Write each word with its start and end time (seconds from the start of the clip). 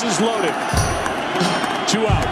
Bases 0.00 0.20
loaded. 0.20 0.54
Two 1.88 2.06
out. 2.06 2.24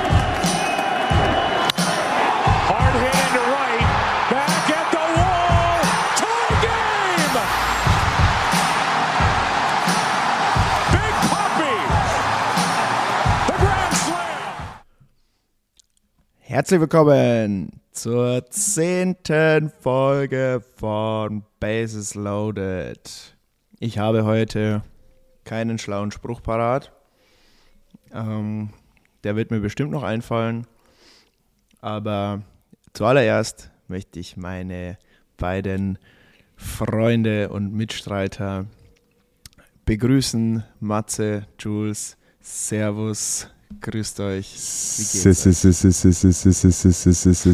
Hard 2.71 2.95
hit 3.03 3.15
into 3.27 3.43
right. 3.51 3.83
Back 4.31 4.71
at 4.71 4.87
the 4.93 5.05
wall. 5.17 5.83
Tie 6.15 6.55
game. 6.63 7.35
Big 10.93 11.15
Puppy. 11.27 11.77
The 13.49 13.57
Grand 13.59 13.95
Slam. 13.97 14.79
Herzlich 16.39 16.81
willkommen 16.81 17.81
zur 17.91 18.49
zehnten 18.49 19.73
Folge 19.81 20.63
von 20.77 21.43
Bases 21.59 22.15
Loaded. 22.15 23.35
Ich 23.81 23.99
habe 23.99 24.25
heute 24.25 24.83
keinen 25.43 25.79
schlauen 25.79 26.13
Spruch 26.13 26.45
parat. 26.45 26.93
Ähm, 28.17 28.71
der 29.25 29.37
wird 29.37 29.51
mir 29.51 29.61
bestimmt 29.61 29.91
noch 29.91 30.03
einfallen. 30.03 30.67
Aber 31.81 32.43
zuallererst 32.95 33.71
möchte 33.89 34.19
ich 34.19 34.37
meine 34.37 34.99
beiden 35.37 35.99
Freunde 36.57 37.51
und 37.51 37.73
Mitstreiter 37.75 38.67
begrüßen. 39.85 40.65
Matze, 40.81 41.47
Jules, 41.59 42.17
Servus, 42.41 43.49
grüßt 43.81 44.21
euch. 44.21 44.47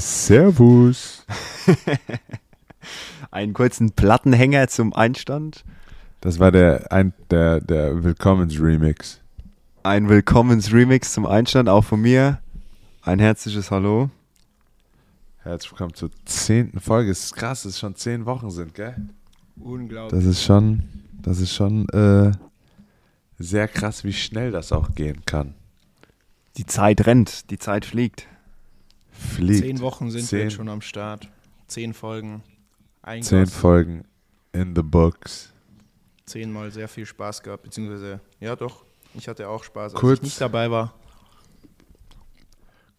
Servus. 0.00 1.26
einen 3.30 3.54
kurzen 3.54 3.92
Plattenhänger 3.92 4.68
zum 4.68 4.92
Einstand. 4.92 5.64
Das 6.20 6.38
war 6.38 6.52
der, 6.52 6.92
ein, 6.92 7.12
der, 7.30 7.60
der 7.60 8.04
Willkommens-Remix. 8.04 9.21
Ein 9.82 10.08
Willkommens-Remix 10.08 11.12
zum 11.12 11.26
Einstand, 11.26 11.68
auch 11.68 11.82
von 11.84 12.00
mir. 12.00 12.40
Ein 13.02 13.18
herzliches 13.18 13.70
Hallo. 13.70 14.10
Herzlich 15.38 15.72
willkommen 15.72 15.94
zur 15.94 16.10
zehnten 16.24 16.78
Folge. 16.80 17.10
Es 17.10 17.24
ist 17.24 17.34
krass, 17.34 17.64
dass 17.64 17.72
es 17.72 17.78
schon 17.80 17.96
zehn 17.96 18.24
Wochen 18.26 18.50
sind, 18.50 18.74
gell? 18.74 18.94
Unglaublich. 19.60 20.20
Das 20.20 20.24
ist 20.24 20.44
schon, 20.44 20.84
das 21.20 21.40
ist 21.40 21.52
schon 21.52 21.88
äh, 21.88 22.30
sehr 23.38 23.66
krass, 23.66 24.04
wie 24.04 24.12
schnell 24.12 24.52
das 24.52 24.70
auch 24.70 24.94
gehen 24.94 25.24
kann. 25.26 25.54
Die 26.58 26.66
Zeit 26.66 27.06
rennt, 27.06 27.50
die 27.50 27.58
Zeit 27.58 27.84
fliegt. 27.84 28.28
Fliegt. 29.10 29.64
Zehn 29.64 29.80
Wochen 29.80 30.10
sind 30.10 30.22
wir 30.22 30.28
Zehn- 30.28 30.42
jetzt 30.44 30.52
schon 30.54 30.68
am 30.68 30.80
Start. 30.80 31.28
Zehn 31.66 31.92
Folgen. 31.92 32.42
Zehn. 33.22 33.46
Folgen 33.48 34.04
in 34.52 34.76
the 34.76 34.82
books. 34.82 35.52
zehnmal 36.24 36.70
sehr 36.70 36.86
viel 36.86 37.04
Spaß 37.04 37.42
gehabt, 37.42 37.64
beziehungsweise, 37.64 38.20
ja 38.38 38.54
doch, 38.54 38.84
ich 39.14 39.28
hatte 39.28 39.48
auch 39.48 39.64
Spaß, 39.64 39.92
als 39.94 40.00
Kurz- 40.00 40.18
ich 40.18 40.24
nicht 40.24 40.40
dabei 40.40 40.70
war. 40.70 40.94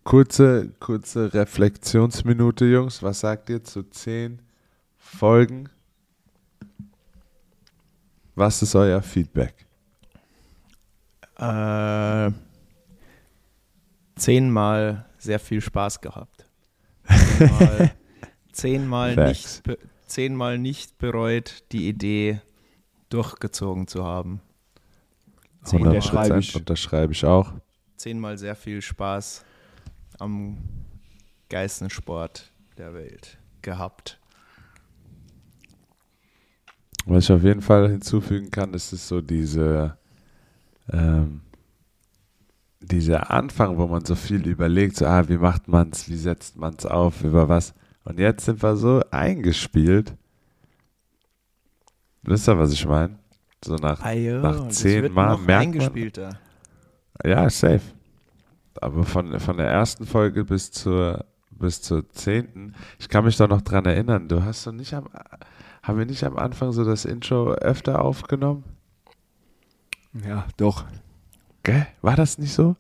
Kurze, 0.04 0.70
kurze 0.80 1.34
Reflexionsminute, 1.34 2.66
Jungs. 2.66 3.02
Was 3.02 3.22
sagt 3.22 3.50
ihr 3.50 3.64
zu 3.64 3.84
zehn 3.84 4.42
Folgen? 4.98 5.70
Was 8.36 8.62
ist 8.62 8.76
euer 8.76 9.02
Feedback? 9.02 9.66
Äh, 11.38 12.32
zehnmal 14.16 15.06
sehr 15.18 15.40
viel 15.40 15.62
Spaß 15.62 16.02
gehabt. 16.02 16.50
Zehnmal, 17.38 17.92
zehnmal, 18.52 19.16
nicht, 19.16 19.64
zehnmal 20.08 20.58
nicht 20.58 20.98
bereut, 20.98 21.64
die 21.72 21.88
Idee 21.88 22.42
durchgezogen 23.10 23.88
zu 23.88 24.04
haben. 24.04 24.42
Zehnmal, 25.64 25.98
100% 25.98 26.58
unterschreibe 26.58 27.14
ich 27.14 27.26
auch. 27.26 27.54
zehnmal 27.98 28.38
sehr 28.38 28.56
viel 28.56 28.82
Spaß 28.82 29.46
am 30.20 30.58
geilsten 31.50 31.90
Sport 31.90 32.52
der 32.78 32.94
Welt 32.94 33.38
gehabt. 33.62 34.20
Was 37.06 37.26
ich 37.26 37.32
auf 37.32 37.44
jeden 37.44 37.62
Fall 37.62 37.90
hinzufügen 37.90 38.50
kann, 38.50 38.74
ist 38.74 38.94
es 38.94 39.08
so 39.08 39.22
diese, 39.22 39.98
ähm, 40.92 41.42
dieser 42.80 43.32
Anfang, 43.32 43.78
wo 43.78 43.88
man 43.88 44.06
so 44.06 44.16
viel 44.16 44.48
überlegt, 44.48 44.98
so, 44.98 45.06
ah, 45.06 45.28
wie 45.28 45.38
macht 45.38 45.68
man's, 45.68 46.10
wie 46.10 46.16
setzt 46.16 46.56
man's 46.56 46.86
auf, 46.86 47.24
über 47.24 47.50
was. 47.50 47.74
Und 48.06 48.20
jetzt 48.20 48.46
sind 48.46 48.62
wir 48.64 48.76
so 48.76 49.02
eingespielt. 49.12 50.16
Wisst 52.22 52.48
ihr, 52.48 52.58
was 52.58 52.72
ich 52.72 52.86
meine? 52.86 53.20
So 53.64 53.76
nach, 53.76 54.02
Ajo, 54.02 54.40
nach 54.42 54.66
das 54.66 54.76
zehn 54.80 55.04
wird 55.04 55.14
Mal 55.14 55.30
noch 55.32 55.42
merkt 55.46 55.76
man, 55.76 56.32
ja, 57.26 57.50
safe. 57.50 57.82
Aber 58.82 59.04
von, 59.04 59.40
von 59.40 59.58
der 59.58 59.68
ersten 59.68 60.06
Folge 60.06 60.44
bis 60.44 60.72
zur, 60.72 61.26
bis 61.52 61.82
zur 61.82 62.10
zehnten, 62.10 62.74
ich 63.00 63.08
kann 63.08 63.24
mich 63.24 63.38
doch 63.38 63.48
noch 63.48 63.62
dran 63.62 63.86
erinnern, 63.86 64.28
du 64.28 64.44
hast 64.44 64.66
doch 64.68 64.72
nicht 64.72 64.94
am, 64.94 65.08
haben 65.84 65.98
wir 66.00 66.06
nicht 66.06 66.24
am 66.24 66.38
Anfang 66.38 66.72
so 66.72 66.84
das 66.84 67.06
Intro 67.06 67.52
öfter 67.54 68.02
aufgenommen? 68.02 68.64
Ja, 70.26 70.46
doch. 70.58 70.86
Gell? 71.64 71.88
War 72.02 72.16
das 72.16 72.38
nicht 72.38 72.54
so? 72.54 72.76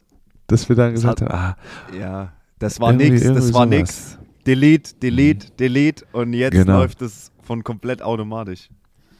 Dass 0.47 0.67
wir 0.67 0.75
dann 0.75 0.93
Das 0.93 1.01
gesagt 1.03 1.21
hat- 1.21 1.29
haben, 1.31 1.55
ah, 1.93 1.95
Ja, 1.97 2.33
das 2.59 2.79
war 2.79 2.91
Irgendwie- 2.91 3.11
nix, 3.11 3.21
das 3.23 3.53
war 3.53 3.65
sowas. 3.65 3.69
nix. 3.69 4.17
Delete, 4.45 4.93
delete, 4.95 5.51
delete 5.51 6.05
und 6.11 6.33
jetzt 6.33 6.53
Genau. 6.53 6.79
läuft 6.79 7.01
es 7.01 7.31
von 7.43 7.63
komplett 7.63 8.01
automatisch. 8.01 8.69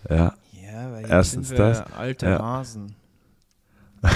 ja, 0.09 0.34
Ja, 0.74 0.92
weil 0.92 1.06
Erstens 1.08 1.50
das, 1.54 1.82
alte 1.94 2.26
ja. 2.26 2.40
Hasen. 2.40 2.96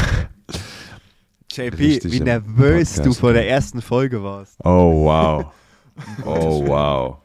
JP, 1.51 1.77
Richtig 1.77 2.11
wie 2.11 2.19
nervös 2.19 2.95
du 2.95 3.13
vor 3.13 3.33
der 3.33 3.47
ersten 3.47 3.79
Folge 3.81 4.23
warst. 4.23 4.57
oh 4.63 5.05
wow. 5.05 5.53
oh 6.25 6.67
wow. 6.67 7.17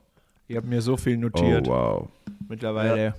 Ich 0.48 0.56
habe 0.56 0.66
mir 0.66 0.82
so 0.82 0.98
viel 0.98 1.16
Oh 1.16 1.20
notiert 1.20 1.66
wow. 1.66 2.09
mittlerweile. 2.47 3.15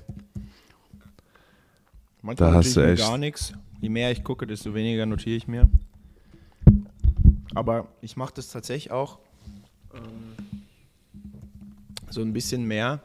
Manchmal 2.22 2.52
Da 2.52 2.58
hast 2.58 2.76
du 2.76 2.82
echt- 2.82 3.02
gar 3.02 3.18
nichts. 3.18 3.54
Je 3.82 3.90
mehr 3.90 4.12
ich 4.12 4.24
gucke, 4.24 4.46
desto 4.46 4.74
weniger 4.76 5.06
notiere 5.08 5.36
ich 5.36 5.48
mir. 5.48 5.68
Aber 7.56 7.88
ich 8.02 8.16
mache 8.18 8.34
das 8.36 8.50
tatsächlich 8.50 8.92
auch 8.92 9.18
ähm, 9.96 10.36
so 12.10 12.22
ein 12.22 12.34
bisschen 12.34 12.66
mehr, 12.66 13.00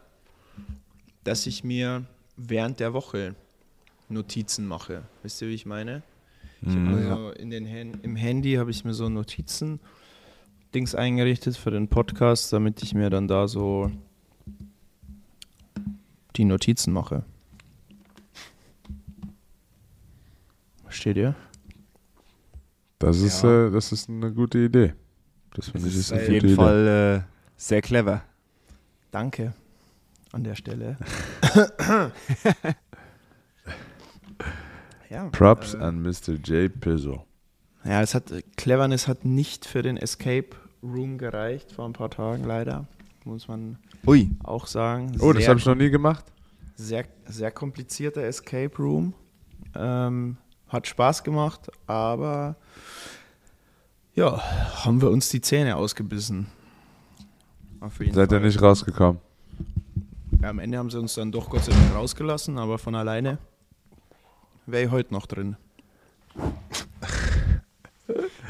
dass 1.24 1.46
ich 1.46 1.64
mir 1.64 2.04
während 2.38 2.80
der 2.80 2.92
Woche 2.94 3.34
Notizen 4.08 4.66
mache. 4.66 5.02
Wisst 5.22 5.42
ihr, 5.42 5.48
wie 5.48 5.54
ich 5.54 5.66
meine? 5.66 6.02
Ich 6.62 6.68
hab 6.68 6.76
Mhm. 6.76 6.94
mir 6.94 7.14
so 7.14 7.30
in 7.32 7.50
den 7.50 7.66
Hän- 7.66 7.98
Im 8.02 8.16
Handy 8.16 8.54
habe 8.54 8.70
ich 8.70 8.84
mir 8.84 8.94
so 8.94 9.08
Notizen 9.08 9.80
Dings 10.74 10.94
eingerichtet 10.94 11.56
für 11.56 11.70
den 11.70 11.88
Podcast, 11.88 12.52
damit 12.52 12.82
ich 12.82 12.94
mir 12.94 13.10
dann 13.10 13.26
da 13.28 13.48
so 13.48 13.90
die 16.36 16.44
Notizen 16.44 16.92
mache. 16.92 17.24
Versteht 20.84 21.16
ihr? 21.16 21.34
Das 22.98 23.18
ist, 23.20 23.42
Ja. 23.42 23.66
äh, 23.66 23.70
das 23.70 23.92
ist 23.92 24.08
eine 24.08 24.32
gute 24.32 24.58
Idee. 24.58 24.94
Das 25.54 25.68
finde 25.70 25.88
ich 25.88 25.96
ist 25.96 26.12
Auf 26.12 26.28
jeden 26.28 26.46
Idee. 26.46 26.54
Fall 26.54 27.24
äh, 27.26 27.32
sehr 27.56 27.82
clever. 27.82 28.22
Danke 29.10 29.54
an 30.32 30.44
der 30.44 30.54
Stelle. 30.54 30.96
ja, 35.10 35.28
Props 35.30 35.74
äh, 35.74 35.78
an 35.78 36.02
Mr. 36.02 36.34
J. 36.44 36.80
Pizzo. 36.80 37.24
Ja, 37.84 38.02
es 38.02 38.14
hat 38.14 38.32
Cleverness 38.56 39.08
hat 39.08 39.24
nicht 39.24 39.64
für 39.64 39.82
den 39.82 39.96
Escape 39.96 40.50
Room 40.82 41.18
gereicht 41.18 41.72
vor 41.72 41.86
ein 41.86 41.92
paar 41.92 42.10
Tagen 42.10 42.44
leider, 42.44 42.86
muss 43.24 43.48
man 43.48 43.78
Ui, 44.06 44.30
auch 44.44 44.66
sagen. 44.66 45.16
Oh, 45.20 45.32
das 45.32 45.48
habe 45.48 45.58
ich 45.58 45.66
noch 45.66 45.74
nie 45.74 45.90
gemacht. 45.90 46.24
sehr, 46.76 47.04
sehr 47.26 47.50
komplizierter 47.50 48.22
Escape 48.22 48.76
Room. 48.78 49.14
Ähm, 49.74 50.36
hat 50.68 50.86
Spaß 50.86 51.24
gemacht, 51.24 51.70
aber 51.86 52.56
ja, 54.14 54.38
haben 54.84 55.00
wir 55.00 55.10
uns 55.10 55.28
die 55.30 55.40
Zähne 55.40 55.76
ausgebissen. 55.76 56.46
Seid 57.80 58.16
ihr 58.16 58.26
Fall. 58.28 58.40
nicht 58.40 58.60
rausgekommen? 58.60 59.20
Ja, 60.42 60.50
am 60.50 60.58
Ende 60.58 60.78
haben 60.78 60.90
sie 60.90 60.98
uns 60.98 61.14
dann 61.14 61.32
doch 61.32 61.50
Gott 61.50 61.64
sei 61.64 61.72
Dank 61.72 61.94
rausgelassen, 61.94 62.58
aber 62.58 62.78
von 62.78 62.94
alleine 62.94 63.38
wäre 64.66 64.84
ich 64.84 64.90
heute 64.90 65.12
noch 65.12 65.26
drin. 65.26 65.56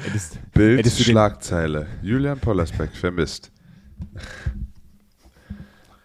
hättest, 0.05 0.39
Bild, 0.53 0.79
Hättest 0.81 1.01
du 1.01 1.05
den- 1.05 1.13
Schlagzeile. 1.13 1.87
Julian 2.03 2.39
Pollersbeck 2.39 2.95
vermisst. 2.95 3.51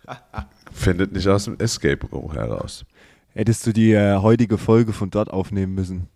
Findet 0.72 1.12
nicht 1.14 1.28
aus 1.28 1.46
dem 1.46 1.58
Escape 1.60 2.06
Room 2.08 2.32
heraus. 2.34 2.86
hättest 3.34 3.66
du 3.68 3.74
die 3.74 3.92
äh, 3.92 4.18
heutige 4.18 4.58
Folge 4.58 4.94
von 4.94 5.10
dort 5.10 5.30
aufnehmen 5.32 5.74
müssen. 5.76 6.08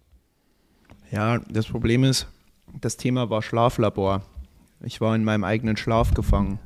Ja, 1.12 1.40
das 1.50 1.66
Problem 1.68 2.04
ist, 2.04 2.28
das 2.82 2.98
Thema 2.98 3.30
war 3.30 3.42
Schlaflabor. 3.42 4.22
Ich 4.82 5.00
war 5.02 5.16
in 5.16 5.24
meinem 5.24 5.44
eigenen 5.44 5.78
Schlaf 5.78 6.14
gefangen. 6.14 6.60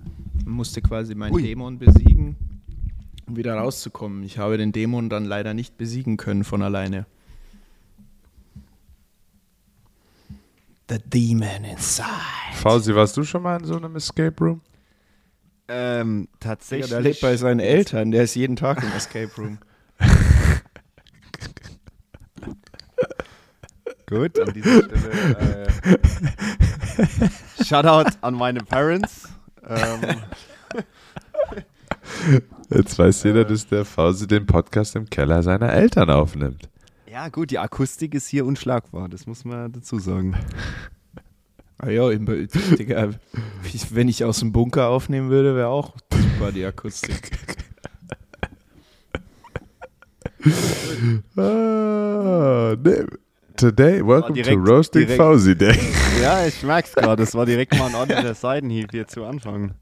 Musste 0.45 0.81
quasi 0.81 1.13
meinen 1.15 1.33
Ui. 1.33 1.43
Dämon 1.43 1.77
besiegen, 1.77 2.35
um 3.27 3.35
wieder 3.35 3.55
rauszukommen. 3.55 4.23
Ich 4.23 4.37
habe 4.37 4.57
den 4.57 4.71
Dämon 4.71 5.09
dann 5.09 5.25
leider 5.25 5.53
nicht 5.53 5.77
besiegen 5.77 6.17
können 6.17 6.43
von 6.43 6.61
alleine. 6.61 7.05
The 10.89 10.97
demon 11.05 11.63
inside. 11.63 12.05
Fausi, 12.53 12.93
warst 12.95 13.15
du 13.15 13.23
schon 13.23 13.43
mal 13.43 13.57
in 13.59 13.65
so 13.65 13.77
einem 13.77 13.95
Escape 13.95 14.35
Room? 14.43 14.61
Ähm, 15.69 16.27
Ja, 16.31 16.37
tatsächlich. 16.39 16.89
der 16.89 16.99
lebt 17.01 17.21
bei 17.21 17.37
seinen 17.37 17.61
Eltern, 17.61 18.11
der 18.11 18.23
ist 18.23 18.35
jeden 18.35 18.57
Tag 18.57 18.83
im 18.83 18.91
Escape 18.91 19.31
Room. 19.37 19.59
Gut, 24.07 24.37
an 24.39 24.53
dieser 24.53 24.83
Stelle. 24.83 25.37
Äh, 25.39 25.67
Shoutout 27.63 28.11
an 28.19 28.33
meine 28.33 28.59
Parents. 28.59 29.29
Ähm, 29.65 30.01
Jetzt 32.73 32.97
weiß 32.97 33.23
jeder, 33.23 33.43
dass 33.45 33.67
der 33.67 33.83
Fausi 33.85 34.27
den 34.27 34.45
Podcast 34.45 34.95
im 34.95 35.09
Keller 35.09 35.43
seiner 35.43 35.73
Eltern 35.73 36.09
aufnimmt. 36.09 36.69
ja, 37.11 37.27
gut, 37.27 37.51
die 37.51 37.59
Akustik 37.59 38.13
ist 38.15 38.27
hier 38.27 38.45
unschlagbar, 38.45 39.09
das 39.09 39.27
muss 39.27 39.43
man 39.43 39.71
dazu 39.73 39.99
sagen. 39.99 40.35
Ah 41.77 41.89
ja, 41.89 42.07
Digga, 42.09 43.09
wenn 43.89 44.07
ich 44.07 44.23
aus 44.23 44.39
dem 44.39 44.51
Bunker 44.53 44.87
aufnehmen 44.87 45.29
würde, 45.29 45.55
wäre 45.55 45.67
auch 45.67 45.95
super 46.11 46.51
die 46.51 46.65
Akustik. 46.65 47.31
Ah, 51.37 52.75
nee. 52.83 53.05
Today, 53.57 54.05
welcome 54.05 54.33
direkt- 54.33 54.55
to 54.55 54.59
Roasting 54.71 55.01
direkt- 55.01 55.17
Fausi 55.21 55.55
Day. 55.55 55.77
Ja, 56.21 56.45
ich 56.45 56.61
merk's 56.63 56.93
gerade, 56.93 57.23
das 57.23 57.33
war 57.35 57.45
direkt 57.45 57.77
mal 57.77 57.87
ein 57.89 57.95
ordentlicher 57.95 58.33
Seitenhieb 58.35 58.91
hier 58.91 59.07
zu 59.07 59.23
Anfang. 59.25 59.73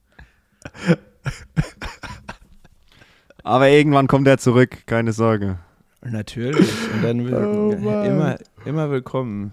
Aber 3.44 3.69
irgendwann 3.69 4.07
kommt 4.07 4.27
er 4.27 4.38
zurück, 4.38 4.86
keine 4.86 5.13
Sorge. 5.13 5.59
Natürlich. 6.01 6.71
Und 6.94 7.03
dann 7.03 7.25
will, 7.25 7.33
Oh 7.36 7.71
immer, 7.71 8.38
immer 8.65 8.89
willkommen. 8.89 9.51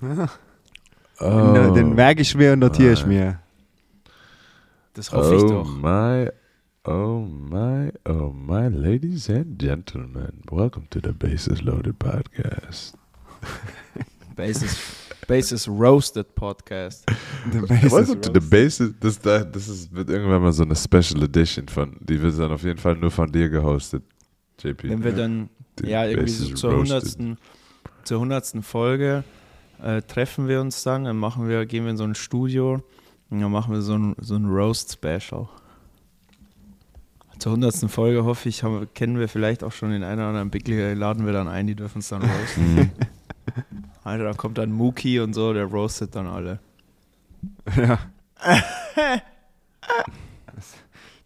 Oh, 1.20 1.72
Den 1.72 1.94
merke 1.94 2.22
ich 2.22 2.34
mir 2.34 2.54
und 2.54 2.58
notiere 2.58 2.92
ich 2.92 3.02
Mann. 3.06 3.14
mir. 3.14 3.38
Das 4.94 5.12
hoffe 5.12 5.36
ich 5.36 5.44
oh 5.44 5.48
doch. 5.62 5.76
my, 5.76 6.28
oh 6.84 7.20
my, 7.24 7.92
oh 8.04 8.32
my, 8.34 8.66
ladies 8.66 9.30
and 9.30 9.56
gentlemen, 9.56 10.42
welcome 10.50 10.88
to 10.90 10.98
the 11.00 11.12
Bases 11.12 11.62
Loaded 11.62 12.00
Podcast. 12.00 12.94
Basis, 14.34 15.03
Basis 15.26 15.68
Roasted 15.68 16.34
Podcast. 16.34 17.04
Welcome 17.50 18.20
to 18.22 18.32
the 18.32 18.40
Bases, 18.40 18.94
das, 19.00 19.18
da- 19.20 19.44
das 19.44 19.68
ist, 19.68 19.94
wird 19.94 20.10
irgendwann 20.10 20.42
mal 20.42 20.52
so 20.52 20.62
eine 20.64 20.76
Special 20.76 21.22
Edition 21.22 21.68
von, 21.68 21.96
die 22.00 22.20
wird 22.20 22.38
dann 22.38 22.52
auf 22.52 22.62
jeden 22.62 22.78
Fall 22.78 22.96
nur 22.96 23.10
von 23.10 23.30
dir 23.30 23.48
gehostet, 23.48 24.02
JP. 24.60 24.88
Wenn 24.88 25.04
wir 25.04 25.12
dann 25.12 25.48
Die 25.78 25.86
ja 25.88 26.04
irgendwie 26.06 26.30
so 26.30 26.54
zur 26.54 26.76
hundertsten, 26.76 27.38
zur 28.04 28.20
hundertsten 28.20 28.62
Folge 28.62 29.24
äh, 29.82 30.02
treffen 30.02 30.46
wir 30.48 30.60
uns 30.60 30.82
dann, 30.82 31.04
dann 31.04 31.16
machen 31.16 31.48
wir, 31.48 31.64
gehen 31.66 31.84
wir 31.84 31.90
in 31.90 31.96
so 31.96 32.04
ein 32.04 32.14
Studio 32.14 32.82
und 33.30 33.40
dann 33.40 33.50
machen 33.50 33.72
wir 33.72 33.80
so 33.82 33.96
ein, 33.96 34.14
so 34.20 34.36
ein 34.36 34.44
Roast-Special. 34.46 35.48
Zur 37.38 37.52
hundertsten 37.52 37.88
Folge 37.88 38.24
hoffe 38.24 38.48
ich, 38.48 38.62
haben, 38.62 38.86
kennen 38.94 39.18
wir 39.18 39.28
vielleicht 39.28 39.64
auch 39.64 39.72
schon 39.72 39.90
den 39.90 40.04
einen 40.04 40.20
oder 40.20 40.28
anderen 40.28 40.50
Bigly, 40.50 40.94
laden 40.94 41.26
wir 41.26 41.32
dann 41.32 41.48
ein, 41.48 41.66
die 41.66 41.74
dürfen 41.74 41.98
es 41.98 42.08
dann 42.08 42.22
roasten. 42.22 42.92
Mhm. 43.56 43.84
Alter, 44.02 44.24
da 44.24 44.32
kommt 44.34 44.58
dann 44.58 44.72
Mookie 44.72 45.20
und 45.20 45.32
so, 45.34 45.52
der 45.52 45.64
roastet 45.64 46.14
dann 46.16 46.26
alle. 46.26 46.58
Ja. 47.76 47.98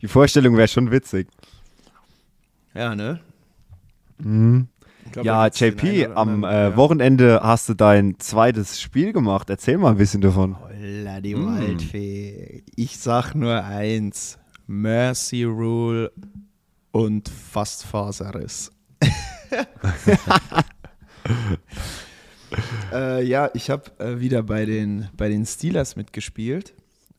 Die 0.00 0.08
Vorstellung 0.08 0.56
wäre 0.56 0.68
schon 0.68 0.90
witzig. 0.90 1.28
Ja, 2.74 2.94
ne? 2.94 3.20
Mhm. 4.18 4.68
Glaub, 5.10 5.24
Ja, 5.24 5.46
JP, 5.48 6.08
am 6.14 6.44
äh, 6.44 6.46
ja. 6.70 6.76
Wochenende 6.76 7.40
hast 7.42 7.68
du 7.68 7.74
dein 7.74 8.18
zweites 8.18 8.80
Spiel 8.80 9.12
gemacht. 9.12 9.48
Erzähl 9.50 9.78
mal 9.78 9.90
ein 9.92 9.96
bisschen 9.96 10.20
davon. 10.20 10.56
Holla, 10.60 11.20
die 11.20 11.34
Mm. 11.34 11.46
Waldfee. 11.46 12.62
Ich 12.76 12.98
sag 12.98 13.34
nur 13.34 13.64
eins: 13.64 14.38
Mercy 14.66 15.44
Rule 15.44 16.12
und 16.92 17.28
Fastfaserriss. 17.28 18.70
äh, 22.92 23.24
ja, 23.24 23.50
ich 23.54 23.70
habe 23.70 23.90
äh, 23.98 24.20
wieder 24.20 24.42
bei 24.42 24.64
den, 24.64 25.08
bei 25.16 25.28
den 25.28 25.46
Steelers 25.46 25.96
mitgespielt 25.96 26.74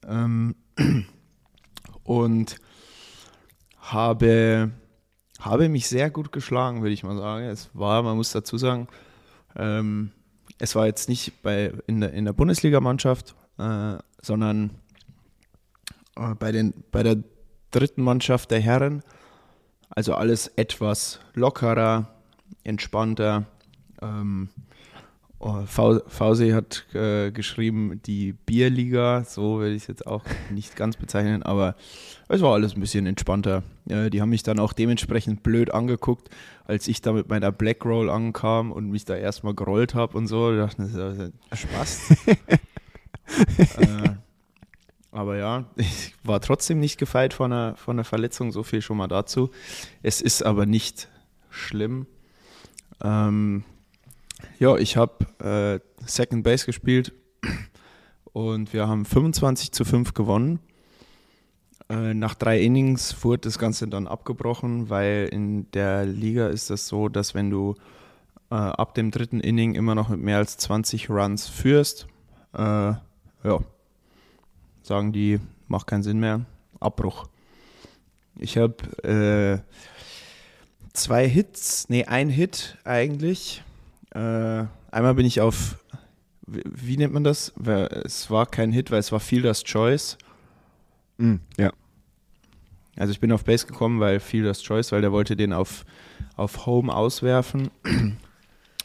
ähm, 0.07 0.55
und 2.03 2.57
habe, 3.79 4.71
habe 5.39 5.69
mich 5.69 5.87
sehr 5.87 6.09
gut 6.09 6.31
geschlagen, 6.31 6.81
würde 6.81 6.93
ich 6.93 7.03
mal 7.03 7.17
sagen. 7.17 7.45
Es 7.45 7.69
war, 7.73 8.03
man 8.03 8.17
muss 8.17 8.31
dazu 8.31 8.57
sagen, 8.57 8.87
ähm, 9.55 10.11
es 10.57 10.75
war 10.75 10.85
jetzt 10.85 11.09
nicht 11.09 11.41
bei, 11.41 11.73
in 11.87 12.01
der, 12.01 12.13
in 12.13 12.25
der 12.25 12.33
Bundesligamannschaft, 12.33 13.35
äh, 13.57 13.97
sondern 14.21 14.71
äh, 16.15 16.35
bei, 16.35 16.51
den, 16.51 16.73
bei 16.91 17.03
der 17.03 17.17
dritten 17.71 18.03
Mannschaft 18.03 18.51
der 18.51 18.59
Herren. 18.59 19.03
Also 19.89 20.13
alles 20.13 20.47
etwas 20.55 21.19
lockerer, 21.33 22.13
entspannter. 22.63 23.45
Ähm, 24.01 24.49
oh, 25.39 25.63
V- 25.65 26.01
Fausi 26.07 26.51
hat 26.51 26.85
äh, 26.93 27.31
geschrieben, 27.31 28.01
die 28.05 28.33
Bierliga, 28.33 29.23
so 29.23 29.59
würde 29.59 29.73
ich 29.73 29.83
es 29.83 29.87
jetzt 29.87 30.07
auch 30.07 30.23
nicht 30.51 30.75
ganz 30.75 30.97
bezeichnen, 30.97 31.43
aber 31.43 31.75
es 32.27 32.41
war 32.41 32.53
alles 32.53 32.75
ein 32.75 32.79
bisschen 32.81 33.05
entspannter. 33.05 33.63
Äh, 33.87 34.09
die 34.09 34.21
haben 34.21 34.29
mich 34.29 34.43
dann 34.43 34.59
auch 34.59 34.73
dementsprechend 34.73 35.41
blöd 35.43 35.73
angeguckt, 35.73 36.29
als 36.65 36.87
ich 36.87 37.01
da 37.01 37.11
mit 37.13 37.29
meiner 37.29 37.51
Black 37.51 37.83
Roll 37.85 38.09
ankam 38.09 38.71
und 38.71 38.89
mich 38.89 39.05
da 39.05 39.15
erstmal 39.15 39.55
gerollt 39.55 39.95
habe 39.95 40.17
und 40.17 40.27
so. 40.27 40.51
Ich 40.51 40.59
dachte, 40.59 40.81
das 40.83 40.91
ist 40.91 41.31
ja 41.51 41.57
Spaß. 41.57 42.11
äh, 43.79 44.09
aber 45.11 45.37
ja, 45.37 45.65
ich 45.75 46.13
war 46.23 46.39
trotzdem 46.39 46.79
nicht 46.79 46.99
gefeit 46.99 47.33
von 47.33 47.51
einer, 47.51 47.75
von 47.75 47.95
einer 47.95 48.03
Verletzung, 48.03 48.51
so 48.51 48.61
viel 48.61 48.81
schon 48.81 48.97
mal 48.97 49.07
dazu. 49.07 49.49
Es 50.03 50.21
ist 50.21 50.43
aber 50.45 50.67
nicht 50.67 51.07
schlimm. 51.49 52.05
Ähm, 53.03 53.63
ja, 54.59 54.75
ich 54.75 54.97
habe 54.97 55.25
äh, 55.39 56.05
Second 56.05 56.43
Base 56.43 56.65
gespielt 56.65 57.13
und 58.33 58.73
wir 58.73 58.87
haben 58.87 59.05
25 59.05 59.71
zu 59.71 59.85
5 59.85 60.13
gewonnen. 60.13 60.59
Äh, 61.89 62.13
nach 62.13 62.35
drei 62.35 62.59
Innings 62.59 63.23
wurde 63.23 63.41
das 63.41 63.57
Ganze 63.57 63.87
dann 63.87 64.05
abgebrochen, 64.05 64.89
weil 64.89 65.29
in 65.31 65.71
der 65.71 66.05
Liga 66.05 66.49
ist 66.49 66.69
das 66.69 66.87
so, 66.87 67.07
dass 67.07 67.33
wenn 67.33 67.49
du 67.49 67.75
äh, 68.51 68.55
ab 68.55 68.93
dem 68.95 69.11
dritten 69.11 69.39
Inning 69.39 69.75
immer 69.75 69.95
noch 69.95 70.09
mit 70.09 70.19
mehr 70.19 70.37
als 70.37 70.57
20 70.57 71.09
Runs 71.09 71.47
führst, 71.47 72.07
äh, 72.53 72.59
ja, 72.59 73.59
sagen 74.83 75.13
die, 75.13 75.39
macht 75.67 75.87
keinen 75.87 76.03
Sinn 76.03 76.19
mehr, 76.19 76.41
Abbruch. 76.81 77.29
Ich 78.37 78.57
habe 78.57 78.75
äh, 79.07 79.59
zwei 80.93 81.27
Hits, 81.29 81.87
nee, 81.87 82.03
ein 82.05 82.29
Hit 82.29 82.77
eigentlich. 82.83 83.63
Äh, 84.11 84.65
einmal 84.91 85.13
bin 85.13 85.25
ich 85.25 85.41
auf, 85.41 85.77
wie, 86.45 86.63
wie 86.65 86.97
nennt 86.97 87.13
man 87.13 87.23
das? 87.23 87.53
Es 88.05 88.29
war 88.29 88.45
kein 88.45 88.71
Hit, 88.71 88.91
weil 88.91 88.99
es 88.99 89.11
war 89.11 89.19
Fielder's 89.19 89.63
Choice. 89.63 90.17
Mhm, 91.17 91.41
ja. 91.57 91.71
Also 92.95 93.11
ich 93.11 93.19
bin 93.19 93.31
auf 93.31 93.45
Base 93.45 93.65
gekommen, 93.65 93.99
weil 93.99 94.19
Fielder's 94.19 94.61
Choice, 94.61 94.91
weil 94.91 95.01
der 95.01 95.11
wollte 95.11 95.35
den 95.35 95.53
auf, 95.53 95.85
auf 96.35 96.65
Home 96.65 96.93
auswerfen. 96.93 97.69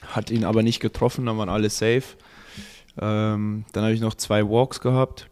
Hat 0.07 0.31
ihn 0.31 0.45
aber 0.45 0.63
nicht 0.63 0.81
getroffen, 0.81 1.27
dann 1.27 1.39
waren 1.39 1.49
alle 1.49 1.71
safe. 1.71 2.05
Ähm, 3.01 3.65
dann 3.73 3.85
habe 3.85 3.95
ich 3.95 4.01
noch 4.01 4.15
zwei 4.15 4.49
Walks 4.49 4.81
gehabt. 4.81 5.29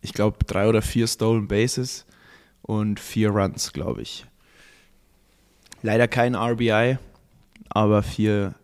Ich 0.00 0.12
glaube 0.12 0.38
drei 0.44 0.68
oder 0.68 0.82
vier 0.82 1.06
Stolen 1.06 1.46
Bases 1.46 2.06
und 2.62 2.98
vier 2.98 3.30
Runs, 3.30 3.72
glaube 3.72 4.02
ich. 4.02 4.26
Leider 5.82 6.08
kein 6.08 6.34
RBI, 6.34 6.98
aber 7.70 8.02
vier. 8.02 8.54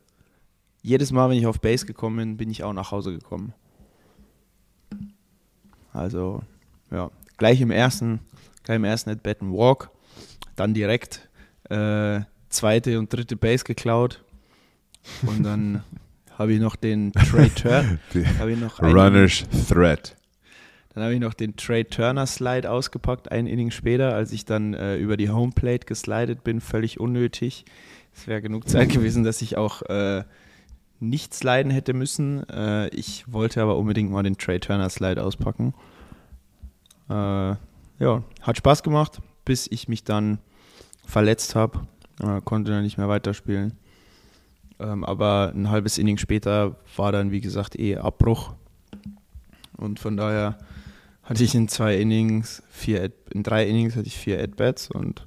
Jedes 0.82 1.12
Mal, 1.12 1.30
wenn 1.30 1.38
ich 1.38 1.46
auf 1.46 1.60
Base 1.60 1.86
gekommen 1.86 2.16
bin, 2.16 2.36
bin 2.36 2.50
ich 2.50 2.64
auch 2.64 2.72
nach 2.72 2.90
Hause 2.90 3.12
gekommen. 3.12 3.54
Also, 5.92 6.42
ja, 6.90 7.10
gleich 7.36 7.60
im 7.60 7.70
ersten, 7.70 8.20
gleich 8.64 8.76
im 8.76 8.84
ersten 8.84 9.10
At-Bat 9.10 9.42
ein 9.42 9.52
Walk, 9.52 9.90
dann 10.56 10.74
direkt 10.74 11.28
äh, 11.70 12.20
zweite 12.48 12.98
und 12.98 13.12
dritte 13.12 13.36
Base 13.36 13.64
geklaut 13.64 14.24
und 15.26 15.42
dann 15.42 15.82
habe 16.38 16.54
ich 16.54 16.60
noch 16.60 16.76
den 16.76 17.12
Trey 17.12 17.50
Turner, 17.50 17.98
Die 18.14 18.26
habe 18.26 18.52
ich 18.52 18.58
noch 18.58 18.78
ein 18.80 18.92
Runners 18.92 19.44
Threat. 19.68 20.16
dann 20.94 21.04
habe 21.04 21.14
ich 21.14 21.20
noch 21.20 21.34
den 21.34 21.56
Trey 21.56 21.84
Turner 21.84 22.26
Slide 22.26 22.70
ausgepackt, 22.70 23.30
ein 23.30 23.46
Inning 23.46 23.70
später, 23.70 24.14
als 24.14 24.32
ich 24.32 24.44
dann 24.44 24.74
äh, 24.74 24.96
über 24.96 25.16
die 25.16 25.30
Homeplate 25.30 25.86
geslidet 25.86 26.42
bin, 26.44 26.60
völlig 26.60 26.98
unnötig. 27.00 27.64
Es 28.14 28.26
wäre 28.26 28.42
genug 28.42 28.68
Zeit 28.68 28.90
gewesen, 28.90 29.24
dass 29.24 29.42
ich 29.42 29.56
auch 29.56 29.82
äh, 29.82 30.24
nicht 31.00 31.34
sliden 31.34 31.72
hätte 31.72 31.94
müssen. 31.94 32.48
Äh, 32.48 32.88
ich 32.88 33.30
wollte 33.32 33.62
aber 33.62 33.76
unbedingt 33.76 34.10
mal 34.10 34.22
den 34.22 34.38
Trey 34.38 34.60
Turner 34.60 34.90
Slide 34.90 35.22
auspacken. 35.22 35.74
Äh, 37.08 37.14
ja, 37.14 38.22
hat 38.40 38.56
Spaß 38.56 38.82
gemacht, 38.82 39.20
bis 39.44 39.66
ich 39.70 39.88
mich 39.88 40.04
dann 40.04 40.38
verletzt 41.04 41.54
habe. 41.54 41.86
Äh, 42.22 42.40
konnte 42.44 42.70
dann 42.70 42.82
nicht 42.84 42.98
mehr 42.98 43.08
weiterspielen. 43.08 43.78
Ähm, 44.78 45.04
aber 45.04 45.52
ein 45.54 45.70
halbes 45.70 45.98
Inning 45.98 46.18
später 46.18 46.76
war 46.96 47.12
dann, 47.12 47.30
wie 47.30 47.40
gesagt, 47.40 47.78
eh 47.78 47.96
Abbruch. 47.96 48.54
Und 49.76 50.00
von 50.00 50.16
daher 50.16 50.58
hatte 51.22 51.44
ich 51.44 51.54
in 51.54 51.68
zwei 51.68 51.96
Innings, 51.96 52.62
vier 52.70 53.04
Ad, 53.04 53.14
in 53.32 53.42
drei 53.42 53.66
Innings 53.66 53.96
hatte 53.96 54.06
ich 54.06 54.16
vier 54.16 54.42
At-Bats 54.42 54.90
und 54.90 55.26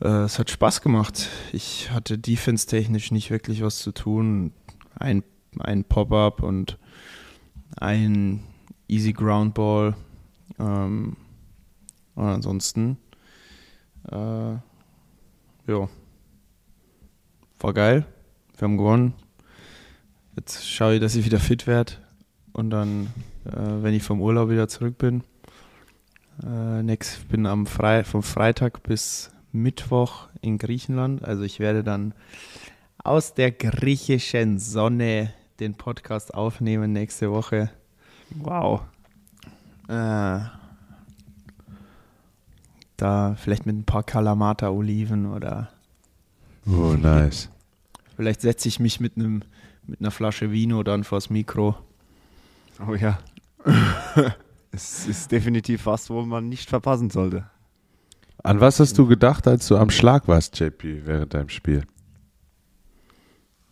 es 0.00 0.38
hat 0.38 0.50
Spaß 0.50 0.80
gemacht. 0.80 1.28
Ich 1.52 1.90
hatte 1.90 2.18
defense-technisch 2.18 3.10
nicht 3.10 3.30
wirklich 3.30 3.62
was 3.62 3.78
zu 3.78 3.92
tun. 3.92 4.52
Ein, 4.94 5.24
ein 5.58 5.84
Pop-Up 5.84 6.42
und 6.42 6.78
ein 7.76 8.44
Easy 8.86 9.12
Ground 9.12 9.54
Ball. 9.54 9.94
Ähm, 10.58 11.16
und 12.14 12.24
ansonsten, 12.24 12.98
äh, 14.10 14.52
ja, 15.66 15.88
war 17.60 17.72
geil. 17.74 18.06
Wir 18.56 18.64
haben 18.66 18.76
gewonnen. 18.76 19.14
Jetzt 20.36 20.68
schaue 20.68 20.94
ich, 20.94 21.00
dass 21.00 21.16
ich 21.16 21.24
wieder 21.24 21.40
fit 21.40 21.66
werde. 21.66 21.94
Und 22.52 22.70
dann, 22.70 23.08
äh, 23.44 23.82
wenn 23.82 23.94
ich 23.94 24.02
vom 24.02 24.20
Urlaub 24.20 24.50
wieder 24.50 24.68
zurück 24.68 24.98
bin, 24.98 25.22
äh, 26.44 26.82
next, 26.82 27.28
bin 27.28 27.46
am 27.46 27.66
Fre 27.66 28.04
vom 28.04 28.22
Freitag 28.22 28.82
bis 28.82 29.30
Mittwoch 29.52 30.28
in 30.40 30.58
Griechenland. 30.58 31.24
Also 31.24 31.42
ich 31.42 31.60
werde 31.60 31.82
dann 31.84 32.14
aus 33.02 33.34
der 33.34 33.50
griechischen 33.52 34.58
Sonne 34.58 35.32
den 35.60 35.74
Podcast 35.74 36.34
aufnehmen 36.34 36.92
nächste 36.92 37.30
Woche. 37.30 37.70
Wow. 38.30 38.82
Äh, 39.88 40.40
da 42.96 43.34
vielleicht 43.36 43.64
mit 43.66 43.76
ein 43.76 43.84
paar 43.84 44.02
Kalamata-Oliven 44.02 45.26
oder 45.32 45.70
Oh, 46.66 46.94
nice. 46.94 47.48
vielleicht 48.16 48.42
setze 48.42 48.68
ich 48.68 48.78
mich 48.78 49.00
mit 49.00 49.16
einem 49.16 49.42
mit 49.86 50.00
einer 50.00 50.10
Flasche 50.10 50.52
Vino 50.52 50.82
dann 50.82 51.02
vors 51.02 51.30
Mikro. 51.30 51.74
Oh 52.86 52.94
ja. 52.94 53.18
es 54.72 55.06
ist 55.06 55.32
definitiv 55.32 55.86
was, 55.86 56.10
wo 56.10 56.20
man 56.22 56.48
nicht 56.50 56.68
verpassen 56.68 57.08
sollte. 57.08 57.46
An 58.42 58.60
was 58.60 58.80
hast 58.80 58.96
du 58.98 59.06
gedacht, 59.06 59.46
als 59.46 59.66
du 59.66 59.76
am 59.76 59.90
Schlag 59.90 60.28
warst, 60.28 60.58
JP, 60.58 61.02
während 61.04 61.34
deinem 61.34 61.48
Spiel? 61.48 61.84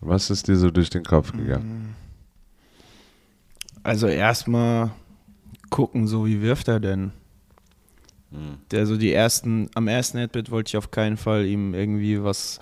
Was 0.01 0.31
ist 0.31 0.49
dir 0.49 0.57
so 0.57 0.71
durch 0.71 0.91
den 0.91 1.05
Kopf 1.05 1.33
gegangen? 1.33 1.95
Also 3.83 4.09
erstmal 4.09 4.91
gucken, 5.71 6.07
so 6.07 6.27
wie 6.27 6.43
wirft 6.43 6.69
er 6.69 6.81
denn? 6.81 7.13
Der 8.71 8.87
so 8.87 8.97
die 8.97 9.13
ersten, 9.13 9.71
am 9.75 9.89
ersten 9.89 10.19
Adbit 10.19 10.51
wollte 10.51 10.71
ich 10.71 10.77
auf 10.77 10.91
keinen 10.91 11.17
Fall 11.17 11.47
ihm 11.47 11.75
irgendwie 11.75 12.23
was 12.23 12.61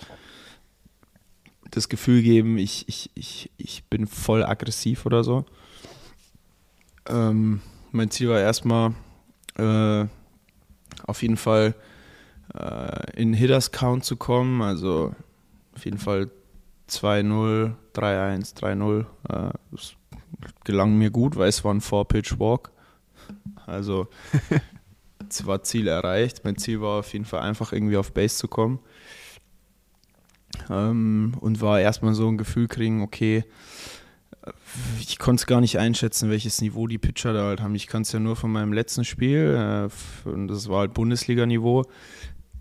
das 1.70 1.88
Gefühl 1.88 2.22
geben, 2.22 2.56
ich, 2.58 2.88
ich, 2.88 3.10
ich, 3.14 3.50
ich 3.56 3.84
bin 3.84 4.06
voll 4.06 4.44
aggressiv 4.44 5.06
oder 5.06 5.24
so. 5.24 5.44
Ähm, 7.08 7.60
mein 7.90 8.10
Ziel 8.10 8.28
war 8.28 8.38
erstmal 8.38 8.94
äh, 9.56 10.06
auf 11.06 11.22
jeden 11.22 11.36
Fall 11.36 11.74
äh, 12.52 13.20
in 13.20 13.32
Hitters 13.32 13.72
Count 13.72 14.04
zu 14.04 14.16
kommen, 14.16 14.62
also 14.62 15.14
auf 15.74 15.84
jeden 15.84 15.98
Fall 15.98 16.30
2-0, 16.88 17.72
3-1, 17.94 18.56
3-0. 18.56 19.00
Äh, 19.00 19.52
das 19.70 19.94
gelang 20.64 20.96
mir 20.98 21.10
gut, 21.10 21.36
weil 21.36 21.48
es 21.48 21.64
war 21.64 21.72
ein 21.72 21.80
Four-Pitch-Walk. 21.80 22.70
Also 23.66 24.08
es 25.28 25.46
war 25.46 25.62
Ziel 25.62 25.88
erreicht. 25.88 26.42
Mein 26.44 26.56
Ziel 26.56 26.80
war 26.80 27.00
auf 27.00 27.12
jeden 27.12 27.24
Fall 27.24 27.40
einfach 27.40 27.72
irgendwie 27.72 27.96
auf 27.96 28.12
Base 28.12 28.36
zu 28.36 28.48
kommen. 28.48 28.80
Ähm, 30.70 31.34
und 31.40 31.60
war 31.60 31.80
erstmal 31.80 32.14
so 32.14 32.28
ein 32.28 32.38
Gefühl 32.38 32.68
kriegen, 32.68 33.02
okay, 33.02 33.44
äh, 34.44 34.52
ich 35.00 35.18
konnte 35.18 35.40
es 35.40 35.46
gar 35.46 35.60
nicht 35.60 35.78
einschätzen, 35.78 36.30
welches 36.30 36.60
Niveau 36.60 36.86
die 36.86 36.98
Pitcher 36.98 37.32
da 37.32 37.46
halt 37.46 37.60
haben. 37.60 37.74
Ich 37.74 37.86
kann 37.86 38.02
es 38.02 38.12
ja 38.12 38.20
nur 38.20 38.36
von 38.36 38.52
meinem 38.52 38.72
letzten 38.72 39.04
Spiel, 39.04 39.54
äh, 39.56 40.36
das 40.46 40.68
war 40.68 40.80
halt 40.80 40.94
Bundesliga-Niveau, 40.94 41.84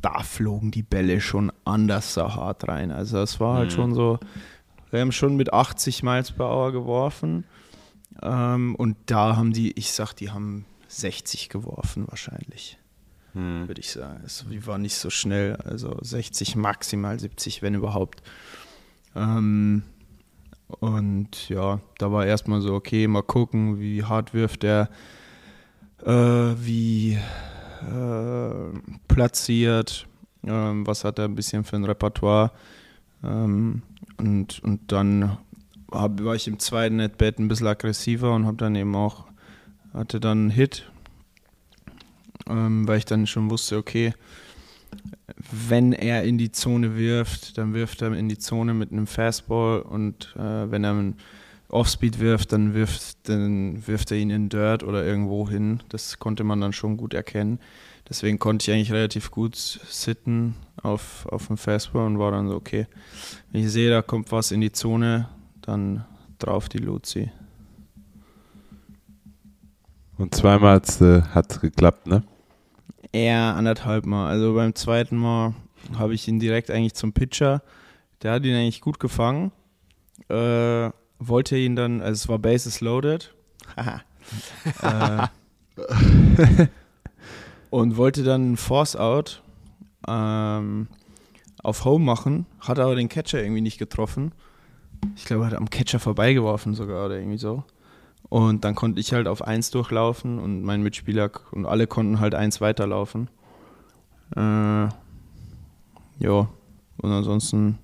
da 0.04 0.22
flogen 0.22 0.70
die 0.70 0.84
Bälle 0.84 1.22
schon 1.22 1.52
anders 1.64 2.14
so 2.14 2.36
hart 2.36 2.68
rein. 2.68 2.92
Also 2.92 3.20
es 3.20 3.40
war 3.40 3.56
halt 3.56 3.72
schon 3.72 3.96
so, 3.96 4.20
wir 4.92 5.00
haben 5.00 5.14
schon 5.14 5.38
mit 5.38 5.54
80 5.54 6.04
Miles 6.04 6.32
per 6.32 6.50
Hour 6.50 6.74
geworfen. 6.74 7.46
Ähm, 8.22 8.76
und 8.76 8.98
da 9.06 9.38
haben 9.38 9.54
die, 9.54 9.72
ich 9.72 9.94
sag, 9.94 10.14
die 10.14 10.30
haben 10.30 10.66
60 10.90 11.48
geworfen 11.50 12.06
wahrscheinlich, 12.10 12.78
würde 13.68 13.80
ich 13.80 13.92
sagen. 13.92 14.22
Es, 14.26 14.46
die 14.50 14.68
war 14.68 14.78
nicht 14.78 14.96
so 14.96 15.10
schnell, 15.10 15.56
also 15.56 15.98
60 16.02 16.58
maximal 16.58 17.18
70, 17.18 17.62
wenn 17.62 17.74
überhaupt. 17.74 18.22
Ähm, 19.16 19.84
und 20.68 21.48
ja, 21.48 21.80
da 21.98 22.12
war 22.12 22.26
erstmal 22.26 22.62
so, 22.62 22.74
okay, 22.74 23.08
mal 23.08 23.24
gucken, 23.24 23.80
wie 23.80 24.04
hart 24.04 24.34
wirft 24.34 24.66
er, 24.66 24.90
äh, 26.06 26.12
wie 26.12 27.18
platziert, 29.08 30.08
ähm, 30.46 30.86
was 30.86 31.04
hat 31.04 31.20
er 31.20 31.26
ein 31.26 31.36
bisschen 31.36 31.64
für 31.64 31.76
ein 31.76 31.86
Repertoire. 31.86 32.52
Ähm, 33.24 33.82
und, 34.18 34.64
und 34.64 34.92
dann 34.92 35.38
hab, 35.92 36.24
war 36.24 36.36
ich 36.36 36.48
im 36.48 36.60
zweiten 36.60 36.98
Netbett 36.98 37.40
ein 37.40 37.48
bisschen 37.48 37.68
aggressiver 37.68 38.34
und 38.34 38.46
habe 38.46 38.58
dann 38.58 38.76
eben 38.76 38.96
auch, 38.96 39.26
hatte 39.94 40.20
dann 40.20 40.40
einen 40.40 40.50
Hit, 40.50 40.90
ähm, 42.48 42.88
weil 42.88 42.98
ich 42.98 43.06
dann 43.06 43.28
schon 43.28 43.50
wusste, 43.50 43.78
okay, 43.78 44.14
wenn 45.52 45.94
er 45.94 46.24
in 46.24 46.38
die 46.38 46.52
Zone 46.52 46.98
wirft, 46.98 47.58
dann 47.58 47.74
wirft 47.74 48.02
er 48.02 48.14
in 48.14 48.30
die 48.30 48.38
Zone 48.38 48.74
mit 48.74 48.92
einem 48.92 49.08
Fastball 49.08 49.82
und 49.82 50.36
äh, 50.38 50.72
wenn 50.72 50.84
er 50.84 50.92
einen 50.92 51.16
Offspeed 51.74 52.20
wirft, 52.20 52.52
dann 52.52 52.74
wirft, 52.74 53.28
dann 53.28 53.86
wirft 53.88 54.12
er 54.12 54.18
ihn 54.18 54.30
in 54.30 54.50
Dirt 54.50 54.84
oder 54.84 55.04
irgendwo 55.04 55.50
hin. 55.50 55.82
Das 55.90 56.20
konnte 56.20 56.44
man 56.44 56.62
dann 56.62 56.72
schon 56.72 56.98
gut 56.98 57.14
erkennen. 57.14 57.60
Deswegen 58.08 58.38
konnte 58.38 58.64
ich 58.64 58.76
eigentlich 58.76 58.92
relativ 58.92 59.32
gut 59.32 59.56
sitten 59.56 60.56
auf, 60.82 61.26
auf 61.28 61.48
dem 61.48 61.58
Fastball 61.58 62.06
und 62.06 62.20
war 62.20 62.32
dann 62.32 62.50
so, 62.50 62.56
okay, 62.56 62.86
wenn 63.52 63.62
ich 63.62 63.72
sehe, 63.72 63.90
da 63.90 64.02
kommt 64.02 64.32
was 64.32 64.52
in 64.52 64.62
die 64.62 64.72
Zone, 64.72 65.30
dann 65.62 66.06
drauf 66.38 66.70
die 66.70 66.80
Luzi. 66.80 67.32
Und 70.18 70.36
zweimal 70.36 70.76
hat 70.76 70.90
es 70.90 71.02
äh, 71.02 71.22
geklappt, 71.60 72.08
ne? 72.08 72.24
Eher 73.12 73.56
anderthalb 73.56 74.06
Mal. 74.06 74.28
Also 74.28 74.54
beim 74.54 74.76
zweiten 74.76 75.18
Mal 75.18 75.54
habe 75.98 76.14
ich 76.14 76.28
ihn 76.28 76.40
direkt 76.40 76.70
eigentlich 76.70 76.94
zum 76.94 77.14
Pitcher. 77.14 77.62
Der 78.22 78.34
hat 78.34 78.46
ihn 78.46 78.56
eigentlich 78.56 78.82
gut 78.82 79.00
gefangen. 79.00 79.52
Äh, 80.30 80.92
wollte 81.28 81.58
ihn 81.58 81.76
dann, 81.76 82.02
also 82.02 82.14
es 82.14 82.28
war 82.28 82.40
Bases 82.40 82.82
loaded. 82.82 83.34
Äh, 84.82 85.28
und 87.70 87.98
wollte 87.98 88.24
dann 88.24 88.42
einen 88.42 88.58
Force 88.58 88.96
Out 88.96 89.42
ähm, 90.08 90.88
auf 91.62 91.86
Home 91.86 92.06
machen, 92.06 92.46
hat 92.60 92.80
aber 92.80 92.96
den 92.96 93.10
Catcher 93.10 93.42
irgendwie 93.42 93.62
nicht 93.62 93.78
getroffen. 93.78 94.32
Ich 95.16 95.26
glaube, 95.26 95.44
er 95.44 95.48
hat 95.52 95.58
am 95.58 95.70
Catcher 95.70 96.00
vorbeigeworfen 96.00 96.76
sogar 96.76 97.06
oder 97.06 97.18
irgendwie 97.18 97.38
so. 97.38 97.64
Und 98.30 98.64
dann 98.64 98.76
konnte 98.76 99.00
ich 99.00 99.14
halt 99.14 99.28
auf 99.28 99.42
1 99.42 99.72
durchlaufen 99.72 100.40
und 100.40 100.64
mein 100.64 100.82
Mitspieler 100.82 101.30
und 101.52 101.66
alle 101.66 101.88
konnten 101.88 102.20
halt 102.20 102.36
1 102.36 102.62
weiterlaufen. 102.62 103.30
Äh, 104.36 104.40
ja, 106.20 106.48
und 106.98 107.12
ansonsten 107.12 107.78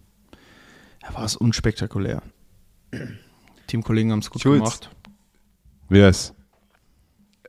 ja, 1.03 1.13
war 1.13 1.25
es 1.25 1.35
unspektakulär. 1.35 2.21
Teamkollegen 3.69 4.11
haben 4.11 4.19
es 4.19 4.29
gut 4.29 4.41
Schulz. 4.41 4.59
gemacht. 4.59 4.89
Yes. 5.89 6.33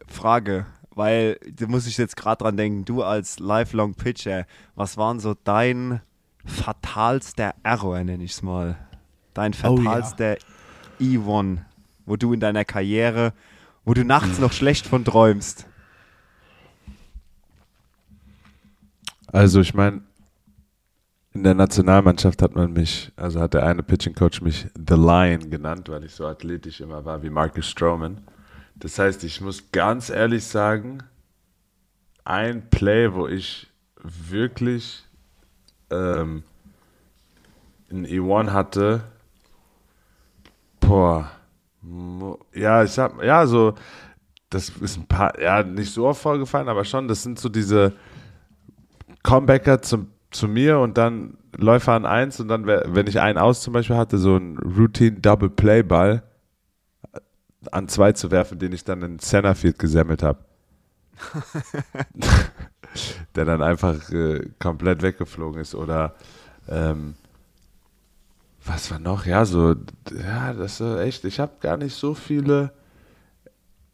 Frage, 0.06 0.66
weil 0.94 1.38
da 1.52 1.66
muss 1.66 1.86
ich 1.86 1.96
jetzt 1.98 2.16
gerade 2.16 2.42
dran 2.44 2.56
denken, 2.56 2.84
du 2.84 3.02
als 3.02 3.38
Lifelong 3.38 3.94
Pitcher, 3.94 4.46
was 4.74 4.96
waren 4.96 5.20
so 5.20 5.34
dein 5.44 6.00
fatalster 6.44 7.54
Error, 7.62 8.02
nenne 8.02 8.24
ich 8.24 8.32
es 8.32 8.42
mal? 8.42 8.76
Dein 9.34 9.52
Oh 9.64 9.76
ja. 9.78 9.82
fatalster 9.82 10.36
E1, 11.00 11.58
wo 12.06 12.16
du 12.16 12.32
in 12.32 12.40
deiner 12.40 12.64
Karriere, 12.64 13.32
wo 13.84 13.94
du 13.94 14.04
nachts 14.04 14.38
noch 14.38 14.52
schlecht 14.52 14.86
von 14.86 15.04
träumst. 15.04 15.66
Also 19.28 19.60
ich 19.60 19.74
meine, 19.74 20.02
in 21.40 21.44
der 21.44 21.54
Nationalmannschaft 21.54 22.42
hat 22.42 22.54
man 22.54 22.74
mich, 22.74 23.12
also 23.16 23.40
hat 23.40 23.54
der 23.54 23.64
eine 23.64 23.82
Pitching 23.82 24.14
Coach 24.14 24.42
mich 24.42 24.66
The 24.74 24.94
Lion 24.94 25.48
genannt, 25.48 25.88
weil 25.88 26.04
ich 26.04 26.12
so 26.14 26.26
athletisch 26.26 26.82
immer 26.82 27.02
war 27.06 27.22
wie 27.22 27.30
Marcus 27.30 27.66
Stroman. 27.66 28.18
Das 28.74 28.98
heißt, 28.98 29.24
ich 29.24 29.40
muss 29.40 29.72
ganz 29.72 30.10
ehrlich 30.10 30.44
sagen, 30.44 31.02
ein 32.24 32.68
Play, 32.68 33.14
wo 33.14 33.26
ich 33.26 33.68
wirklich 34.02 35.02
ähm, 35.88 36.42
ein 37.90 38.06
E1 38.06 38.52
hatte, 38.52 39.00
boah, 40.78 41.30
ja, 42.52 42.84
ich 42.84 42.98
hab, 42.98 43.22
ja, 43.22 43.46
so, 43.46 43.76
das 44.50 44.68
ist 44.68 44.98
ein 44.98 45.06
paar, 45.06 45.40
ja, 45.40 45.62
nicht 45.62 45.90
so 45.90 46.06
oft 46.06 46.20
vorgefallen, 46.20 46.68
aber 46.68 46.84
schon, 46.84 47.08
das 47.08 47.22
sind 47.22 47.38
so 47.38 47.48
diese 47.48 47.94
Comebacker 49.22 49.80
zum, 49.80 50.08
zu 50.30 50.48
mir 50.48 50.78
und 50.78 50.98
dann 50.98 51.36
Läufer 51.56 51.92
an 51.92 52.06
1 52.06 52.40
und 52.40 52.48
dann, 52.48 52.66
wenn 52.66 53.06
ich 53.06 53.20
einen 53.20 53.38
aus 53.38 53.62
zum 53.62 53.72
Beispiel 53.72 53.96
hatte, 53.96 54.18
so 54.18 54.36
ein 54.36 54.58
Routine 54.58 55.20
Double 55.20 55.50
Play 55.50 55.82
Ball 55.82 56.22
an 57.70 57.88
2 57.88 58.12
zu 58.12 58.30
werfen, 58.30 58.58
den 58.58 58.72
ich 58.72 58.84
dann 58.84 59.02
in 59.02 59.18
Centerfield 59.18 59.78
gesammelt 59.78 60.22
habe. 60.22 60.38
Der 63.36 63.44
dann 63.44 63.62
einfach 63.62 64.10
äh, 64.10 64.48
komplett 64.58 65.02
weggeflogen 65.02 65.60
ist. 65.60 65.74
Oder 65.74 66.14
ähm, 66.68 67.14
was 68.64 68.90
war 68.90 68.98
noch? 68.98 69.26
Ja, 69.26 69.44
so, 69.44 69.74
ja, 70.12 70.52
das 70.52 70.80
ist 70.80 70.98
echt, 70.98 71.24
ich 71.24 71.40
habe 71.40 71.52
gar 71.60 71.76
nicht 71.76 71.94
so 71.94 72.14
viele 72.14 72.72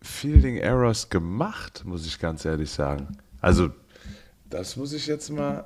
Fielding 0.02 0.56
Errors 0.56 1.08
gemacht, 1.08 1.82
muss 1.84 2.06
ich 2.06 2.18
ganz 2.18 2.44
ehrlich 2.44 2.70
sagen. 2.70 3.16
Also, 3.40 3.70
das 4.48 4.76
muss 4.76 4.92
ich 4.92 5.06
jetzt 5.06 5.30
mal, 5.30 5.64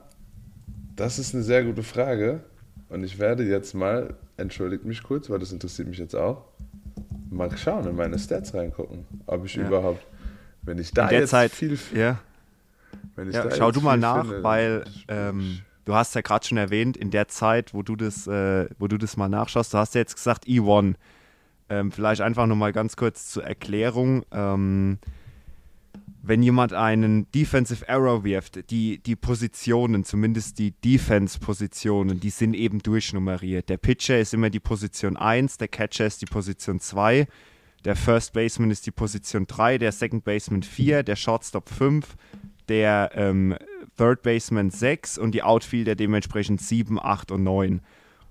das 1.00 1.18
ist 1.18 1.34
eine 1.34 1.42
sehr 1.42 1.64
gute 1.64 1.82
Frage. 1.82 2.40
Und 2.90 3.04
ich 3.04 3.18
werde 3.18 3.44
jetzt 3.44 3.72
mal, 3.74 4.14
entschuldigt 4.36 4.84
mich 4.84 5.02
kurz, 5.02 5.30
weil 5.30 5.38
das 5.38 5.52
interessiert 5.52 5.88
mich 5.88 5.98
jetzt 5.98 6.14
auch, 6.14 6.44
mal 7.30 7.56
schauen, 7.56 7.86
in 7.86 7.96
meine 7.96 8.18
Stats 8.18 8.52
reingucken, 8.52 9.06
ob 9.26 9.44
ich 9.46 9.54
Ja. 9.54 9.66
überhaupt, 9.66 10.04
wenn 10.62 10.78
ich 10.78 10.92
da 10.92 11.04
In 11.04 11.10
der 11.10 11.20
jetzt 11.20 11.30
Zeit, 11.30 11.52
viel, 11.52 11.78
ja. 11.94 12.20
Ja, 13.32 13.50
schau 13.50 13.70
du 13.70 13.80
mal 13.80 13.96
nach, 13.96 14.26
finde, 14.26 14.42
weil 14.42 14.84
ähm, 15.08 15.60
du 15.84 15.94
hast 15.94 16.14
ja 16.14 16.20
gerade 16.20 16.46
schon 16.46 16.58
erwähnt, 16.58 16.96
in 16.96 17.10
der 17.10 17.28
Zeit, 17.28 17.72
wo 17.72 17.82
du 17.82 17.96
das, 17.96 18.26
äh, 18.26 18.68
wo 18.78 18.86
du 18.88 18.98
das 18.98 19.16
mal 19.16 19.28
nachschaust, 19.28 19.72
du 19.72 19.78
hast 19.78 19.94
ja 19.94 20.00
jetzt 20.00 20.16
gesagt 20.16 20.46
E1. 20.46 20.94
Ähm, 21.68 21.92
vielleicht 21.92 22.20
einfach 22.20 22.46
nochmal 22.46 22.72
ganz 22.72 22.96
kurz 22.96 23.28
zur 23.28 23.44
Erklärung. 23.44 24.24
Ähm, 24.32 24.98
wenn 26.22 26.42
jemand 26.42 26.72
einen 26.72 27.30
Defensive 27.32 27.86
Error 27.88 28.24
wirft, 28.24 28.70
die, 28.70 28.98
die 28.98 29.16
Positionen, 29.16 30.04
zumindest 30.04 30.58
die 30.58 30.72
Defense-Positionen, 30.72 32.20
die 32.20 32.30
sind 32.30 32.54
eben 32.54 32.80
durchnummeriert. 32.80 33.68
Der 33.68 33.78
Pitcher 33.78 34.18
ist 34.18 34.34
immer 34.34 34.50
die 34.50 34.60
Position 34.60 35.16
1, 35.16 35.58
der 35.58 35.68
Catcher 35.68 36.06
ist 36.06 36.20
die 36.20 36.26
Position 36.26 36.78
2, 36.78 37.26
der 37.84 37.96
First 37.96 38.34
Baseman 38.34 38.70
ist 38.70 38.86
die 38.86 38.90
Position 38.90 39.46
3, 39.46 39.78
der 39.78 39.92
Second 39.92 40.24
Baseman 40.24 40.62
4, 40.62 41.02
der 41.02 41.16
Shortstop 41.16 41.70
5, 41.70 42.16
der 42.68 43.10
ähm, 43.14 43.56
Third 43.96 44.22
Baseman 44.22 44.70
6 44.70 45.16
und 45.16 45.34
die 45.34 45.42
Outfielder 45.42 45.94
dementsprechend 45.94 46.60
7, 46.60 47.00
8 47.00 47.32
und 47.32 47.42
9. 47.42 47.80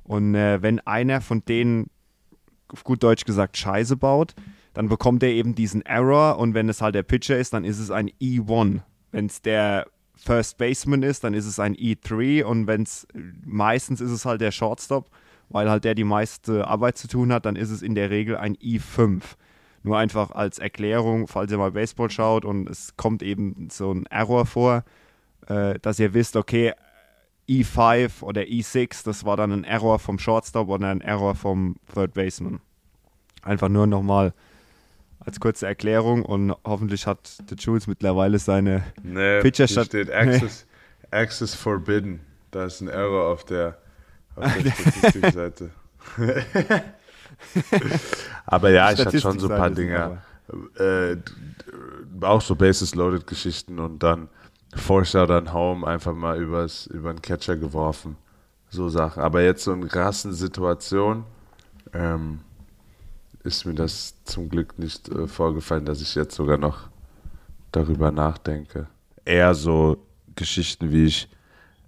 Und 0.03 0.35
äh, 0.35 0.61
wenn 0.61 0.79
einer 0.81 1.21
von 1.21 1.43
denen, 1.45 1.89
auf 2.67 2.83
gut 2.83 3.01
Deutsch 3.01 3.25
gesagt, 3.25 3.57
Scheiße 3.57 3.97
baut, 3.97 4.35
dann 4.79 4.87
bekommt 4.87 5.23
er 5.23 5.29
eben 5.31 5.55
diesen 5.55 5.81
Error 5.81 6.37
und 6.37 6.53
wenn 6.53 6.69
es 6.69 6.81
halt 6.81 6.95
der 6.95 7.03
Pitcher 7.03 7.37
ist, 7.37 7.51
dann 7.51 7.65
ist 7.65 7.79
es 7.79 7.91
ein 7.91 8.09
E1. 8.11 8.79
Wenn 9.11 9.25
es 9.25 9.41
der 9.41 9.87
First 10.15 10.57
Baseman 10.57 11.03
ist, 11.03 11.25
dann 11.25 11.33
ist 11.33 11.47
es 11.47 11.59
ein 11.59 11.75
E3 11.75 12.45
und 12.45 12.65
wenn 12.65 12.83
es 12.83 13.05
meistens 13.43 13.99
ist 13.99 14.11
es 14.11 14.23
halt 14.23 14.39
der 14.39 14.51
Shortstop, 14.51 15.09
weil 15.49 15.69
halt 15.69 15.83
der 15.83 15.95
die 15.95 16.05
meiste 16.05 16.65
Arbeit 16.65 16.97
zu 16.97 17.09
tun 17.09 17.33
hat, 17.33 17.45
dann 17.45 17.57
ist 17.57 17.71
es 17.71 17.81
in 17.81 17.93
der 17.93 18.09
Regel 18.09 18.37
ein 18.37 18.55
E5. 18.55 19.21
Nur 19.83 19.97
einfach 19.97 20.31
als 20.31 20.59
Erklärung, 20.59 21.27
falls 21.27 21.51
ihr 21.51 21.57
mal 21.57 21.73
Baseball 21.73 22.09
schaut 22.09 22.45
und 22.45 22.69
es 22.69 22.95
kommt 22.95 23.21
eben 23.21 23.67
so 23.69 23.91
ein 23.91 24.05
Error 24.05 24.45
vor, 24.45 24.85
äh, 25.47 25.77
dass 25.81 25.99
ihr 25.99 26.13
wisst, 26.13 26.37
okay, 26.37 26.71
E5 27.49 28.23
oder 28.23 28.43
E6, 28.43 29.03
das 29.03 29.25
war 29.25 29.35
dann 29.35 29.51
ein 29.51 29.63
Error 29.65 29.99
vom 29.99 30.19
Shortstop 30.19 30.69
oder 30.69 30.87
ein 30.87 31.01
Error 31.01 31.35
vom 31.35 31.75
Third 31.93 32.13
Baseman. 32.13 32.61
Einfach 33.41 33.67
nur 33.67 33.85
nochmal 33.85 34.33
als 35.19 35.39
kurze 35.39 35.67
Erklärung 35.67 36.23
und 36.23 36.55
hoffentlich 36.65 37.05
hat 37.07 37.37
der 37.49 37.57
Jules 37.57 37.87
mittlerweile 37.87 38.39
seine. 38.39 38.83
Nee, 39.03 39.41
Pitcher 39.41 39.65
hier 39.65 39.73
statt- 39.73 39.87
steht 39.87 40.11
Access, 40.11 40.65
Access 41.11 41.55
Forbidden. 41.55 42.21
Da 42.51 42.65
ist 42.65 42.81
ein 42.81 42.87
Error 42.87 43.31
auf 43.31 43.43
der, 43.45 43.77
auf 44.35 44.51
der 44.63 44.71
Statistikseite. 44.71 45.69
aber 48.45 48.69
ja, 48.71 48.91
ich 48.91 48.99
hatte 48.99 49.19
schon 49.19 49.39
so 49.39 49.49
ein 49.49 49.57
paar 49.57 49.69
Dinge. 49.69 50.21
Äh, 50.77 51.17
auch 52.21 52.41
so 52.41 52.55
Bases-Loaded-Geschichten 52.55 53.77
und 53.79 54.01
dann 54.01 54.29
Forscher 54.75 55.27
dann 55.27 55.53
Home 55.53 55.85
einfach 55.85 56.13
mal 56.13 56.41
übers, 56.41 56.87
über 56.87 57.13
den 57.13 57.21
Catcher 57.21 57.55
geworfen. 57.55 58.17
So 58.69 58.89
Sachen. 58.89 59.21
Aber 59.21 59.41
jetzt 59.41 59.63
so 59.63 59.73
in 59.73 59.87
krassen 59.87 60.33
Situationen 60.33 61.23
ähm, 61.93 62.39
ist 63.43 63.65
mir 63.65 63.73
das 63.73 64.23
zum 64.23 64.49
Glück 64.49 64.77
nicht 64.77 65.09
äh, 65.09 65.27
vorgefallen, 65.27 65.85
dass 65.85 66.01
ich 66.01 66.15
jetzt 66.15 66.35
sogar 66.35 66.57
noch 66.57 66.89
darüber 67.71 68.11
nachdenke. 68.11 68.87
Eher 69.25 69.53
so 69.53 70.05
Geschichten, 70.35 70.91
wie 70.91 71.05
ich 71.05 71.29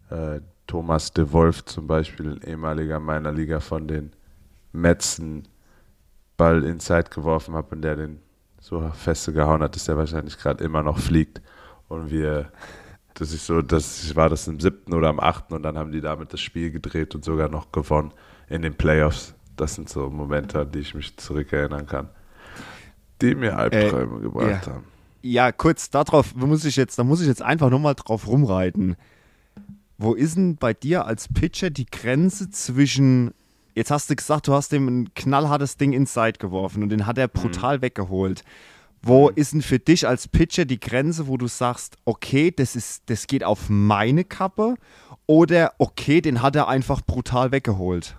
äh, 0.09 0.41
Thomas 0.67 1.11
de 1.11 1.31
Wolf 1.31 1.65
zum 1.65 1.87
Beispiel, 1.87 2.31
ein 2.31 2.41
ehemaliger 2.41 2.99
meiner 2.99 3.31
Liga 3.31 3.59
von 3.59 3.87
den 3.87 4.11
Metzen, 4.71 5.47
Ball 6.37 6.63
inside 6.63 7.09
geworfen 7.09 7.53
habe 7.55 7.75
und 7.75 7.81
der 7.81 7.95
den 7.95 8.19
so 8.59 8.89
feste 8.93 9.33
gehauen 9.33 9.61
hat, 9.61 9.75
dass 9.75 9.85
der 9.85 9.97
wahrscheinlich 9.97 10.37
gerade 10.37 10.63
immer 10.63 10.81
noch 10.81 10.97
fliegt. 10.97 11.41
Und 11.87 12.09
wir, 12.09 12.51
das 13.15 13.33
ist 13.33 13.45
so, 13.45 13.61
das 13.61 14.15
war 14.15 14.29
das 14.29 14.47
im 14.47 14.59
siebten 14.59 14.93
oder 14.93 15.09
am 15.09 15.19
achten 15.19 15.53
und 15.53 15.63
dann 15.63 15.77
haben 15.77 15.91
die 15.91 16.01
damit 16.01 16.31
das 16.31 16.39
Spiel 16.39 16.71
gedreht 16.71 17.15
und 17.15 17.25
sogar 17.25 17.49
noch 17.49 17.71
gewonnen 17.71 18.11
in 18.47 18.61
den 18.61 18.75
Playoffs. 18.75 19.35
Das 19.61 19.75
sind 19.75 19.89
so 19.89 20.09
Momente, 20.09 20.59
an 20.61 20.71
die 20.71 20.79
ich 20.79 20.95
mich 20.95 21.15
zurückerinnern 21.17 21.85
kann, 21.85 22.09
die 23.21 23.35
mir 23.35 23.57
Albträume 23.57 24.19
gebracht 24.19 24.47
Äh, 24.47 24.51
ja. 24.53 24.65
haben. 24.65 24.83
Ja, 25.21 25.51
kurz 25.51 25.91
darauf 25.91 26.33
muss 26.33 26.65
ich 26.65 26.75
jetzt, 26.77 26.97
da 26.97 27.03
muss 27.03 27.21
ich 27.21 27.27
jetzt 27.27 27.43
einfach 27.43 27.69
nochmal 27.69 27.93
drauf 27.93 28.25
rumreiten. 28.27 28.95
Wo 29.99 30.15
ist 30.15 30.35
denn 30.35 30.55
bei 30.55 30.73
dir 30.73 31.05
als 31.05 31.27
Pitcher 31.31 31.69
die 31.69 31.85
Grenze 31.85 32.49
zwischen, 32.49 33.35
jetzt 33.75 33.91
hast 33.91 34.09
du 34.09 34.15
gesagt, 34.15 34.47
du 34.47 34.53
hast 34.53 34.71
dem 34.71 34.87
ein 34.87 35.13
knallhartes 35.13 35.77
Ding 35.77 35.93
inside 35.93 36.39
geworfen 36.39 36.81
und 36.81 36.89
den 36.89 37.05
hat 37.05 37.19
er 37.19 37.27
brutal 37.27 37.83
weggeholt. 37.83 38.43
Wo 39.03 39.29
ist 39.29 39.53
denn 39.53 39.61
für 39.61 39.77
dich 39.77 40.07
als 40.07 40.27
Pitcher 40.27 40.65
die 40.65 40.79
Grenze, 40.79 41.27
wo 41.27 41.37
du 41.37 41.45
sagst, 41.45 41.97
okay, 42.05 42.49
das, 42.49 42.75
ist, 42.75 43.03
das 43.11 43.27
geht 43.27 43.43
auf 43.43 43.69
meine 43.69 44.23
Kappe 44.23 44.73
oder 45.27 45.73
okay, 45.77 46.19
den 46.21 46.41
hat 46.41 46.55
er 46.55 46.67
einfach 46.67 47.01
brutal 47.05 47.51
weggeholt? 47.51 48.15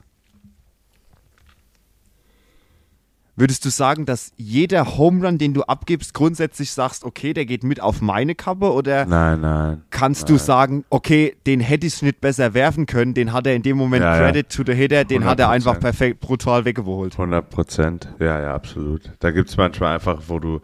Würdest 3.35 3.65
du 3.65 3.71
sagen, 3.71 4.05
dass 4.05 4.33
jeder 4.37 4.99
Home 4.99 5.27
Run, 5.27 5.39
den 5.39 5.55
du 5.55 5.63
abgibst, 5.63 6.13
grundsätzlich 6.13 6.71
sagst, 6.71 7.03
okay, 7.03 7.33
der 7.33 7.47
geht 7.47 7.65
mit 7.65 7.81
auf 7.81 8.03
meine 8.03 8.35
Kappe 8.35 8.71
oder 8.71 9.07
Nein, 9.07 9.41
nein. 9.41 9.83
kannst 9.89 10.29
du 10.29 10.37
sagen, 10.37 10.85
okay, 10.91 11.35
den 11.47 11.61
hätte 11.61 11.87
ich 11.87 12.03
nicht 12.03 12.21
besser 12.21 12.53
werfen 12.53 12.85
können, 12.85 13.15
den 13.15 13.33
hat 13.33 13.47
er 13.47 13.55
in 13.55 13.63
dem 13.63 13.79
Moment 13.79 14.03
Ja, 14.03 14.17
ja. 14.17 14.23
Credit 14.23 14.49
to 14.51 14.63
the 14.67 14.75
Hitter, 14.75 15.05
den 15.07 15.25
hat 15.25 15.41
er 15.41 15.49
100%. 15.49 15.51
einfach 15.51 15.81
perfekt 15.81 16.21
brutal 16.21 16.67
weggeholt. 16.67 17.15
100 17.15 17.49
Prozent, 17.49 18.09
ja, 18.19 18.39
ja, 18.39 18.55
absolut. 18.55 19.11
Da 19.21 19.31
gibt 19.31 19.49
es 19.49 19.57
manchmal 19.57 19.95
einfach, 19.95 20.21
wo 20.27 20.39
du, 20.39 20.61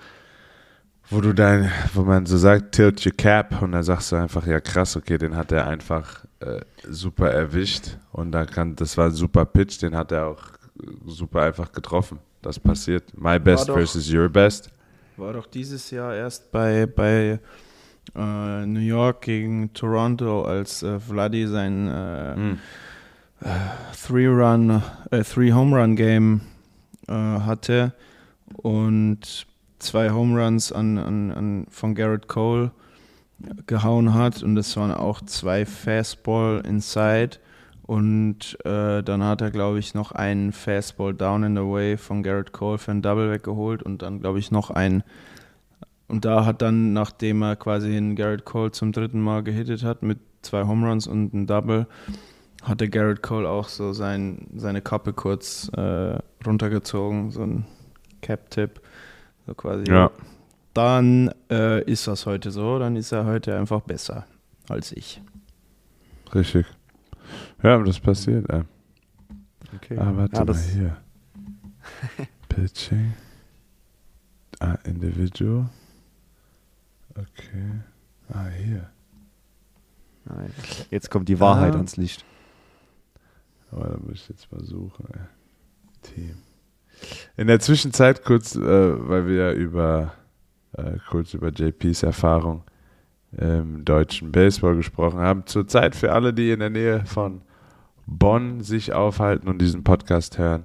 wo 1.08 1.22
du 1.22 1.32
dein, 1.32 1.72
wo 1.94 2.02
man 2.02 2.26
so 2.26 2.36
sagt, 2.36 2.72
tilt 2.72 3.04
your 3.06 3.12
cap 3.16 3.62
und 3.62 3.72
dann 3.72 3.82
sagst 3.82 4.12
du 4.12 4.16
einfach, 4.16 4.46
ja 4.46 4.60
krass, 4.60 4.94
okay, 4.94 5.16
den 5.16 5.36
hat 5.36 5.52
er 5.52 5.66
einfach 5.66 6.26
äh, 6.40 6.60
super 6.86 7.30
erwischt 7.30 7.96
und 8.12 8.32
da 8.32 8.44
kann, 8.44 8.76
das 8.76 8.98
war 8.98 9.06
ein 9.06 9.12
super 9.12 9.46
Pitch, 9.46 9.80
den 9.80 9.96
hat 9.96 10.12
er 10.12 10.26
auch 10.26 10.42
äh, 10.82 10.86
super 11.06 11.40
einfach 11.40 11.72
getroffen. 11.72 12.18
Das 12.42 12.58
passiert. 12.58 13.04
My 13.16 13.38
best 13.38 13.68
doch- 13.68 13.74
versus 13.74 14.12
your 14.12 14.28
best. 14.28 14.70
War 15.16 15.32
doch 15.32 15.46
dieses 15.46 15.90
Jahr 15.90 16.14
erst 16.14 16.52
bei, 16.52 16.86
bei 16.86 17.40
äh, 18.14 18.66
New 18.66 18.78
York 18.80 19.22
gegen 19.22 19.72
Toronto, 19.72 20.44
als 20.44 20.82
äh, 20.84 21.00
Vladi 21.00 21.46
sein 21.48 21.88
äh, 21.88 22.34
Hm. 22.36 22.58
Three-Run, 24.06 24.82
äh, 25.10 25.22
Three-Home-Run-Game 25.22 26.40
äh, 27.08 27.12
hatte 27.12 27.92
und 28.54 29.46
zwei 29.78 30.10
Home 30.10 30.42
Runs 30.42 30.72
an, 30.72 30.98
an, 30.98 31.30
an, 31.30 31.66
von 31.70 31.94
Garrett 31.94 32.26
Cole 32.28 32.72
gehauen 33.66 34.14
hat 34.14 34.42
und 34.42 34.56
das 34.56 34.76
waren 34.76 34.90
auch 34.92 35.20
zwei 35.22 35.64
Fastball 35.64 36.60
inside 36.66 37.38
und 37.88 38.56
äh, 38.64 39.02
dann 39.02 39.24
hat 39.24 39.40
er 39.40 39.50
glaube 39.50 39.80
ich 39.80 39.94
noch 39.94 40.12
einen 40.12 40.52
Fastball 40.52 41.12
down 41.12 41.42
in 41.42 41.56
the 41.56 41.62
way 41.62 41.96
von 41.96 42.22
Garrett 42.22 42.52
Cole 42.52 42.78
für 42.78 42.92
ein 42.92 43.02
Double 43.02 43.32
weggeholt 43.32 43.82
und 43.82 44.02
dann 44.02 44.20
glaube 44.20 44.38
ich 44.38 44.52
noch 44.52 44.70
einen 44.70 45.02
und 46.08 46.24
da 46.24 46.46
hat 46.46 46.62
dann, 46.62 46.94
nachdem 46.94 47.42
er 47.42 47.54
quasi 47.56 47.90
den 47.90 48.16
Garrett 48.16 48.46
Cole 48.46 48.72
zum 48.72 48.92
dritten 48.92 49.20
Mal 49.20 49.42
gehittet 49.42 49.84
hat 49.84 50.02
mit 50.02 50.18
zwei 50.40 50.64
Home 50.66 50.88
Runs 50.88 51.06
und 51.06 51.34
einem 51.34 51.46
Double, 51.46 51.86
hatte 52.62 52.88
Garrett 52.88 53.22
Cole 53.22 53.48
auch 53.48 53.68
so 53.68 53.92
sein, 53.92 54.48
seine 54.56 54.80
Kappe 54.80 55.12
kurz 55.12 55.70
äh, 55.76 56.18
runtergezogen, 56.46 57.30
so 57.30 57.42
ein 57.42 57.66
Cap-Tip. 58.22 58.80
So 59.46 59.54
quasi. 59.54 59.84
Ja. 59.90 60.10
Dann 60.72 61.30
äh, 61.50 61.82
ist 61.84 62.06
das 62.06 62.24
heute 62.24 62.50
so, 62.50 62.78
dann 62.78 62.96
ist 62.96 63.12
er 63.12 63.26
heute 63.26 63.56
einfach 63.56 63.82
besser 63.82 64.26
als 64.68 64.92
ich. 64.92 65.20
Richtig. 66.34 66.66
Ja, 67.62 67.74
aber 67.74 67.84
das 67.84 67.98
passiert, 68.00 68.48
ey. 68.50 68.62
Okay. 69.76 69.98
Ah, 69.98 70.12
warte 70.14 70.36
Ja, 70.36 70.44
mal 70.44 70.56
hier. 70.56 70.96
Pitching. 72.48 73.12
Ah, 74.60 74.76
Individual. 74.84 75.68
Okay. 77.10 77.70
Ah, 78.32 78.46
hier. 78.48 78.88
Nein. 80.24 80.52
Jetzt 80.90 81.10
kommt 81.10 81.28
die 81.28 81.40
Wahrheit 81.40 81.72
Ah. 81.74 81.76
ans 81.76 81.96
Licht. 81.96 82.24
Aber 83.70 83.88
da 83.88 83.96
muss 83.98 84.14
ich 84.14 84.28
jetzt 84.28 84.50
mal 84.52 84.64
suchen. 84.64 85.06
Ey. 85.12 85.20
Team. 86.02 86.36
In 87.36 87.46
der 87.48 87.60
Zwischenzeit 87.60 88.24
kurz, 88.24 88.54
äh, 88.56 88.60
weil 89.08 89.26
wir 89.26 89.34
ja 89.34 89.52
über 89.52 90.14
äh, 90.72 90.96
kurz 91.08 91.34
über 91.34 91.50
JPs 91.50 92.02
Erfahrung 92.02 92.62
im 93.32 93.84
deutschen 93.84 94.32
Baseball 94.32 94.76
gesprochen 94.76 95.18
haben. 95.18 95.46
Zurzeit 95.46 95.94
für 95.94 96.12
alle, 96.12 96.32
die 96.32 96.50
in 96.50 96.60
der 96.60 96.70
Nähe 96.70 97.04
von 97.04 97.42
Bonn 98.10 98.62
sich 98.62 98.94
aufhalten 98.94 99.48
und 99.48 99.60
diesen 99.60 99.84
Podcast 99.84 100.38
hören, 100.38 100.64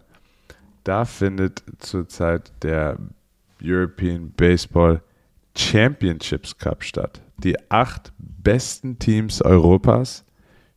da 0.85 1.03
findet 1.03 1.63
zurzeit 1.79 2.51
der 2.63 2.97
European 3.61 4.31
Baseball 4.31 5.01
Championships 5.55 6.57
Cup 6.57 6.83
statt. 6.83 7.21
Die 7.37 7.55
acht 7.69 8.13
besten 8.17 8.97
Teams 8.97 9.41
Europas 9.41 10.23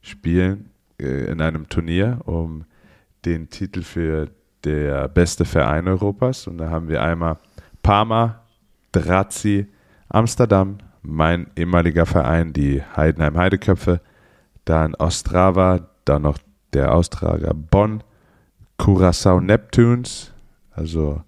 spielen 0.02 0.70
äh, 0.98 1.31
in 1.31 1.40
einem 1.40 1.68
Turnier 1.68 2.20
um 2.24 2.64
den 3.24 3.48
Titel 3.48 3.83
für 3.83 4.29
der 4.64 5.09
beste 5.09 5.44
Verein 5.44 5.87
Europas. 5.87 6.46
Und 6.48 6.59
da 6.59 6.68
haben 6.68 6.88
wir 6.88 7.02
einmal 7.02 7.38
Parma, 7.83 8.42
Drazi, 8.90 9.68
Amsterdam, 10.09 10.79
mein 11.02 11.46
ehemaliger 11.57 12.07
Verein, 12.07 12.52
die 12.52 12.83
Heidenheim 12.83 13.37
Heideköpfe, 13.37 14.00
dann 14.64 14.94
Ostrava, 14.96 15.88
dann 16.05 16.22
noch 16.22 16.38
der 16.72 16.94
Austrager 16.94 17.55
Bonn, 17.55 18.02
Curaçao 18.79 19.40
Neptunes, 19.40 20.33
also 20.72 21.22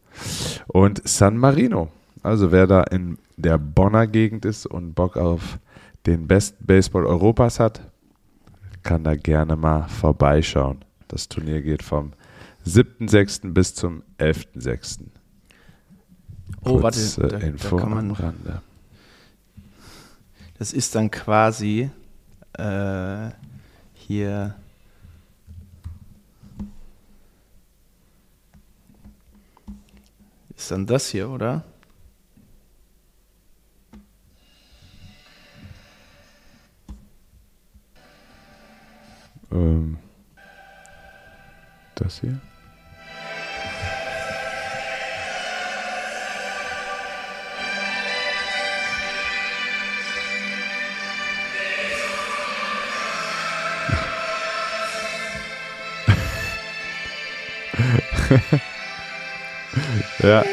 und 0.67 1.07
San 1.09 1.37
Marino. 1.37 1.89
Also 2.23 2.51
wer 2.53 2.67
da 2.67 2.83
in 2.83 3.19
der 3.37 3.59
Bonner 3.59 4.07
Gegend 4.07 4.45
ist 4.45 4.67
und 4.67 4.95
Bock 4.95 5.17
auf 5.17 5.59
den 6.07 6.27
besten 6.27 6.67
Baseball 6.67 7.07
Europas 7.07 7.61
hat, 7.61 7.81
kann 8.83 9.05
da 9.05 9.15
gerne 9.15 9.57
mal 9.57 9.89
vorbeischauen. 9.89 10.85
Das 11.09 11.29
Turnier 11.29 11.63
geht 11.63 11.83
vom 11.83 12.13
7.6. 12.67 13.53
bis 13.53 13.75
zum 13.75 14.03
11.6. 14.19 15.01
Oh, 16.65 16.81
Kurz, 16.81 17.19
warte, 17.19 17.39
da, 17.39 17.47
Info 17.47 17.77
da 17.77 17.83
kann 17.83 17.95
man. 17.95 18.11
Rande. 18.11 18.63
Das 20.59 20.73
ist 20.73 20.95
dann 20.95 21.11
quasi 21.11 21.91
äh, 22.55 23.31
hier. 23.95 24.55
Ist 30.59 30.73
dann 30.73 30.87
das 30.87 31.09
hier, 31.11 31.31
oder? 31.31 31.63
Ähm, 39.53 39.99
das 41.95 42.21
hier? 42.21 42.41
ja. 60.23 60.45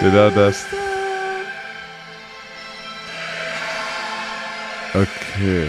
genau 0.00 0.30
das. 0.30 0.66
Okay. 4.94 5.68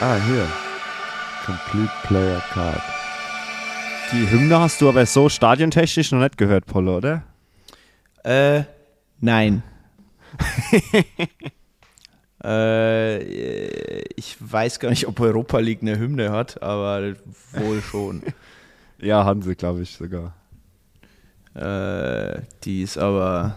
Ah, 0.00 0.16
hier. 0.26 0.46
Complete 1.44 1.92
Player 2.04 2.42
Card. 2.52 2.82
Die 4.12 4.30
Hymne 4.30 4.60
hast 4.60 4.80
du 4.80 4.88
aber 4.88 5.04
so 5.04 5.28
stadiontechnisch 5.28 6.12
noch 6.12 6.20
nicht 6.20 6.38
gehört, 6.38 6.66
Polo, 6.66 6.96
oder? 6.98 7.22
Äh, 8.24 8.62
nein. 9.20 9.62
äh, 12.46 14.02
ich 14.14 14.36
weiß 14.40 14.78
gar 14.78 14.90
nicht, 14.90 15.08
ob 15.08 15.18
Europa 15.18 15.58
League 15.58 15.82
eine 15.82 15.98
Hymne 15.98 16.30
hat, 16.30 16.62
aber 16.62 17.14
wohl 17.52 17.82
schon. 17.82 18.22
Ja, 18.98 19.26
haben 19.26 19.42
sie, 19.42 19.54
glaube 19.54 19.82
ich, 19.82 19.94
sogar. 19.94 20.32
Äh, 21.54 22.40
die 22.64 22.80
ist 22.80 22.96
aber 22.96 23.56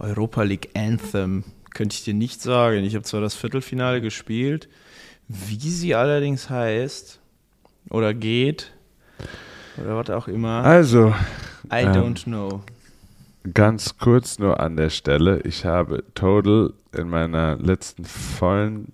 Europa 0.00 0.42
League 0.42 0.70
Anthem. 0.74 1.44
Könnte 1.74 1.94
ich 1.94 2.02
dir 2.02 2.14
nicht 2.14 2.42
sagen. 2.42 2.82
Ich 2.82 2.96
habe 2.96 3.04
zwar 3.04 3.20
das 3.20 3.36
Viertelfinale 3.36 4.00
gespielt, 4.00 4.68
wie 5.28 5.70
sie 5.70 5.94
allerdings 5.94 6.50
heißt 6.50 7.20
oder 7.88 8.14
geht 8.14 8.72
oder 9.76 9.96
was 9.96 10.10
auch 10.10 10.26
immer. 10.26 10.64
Also, 10.64 11.14
I 11.70 11.82
ähm, 11.82 11.92
don't 11.92 12.24
know. 12.24 12.62
Ganz 13.54 13.98
kurz 13.98 14.38
nur 14.38 14.60
an 14.60 14.76
der 14.76 14.90
Stelle. 14.90 15.40
Ich 15.42 15.64
habe 15.64 16.04
total 16.14 16.72
in 16.96 17.08
meiner 17.08 17.56
letzten 17.56 18.04
vollen 18.04 18.92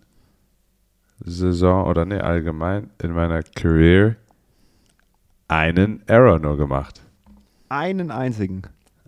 Saison 1.25 1.87
oder 1.87 2.05
nee, 2.05 2.19
allgemein 2.19 2.91
in 3.03 3.13
meiner 3.13 3.43
Career 3.43 4.17
einen 5.49 6.03
Error 6.09 6.39
nur 6.39 6.57
gemacht. 6.57 7.01
Einen 7.69 8.11
einzigen. 8.11 8.63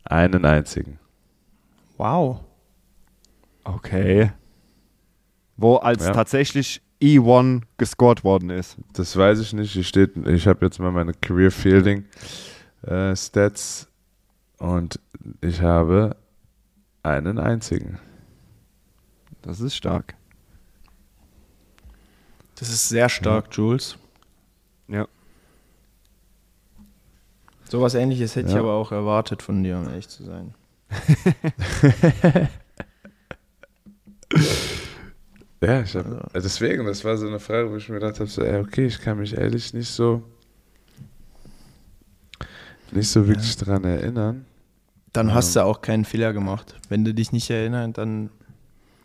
Einen 0.05 0.45
einzigen. 0.45 0.99
Wow. 1.97 2.41
Okay. 3.65 4.31
Wo 5.57 5.77
als 5.77 6.07
Ja. 6.07 6.13
tatsächlich 6.13 6.83
E1 7.03 7.63
gescored 7.79 8.25
worden 8.25 8.51
ist. 8.51 8.77
Das 8.93 9.17
weiß 9.17 9.41
ich 9.41 9.53
nicht. 9.53 9.85
Steht, 9.87 10.17
ich 10.27 10.47
habe 10.47 10.65
jetzt 10.67 10.79
mal 10.79 10.93
meine 10.93 11.13
Career 11.13 11.51
Fielding 11.51 12.05
äh, 12.83 13.15
Stats 13.17 13.89
und 14.59 15.01
ich 15.41 15.61
habe 15.63 16.17
einen 17.03 17.39
einzigen. 17.39 17.99
Das 19.43 19.61
ist 19.61 19.77
stark. 19.77 20.15
Das 22.57 22.69
ist 22.69 22.89
sehr 22.89 23.09
stark, 23.09 23.49
Jules. 23.53 23.99
Ja. 24.89 25.07
Sowas 27.69 27.95
ähnliches 27.95 28.35
hätte 28.37 28.49
ich 28.49 28.55
Ja. 28.55 28.61
aber 28.61 28.75
auch 28.75 28.93
erwartet 28.93 29.43
von 29.43 29.63
dir, 29.63 29.79
um 29.79 29.89
ehrlich 29.89 30.09
zu 30.09 30.25
sein. 30.25 30.55
Ja, 35.63 35.81
ich 35.81 35.95
habe. 35.97 36.29
Deswegen, 36.35 36.85
das 36.85 37.05
war 37.05 37.17
so 37.17 37.27
eine 37.27 37.41
Frage, 37.41 37.71
wo 37.71 37.77
ich 37.77 37.89
mir 37.89 37.99
gedacht 37.99 38.21
habe: 38.21 38.29
so, 38.29 38.43
ey, 38.43 38.61
okay, 38.61 38.87
ich 38.87 39.01
kann 39.01 39.19
mich 39.19 39.37
ehrlich 39.37 39.73
nicht 39.73 39.89
so. 39.89 40.23
Nicht 42.93 43.09
so 43.09 43.27
wirklich 43.27 43.57
dran 43.57 43.85
erinnern. 43.85 44.45
Dann 45.13 45.35
hast 45.35 45.55
Ja. 45.55 45.63
du 45.63 45.69
auch 45.69 45.83
keinen 45.83 46.05
Fehler 46.05 46.33
gemacht. 46.33 46.75
Wenn 46.89 47.05
du 47.05 47.13
dich 47.15 47.33
nicht 47.33 47.51
erinnerst, 47.51 47.99
dann 47.99 48.31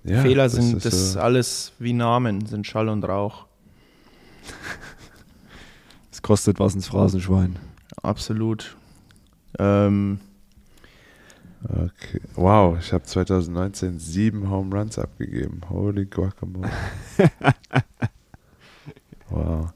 Ja, 0.04 0.22
Fehler 0.22 0.44
das 0.44 0.54
sind 0.54 0.78
ist 0.78 0.86
das 0.86 1.14
so- 1.14 1.20
alles 1.20 1.74
wie 1.80 1.94
Namen, 1.94 2.46
sind 2.46 2.68
Schall 2.68 2.90
und 2.90 3.04
Rauch. 3.04 3.46
Es 6.12 6.22
kostet 6.22 6.60
was 6.60 6.76
ins 6.76 6.88
Phrasenschwein. 6.88 7.58
Absolut. 8.02 8.76
Ähm, 9.60 10.20
Okay. 11.64 12.20
Wow, 12.34 12.80
ich 12.80 12.92
habe 12.92 13.04
2019 13.04 14.00
sieben 14.00 14.50
Home 14.50 14.76
Runs 14.76 14.98
abgegeben. 14.98 15.62
Holy 15.70 16.08
Guacamole. 16.08 16.72
wow. 19.30 19.70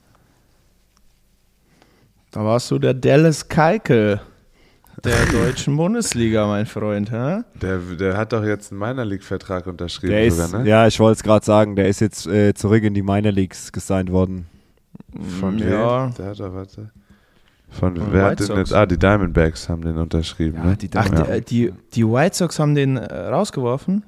Da 2.36 2.44
warst 2.46 2.70
du 2.70 2.78
der 2.80 2.94
Dallas 2.94 3.48
Keikel 3.48 4.22
der 5.04 5.26
deutschen 5.32 5.76
Bundesliga, 5.78 6.48
mein 6.48 6.66
Freund. 6.66 7.12
Hä? 7.12 7.42
Der, 7.62 7.78
der 7.80 8.18
hat 8.18 8.34
doch 8.34 8.44
jetzt 8.44 8.72
einen 8.72 8.80
Minor 8.80 9.06
League-Vertrag 9.06 9.68
unterschrieben, 9.68 10.12
Der 10.14 10.26
ist, 10.26 10.38
sogar, 10.38 10.62
ne? 10.64 10.70
ja, 10.70 10.88
ich 10.88 11.00
wollte 11.00 11.18
es 11.18 11.24
gerade 11.24 11.46
sagen, 11.46 11.76
der 11.76 11.88
ist 11.88 12.00
jetzt 12.02 12.28
äh, 12.28 12.54
zurück 12.54 12.84
in 12.84 12.94
die 12.94 13.02
Minor 13.04 13.32
Leagues 13.32 13.72
gesigned 13.72 14.12
worden. 14.12 14.48
Von 15.40 15.60
wem? 15.60 15.70
ja. 15.72 16.08
Der 16.18 16.26
hat 16.28 16.40
doch, 16.40 16.54
warte. 16.54 16.92
Von, 17.70 17.96
Von 17.98 18.14
wer 18.14 18.30
White 18.32 18.44
hat 18.44 18.50
den 18.50 18.58
jetzt? 18.58 18.74
Ah, 18.74 18.86
die 18.86 18.98
Diamondbacks 18.98 19.68
haben 19.70 19.82
den 19.82 19.98
unterschrieben, 19.98 20.62
ne? 20.64 20.78
die 20.78 20.90
Ach, 20.96 21.06
Ja. 21.10 21.24
die, 21.24 21.32
äh, 21.32 21.42
die, 21.42 21.74
die 21.94 22.06
White 22.08 22.36
Sox 22.38 22.60
haben 22.60 22.76
den 22.76 22.98
äh, 22.98 23.14
rausgeworfen? 23.28 24.04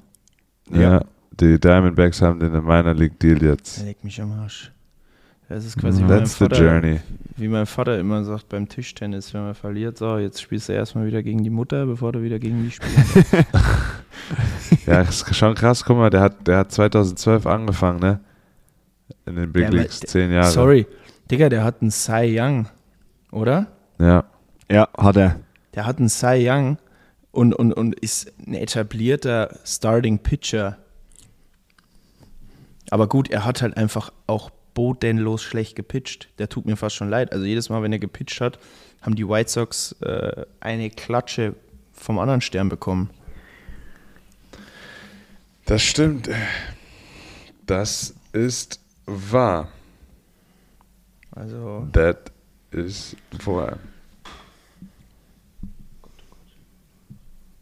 Ja. 0.72 1.00
die 1.32 1.58
Diamondbacks 1.60 2.20
haben 2.22 2.40
den 2.40 2.52
Minor 2.52 2.94
League 2.94 3.18
Deal 3.20 3.42
jetzt. 3.42 3.82
Leg 3.84 4.02
mich 4.04 4.20
am 4.22 4.32
Arsch. 4.32 4.72
Das 5.48 5.64
ist 5.64 5.78
quasi 5.78 6.02
wie 6.02 6.06
mein, 6.06 6.18
That's 6.18 6.32
the 6.38 6.44
Vater, 6.44 6.62
journey. 6.62 7.00
wie 7.36 7.48
mein 7.48 7.64
Vater 7.64 7.98
immer 7.98 8.22
sagt 8.24 8.50
beim 8.50 8.68
Tischtennis, 8.68 9.32
wenn 9.32 9.42
man 9.42 9.54
verliert, 9.54 9.96
so, 9.96 10.18
jetzt 10.18 10.42
spielst 10.42 10.68
du 10.68 10.74
erstmal 10.74 11.06
wieder 11.06 11.22
gegen 11.22 11.42
die 11.42 11.48
Mutter, 11.50 11.86
bevor 11.86 12.12
du 12.12 12.22
wieder 12.22 12.38
gegen 12.38 12.62
die 12.64 12.70
spielst. 12.70 13.26
Ja, 14.86 15.02
ist 15.02 15.34
schon 15.34 15.54
krass. 15.54 15.84
Guck 15.84 15.96
mal, 15.96 16.10
der 16.10 16.20
hat, 16.20 16.46
der 16.46 16.58
hat 16.58 16.72
2012 16.72 17.46
angefangen, 17.46 18.00
ne? 18.00 18.20
In 19.26 19.36
den 19.36 19.52
Big 19.52 19.64
Ja, 19.64 19.70
Leagues, 19.70 20.00
zehn 20.00 20.30
Jahre. 20.32 20.50
Sorry, 20.50 20.86
Digga, 21.30 21.48
der 21.48 21.64
hat 21.64 21.80
einen 21.80 21.90
Cy 21.90 22.38
Young, 22.38 22.68
oder? 23.30 23.68
Ja. 23.98 24.24
Ja, 24.70 24.88
hat 24.98 25.16
er. 25.16 25.40
Der 25.74 25.86
hat 25.86 25.98
einen 25.98 26.08
Cy 26.10 26.46
Young 26.46 26.78
und, 27.30 27.54
und, 27.54 27.72
und 27.72 27.94
ist 27.98 28.32
ein 28.46 28.54
etablierter 28.54 29.56
Starting 29.64 30.18
Pitcher. 30.18 30.76
Aber 32.90 33.06
gut, 33.06 33.30
er 33.30 33.44
hat 33.44 33.62
halt 33.62 33.76
einfach 33.76 34.12
auch 34.26 34.50
bodenlos 34.78 35.42
schlecht 35.42 35.74
gepitcht. 35.74 36.28
Der 36.38 36.48
tut 36.48 36.64
mir 36.64 36.76
fast 36.76 36.94
schon 36.94 37.10
leid. 37.10 37.32
Also 37.32 37.44
jedes 37.44 37.68
Mal, 37.68 37.82
wenn 37.82 37.92
er 37.92 37.98
gepitcht 37.98 38.40
hat, 38.40 38.60
haben 39.02 39.16
die 39.16 39.28
White 39.28 39.50
Sox 39.50 39.90
äh, 40.02 40.46
eine 40.60 40.88
Klatsche 40.88 41.56
vom 41.92 42.20
anderen 42.20 42.40
Stern 42.40 42.68
bekommen. 42.68 43.10
Das 45.66 45.82
stimmt. 45.82 46.30
Das 47.66 48.14
ist 48.32 48.78
wahr. 49.04 49.72
Also 51.32 51.88
That 51.92 52.30
is 52.70 53.16
wahr. 53.44 53.80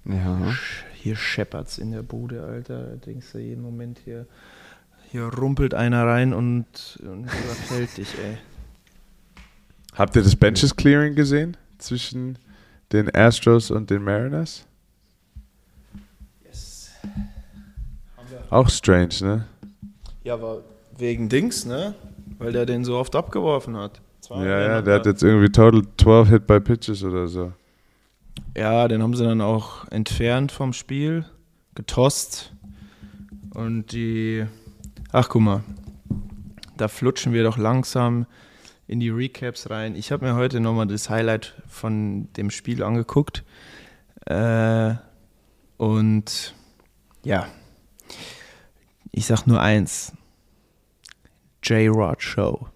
Ja. 0.04 0.54
hier 0.92 1.16
scheppert's 1.16 1.78
in 1.78 1.92
der 1.92 2.02
Bude, 2.02 2.42
Alter. 2.42 2.88
Da 2.88 2.96
denkst 2.96 3.32
du 3.32 3.38
jeden 3.38 3.62
Moment 3.62 4.00
hier, 4.04 4.26
hier 5.10 5.24
rumpelt 5.24 5.74
einer 5.74 6.06
rein 6.06 6.32
und, 6.32 6.66
und 7.02 7.24
überfällt 7.24 7.96
dich, 7.96 8.08
ey. 8.18 8.38
Habt 9.94 10.16
ihr 10.16 10.22
das 10.22 10.36
Benches 10.36 10.76
Clearing 10.76 11.14
gesehen 11.14 11.56
zwischen 11.78 12.38
den 12.92 13.14
Astros 13.14 13.70
und 13.70 13.90
den 13.90 14.02
Mariners? 14.02 14.66
Auch 18.50 18.68
strange, 18.68 19.14
ne? 19.20 19.44
Ja, 20.22 20.34
aber 20.34 20.62
wegen 20.98 21.28
Dings, 21.28 21.64
ne? 21.64 21.94
Weil 22.38 22.52
der 22.52 22.66
den 22.66 22.84
so 22.84 22.96
oft 22.96 23.14
abgeworfen 23.16 23.76
hat. 23.76 24.00
Zwei 24.20 24.44
Ja, 24.44 24.60
ja, 24.60 24.82
der 24.82 24.94
hat 24.96 25.06
jetzt 25.06 25.22
irgendwie 25.22 25.50
total 25.50 25.82
12 25.98 26.28
Hit 26.28 26.46
by 26.46 26.60
Pitches 26.60 27.02
oder 27.02 27.28
so. 27.28 27.52
Ja, 28.56 28.86
den 28.88 29.02
haben 29.02 29.14
sie 29.14 29.24
dann 29.24 29.40
auch 29.40 29.88
entfernt 29.90 30.52
vom 30.52 30.72
Spiel, 30.72 31.24
getost. 31.74 32.52
Und 33.54 33.92
die. 33.92 34.46
Ach, 35.18 35.30
guck 35.30 35.40
mal. 35.40 35.64
Da 36.76 36.88
flutschen 36.88 37.32
wir 37.32 37.42
doch 37.42 37.56
langsam 37.56 38.26
in 38.86 39.00
die 39.00 39.08
Recaps 39.08 39.70
rein. 39.70 39.96
Ich 39.96 40.12
habe 40.12 40.26
mir 40.26 40.34
heute 40.34 40.60
nochmal 40.60 40.86
das 40.86 41.08
Highlight 41.08 41.54
von 41.66 42.30
dem 42.34 42.50
Spiel 42.50 42.82
angeguckt. 42.82 43.42
Äh, 44.26 44.92
und 45.78 46.54
ja. 47.24 47.46
Ich 49.10 49.24
sag 49.24 49.46
nur 49.46 49.58
eins. 49.58 50.12
J-Rod 51.62 52.20
Show. 52.20 52.68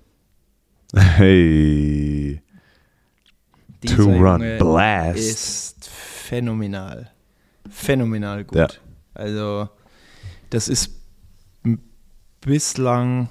Hey. 0.95 2.41
Dieser 3.83 3.97
Two-Run 3.97 4.41
Junge 4.41 4.57
Blast. 4.57 5.19
Ist 5.19 5.91
phänomenal. 5.91 7.11
Phänomenal 7.69 8.45
gut. 8.45 8.57
Ja. 8.57 8.69
Also, 9.13 9.69
das 10.49 10.69
ist 10.69 11.00
bislang. 12.41 13.29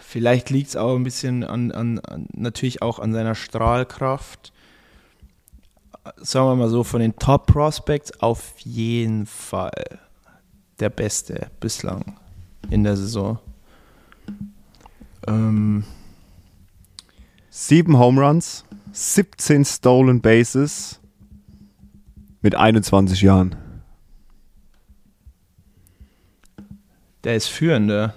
Vielleicht 0.00 0.50
liegt 0.50 0.70
es 0.70 0.76
auch 0.76 0.96
ein 0.96 1.04
bisschen 1.04 1.44
an, 1.44 1.70
an, 1.70 1.98
an, 2.00 2.26
natürlich 2.32 2.82
auch 2.82 2.98
an 2.98 3.12
seiner 3.12 3.34
Strahlkraft. 3.34 4.52
Sagen 6.16 6.48
wir 6.48 6.56
mal 6.56 6.68
so, 6.68 6.82
von 6.82 7.00
den 7.00 7.16
Top 7.16 7.46
Prospects 7.46 8.20
auf 8.20 8.54
jeden 8.58 9.26
Fall 9.26 10.00
der 10.80 10.90
Beste 10.90 11.50
bislang 11.60 12.16
in 12.70 12.82
der 12.82 12.96
Saison. 12.96 13.38
Ähm, 15.26 15.84
Sieben 17.50 17.98
Home 17.98 18.20
Runs, 18.20 18.64
17 18.92 19.64
Stolen 19.64 20.20
Bases 20.20 21.00
mit 22.42 22.54
21 22.54 23.22
Jahren. 23.22 23.56
Der 27.24 27.36
ist 27.36 27.48
führender. 27.48 28.14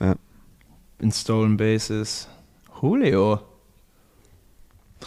Ja. 0.00 0.14
In 0.98 1.12
Stolen 1.12 1.56
Bases. 1.56 2.28
Julio. 2.80 3.40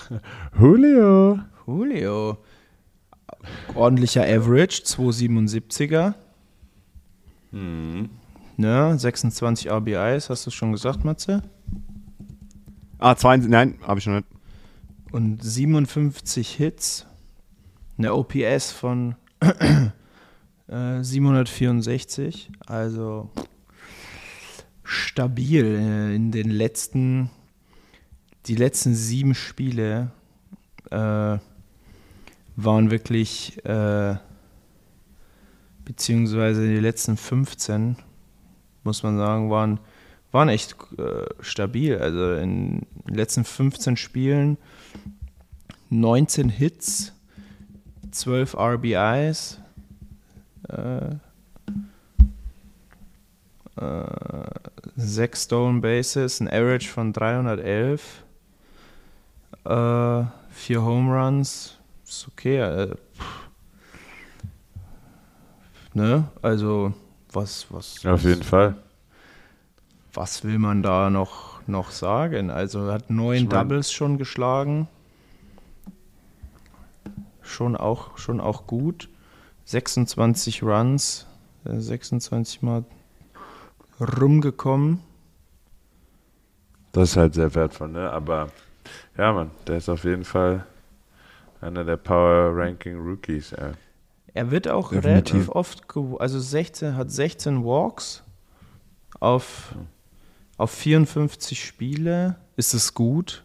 Julio. 0.60 1.40
Julio. 1.66 2.38
Ordentlicher 3.74 4.24
Average, 4.24 4.84
277er. 4.86 6.14
Ne, 8.58 9.00
26 9.00 9.72
RBIs, 9.72 10.30
hast 10.30 10.46
du 10.46 10.52
schon 10.52 10.72
gesagt, 10.72 11.04
Matze? 11.04 11.42
Ah, 13.00 13.16
22, 13.16 13.50
nein, 13.50 13.80
habe 13.86 14.00
ich 14.00 14.08
noch 14.08 14.16
nicht. 14.16 14.28
Und 15.12 15.44
57 15.44 16.50
Hits. 16.52 17.06
Eine 17.98 18.14
OPS 18.14 18.72
von 18.72 19.16
äh, 20.68 21.04
764. 21.04 22.52
Also 22.66 23.30
stabil 24.84 25.66
äh, 25.66 26.16
in 26.16 26.32
den 26.32 26.50
letzten, 26.50 27.30
die 28.46 28.56
letzten 28.56 28.94
sieben 28.94 29.36
Spiele 29.36 30.12
äh, 30.92 31.38
waren 32.56 32.92
wirklich, 32.92 33.64
äh, 33.66 34.16
beziehungsweise 35.84 36.68
die 36.68 36.80
letzten 36.80 37.18
15, 37.18 37.98
muss 38.84 39.04
man 39.04 39.18
sagen, 39.18 39.50
waren, 39.50 39.80
waren 40.32 40.50
echt 40.50 40.76
äh, 40.98 41.26
stabil. 41.42 41.98
Also 41.98 42.36
in 42.36 42.86
den 43.08 43.16
letzten 43.16 43.44
15 43.44 43.98
Spielen 43.98 44.58
19 45.90 46.50
Hits, 46.50 47.14
12 48.12 48.56
RBIs, 48.56 49.60
äh, 50.70 51.16
äh, 53.78 54.50
6 54.96 55.44
Stolen 55.44 55.82
Bases, 55.82 56.40
ein 56.40 56.48
Average 56.48 56.88
von 56.90 57.12
311, 57.14 58.24
äh, 59.66 60.24
4 60.52 60.82
Home 60.84 61.14
Runs, 61.14 61.78
ist 62.06 62.28
okay. 62.28 62.58
Äh, 62.60 62.96
ne? 65.94 66.26
Also, 66.42 66.94
was, 67.32 67.68
was, 67.70 68.06
Auf 68.06 68.24
jeden 68.24 68.44
Fall. 68.44 68.76
was 70.14 70.44
will 70.44 70.60
man 70.60 70.82
da 70.84 71.10
noch, 71.10 71.60
noch 71.68 71.92
sagen? 71.92 72.50
Also, 72.50 72.88
er 72.88 72.94
hat 72.94 73.10
neun 73.10 73.36
Ich 73.36 73.42
mein- 73.44 73.50
Doubles 73.50 73.92
schon 73.92 74.18
geschlagen. 74.18 74.88
Schon 77.42 77.76
auch, 77.76 78.18
schon 78.18 78.40
auch 78.42 78.66
gut. 78.66 79.08
26 79.66 80.64
Runs, 80.64 81.26
äh, 81.66 81.80
26 81.80 82.62
Mal 82.62 82.86
rumgekommen. 84.00 85.02
Das 86.92 87.12
ist 87.12 87.18
halt 87.18 87.34
sehr 87.34 87.54
wertvoll, 87.54 87.90
ne? 87.90 88.10
Aber 88.10 88.50
ja, 89.18 89.34
Mann, 89.34 89.52
der 89.68 89.78
ist 89.78 89.90
auf 89.90 90.04
jeden 90.04 90.24
Fall 90.24 90.66
einer 91.62 91.84
der 91.84 91.98
Power 91.98 92.56
Ranking 92.56 92.98
Rookies. 92.98 93.52
Ey. 93.54 93.74
Er 94.34 94.52
wird 94.52 94.68
auch 94.68 94.92
Definitiv. 94.92 95.34
relativ 95.34 95.50
oft, 95.50 95.84
also 96.20 96.40
16, 96.40 96.96
hat 96.96 97.10
16 97.10 97.64
Walks 97.64 98.24
auf, 99.20 99.74
auf 100.58 100.72
54 100.72 101.64
Spiele. 101.64 102.36
Ist 102.58 102.74
es 102.74 102.94
gut? 102.94 103.44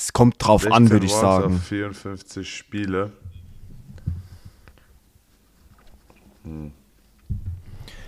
Es 0.00 0.12
kommt 0.12 0.36
drauf 0.38 0.64
an, 0.66 0.84
16 0.84 0.90
würde 0.90 1.06
ich 1.06 1.12
sagen. 1.12 1.54
Auf 1.56 1.62
54 1.64 2.48
Spiele. 2.48 3.10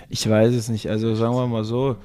Ich 0.09 0.29
weiß 0.29 0.55
es 0.55 0.69
nicht. 0.69 0.89
Also 0.89 1.15
sagen 1.17 1.35
wir 1.35 1.47
mal 1.49 1.65
so. 1.65 1.97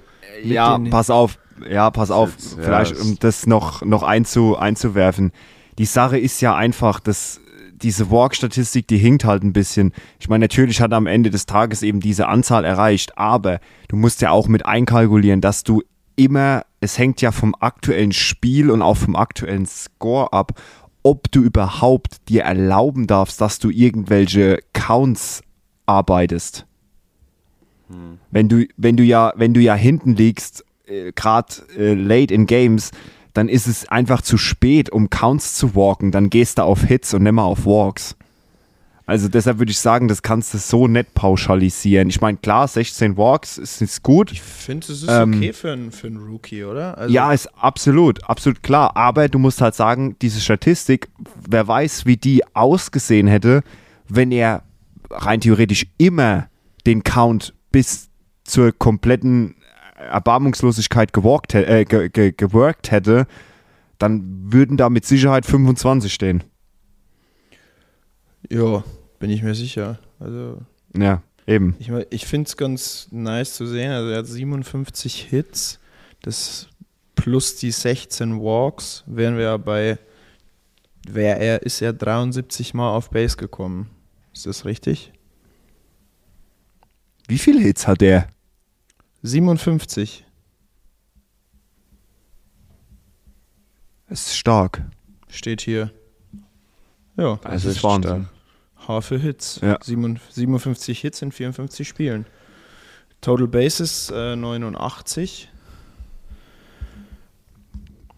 Ja, 0.44 0.80
pass 0.90 1.10
auf. 1.10 1.38
Ja, 1.70 1.90
pass 1.92 2.10
auf. 2.12 2.32
Jetzt, 2.32 2.58
ja, 2.58 2.64
Vielleicht, 2.64 2.92
es- 2.94 3.02
um 3.02 3.18
das 3.20 3.46
noch, 3.48 3.84
noch 3.84 4.02
einzu, 4.04 4.58
einzuwerfen. 4.58 5.32
Die 5.78 5.86
Sache 5.86 6.18
ist 6.18 6.42
ja 6.42 6.56
einfach, 6.56 7.00
dass 7.00 7.40
diese 7.74 8.10
Walk-Statistik, 8.10 8.88
die 8.88 8.98
hinkt 8.98 9.24
halt 9.24 9.44
ein 9.44 9.54
bisschen. 9.54 9.94
Ich 10.20 10.30
meine, 10.30 10.46
natürlich 10.46 10.82
hat 10.82 10.92
er 10.92 10.98
am 10.98 11.08
Ende 11.08 11.30
des 11.30 11.46
Tages 11.46 11.84
eben 11.84 12.00
diese 12.00 12.28
Anzahl 12.28 12.66
erreicht, 12.66 13.18
aber 13.18 13.60
du 13.90 13.98
musst 13.98 14.22
ja 14.22 14.32
auch 14.32 14.48
mit 14.48 14.66
einkalkulieren, 14.66 15.42
dass 15.42 15.64
du 15.64 15.84
immer, 16.16 16.64
es 16.86 16.98
hängt 16.98 17.22
ja 17.22 17.32
vom 17.32 17.54
aktuellen 17.60 18.14
Spiel 18.14 18.72
und 18.72 18.82
auch 18.82 18.98
vom 18.98 19.16
aktuellen 19.16 19.66
Score 19.66 20.32
ab, 20.32 20.62
ob 21.04 21.32
du 21.32 21.42
überhaupt 21.42 22.30
dir 22.30 22.44
erlauben 22.44 23.08
darfst, 23.08 23.42
dass 23.42 23.60
du 23.60 23.70
irgendwelche 23.70 24.60
Counts 24.74 25.44
arbeitest. 25.86 26.66
Wenn 28.32 28.50
du, 28.50 28.66
wenn 28.78 28.98
du 28.98 29.04
ja, 29.04 29.34
wenn 29.36 29.54
du 29.54 29.60
ja 29.60 29.76
hinten 29.76 30.16
liegst, 30.16 30.66
äh, 30.86 31.12
gerade 31.12 31.54
äh, 31.78 31.94
late 31.94 32.34
in 32.34 32.48
Games, 32.48 32.92
dann 33.34 33.50
ist 33.50 33.68
es 33.68 33.88
einfach 33.90 34.22
zu 34.22 34.38
spät, 34.38 34.90
um 34.90 35.10
Counts 35.10 35.56
zu 35.56 35.76
walken. 35.76 36.12
Dann 36.12 36.30
gehst 36.30 36.58
du 36.58 36.64
auf 36.64 36.84
Hits 36.84 37.14
und 37.14 37.24
nicht 37.24 37.34
mehr 37.34 37.44
auf 37.44 37.66
Walks. 37.66 38.16
Also 39.08 39.28
deshalb 39.30 39.60
würde 39.60 39.72
ich 39.72 39.78
sagen, 39.78 40.08
das 40.08 40.24
kannst 40.24 40.54
du 40.54 40.58
so 40.58 40.88
nicht 40.88 41.14
pauschalisieren. 41.14 42.10
Ich 42.10 42.22
meine, 42.22 42.38
klar, 42.38 42.68
16 42.68 43.18
Walks 43.18 43.60
ist, 43.60 43.82
ist 43.82 44.02
gut. 44.02 44.32
Ich 44.32 44.42
finde, 44.42 44.92
es 44.92 45.04
ist 45.04 45.10
Ähm, 45.10 45.36
okay 45.36 45.54
für 45.54 45.72
einen 45.72 45.92
für 45.92 46.08
Rookie, 46.08 46.64
oder? 46.64 46.98
Also, 46.98 47.14
ja, 47.14 47.32
ist 47.32 47.48
absolut, 47.56 48.24
absolut 48.24 48.64
klar. 48.64 48.98
Aber 48.98 49.30
du 49.30 49.38
musst 49.38 49.62
halt 49.62 49.76
sagen, 49.76 50.16
diese 50.22 50.40
Statistik, 50.42 51.10
wer 51.48 51.68
weiß, 51.68 52.08
wie 52.08 52.18
die 52.18 52.44
ausgesehen 52.56 53.28
hätte, 53.28 53.62
wenn 54.08 54.32
er 54.32 54.64
rein 55.12 55.40
theoretisch 55.40 55.86
immer 56.00 56.48
den 56.88 57.04
Count 57.04 57.54
bis 57.72 58.10
zur 58.44 58.72
kompletten 58.72 59.56
Erbarmungslosigkeit 59.98 61.14
gewalkt, 61.14 61.54
äh, 61.54 61.86
ge 61.86 62.10
ge 62.10 62.34
geworkt 62.36 62.90
hätte, 62.90 63.28
dann 64.00 64.52
würden 64.52 64.78
da 64.78 64.90
mit 64.90 65.06
Sicherheit 65.06 65.46
25 65.46 66.14
stehen. 66.14 66.44
Ja, 68.50 68.84
bin 69.20 69.30
ich 69.30 69.44
mir 69.44 69.56
sicher. 69.56 70.00
Also 70.20 70.60
Ja, 70.96 71.22
eben. 71.48 71.76
Ich, 71.80 71.90
ich 72.10 72.26
finde 72.26 72.48
es 72.48 72.58
ganz 72.58 73.08
nice 73.12 73.56
zu 73.56 73.66
sehen. 73.68 73.92
Also 73.92 74.10
er 74.10 74.20
hat 74.20 74.28
57 74.28 75.22
Hits, 75.30 75.80
das 76.22 76.70
plus 77.16 77.56
die 77.56 77.72
16 77.72 78.40
Walks, 78.40 79.04
wären 79.08 79.38
wir 79.38 79.44
ja 79.46 79.58
bei, 79.58 79.98
wär 81.08 81.38
er, 81.40 81.62
ist 81.64 81.82
er 81.82 81.94
73 81.94 82.74
Mal 82.74 82.96
auf 82.96 83.10
Base 83.10 83.38
gekommen. 83.38 83.90
Ist 84.34 84.46
das 84.46 84.66
richtig? 84.66 85.12
Wie 87.28 87.38
viele 87.38 87.60
Hits 87.62 87.88
hat 87.88 88.02
der? 88.02 88.28
57. 89.24 90.26
Das 94.08 94.28
ist 94.28 94.38
stark. 94.38 94.84
Steht 95.30 95.62
hier. 95.62 95.92
Ja, 97.18 97.38
Das 97.38 97.52
Also 97.52 97.70
ist 97.70 97.84
Wahnsinn. 97.84 98.26
H 98.26 98.35
für 99.02 99.18
Hits. 99.18 99.60
Ja. 99.62 99.78
7 99.82 100.20
57 100.30 101.00
Hits 101.00 101.22
in 101.22 101.32
54 101.32 101.88
Spielen. 101.88 102.26
Total 103.22 103.48
Bases 103.48 104.12
äh, 104.12 104.36
89. 104.36 105.50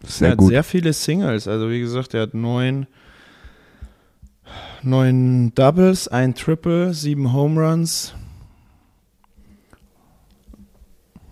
Sehr 0.03 0.27
er 0.27 0.31
hat 0.31 0.37
gut. 0.37 0.49
sehr 0.49 0.63
viele 0.63 0.93
Singles. 0.93 1.47
Also 1.47 1.69
wie 1.69 1.79
gesagt, 1.79 2.13
er 2.13 2.23
hat 2.23 2.33
neun, 2.33 2.87
neun 4.81 5.53
Doubles, 5.55 6.07
ein 6.07 6.35
Triple, 6.35 6.93
sieben 6.93 7.33
Home 7.33 7.61
Runs. 7.61 8.13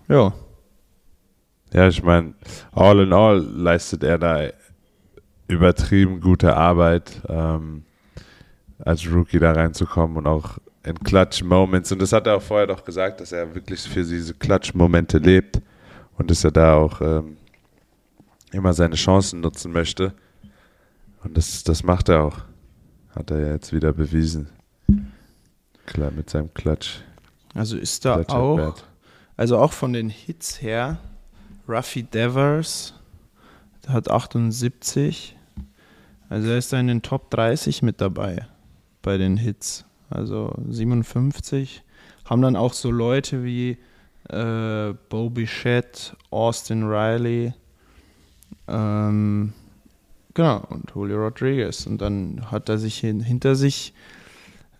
Ja, 0.07 0.33
Ja, 1.75 1.87
ich 1.87 2.03
meine, 2.03 2.35
all 2.71 3.01
in 3.01 3.11
all 3.11 3.39
leistet 3.39 4.03
er 4.03 4.17
da 4.17 4.47
übertrieben 5.47 6.21
gute 6.21 6.55
Arbeit, 6.55 7.21
ähm, 7.27 7.84
als 8.79 9.09
Rookie 9.09 9.39
da 9.39 9.53
reinzukommen 9.53 10.17
und 10.17 10.27
auch 10.27 10.57
in 10.83 10.99
Clutch-Moments. 10.99 11.91
Und 11.91 12.01
das 12.01 12.13
hat 12.13 12.27
er 12.27 12.37
auch 12.37 12.41
vorher 12.41 12.67
doch 12.67 12.83
gesagt, 12.83 13.21
dass 13.21 13.31
er 13.31 13.53
wirklich 13.55 13.81
für 13.81 14.03
diese 14.03 14.33
Clutch-Momente 14.33 15.17
lebt 15.17 15.61
und 16.17 16.29
dass 16.29 16.43
er 16.43 16.51
da 16.51 16.75
auch 16.75 17.01
ähm, 17.01 17.37
immer 18.51 18.73
seine 18.73 18.95
Chancen 18.95 19.41
nutzen 19.41 19.71
möchte. 19.71 20.13
Und 21.23 21.37
das, 21.37 21.63
das 21.63 21.83
macht 21.83 22.09
er 22.09 22.23
auch. 22.23 22.37
Hat 23.15 23.31
er 23.31 23.39
ja 23.39 23.53
jetzt 23.53 23.73
wieder 23.73 23.93
bewiesen. 23.93 24.49
Klar, 25.85 26.11
mit 26.11 26.29
seinem 26.29 26.53
Clutch. 26.53 27.01
also 27.53 27.77
ist 27.77 28.05
da 28.05 28.15
Clutch 28.15 28.29
auch, 28.29 28.75
also 29.37 29.57
auch 29.57 29.71
von 29.71 29.93
den 29.93 30.09
Hits 30.09 30.61
her, 30.61 30.97
Ruffy 31.67 32.03
Devers 32.03 32.93
der 33.85 33.93
hat 33.93 34.09
78. 34.09 35.35
Also 36.29 36.49
er 36.49 36.57
ist 36.57 36.73
da 36.73 36.79
in 36.79 36.87
den 36.87 37.01
Top 37.01 37.29
30 37.29 37.83
mit 37.83 38.01
dabei 38.01 38.47
bei 39.05 39.17
den 39.17 39.37
Hits. 39.37 39.85
Also 40.09 40.53
57. 40.67 41.83
Haben 42.25 42.41
dann 42.41 42.55
auch 42.55 42.73
so 42.73 42.89
Leute 42.89 43.43
wie 43.43 43.77
äh, 44.29 44.93
Bo 45.09 45.29
Bichette, 45.29 46.17
Austin 46.31 46.83
Riley, 46.83 47.53
ähm, 48.67 49.53
genau, 50.33 50.63
und 50.69 50.91
Julio 50.93 51.23
Rodriguez. 51.23 51.85
Und 51.85 52.01
dann 52.01 52.51
hat 52.51 52.67
er 52.67 52.79
sich 52.79 52.97
hin, 52.97 53.19
hinter 53.19 53.55
sich 53.55 53.93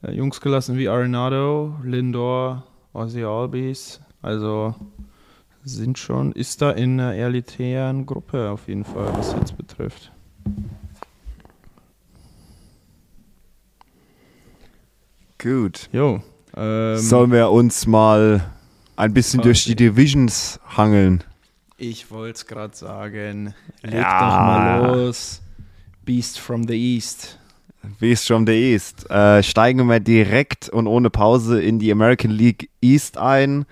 äh, 0.01 0.11
Jungs 0.11 0.41
gelassen 0.41 0.77
wie 0.77 0.89
Arenado, 0.89 1.75
Lindor, 1.83 2.63
Ozzy 2.93 3.23
Albies. 3.23 4.01
Also 4.23 4.73
sind 5.63 5.99
schon, 5.99 6.31
ist 6.31 6.61
da 6.61 6.71
in 6.71 6.99
einer 6.99 7.13
elitären 7.13 8.05
Gruppe 8.05 8.49
auf 8.49 8.67
jeden 8.67 8.85
Fall, 8.85 9.13
was 9.17 9.33
jetzt 9.33 9.55
betrifft. 9.55 10.11
Gut. 15.37 15.89
Jo. 15.91 16.21
Ähm, 16.55 16.97
Sollen 16.97 17.31
wir 17.31 17.49
uns 17.51 17.85
mal 17.87 18.51
ein 18.95 19.13
bisschen 19.13 19.41
durch 19.41 19.65
die 19.65 19.75
Divisions 19.75 20.59
hangeln? 20.77 21.23
Ich 21.77 22.09
wollte 22.11 22.35
es 22.35 22.45
gerade 22.47 22.75
sagen. 22.75 23.53
Leg 23.81 23.95
Ja. 24.01 24.19
doch 24.19 24.37
mal 24.37 24.95
los. 25.05 25.41
Beast 26.05 26.39
from 26.39 26.65
the 26.67 26.75
East. 26.75 27.37
Beast 27.99 28.27
from 28.27 28.47
the 28.47 28.53
East. 28.53 29.09
Äh, 29.09 29.43
steigen 29.43 29.85
wir 29.87 29.99
direkt 29.99 30.69
und 30.69 30.87
ohne 30.87 31.09
Pause 31.09 31.61
in 31.61 31.79
die 31.79 31.91
American 31.91 32.31
League 32.31 32.69
East 32.81 33.17
ein. 33.17 33.65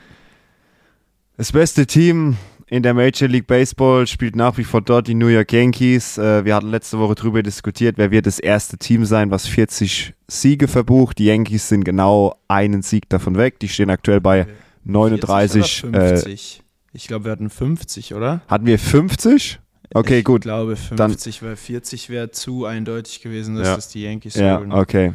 Das 1.37 1.51
beste 1.51 1.87
Team 1.87 2.37
in 2.67 2.83
der 2.83 2.93
Major 2.93 3.27
League 3.29 3.47
Baseball 3.47 4.05
spielt 4.07 4.35
nach 4.35 4.57
wie 4.57 4.63
vor 4.63 4.81
dort 4.81 5.07
die 5.07 5.15
New 5.15 5.27
York 5.27 5.51
Yankees. 5.53 6.17
Äh, 6.17 6.43
wir 6.45 6.55
hatten 6.55 6.69
letzte 6.69 6.99
Woche 6.99 7.15
darüber 7.15 7.41
diskutiert, 7.41 7.97
wer 7.97 8.11
wird 8.11 8.25
das 8.25 8.39
erste 8.39 8.77
Team 8.77 9.05
sein, 9.05 9.31
was 9.31 9.47
40 9.47 10.13
Siege 10.41 10.67
verbucht. 10.67 11.19
Die 11.19 11.25
Yankees 11.25 11.69
sind 11.69 11.83
genau 11.83 12.35
einen 12.47 12.81
Sieg 12.81 13.09
davon 13.09 13.37
weg. 13.37 13.59
Die 13.59 13.69
stehen 13.69 13.89
aktuell 13.89 14.21
bei 14.21 14.47
39. 14.83 15.61
40 15.81 15.85
oder 15.85 16.03
Äh, 16.03 16.09
50? 16.17 16.63
ich 16.93 17.07
glaube, 17.07 17.25
wir 17.25 17.31
hatten 17.31 17.49
50, 17.49 18.13
oder? 18.13 18.41
hatten 18.47 18.65
wir 18.65 18.77
50? 18.79 19.59
Okay, 19.93 20.19
ich 20.19 20.25
gut. 20.25 20.41
glaube 20.41 20.75
50, 20.75 21.43
weil 21.43 21.55
40 21.55 22.09
wäre 22.09 22.31
zu 22.31 22.65
eindeutig 22.65 23.21
gewesen, 23.21 23.55
dass 23.55 23.67
Ja. 23.67 23.75
das 23.75 23.89
die 23.89 24.01
Yankees 24.03 24.35
Ja, 24.35 24.57
holen. 24.59 24.71
okay. 24.71 25.13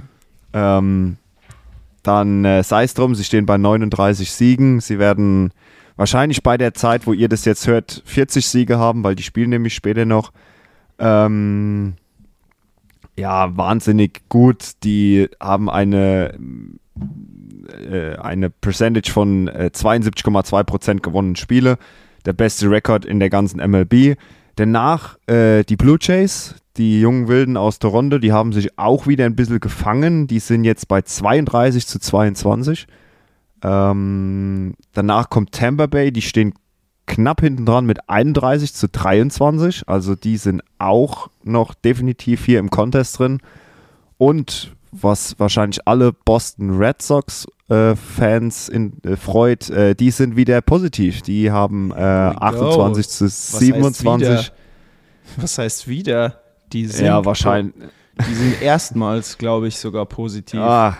Ähm, 0.53 1.17
dann 2.05 2.45
äh, 2.45 2.63
sei 2.63 2.85
es 2.85 2.95
drum, 2.95 3.15
sie 3.15 3.25
stehen 3.25 3.45
bei 3.45 3.59
39 3.59 4.31
Siegen. 4.31 4.81
Sie 4.81 4.99
werden 5.01 5.51
wahrscheinlich 5.97 6.43
bei 6.45 6.57
der 6.57 6.75
Zeit, 6.75 7.07
wo 7.09 7.13
ihr 7.13 7.29
das 7.29 7.45
jetzt 7.45 7.67
hört, 7.67 8.03
40 8.07 8.47
Siege 8.47 8.79
haben, 8.79 9.03
weil 9.03 9.17
die 9.17 9.25
spielen 9.25 9.51
nämlich 9.51 9.75
später 9.75 10.05
noch. 10.05 10.33
Ähm, 11.01 11.95
ja, 13.19 13.57
wahnsinnig 13.57 14.23
gut. 14.29 14.73
Die 14.85 15.29
haben 15.41 15.69
eine, 15.69 16.39
äh, 17.91 18.15
eine 18.17 18.49
Percentage 18.49 19.11
von 19.11 19.49
äh, 19.49 19.71
72,2% 19.75 21.01
gewonnenen 21.01 21.37
Spiele. 21.37 21.79
Der 22.25 22.33
beste 22.33 22.71
Rekord 22.71 23.05
in 23.05 23.19
der 23.19 23.29
ganzen 23.29 23.59
MLB. 23.59 24.17
Danach 24.55 25.19
äh, 25.27 25.65
die 25.65 25.77
Blue 25.77 25.99
Jays, 26.01 26.55
die 26.77 27.01
jungen 27.01 27.27
Wilden 27.27 27.57
aus 27.57 27.81
Toronto, 27.81 28.19
die 28.19 28.33
haben 28.33 28.53
sich 28.53 28.79
auch 28.79 29.07
wieder 29.07 29.25
ein 29.25 29.37
bisschen 29.37 29.61
gefangen. 29.61 30.29
Die 30.29 30.39
sind 30.39 30.65
jetzt 30.65 30.87
bei 30.87 31.03
32 31.03 31.87
zu 31.87 31.99
22. 31.99 32.87
Ähm, 33.63 34.75
danach 34.93 35.29
kommt 35.29 35.53
Tampa 35.53 35.87
Bay, 35.87 36.13
die 36.13 36.23
stehen 36.23 36.55
knapp 37.09 37.41
hinten 37.41 37.67
dran 37.67 37.87
mit 37.87 38.09
31 38.09 38.73
zu 38.75 38.89
23. 38.89 39.89
Also 39.89 40.15
die 40.15 40.37
sind 40.37 40.63
auch 40.79 41.29
noch 41.43 41.75
definitiv 41.75 42.45
hier 42.45 42.61
im 42.61 42.71
Contest 42.71 43.19
drin. 43.19 43.41
Und 44.19 44.73
was 44.93 45.39
wahrscheinlich 45.39 45.87
alle 45.87 46.13
Boston 46.13 46.77
Red 46.79 47.03
Sox 47.03 47.47
äh, 47.69 47.95
Fans 47.97 48.69
in, 48.69 48.93
äh, 49.05 49.17
freut, 49.17 49.69
äh, 49.71 49.95
die 49.95 50.11
sind 50.11 50.37
wieder 50.37 50.61
positiv. 50.61 51.23
Die 51.23 51.51
haben 51.51 51.91
äh, 51.93 51.97
we 51.97 52.35
go. 52.35 52.83
28 52.83 53.09
zu 53.09 53.25
heißt 53.25 53.59
27. 53.59 54.53
Was 55.37 55.59
heißt 55.59 55.89
wieder? 55.89 56.41
Die 56.73 56.87
sind, 56.87 57.07
Ja, 57.07 57.25
wahrscheinlich. 57.25 57.75
Die 58.29 58.35
sind 58.35 58.63
erstmals, 58.63 59.39
glaube 59.39 59.69
ich, 59.69 59.79
sogar 59.79 60.07
positiv. 60.07 60.61
Ah, 60.61 60.97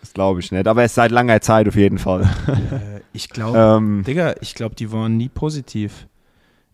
das 0.00 0.12
glaube 0.12 0.40
ich 0.40 0.50
nicht. 0.50 0.66
Aber 0.66 0.82
es 0.82 0.92
ist 0.92 0.96
seit 0.96 1.10
langer 1.10 1.40
Zeit 1.40 1.68
auf 1.68 1.76
jeden 1.76 1.98
Fall. 1.98 2.22
Äh, 2.48 2.93
ich 3.14 3.30
glaube, 3.30 3.58
ähm, 3.58 4.04
Digga, 4.06 4.34
ich 4.42 4.54
glaube, 4.54 4.74
die 4.74 4.92
waren 4.92 5.16
nie 5.16 5.28
positiv. 5.30 6.06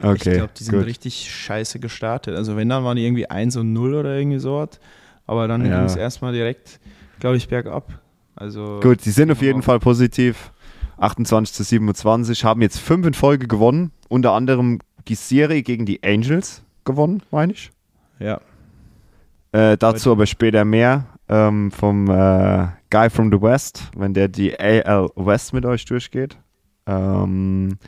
okay, 0.03 0.15
ich 0.17 0.23
glaube, 0.23 0.53
die 0.59 0.65
sind 0.65 0.75
gut. 0.75 0.87
richtig 0.87 1.31
scheiße 1.33 1.79
gestartet. 1.79 2.35
Also 2.35 2.57
wenn, 2.57 2.69
dann 2.69 2.83
waren 2.83 2.97
die 2.97 3.05
irgendwie 3.07 3.31
1 3.31 3.57
und 3.57 3.73
0 3.73 3.95
oder 3.95 4.17
irgendwie 4.19 4.39
so. 4.41 4.67
Aber 5.27 5.47
dann 5.47 5.65
Ja. 5.65 5.77
ging 5.79 5.85
es 5.87 5.95
erstmal 5.97 6.33
direkt, 6.33 6.81
glaube 7.21 7.37
ich, 7.37 7.47
bergab. 7.49 7.93
Also 8.35 8.81
Gut, 8.83 9.03
sie 9.03 9.11
sind 9.13 9.31
auf 9.31 9.39
die 9.39 9.45
jeden 9.45 9.63
Fall 9.63 9.79
positiv. 9.79 10.51
28 10.97 11.55
zu 11.55 11.63
27, 11.63 12.45
haben 12.45 12.61
jetzt 12.63 12.79
fünf 12.79 13.07
in 13.07 13.15
Folge 13.15 13.47
gewonnen. 13.47 13.93
Unter 14.09 14.33
anderem 14.33 14.81
die 15.09 15.15
Serie 15.15 15.63
gegen 15.63 15.87
die 15.87 16.03
Angels 16.03 16.63
gewonnen, 16.85 17.23
meine 17.31 17.53
ich. 17.53 17.71
Ja, 18.19 18.41
Äh, 19.53 19.77
dazu 19.79 20.13
aber 20.13 20.27
später 20.27 20.65
mehr 20.65 21.07
ähm, 21.29 21.71
vom 21.71 22.09
äh, 22.11 22.69
Guy 22.91 23.09
from 23.11 23.31
the 23.33 23.41
West, 23.41 23.91
wenn 23.97 24.15
der 24.15 24.29
die 24.29 24.59
AL 24.59 25.11
West 25.17 25.53
mit 25.53 25.65
euch 25.65 25.85
durchgeht. 25.85 26.37
Ähm, 26.87 27.79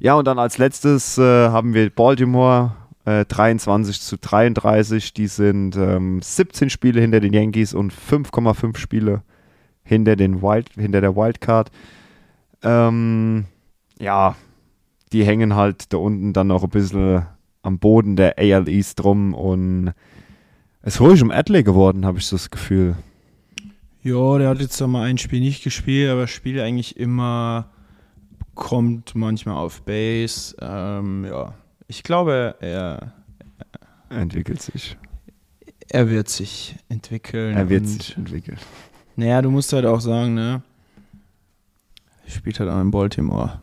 ja, 0.00 0.14
und 0.14 0.26
dann 0.26 0.38
als 0.38 0.58
letztes 0.58 1.18
äh, 1.18 1.48
haben 1.48 1.74
wir 1.74 1.90
Baltimore 1.90 2.72
äh, 3.04 3.24
23 3.24 4.00
zu 4.00 4.16
33. 4.18 5.12
Die 5.14 5.26
sind 5.26 5.76
ähm, 5.76 6.20
17 6.22 6.70
Spiele 6.70 7.00
hinter 7.00 7.20
den 7.20 7.32
Yankees 7.32 7.74
und 7.74 7.92
5,5 7.92 8.76
Spiele 8.76 9.22
hinter, 9.82 10.16
den 10.16 10.42
Wild, 10.42 10.70
hinter 10.74 11.00
der 11.00 11.16
Wildcard. 11.16 11.70
Ähm, 12.62 13.44
ja, 13.98 14.36
die 15.12 15.24
hängen 15.24 15.54
halt 15.54 15.92
da 15.92 15.98
unten 15.98 16.32
dann 16.32 16.48
noch 16.48 16.64
ein 16.64 16.70
bisschen 16.70 17.26
am 17.62 17.78
Boden 17.78 18.16
der 18.16 18.38
AL 18.38 18.68
East 18.68 19.04
rum 19.04 19.34
und 19.34 19.92
es 20.82 20.94
ist 20.94 21.00
ruhig 21.00 21.22
um 21.22 21.30
Adley 21.30 21.62
geworden, 21.62 22.04
habe 22.04 22.18
ich 22.18 22.26
so 22.26 22.36
das 22.36 22.50
Gefühl. 22.50 22.96
Ja, 24.04 24.38
der 24.38 24.50
hat 24.50 24.60
jetzt 24.60 24.78
noch 24.80 24.88
mal 24.88 25.04
ein 25.04 25.16
Spiel 25.18 25.40
nicht 25.40 25.64
gespielt, 25.64 26.10
aber 26.10 26.26
spielt 26.26 26.60
eigentlich 26.60 26.98
immer, 26.98 27.70
kommt 28.54 29.14
manchmal 29.14 29.56
auf 29.56 29.82
Base. 29.82 30.54
Ähm, 30.60 31.24
ja, 31.24 31.54
ich 31.88 32.02
glaube, 32.02 32.54
er, 32.60 33.14
Entwickelt 34.10 34.60
sich. 34.60 34.96
er 35.88 36.10
wird 36.10 36.28
sich 36.28 36.76
entwickeln. 36.90 37.56
Er 37.56 37.68
wird 37.70 37.86
sich 37.88 38.14
entwickeln. 38.16 38.58
Naja, 39.16 39.40
du 39.40 39.50
musst 39.50 39.72
halt 39.72 39.86
auch 39.86 40.00
sagen, 40.00 40.34
ne? 40.34 40.62
Er 42.26 42.30
spielt 42.30 42.60
halt 42.60 42.68
auch 42.70 42.80
in 42.80 42.90
Baltimore. 42.90 43.60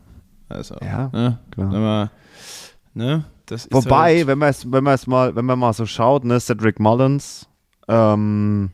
Also, 0.48 0.74
Ja, 0.82 1.08
ne? 1.12 1.38
klar. 1.52 1.72
Wenn 1.72 1.80
man, 1.82 2.10
ne? 2.94 3.24
Das 3.46 3.68
Wobei, 3.70 4.18
halt, 4.18 4.26
wenn 4.26 4.38
man 4.38 4.48
es 4.50 4.70
wenn 4.70 4.82
man 4.84 4.94
es 4.94 5.06
mal, 5.06 5.36
wenn 5.36 5.44
man 5.44 5.58
mal 5.58 5.72
so 5.72 5.86
schaut, 5.86 6.24
ne, 6.24 6.40
Cedric 6.40 6.80
Mullins, 6.80 7.48
ähm, 7.88 8.70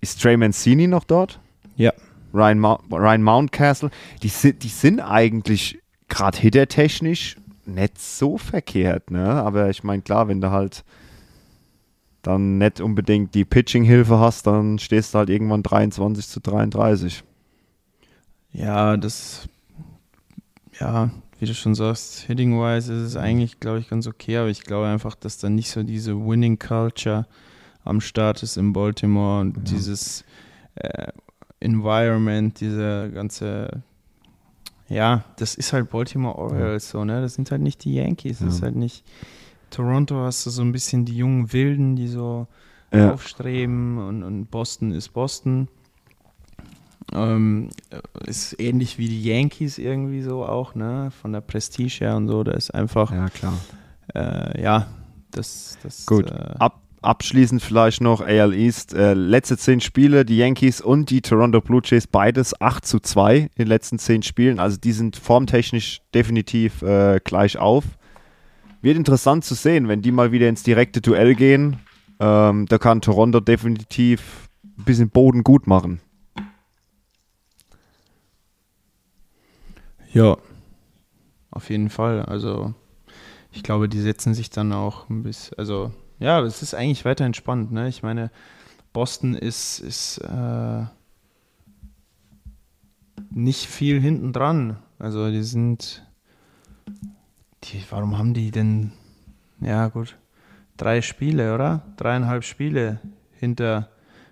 ist 0.00 0.22
Trey 0.22 0.36
Mancini 0.36 0.86
noch 0.86 1.04
dort? 1.04 1.40
Ja. 1.76 1.92
Ryan, 2.34 2.58
Mou- 2.60 2.78
Ryan 2.90 3.22
Mountcastle, 3.22 3.90
die 4.22 4.28
sind, 4.28 4.62
die 4.62 4.68
sind 4.68 5.00
eigentlich 5.00 5.78
gerade 6.08 6.38
hittertechnisch 6.38 7.36
nicht 7.64 7.98
so 8.00 8.38
verkehrt, 8.38 9.10
ne? 9.10 9.26
Aber 9.42 9.68
ich 9.70 9.84
meine, 9.84 10.02
klar, 10.02 10.28
wenn 10.28 10.40
du 10.40 10.50
halt 10.50 10.84
dann 12.22 12.58
nicht 12.58 12.80
unbedingt 12.80 13.34
die 13.34 13.44
Pitching-Hilfe 13.44 14.18
hast, 14.18 14.46
dann 14.46 14.78
stehst 14.78 15.14
du 15.14 15.18
halt 15.18 15.30
irgendwann 15.30 15.62
23 15.62 16.26
zu 16.26 16.40
33. 16.40 17.22
Ja, 18.52 18.96
das, 18.96 19.48
ja, 20.80 21.10
wie 21.38 21.46
du 21.46 21.54
schon 21.54 21.74
sagst, 21.74 22.20
hitting-wise 22.22 22.92
ist 22.92 23.02
es 23.02 23.16
eigentlich, 23.16 23.60
glaube 23.60 23.78
ich, 23.78 23.88
ganz 23.88 24.06
okay, 24.06 24.38
aber 24.38 24.48
ich 24.48 24.64
glaube 24.64 24.88
einfach, 24.88 25.14
dass 25.14 25.38
da 25.38 25.48
nicht 25.48 25.70
so 25.70 25.82
diese 25.82 26.14
Winning-Culture 26.16 27.26
am 27.88 28.00
Start 28.00 28.42
ist 28.42 28.56
in 28.56 28.72
Baltimore 28.72 29.40
und 29.40 29.70
dieses 29.70 30.24
äh, 30.76 31.08
Environment, 31.60 32.58
diese 32.60 33.10
ganze, 33.12 33.82
ja, 34.88 35.24
das 35.36 35.54
ist 35.54 35.72
halt 35.72 35.90
Baltimore 35.90 36.36
Orioles 36.36 36.90
so, 36.90 37.04
ne? 37.04 37.20
Das 37.20 37.34
sind 37.34 37.50
halt 37.50 37.62
nicht 37.62 37.84
die 37.84 37.94
Yankees, 37.94 38.38
das 38.40 38.54
ist 38.54 38.60
Ja. 38.60 38.66
halt 38.66 38.76
nicht. 38.76 39.04
Toronto 39.70 40.16
hast 40.24 40.46
du 40.46 40.50
so 40.50 40.62
ein 40.62 40.72
bisschen 40.72 41.04
die 41.04 41.16
jungen 41.16 41.52
Wilden, 41.52 41.96
die 41.96 42.08
so 42.08 42.46
Ja. 42.92 43.12
aufstreben 43.12 43.98
und, 43.98 44.22
und 44.22 44.46
Boston 44.50 44.92
ist 44.92 45.10
Boston. 45.10 45.68
Ähm, 47.12 47.70
ist 48.26 48.58
ähnlich 48.60 48.98
wie 48.98 49.08
die 49.08 49.22
Yankees 49.22 49.78
irgendwie 49.78 50.20
so 50.22 50.44
auch, 50.44 50.74
ne? 50.74 51.10
Von 51.10 51.32
der 51.32 51.40
Prestige 51.40 52.00
her 52.00 52.16
und 52.16 52.28
so. 52.28 52.44
Da 52.44 52.52
ist 52.52 52.70
einfach, 52.74 53.10
Ja, 53.12 53.28
klar. 53.30 53.58
äh, 54.14 54.62
ja, 54.62 54.86
das, 55.30 55.78
das 55.82 56.06
Gut. 56.06 56.30
Äh, 56.30 56.54
Ab, 56.58 56.82
abschließend 57.02 57.62
vielleicht 57.62 58.00
noch 58.00 58.20
AL 58.20 58.54
East. 58.54 58.94
Äh, 58.94 59.14
letzte 59.14 59.56
zehn 59.56 59.80
Spiele, 59.80 60.24
die 60.24 60.38
Yankees 60.38 60.80
und 60.80 61.10
die 61.10 61.22
Toronto 61.22 61.60
Blue 61.60 61.80
Jays, 61.84 62.06
beides 62.06 62.60
8 62.60 62.84
zu 62.84 63.00
2 63.00 63.36
in 63.36 63.48
den 63.56 63.66
letzten 63.68 63.98
zehn 63.98 64.22
Spielen. 64.22 64.60
Also 64.60 64.76
die 64.76 64.92
sind 64.92 65.16
formtechnisch 65.16 66.00
definitiv 66.14 66.82
äh, 66.82 67.20
gleich 67.22 67.58
auf. 67.58 67.84
Wird 68.80 68.96
interessant 68.96 69.44
zu 69.44 69.54
sehen, 69.54 69.88
wenn 69.88 70.02
die 70.02 70.12
mal 70.12 70.32
wieder 70.32 70.48
ins 70.48 70.62
direkte 70.62 71.00
Duell 71.00 71.34
gehen. 71.34 71.78
Ähm, 72.20 72.66
da 72.66 72.78
kann 72.78 73.00
Toronto 73.00 73.40
definitiv 73.40 74.48
ein 74.64 74.84
bisschen 74.84 75.10
Boden 75.10 75.44
gut 75.44 75.66
machen. 75.66 76.00
Ja, 80.12 80.36
auf 81.50 81.70
jeden 81.70 81.90
Fall. 81.90 82.22
Also 82.22 82.74
ich 83.52 83.62
glaube, 83.62 83.88
die 83.88 84.00
setzen 84.00 84.34
sich 84.34 84.50
dann 84.50 84.72
auch 84.72 85.08
ein 85.08 85.22
bisschen, 85.22 85.58
also 85.58 85.92
ja, 86.18 86.40
es 86.40 86.62
ist 86.62 86.74
eigentlich 86.74 87.04
weiter 87.04 87.24
entspannt. 87.24 87.72
Ne? 87.72 87.88
Ich 87.88 88.02
meine, 88.02 88.30
Boston 88.92 89.34
ist, 89.34 89.78
ist 89.78 90.18
äh, 90.18 90.84
nicht 93.30 93.66
viel 93.66 94.00
hinten 94.00 94.32
dran. 94.32 94.78
Also 94.98 95.30
die 95.30 95.42
sind, 95.42 96.04
die, 97.64 97.82
warum 97.90 98.18
haben 98.18 98.34
die 98.34 98.50
denn, 98.50 98.92
ja 99.60 99.88
gut, 99.88 100.16
drei 100.76 101.02
Spiele, 101.02 101.54
oder? 101.54 101.82
Dreieinhalb 101.96 102.44
Spiele 102.44 103.00
hinter, 103.32 103.88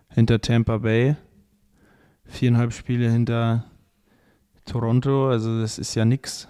hinter 0.09 0.41
Tampa 0.41 0.79
Bay, 0.79 1.17
viereinhalb 2.25 2.73
Spiele 2.73 3.11
hinter 3.11 3.65
Toronto, 4.65 5.29
also 5.29 5.61
das 5.61 5.79
ist 5.79 5.95
ja 5.95 6.05
nix. 6.05 6.49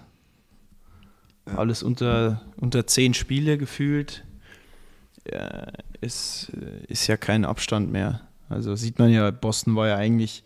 Alles 1.45 1.83
unter, 1.83 2.41
unter 2.57 2.87
zehn 2.87 3.13
Spiele 3.13 3.57
gefühlt. 3.57 4.25
Ist, 6.01 6.51
ist 6.87 7.07
ja 7.07 7.17
kein 7.17 7.45
Abstand 7.45 7.91
mehr. 7.91 8.21
Also 8.49 8.75
sieht 8.75 8.99
man 8.99 9.09
ja, 9.09 9.31
Boston 9.31 9.75
war 9.75 9.87
ja 9.87 9.95
eigentlich 9.95 10.43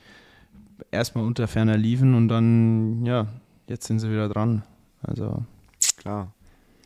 erstmal 0.91 1.25
unter 1.25 1.47
ferner 1.47 1.77
Liefen 1.77 2.15
und 2.15 2.27
dann, 2.29 3.05
ja, 3.05 3.27
jetzt 3.67 3.87
sind 3.87 3.99
sie 3.99 4.09
wieder 4.09 4.29
dran. 4.29 4.63
Also, 5.03 5.43
Klar. 6.01 6.33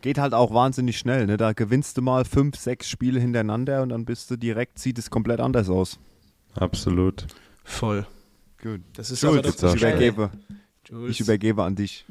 Geht 0.01 0.17
halt 0.17 0.33
auch 0.33 0.53
wahnsinnig 0.53 0.97
schnell. 0.97 1.25
Ne? 1.25 1.37
Da 1.37 1.53
gewinnst 1.53 1.97
du 1.97 2.01
mal 2.01 2.25
fünf, 2.25 2.57
sechs 2.57 2.89
Spiele 2.89 3.19
hintereinander 3.19 3.81
und 3.81 3.89
dann 3.89 4.05
bist 4.05 4.29
du 4.29 4.35
direkt, 4.35 4.77
sieht 4.77 4.97
es 4.97 5.09
komplett 5.09 5.39
anders 5.39 5.69
aus. 5.69 5.99
Absolut. 6.53 7.25
voll. 7.63 8.05
Gut. 8.61 8.81
Das 8.93 9.09
ist 9.09 9.23
Jules, 9.23 9.39
aber 9.39 9.51
doch 9.51 9.63
auch 9.63 9.75
ich 9.75 9.81
übergebe, 9.81 10.29
Jules. 10.87 11.11
ich 11.11 11.21
übergebe 11.21 11.63
an 11.63 11.75
dich. 11.75 12.05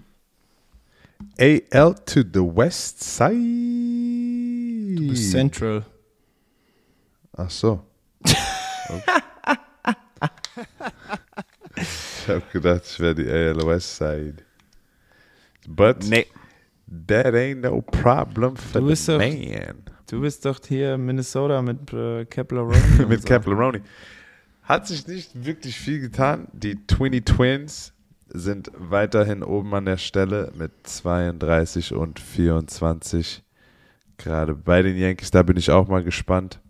AL 1.39 1.95
to 2.07 2.21
the 2.21 2.41
West 2.41 3.03
Side. 3.03 4.34
Du 4.97 5.09
bist 5.09 5.31
Central. 5.31 5.85
Ach 7.37 7.51
so. 7.51 7.85
ich 11.77 12.29
habe 12.29 12.43
gedacht, 12.53 12.83
ich 12.87 13.01
wäre 13.01 13.15
die 13.15 13.29
AL 13.29 13.67
West 13.67 13.97
Side. 13.97 14.37
But 15.67 16.05
Nee. 16.09 16.27
that 17.09 17.35
ain't 17.35 17.61
no 17.63 17.81
problem 17.81 18.57
for 18.57 18.81
Du 18.81 18.87
bist 18.89 19.07
the 19.07 19.13
doch- 19.13 19.19
man. 19.19 19.83
Du 20.07 20.21
bist 20.21 20.45
doch 20.45 20.61
hier 20.67 20.95
in 20.95 21.07
Minnesota 21.07 21.63
mit 21.63 21.93
äh, 21.93 22.27
und 22.51 23.09
Mit 23.09 23.23
so. 23.23 23.29
Caplaroni. 23.29 23.81
Hat 24.63 24.87
sich 24.87 25.07
nicht 25.07 25.45
wirklich 25.45 25.77
viel 25.79 26.01
getan. 26.01 26.49
Die 26.53 26.87
Twinny 26.87 27.23
Twins 27.23 27.93
sind 28.29 28.71
weiterhin 28.77 29.43
oben 29.43 29.75
an 29.75 29.85
der 29.87 29.97
Stelle 29.97 30.53
mit 30.57 30.73
32 30.85 31.95
und 31.95 32.19
24. 32.21 33.43
Gerade 34.17 34.55
bei 34.55 34.83
den 34.83 34.97
Yankees, 34.97 35.31
da 35.31 35.43
bin 35.43 35.57
ich 35.57 35.71
auch 35.71 35.89
mal 35.89 36.05
gespannt, 36.05 36.61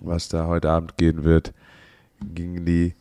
was 0.00 0.28
da 0.28 0.46
heute 0.46 0.70
Abend 0.70 0.96
gehen 0.96 1.24
wird 1.24 1.54
gegen 2.20 2.64
die 2.64 2.94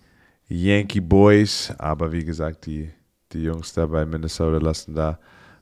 Yankee 0.47 1.01
Boys. 1.01 1.73
Aber 1.77 2.11
wie 2.11 2.23
gesagt, 2.23 2.65
die, 2.65 2.91
die 3.33 3.43
Jungs 3.43 3.73
da 3.73 3.85
bei 3.87 4.05
Minnesota 4.05 4.57
lassen 4.57 4.95
da 4.95 5.19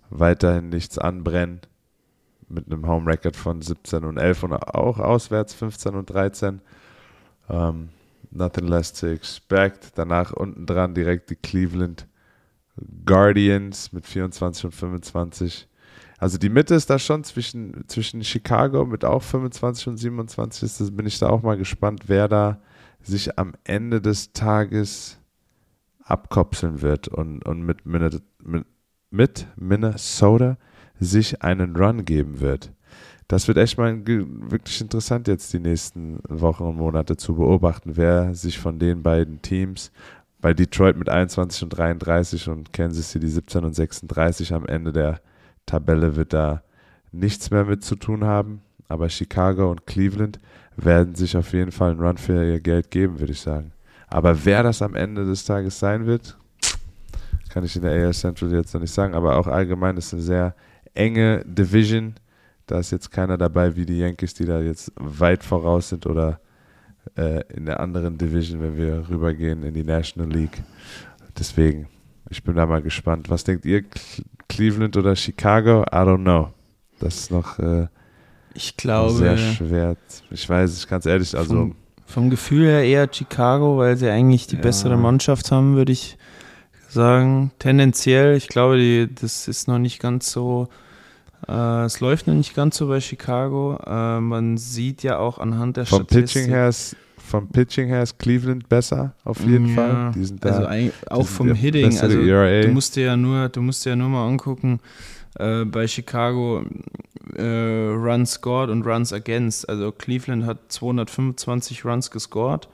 weiterhin 0.10 0.70
nichts 0.70 0.98
anbrennen. 0.98 1.62
Mit 2.50 2.68
einem 2.68 2.88
Home 2.88 3.10
Record 3.10 3.36
von 3.36 3.62
17 3.62 4.04
und 4.04 4.18
11 4.18 4.44
und 4.44 4.54
auch 4.54 5.00
auswärts 5.00 5.54
15 5.56 5.96
und 5.96 6.10
13. 6.10 6.62
Ähm, 7.50 7.90
nothing 8.30 8.68
less 8.68 8.94
to 8.94 9.08
expect. 9.08 9.92
Danach 9.96 10.32
unten 10.34 10.66
dran 10.66 10.94
direkt 10.94 11.30
die 11.30 11.36
Cleveland 11.36 12.08
Guardians 13.06 13.92
mit 13.92 14.06
24 14.06 14.66
und 14.66 14.72
25. 14.72 15.68
Also 16.24 16.38
die 16.38 16.48
Mitte 16.48 16.74
ist 16.74 16.90
da 16.90 17.00
schon 17.00 17.26
zwischen, 17.26 17.84
zwischen 17.88 18.24
Chicago 18.24 18.86
mit 18.86 19.04
auch 19.04 19.22
25 19.22 19.88
und 19.88 19.98
27. 19.98 20.64
Ist, 20.64 20.80
das 20.80 20.90
bin 20.90 21.06
ich 21.06 21.20
da 21.20 21.28
auch 21.28 21.42
mal 21.42 21.58
gespannt, 21.58 22.04
wer 22.08 22.30
da 22.30 22.62
sich 23.02 23.38
am 23.38 23.56
Ende 23.66 24.00
des 24.00 24.32
Tages 24.32 25.20
abkopseln 26.02 26.82
wird 26.82 27.10
und, 27.10 27.46
und 27.46 27.64
mit, 27.64 27.86
mit, 29.12 29.48
Minnesota 29.58 30.58
sich 30.98 31.42
einen 31.42 31.76
Run 31.76 32.06
geben 32.06 32.40
wird. 32.40 32.72
Das 33.28 33.50
wird 33.50 33.58
echt 33.58 33.78
mal 33.78 33.94
wirklich 34.06 34.80
interessant 34.80 35.28
jetzt 35.28 35.52
die 35.52 35.60
nächsten 35.60 36.20
Wochen 36.30 36.64
und 36.64 36.78
Monate 36.78 37.18
zu 37.18 37.36
beobachten, 37.36 37.98
wer 37.98 38.34
sich 38.34 38.60
von 38.60 38.80
den 38.80 39.04
beiden 39.04 39.42
Teams 39.42 39.92
bei 40.40 40.54
Detroit 40.54 40.96
mit 40.96 41.10
21 41.10 41.64
und 41.64 41.70
33 41.72 42.48
und 42.48 42.72
Kansas 42.72 43.12
City 43.12 43.28
17 43.28 43.66
und 43.66 43.74
36 43.74 44.54
am 44.54 44.66
Ende 44.66 44.94
der 44.94 45.20
Tabelle 45.66 46.16
wird 46.16 46.34
da 46.34 46.64
nichts 47.12 47.52
mehr 47.52 47.66
mit 47.66 47.84
zu 47.84 47.96
tun 47.96 48.24
haben. 48.24 48.62
Aber 48.88 49.10
Chicago 49.10 49.72
und 49.72 49.88
Cleveland 49.88 50.40
werden 50.76 51.16
sich 51.16 51.38
auf 51.38 51.54
jeden 51.54 51.72
Fall 51.72 51.92
einen 51.92 52.02
Run 52.02 52.18
für 52.18 52.44
ihr 52.44 52.60
Geld 52.60 52.92
geben, 52.92 53.20
würde 53.20 53.34
ich 53.34 53.42
sagen. 53.42 53.72
Aber 54.08 54.46
wer 54.46 54.64
das 54.64 54.82
am 54.82 54.96
Ende 54.96 55.26
des 55.26 55.46
Tages 55.46 55.80
sein 55.80 56.06
wird, 56.06 56.38
kann 57.50 57.64
ich 57.64 57.76
in 57.76 57.84
der 57.84 57.92
AL 57.92 58.14
Central 58.14 58.52
jetzt 58.52 58.74
noch 58.74 58.82
nicht 58.82 58.94
sagen. 58.94 59.14
Aber 59.14 59.38
auch 59.38 59.48
allgemein 59.48 59.98
ist 59.98 60.14
eine 60.14 60.22
sehr 60.22 60.56
enge 60.94 61.44
Division. 61.46 62.16
Da 62.68 62.80
ist 62.80 62.92
jetzt 62.92 63.12
keiner 63.12 63.38
dabei 63.38 63.76
wie 63.76 63.86
die 63.86 64.00
Yankees, 64.00 64.34
die 64.34 64.46
da 64.46 64.60
jetzt 64.60 64.92
weit 64.96 65.44
voraus 65.44 65.90
sind 65.90 66.06
oder 66.06 66.40
äh, 67.16 67.44
in 67.54 67.66
der 67.66 67.80
anderen 67.80 68.18
Division, 68.18 68.62
wenn 68.62 68.78
wir 68.78 69.10
rübergehen 69.10 69.64
in 69.64 69.74
die 69.74 69.84
National 69.84 70.32
League. 70.32 70.64
Deswegen, 71.38 71.88
ich 72.34 72.44
bin 72.44 72.56
da 72.56 72.66
mal 72.66 72.82
gespannt. 72.82 73.30
Was 73.30 73.44
denkt 73.44 73.66
ihr? 73.66 73.84
Cleveland 74.50 74.98
oder 74.98 75.16
Chicago? 75.16 75.84
I 75.84 75.98
don't 75.98 76.24
know. 76.24 76.50
Das 77.00 77.16
ist 77.16 77.32
noch 77.32 77.60
äh, 77.60 77.88
ich 78.54 78.76
glaube, 78.78 79.14
sehr 79.14 79.38
schwer. 79.38 79.96
Ich 80.32 80.48
weiß, 80.48 80.78
ich 80.78 80.92
es 80.92 81.06
ehrlich, 81.06 81.38
also. 81.38 81.54
Vom, 81.54 81.76
vom, 82.06 82.30
Gefühl 82.30 82.68
her 82.68 82.84
eher 82.84 83.08
Chicago, 83.12 83.78
weil 83.78 83.98
sie 83.98 84.10
eigentlich 84.10 84.48
die 84.48 84.56
ja. 84.56 84.62
bessere 84.62 84.98
Mannschaft 84.98 85.52
haben, 85.52 85.76
würde 85.76 85.92
ich 85.92 86.18
sagen. 86.90 87.52
Tendenziell, 87.60 88.36
ich 88.36 88.48
glaube, 88.48 88.78
die, 88.78 89.10
das 89.14 89.48
ist 89.48 89.68
noch 89.68 89.80
nicht 89.80 90.00
ganz 90.00 90.32
so. 90.32 90.70
Äh, 91.48 91.86
es 91.86 92.00
läuft 92.00 92.28
noch 92.28 92.36
nicht 92.36 92.56
ganz 92.56 92.78
so 92.78 92.88
bei 92.88 93.00
Chicago. 93.00 93.80
Äh, 93.86 94.20
man 94.20 94.58
sieht 94.58 95.04
ja 95.04 95.18
auch 95.18 95.40
anhand 95.40 95.78
der 95.78 95.86
vom 95.86 96.04
Statistik. 96.04 96.44
Pitching 96.44 96.50
her 96.50 96.70
ist, 96.70 96.96
vom 97.34 97.48
Pitching 97.48 97.88
her 97.88 98.04
ist 98.04 98.20
Cleveland 98.20 98.70
besser, 98.70 99.16
auf 99.24 99.44
jeden 99.44 99.70
ja, 99.70 99.74
Fall. 99.74 100.12
Die 100.14 100.24
sind 100.24 100.46
da, 100.46 100.66
also 100.66 100.92
auch 101.10 101.26
vom 101.26 101.52
Hitting. 101.56 101.98
Also, 101.98 102.20
ERA. 102.20 102.62
du 102.62 102.68
musst 102.68 102.96
dir 102.96 103.06
ja 103.06 103.18
nur, 103.18 103.50
du 103.50 103.60
musst 103.60 103.84
dir 103.84 103.90
ja 103.92 103.96
nur 103.96 104.10
mal 104.10 104.28
angucken, 104.28 104.80
äh, 105.40 105.66
bei 105.66 105.88
Chicago 105.88 106.64
äh, 107.36 107.42
Runs 107.42 108.34
scored 108.34 108.70
und 108.70 108.86
Runs 108.86 109.12
against. 109.14 109.68
Also 109.68 109.92
Cleveland 109.92 110.46
hat 110.46 110.72
225 110.72 111.84
Runs 111.86 112.12
gescored 112.12 112.70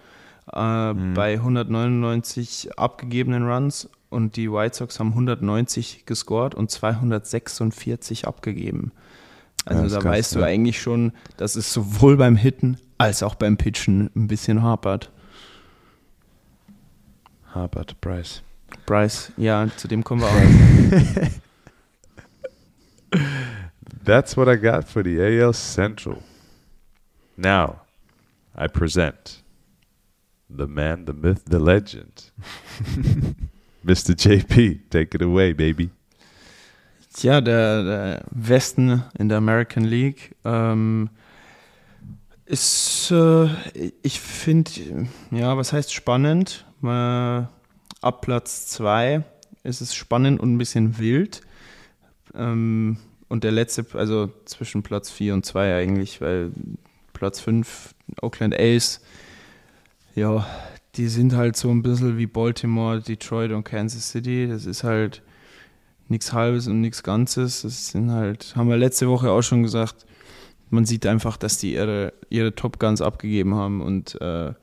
äh, 0.53 0.91
mhm. 0.91 1.13
bei 1.13 1.35
199 1.35 2.77
abgegebenen 2.77 3.47
Runs 3.47 3.89
und 4.09 4.35
die 4.35 4.51
White 4.51 4.75
Sox 4.75 4.99
haben 4.99 5.11
190 5.11 6.05
gescored 6.05 6.53
und 6.53 6.69
246 6.69 8.27
abgegeben. 8.27 8.91
Also 9.65 9.83
ja, 9.83 9.89
da 9.89 9.95
krass, 9.99 10.05
weißt 10.05 10.35
ja. 10.35 10.39
du 10.39 10.45
eigentlich 10.45 10.81
schon, 10.81 11.11
dass 11.37 11.55
es 11.55 11.71
sowohl 11.73 12.17
beim 12.17 12.35
Hitten 12.35 12.77
als 12.97 13.23
auch 13.23 13.35
beim 13.35 13.57
Pitchen 13.57 14.09
ein 14.15 14.27
bisschen 14.27 14.61
hapert. 14.61 15.11
Hapert, 17.53 17.99
Bryce. 18.01 18.43
Bryce, 18.85 19.31
ja, 19.37 19.67
zu 19.75 19.87
dem 19.87 20.03
kommen 20.03 20.21
wir 20.21 20.27
auch. 20.27 21.31
That's 24.05 24.37
what 24.37 24.47
I 24.47 24.55
got 24.55 24.87
for 24.87 25.03
the 25.03 25.19
AL 25.19 25.53
Central. 25.53 26.23
Now, 27.37 27.81
I 28.55 28.67
present 28.67 29.43
the 30.49 30.67
man, 30.67 31.05
the 31.05 31.13
myth, 31.13 31.43
the 31.45 31.59
legend. 31.59 32.31
Mr. 33.85 34.13
JP, 34.15 34.89
take 34.89 35.15
it 35.15 35.21
away, 35.21 35.53
baby. 35.53 35.91
Tja, 37.13 37.41
der, 37.41 37.83
der 37.83 38.25
Westen 38.31 39.03
in 39.17 39.29
der 39.29 39.39
American 39.39 39.83
League 39.83 40.35
ähm, 40.45 41.09
ist, 42.45 43.11
äh, 43.11 43.49
ich 44.03 44.19
finde, 44.19 44.71
ja, 45.31 45.57
was 45.57 45.73
heißt 45.73 45.93
spannend? 45.93 46.65
Äh, 46.83 46.87
ab 46.87 48.21
Platz 48.21 48.67
2 48.67 49.23
ist 49.63 49.81
es 49.81 49.95
spannend 49.95 50.39
und 50.39 50.53
ein 50.53 50.57
bisschen 50.57 50.97
wild. 50.99 51.41
Ähm, 52.35 52.97
und 53.27 53.43
der 53.43 53.51
letzte, 53.51 53.85
also 53.93 54.31
zwischen 54.45 54.83
Platz 54.83 55.09
4 55.11 55.33
und 55.33 55.45
2 55.45 55.75
eigentlich, 55.75 56.21
weil 56.21 56.51
Platz 57.13 57.39
5, 57.39 57.93
Oakland 58.21 58.57
A's, 58.57 59.01
ja, 60.15 60.45
die 60.95 61.07
sind 61.07 61.35
halt 61.35 61.55
so 61.55 61.69
ein 61.69 61.81
bisschen 61.81 62.17
wie 62.17 62.27
Baltimore, 62.27 63.01
Detroit 63.01 63.51
und 63.51 63.63
Kansas 63.63 64.09
City. 64.09 64.47
Das 64.47 64.65
ist 64.65 64.83
halt 64.83 65.21
nichts 66.09 66.33
Halbes 66.33 66.67
und 66.67 66.81
nichts 66.81 67.03
Ganzes. 67.03 67.61
Das 67.61 67.87
sind 67.87 68.11
halt, 68.11 68.53
haben 68.55 68.69
wir 68.69 68.77
letzte 68.77 69.07
Woche 69.07 69.31
auch 69.31 69.41
schon 69.41 69.63
gesagt, 69.63 70.05
man 70.69 70.85
sieht 70.85 71.05
einfach, 71.05 71.37
dass 71.37 71.57
die 71.57 71.73
ihre, 71.73 72.13
ihre 72.29 72.53
Top 72.53 72.79
Guns 72.79 73.01
abgegeben 73.01 73.55
haben 73.55 73.81
und 73.81 74.19
äh, 74.21 74.53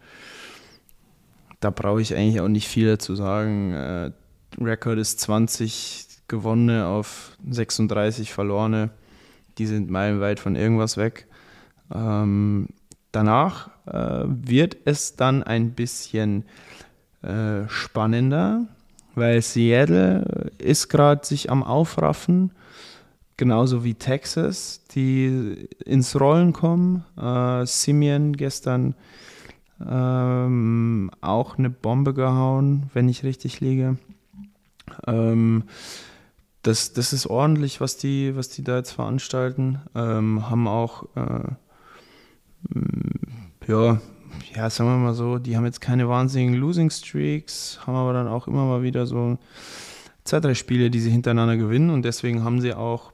da 1.60 1.70
brauche 1.70 2.00
ich 2.00 2.14
eigentlich 2.14 2.40
auch 2.40 2.48
nicht 2.48 2.68
viel 2.68 2.86
dazu 2.86 3.14
sagen. 3.16 3.72
Äh, 3.72 4.10
Rekord 4.60 4.98
ist 4.98 5.20
20 5.20 6.06
gewonnene 6.28 6.86
auf 6.86 7.36
36 7.48 8.32
verlorene. 8.32 8.90
Die 9.58 9.66
sind 9.66 9.90
meilenweit 9.90 10.38
von 10.38 10.54
irgendwas 10.54 10.96
weg. 10.96 11.26
Ähm, 11.92 12.68
danach 13.12 13.70
äh, 13.86 14.24
wird 14.26 14.76
es 14.84 15.16
dann 15.16 15.42
ein 15.42 15.72
bisschen 15.72 16.44
äh, 17.22 17.68
spannender, 17.68 18.66
weil 19.16 19.42
Seattle 19.42 20.50
ist 20.58 20.88
gerade 20.88 21.26
sich 21.26 21.50
am 21.50 21.64
Aufraffen, 21.64 22.52
genauso 23.36 23.82
wie 23.82 23.94
Texas, 23.94 24.82
die 24.94 25.68
ins 25.84 26.18
Rollen 26.18 26.52
kommen. 26.52 27.04
Äh, 27.20 27.66
Simeon 27.66 28.34
gestern 28.34 28.94
ähm, 29.84 31.10
auch 31.20 31.58
eine 31.58 31.70
Bombe 31.70 32.14
gehauen, 32.14 32.90
wenn 32.94 33.08
ich 33.08 33.24
richtig 33.24 33.60
liege. 33.60 33.98
Ähm, 35.06 35.64
das, 36.62 36.92
das 36.92 37.12
ist 37.12 37.26
ordentlich, 37.26 37.80
was 37.80 37.96
die, 37.96 38.36
was 38.36 38.48
die 38.48 38.64
da 38.64 38.76
jetzt 38.76 38.92
veranstalten. 38.92 39.80
Ähm, 39.94 40.50
haben 40.50 40.66
auch, 40.66 41.04
äh, 41.14 41.52
ja, 43.66 44.00
ja, 44.54 44.70
sagen 44.70 44.90
wir 44.90 44.96
mal 44.96 45.14
so, 45.14 45.38
die 45.38 45.56
haben 45.56 45.64
jetzt 45.64 45.80
keine 45.80 46.08
wahnsinnigen 46.08 46.54
Losing 46.54 46.90
Streaks, 46.90 47.80
haben 47.86 47.94
aber 47.94 48.12
dann 48.12 48.28
auch 48.28 48.46
immer 48.46 48.64
mal 48.64 48.82
wieder 48.82 49.06
so 49.06 49.38
zwei, 50.24 50.40
drei 50.40 50.54
Spiele, 50.54 50.90
die 50.90 51.00
sie 51.00 51.10
hintereinander 51.10 51.56
gewinnen 51.56 51.90
und 51.90 52.04
deswegen 52.04 52.44
haben 52.44 52.60
sie 52.60 52.74
auch 52.74 53.12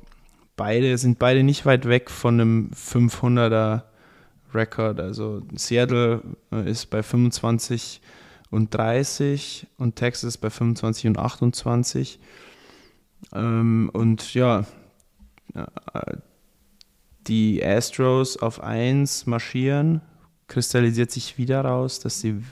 beide, 0.56 0.96
sind 0.98 1.18
beide 1.18 1.42
nicht 1.42 1.66
weit 1.66 1.86
weg 1.88 2.10
von 2.10 2.40
einem 2.40 2.70
500er 2.74 3.82
Rekord. 4.54 5.00
Also 5.00 5.42
Seattle 5.54 6.22
äh, 6.52 6.70
ist 6.70 6.86
bei 6.86 7.02
25 7.02 8.00
und 8.50 8.74
30 8.74 9.66
und 9.78 9.96
Texas 9.96 10.36
bei 10.36 10.50
25 10.50 11.06
und 11.06 11.18
28. 11.18 12.18
Ähm, 13.34 13.90
und 13.92 14.34
ja, 14.34 14.64
äh, 15.54 16.16
die 17.26 17.64
Astros 17.64 18.36
auf 18.36 18.62
1 18.62 19.26
marschieren, 19.26 20.02
kristallisiert 20.53 21.11
sich 21.11 21.38
wieder 21.38 21.62
raus, 21.62 21.98
dass 21.98 22.20
sie 22.20 22.42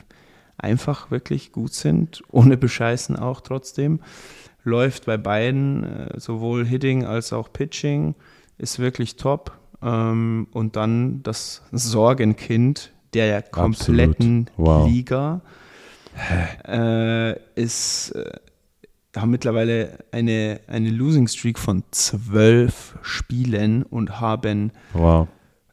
einfach 0.57 1.11
wirklich 1.11 1.53
gut 1.53 1.73
sind, 1.73 2.23
ohne 2.31 2.57
Bescheißen 2.57 3.17
auch 3.17 3.41
trotzdem. 3.41 4.01
Läuft 4.65 5.07
bei 5.07 5.17
beiden, 5.17 5.85
äh, 5.85 6.21
sowohl 6.21 6.67
Hitting 6.67 7.05
als 7.05 7.33
auch 7.33 7.53
Pitching, 7.53 8.15
ist 8.59 8.79
wirklich 8.79 9.17
top. 9.17 9.53
Ähm, 9.83 10.49
und 10.53 10.77
dann 10.77 11.23
das 11.23 11.63
Sorgenkind 11.73 12.93
der 13.15 13.43
kompletten 13.43 14.49
wow. 14.57 14.87
Liga 14.89 15.41
äh, 16.67 17.39
ist 17.55 18.15
haben 19.17 19.31
mittlerweile 19.31 19.99
eine, 20.13 20.61
eine 20.67 20.91
Losing 20.91 21.27
Streak 21.27 21.59
von 21.59 21.83
zwölf 21.91 22.97
Spielen 23.03 23.83
und 23.83 24.21
haben, 24.21 24.73
wow. 24.93 25.27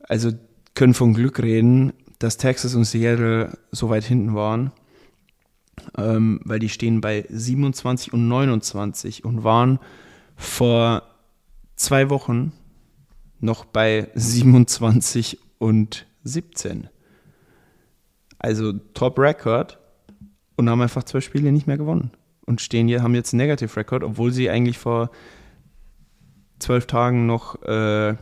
also 0.08 0.32
können 0.74 0.94
von 0.94 1.14
Glück 1.14 1.40
reden, 1.40 1.94
dass 2.20 2.38
Texas 2.38 2.76
und 2.76 2.86
Seattle 2.86 3.58
so 3.72 3.90
weit 3.90 4.04
hinten 4.04 4.34
waren, 4.36 4.72
ähm, 5.98 6.42
weil 6.44 6.60
die 6.60 6.70
stehen 6.70 7.02
bei 7.02 7.26
27 7.30 8.14
und 8.14 8.28
29 8.28 9.26
und 9.26 9.44
waren 9.44 9.80
vor 10.36 11.04
zwei 11.76 12.10
Wochen 12.10 12.54
noch 13.40 13.66
bei 13.66 14.10
27 14.16 15.40
und 15.60 16.08
17. 16.24 16.90
Also 18.40 18.74
Top 18.94 19.20
Record 19.20 19.80
und 20.56 20.70
haben 20.70 20.82
einfach 20.82 21.04
zwei 21.04 21.22
Spiele 21.22 21.52
nicht 21.52 21.68
mehr 21.68 21.78
gewonnen 21.78 22.12
und 22.46 22.62
stehen 22.62 22.88
hier, 22.88 23.04
haben 23.04 23.16
jetzt 23.16 23.34
einen 23.34 23.40
Negative 23.40 23.76
Record, 23.76 24.04
obwohl 24.04 24.32
sie 24.32 24.50
eigentlich 24.50 24.78
vor 24.78 25.12
zwölf 26.60 26.88
Tagen 26.88 27.26
noch 27.26 27.62
äh, 27.64 28.16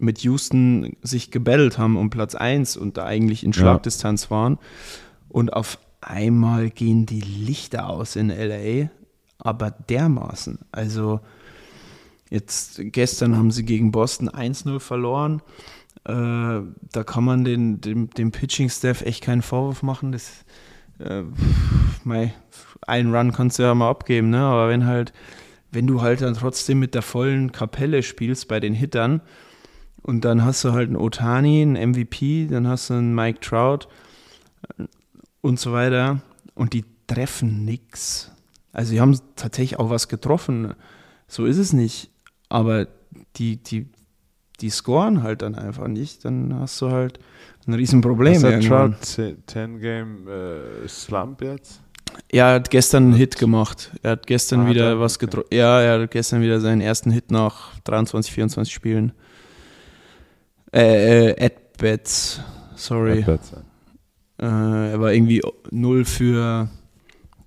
mit 0.00 0.20
Houston 0.20 0.96
sich 1.02 1.30
gebettelt 1.30 1.78
haben 1.78 1.96
um 1.96 2.10
Platz 2.10 2.34
1 2.34 2.76
und 2.76 2.96
da 2.96 3.04
eigentlich 3.04 3.44
in 3.44 3.52
Schlagdistanz 3.52 4.24
ja. 4.24 4.30
waren. 4.30 4.58
Und 5.28 5.52
auf 5.52 5.78
einmal 6.00 6.70
gehen 6.70 7.06
die 7.06 7.20
Lichter 7.20 7.88
aus 7.88 8.16
in 8.16 8.28
LA, 8.28 8.90
aber 9.38 9.70
dermaßen. 9.70 10.58
Also 10.72 11.20
jetzt 12.30 12.80
gestern 12.84 13.36
haben 13.36 13.50
sie 13.50 13.64
gegen 13.64 13.92
Boston 13.92 14.28
1-0 14.28 14.80
verloren. 14.80 15.42
Äh, 16.04 16.12
da 16.92 17.04
kann 17.04 17.24
man 17.24 17.44
den, 17.44 17.80
dem, 17.80 18.10
dem 18.10 18.32
Pitching-Staff 18.32 19.02
echt 19.02 19.22
keinen 19.22 19.42
Vorwurf 19.42 19.82
machen. 19.82 20.12
Das, 20.12 20.44
äh, 20.98 21.24
mei, 22.04 22.32
einen 22.86 23.14
Run 23.14 23.32
kannst 23.32 23.58
du 23.58 23.64
ja 23.64 23.74
mal 23.74 23.90
abgeben, 23.90 24.30
ne? 24.30 24.40
Aber 24.40 24.68
wenn 24.68 24.86
halt, 24.86 25.12
wenn 25.70 25.86
du 25.86 26.00
halt 26.00 26.22
dann 26.22 26.34
trotzdem 26.34 26.78
mit 26.78 26.94
der 26.94 27.02
vollen 27.02 27.52
Kapelle 27.52 28.02
spielst 28.02 28.48
bei 28.48 28.60
den 28.60 28.74
Hittern 28.74 29.20
und 30.02 30.24
dann 30.24 30.44
hast 30.44 30.64
du 30.64 30.72
halt 30.72 30.88
einen 30.88 30.96
Otani, 30.96 31.62
einen 31.62 31.90
MVP, 31.90 32.46
dann 32.50 32.66
hast 32.66 32.90
du 32.90 32.94
einen 32.94 33.14
Mike 33.14 33.40
Trout 33.40 33.86
äh, 34.78 34.84
und 35.40 35.58
so 35.60 35.72
weiter 35.72 36.20
und 36.54 36.72
die 36.72 36.84
treffen 37.06 37.64
nichts. 37.64 38.30
Also 38.72 38.92
die 38.92 39.00
haben 39.00 39.18
tatsächlich 39.36 39.78
auch 39.78 39.90
was 39.90 40.08
getroffen. 40.08 40.74
So 41.26 41.44
ist 41.44 41.58
es 41.58 41.72
nicht. 41.72 42.10
Aber 42.48 42.86
die, 43.36 43.56
die, 43.56 43.88
die 44.60 44.70
scoren 44.70 45.22
halt 45.22 45.42
dann 45.42 45.54
einfach 45.54 45.88
nicht, 45.88 46.24
dann 46.24 46.54
hast 46.58 46.80
du 46.80 46.90
halt 46.90 47.18
ein 47.66 47.74
Riesenproblem. 47.74 48.44
Irgendwann. 48.44 48.92
Trout 49.00 49.36
10 49.46 49.80
Game 49.80 50.28
äh, 50.28 50.88
Slump 50.88 51.42
jetzt? 51.42 51.80
Ja, 52.32 52.50
er 52.50 52.54
hat 52.56 52.70
gestern 52.70 53.04
einen 53.04 53.12
Hit 53.14 53.38
gemacht. 53.38 53.90
Er 54.02 54.12
hat 54.12 54.26
gestern 54.26 54.62
Ah, 54.62 54.68
wieder 54.70 54.88
er? 54.90 55.00
was 55.00 55.16
Okay. 55.16 55.26
getroffen. 55.26 55.48
Ja, 55.52 55.80
er 55.80 56.00
hat 56.02 56.10
gestern 56.10 56.42
wieder 56.42 56.60
seinen 56.60 56.80
ersten 56.80 57.10
Hit 57.10 57.30
nach 57.30 57.78
23, 57.84 58.32
24 58.32 58.72
Spielen. 58.72 59.12
Äh, 60.72 61.30
äh 61.30 61.44
At-Bats, 61.46 62.40
sorry. 62.76 63.20
At-Bats. 63.20 63.52
Äh, 64.40 64.92
er 64.92 65.00
war 65.00 65.12
irgendwie 65.12 65.42
0 65.70 66.04
für 66.04 66.68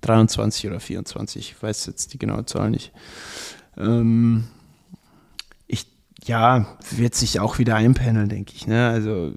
23 0.02 0.66
oder 0.68 0.80
24. 0.80 1.50
Ich 1.50 1.62
weiß 1.62 1.86
jetzt 1.86 2.12
die 2.12 2.18
genaue 2.18 2.44
Zahl 2.46 2.70
nicht. 2.70 2.92
Ähm, 3.76 4.44
ich, 5.66 5.86
ja, 6.24 6.66
wird 6.90 7.14
sich 7.14 7.40
auch 7.40 7.58
wieder 7.58 7.76
einpendeln, 7.76 8.28
denke 8.28 8.52
ich. 8.54 8.66
Ne? 8.66 8.88
Also, 8.88 9.32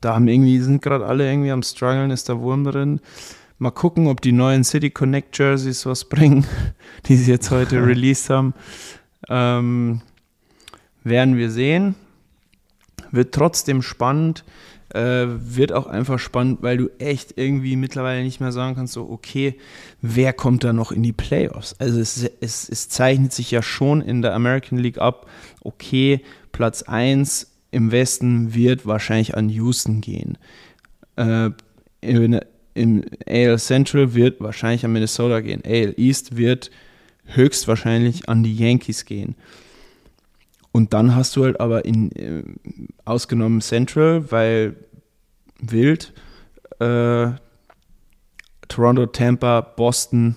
da 0.00 0.14
haben 0.14 0.28
irgendwie, 0.28 0.60
sind 0.60 0.82
gerade 0.82 1.06
alle 1.06 1.28
irgendwie 1.28 1.50
am 1.50 1.62
struggeln, 1.62 2.10
ist 2.10 2.28
der 2.28 2.40
Wurm 2.40 2.64
drin. 2.64 3.00
Mal 3.58 3.72
gucken, 3.72 4.06
ob 4.06 4.20
die 4.20 4.32
neuen 4.32 4.62
City 4.62 4.90
Connect 4.90 5.36
Jerseys 5.36 5.84
was 5.84 6.04
bringen, 6.04 6.46
die 7.06 7.16
sie 7.16 7.30
jetzt 7.30 7.50
heute 7.50 7.82
released 7.86 8.30
haben. 8.30 8.54
Ähm, 9.28 10.00
werden 11.02 11.36
wir 11.36 11.50
sehen. 11.50 11.96
Wird 13.10 13.34
trotzdem 13.34 13.82
spannend. 13.82 14.44
Äh, 14.94 15.26
wird 15.28 15.72
auch 15.72 15.86
einfach 15.86 16.18
spannend, 16.18 16.62
weil 16.62 16.78
du 16.78 16.88
echt 16.98 17.34
irgendwie 17.36 17.76
mittlerweile 17.76 18.22
nicht 18.22 18.40
mehr 18.40 18.52
sagen 18.52 18.74
kannst, 18.74 18.94
so, 18.94 19.10
okay, 19.10 19.58
wer 20.00 20.32
kommt 20.32 20.64
da 20.64 20.72
noch 20.72 20.92
in 20.92 21.02
die 21.02 21.12
Playoffs? 21.12 21.76
Also 21.78 22.00
es, 22.00 22.24
es, 22.40 22.66
es 22.70 22.88
zeichnet 22.88 23.34
sich 23.34 23.50
ja 23.50 23.60
schon 23.60 24.00
in 24.00 24.22
der 24.22 24.32
American 24.34 24.78
League 24.78 24.96
ab, 24.96 25.28
okay, 25.60 26.22
Platz 26.52 26.84
1 26.84 27.52
im 27.70 27.92
Westen 27.92 28.54
wird 28.54 28.86
wahrscheinlich 28.86 29.36
an 29.36 29.50
Houston 29.50 30.00
gehen. 30.00 30.38
Äh, 31.16 31.50
in, 32.00 32.40
Im 32.74 33.04
AL 33.26 33.58
Central 33.58 34.14
wird 34.14 34.40
wahrscheinlich 34.40 34.84
an 34.84 34.92
Minnesota 34.92 35.40
gehen. 35.40 35.62
AL 35.66 35.94
East 35.98 36.36
wird 36.36 36.70
höchstwahrscheinlich 37.26 38.28
an 38.28 38.42
die 38.42 38.54
Yankees 38.54 39.04
gehen. 39.04 39.34
Und 40.72 40.92
dann 40.92 41.14
hast 41.14 41.34
du 41.36 41.44
halt 41.44 41.60
aber 41.60 41.84
in 41.84 42.12
äh, 42.12 42.42
ausgenommen 43.04 43.60
Central, 43.60 44.30
weil 44.30 44.76
wild, 45.60 46.12
äh, 46.78 47.28
Toronto, 48.68 49.06
Tampa, 49.06 49.60
Boston, 49.60 50.36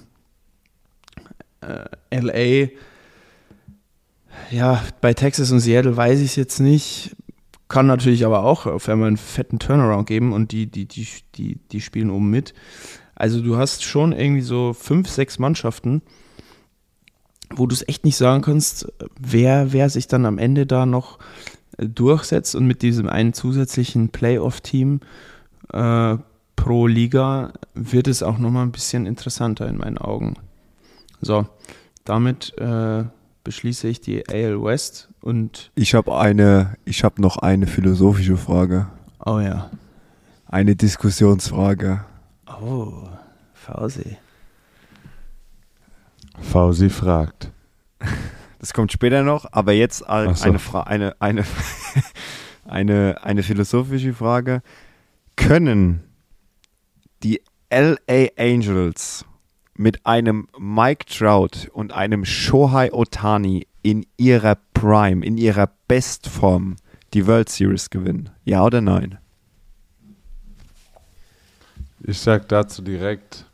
äh, 1.61 2.19
LA. 2.19 2.69
Ja, 4.49 4.81
bei 5.01 5.13
Texas 5.13 5.51
und 5.51 5.59
Seattle 5.59 5.95
weiß 5.95 6.19
ich 6.19 6.31
es 6.31 6.35
jetzt 6.35 6.59
nicht. 6.59 7.15
Kann 7.67 7.87
natürlich 7.87 8.25
aber 8.25 8.43
auch 8.43 8.65
auf 8.65 8.89
einmal 8.89 9.07
einen 9.07 9.17
fetten 9.17 9.59
Turnaround 9.59 10.07
geben 10.07 10.33
und 10.33 10.51
die, 10.51 10.67
die, 10.67 10.85
die, 10.85 11.07
die, 11.35 11.55
die 11.71 11.81
spielen 11.81 12.09
oben 12.09 12.29
mit. 12.29 12.53
Also 13.15 13.41
du 13.41 13.57
hast 13.57 13.83
schon 13.83 14.11
irgendwie 14.11 14.41
so 14.41 14.73
fünf, 14.73 15.07
sechs 15.07 15.39
Mannschaften, 15.39 16.01
wo 17.55 17.67
du 17.67 17.73
es 17.73 17.87
echt 17.87 18.05
nicht 18.05 18.17
sagen 18.17 18.41
kannst, 18.41 18.91
wer, 19.19 19.73
wer 19.73 19.89
sich 19.89 20.07
dann 20.07 20.25
am 20.25 20.37
Ende 20.37 20.65
da 20.65 20.85
noch 20.85 21.19
äh, 21.77 21.87
durchsetzt 21.87 22.55
und 22.55 22.65
mit 22.65 22.81
diesem 22.81 23.07
einen 23.09 23.33
zusätzlichen 23.33 24.09
Playoff-Team 24.09 24.99
äh, 25.73 26.17
pro 26.55 26.87
Liga 26.87 27.53
wird 27.73 28.07
es 28.07 28.21
auch 28.23 28.37
nochmal 28.37 28.63
ein 28.65 28.71
bisschen 28.71 29.05
interessanter 29.05 29.67
in 29.67 29.77
meinen 29.77 29.97
Augen. 29.97 30.35
So, 31.21 31.47
damit 32.05 32.53
äh, 32.57 33.03
beschließe 33.43 33.87
ich 33.87 34.01
die 34.01 34.27
AL 34.29 34.61
West 34.63 35.09
und 35.21 35.71
Ich 35.75 35.93
habe 35.95 36.17
eine, 36.17 36.77
ich 36.85 37.03
habe 37.03 37.21
noch 37.21 37.37
eine 37.37 37.67
philosophische 37.67 38.37
Frage. 38.37 38.87
oh 39.25 39.39
ja, 39.39 39.69
Eine 40.47 40.75
Diskussionsfrage. 40.75 42.03
oh, 42.61 42.93
Fausi. 43.53 44.17
Fausi 46.39 46.89
fragt. 46.89 47.51
Das 48.59 48.73
kommt 48.73 48.91
später 48.91 49.23
noch, 49.23 49.45
aber 49.51 49.73
jetzt 49.73 50.07
ein- 50.07 50.29
Ach 50.29 50.35
so. 50.35 50.45
eine, 50.45 50.59
Fra 50.59 50.81
eine, 50.83 51.15
eine, 51.19 51.43
eine, 52.65 53.17
eine 53.23 53.43
philosophische 53.43 54.13
Frage. 54.13 54.61
Können 55.35 56.03
die 57.23 57.41
LA 57.71 58.27
Angels 58.37 59.25
mit 59.75 60.05
einem 60.05 60.47
Mike 60.59 61.05
Trout 61.05 61.69
und 61.73 61.91
einem 61.93 62.25
Shohei 62.25 62.91
Otani 62.93 63.67
in 63.81 64.05
ihrer 64.17 64.57
Prime, 64.73 65.25
in 65.25 65.37
ihrer 65.37 65.71
Bestform 65.87 66.75
die 67.13 67.25
World 67.25 67.49
Series 67.49 67.89
gewinnen? 67.89 68.29
Ja 68.43 68.63
oder 68.63 68.81
nein? 68.81 69.17
Ich 72.03 72.19
sag 72.19 72.47
dazu 72.49 72.81
direkt: 72.81 73.45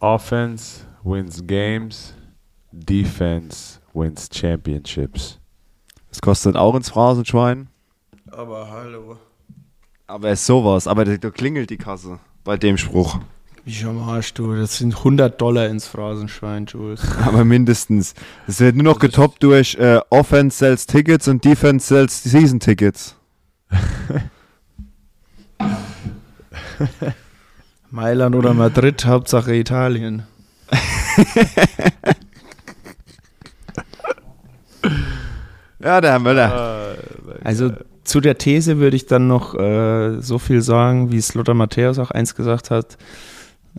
Offense 0.00 0.84
wins 1.04 1.46
games, 1.46 2.14
Defense 2.70 3.80
wins 3.94 4.28
championships. 4.32 5.38
Das 6.10 6.20
kostet 6.20 6.56
auch 6.56 6.74
ins 6.74 6.90
Phrasenschwein. 6.90 7.68
Aber 8.30 8.70
hallo. 8.70 9.16
Aber 10.06 10.30
es 10.30 10.40
ist 10.40 10.46
sowas. 10.46 10.86
Aber 10.86 11.04
da, 11.04 11.30
klingelt 11.30 11.70
die 11.70 11.78
Kasse 11.78 12.18
bei 12.44 12.56
dem 12.56 12.76
Spruch. 12.76 13.18
Wie 13.64 13.72
schon 13.72 13.98
am 13.98 14.08
Arsch, 14.08 14.34
du. 14.34 14.54
Das 14.54 14.78
sind 14.78 14.98
100 14.98 15.40
Dollar 15.40 15.68
ins 15.68 15.88
Phrasenschwein, 15.88 16.66
Jules. 16.66 17.02
Aber 17.24 17.44
mindestens. 17.44 18.14
Es 18.46 18.60
wird 18.60 18.76
nur 18.76 18.84
noch 18.84 18.98
getoppt 18.98 19.42
durch 19.42 19.74
äh, 19.76 20.00
Offense 20.10 20.58
sells 20.58 20.86
Tickets 20.86 21.26
und 21.26 21.44
Defense 21.44 21.86
sells 21.86 22.22
Season 22.22 22.60
Tickets. 22.60 23.16
Mailand 27.90 28.34
oder 28.34 28.54
Madrid, 28.54 29.04
Hauptsache 29.06 29.54
Italien. 29.54 30.22
Ja, 35.78 36.00
der 36.00 36.12
Herr 36.12 36.18
Möller. 36.18 36.96
Also 37.44 37.70
zu 38.02 38.20
der 38.20 38.38
These 38.38 38.78
würde 38.78 38.96
ich 38.96 39.06
dann 39.06 39.28
noch 39.28 39.54
äh, 39.54 40.20
so 40.20 40.38
viel 40.38 40.62
sagen, 40.62 41.12
wie 41.12 41.18
es 41.18 41.34
Lothar 41.34 41.54
Matthäus 41.54 41.98
auch 41.98 42.10
eins 42.10 42.34
gesagt 42.34 42.70
hat. 42.70 42.96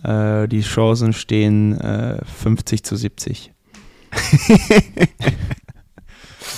Äh, 0.02 0.48
die 0.48 0.60
Chancen 0.60 1.12
stehen 1.12 1.78
äh, 1.80 2.24
50 2.24 2.84
zu 2.84 2.96
70. 2.96 3.52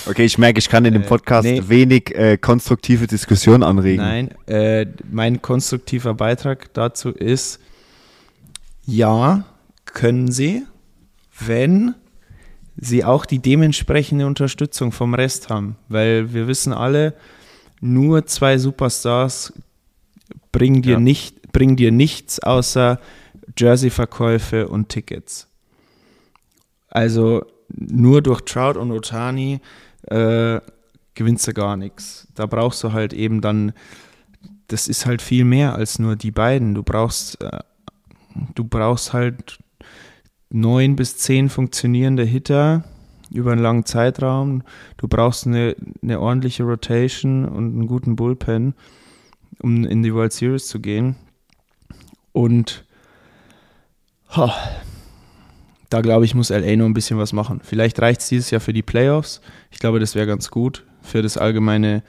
Okay, 0.07 0.25
ich 0.25 0.37
merke, 0.37 0.59
ich 0.59 0.67
kann 0.69 0.83
in 0.85 0.93
dem 0.93 1.03
Äh, 1.03 1.07
Podcast 1.07 1.45
nee. 1.47 1.61
wenig 1.67 2.15
äh, 2.15 2.37
konstruktive 2.37 3.07
Diskussion 3.07 3.61
anregen. 3.63 4.01
Nein, 4.03 4.31
äh, 4.47 4.85
mein 5.11 5.41
konstruktiver 5.41 6.13
Beitrag 6.15 6.73
dazu 6.73 7.09
ist, 7.09 7.59
ja, 8.85 9.45
können 9.85 10.31
sie, 10.31 10.63
wenn 11.39 11.93
sie 12.77 13.03
auch 13.03 13.25
die 13.25 13.39
dementsprechende 13.39 14.25
Unterstützung 14.25 14.91
vom 14.91 15.13
Rest 15.13 15.49
haben. 15.49 15.75
Weil 15.87 16.33
wir 16.33 16.47
wissen 16.47 16.73
alle, 16.73 17.13
nur 17.79 18.25
zwei 18.25 18.57
Superstars 18.57 19.53
bringen 20.51 20.81
dir, 20.81 20.93
Ja. 20.93 20.99
nicht, 20.99 21.51
bringen 21.51 21.75
dir 21.75 21.91
nichts 21.91 22.39
außer 22.39 22.99
Jersey-Verkäufe 23.57 24.67
und 24.67 24.89
Tickets. 24.89 25.47
Also 26.87 27.45
nur 27.69 28.21
durch 28.21 28.41
Trout 28.41 28.77
und 28.79 28.91
Otani 28.91 29.59
äh, 30.07 30.59
gewinnst 31.13 31.47
du 31.47 31.53
gar 31.53 31.77
nichts. 31.77 32.27
Da 32.35 32.45
brauchst 32.45 32.83
du 32.83 32.93
halt 32.93 33.13
eben 33.13 33.41
dann, 33.41 33.73
das 34.67 34.87
ist 34.87 35.05
halt 35.05 35.21
viel 35.21 35.45
mehr 35.45 35.75
als 35.75 35.99
nur 35.99 36.15
die 36.15 36.31
beiden. 36.31 36.73
Du 36.73 36.83
brauchst, 36.83 37.41
äh, 37.41 37.59
du 38.55 38.63
brauchst 38.63 39.13
halt 39.13 39.59
neun 40.49 40.95
bis 40.95 41.17
zehn 41.17 41.49
funktionierende 41.49 42.23
Hitter 42.23 42.83
über 43.31 43.53
einen 43.53 43.61
langen 43.61 43.85
Zeitraum. 43.85 44.63
Du 44.97 45.07
brauchst 45.07 45.47
eine, 45.47 45.75
eine 46.01 46.19
ordentliche 46.19 46.63
Rotation 46.63 47.45
und 47.45 47.73
einen 47.73 47.87
guten 47.87 48.15
Bullpen, 48.15 48.73
um 49.61 49.85
in 49.85 50.03
die 50.03 50.13
World 50.13 50.33
Series 50.33 50.67
zu 50.67 50.79
gehen. 50.79 51.15
Und 52.33 52.85
ha, 54.35 54.53
da 55.91 55.99
glaube 55.99 56.23
ich, 56.23 56.33
muss 56.33 56.49
LA 56.49 56.77
noch 56.77 56.85
ein 56.85 56.93
bisschen 56.93 57.19
was 57.19 57.33
machen. 57.33 57.59
Vielleicht 57.61 58.01
reicht 58.01 58.21
es 58.21 58.29
dieses 58.29 58.49
Jahr 58.49 58.61
für 58.61 58.71
die 58.71 58.81
Playoffs. 58.81 59.41
Ich 59.71 59.79
glaube, 59.79 59.99
das 59.99 60.15
wäre 60.15 60.25
ganz 60.25 60.49
gut 60.49 60.85
für 61.01 61.21
das 61.21 61.37
allgemeine 61.37 62.01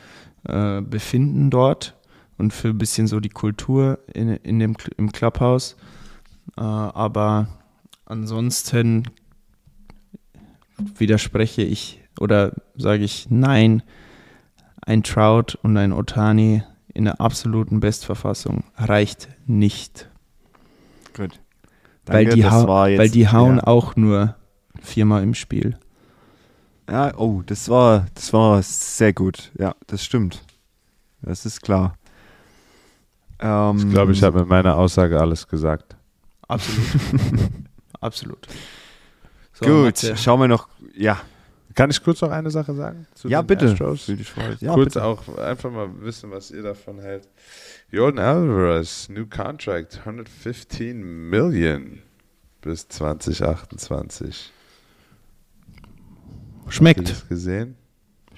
äh, 0.44 0.80
Befinden 0.80 1.50
dort 1.50 1.96
und 2.38 2.52
für 2.52 2.68
ein 2.68 2.78
bisschen 2.78 3.08
so 3.08 3.18
die 3.18 3.28
Kultur 3.28 3.98
in, 4.14 4.28
in 4.36 4.60
dem, 4.60 4.76
im 4.96 5.10
Clubhouse. 5.10 5.76
Äh, 6.56 6.60
aber 6.60 7.48
ansonsten 8.06 9.08
widerspreche 10.78 11.62
ich 11.62 12.00
oder 12.20 12.52
sage 12.76 13.02
ich 13.02 13.30
nein, 13.30 13.82
ein 14.80 15.02
Trout 15.02 15.58
und 15.62 15.76
ein 15.76 15.92
Otani 15.92 16.62
in 16.94 17.06
der 17.06 17.20
absoluten 17.20 17.80
Bestverfassung 17.80 18.62
reicht 18.76 19.28
nicht. 19.46 20.08
Gut. 21.14 21.41
Weil, 22.06 22.24
Danke, 22.24 22.36
die 22.36 22.42
das 22.42 22.66
war 22.66 22.88
jetzt- 22.88 22.98
weil 22.98 23.10
die 23.10 23.28
hauen 23.28 23.56
ja. 23.58 23.64
auch 23.64 23.96
nur 23.96 24.34
viermal 24.80 25.22
im 25.22 25.34
Spiel. 25.34 25.78
Ja, 26.90 27.16
oh, 27.16 27.42
das 27.46 27.68
war, 27.68 28.06
das 28.14 28.32
war 28.32 28.60
sehr 28.62 29.12
gut. 29.12 29.52
Ja, 29.58 29.74
das 29.86 30.04
stimmt. 30.04 30.42
Das 31.22 31.46
ist 31.46 31.62
klar. 31.62 31.96
Ähm, 33.38 33.76
Ich 33.78 33.90
glaube, 33.90 34.12
ich 34.12 34.22
habe 34.22 34.40
mit 34.40 34.48
meiner 34.48 34.76
Aussage 34.76 35.20
alles 35.20 35.46
gesagt. 35.48 35.96
Absolut. 36.48 36.86
Absolut. 38.00 38.46
So, 39.52 39.64
Gut, 39.66 39.84
Matze. 39.84 40.16
schauen 40.16 40.40
wir 40.40 40.48
noch. 40.48 40.68
Ja, 40.96 41.20
Kann 41.74 41.90
ich 41.90 42.02
kurz 42.02 42.20
noch 42.20 42.30
eine 42.30 42.50
Sache 42.50 42.74
sagen? 42.74 43.06
zu 43.14 43.28
ja 43.28 43.42
den 43.42 43.46
bitte. 43.46 43.66
Astros? 43.66 44.10
Ja, 44.60 44.74
kurz 44.74 44.94
bitte. 44.94 45.04
auch 45.04 45.38
einfach 45.38 45.70
mal 45.70 45.88
wissen, 46.00 46.30
was 46.30 46.50
ihr 46.50 46.62
davon 46.62 46.98
hält. 47.00 47.28
Jordan 47.90 48.24
Alvarez, 48.24 49.08
new 49.08 49.26
contract, 49.26 50.00
115 50.00 51.02
Million 51.30 52.00
bis 52.60 52.88
2028. 52.88 54.52
Habt 56.64 56.66
ihr 56.66 56.72
Schmeckt. 56.72 57.10
das 57.10 57.28
gesehen? 57.28 57.76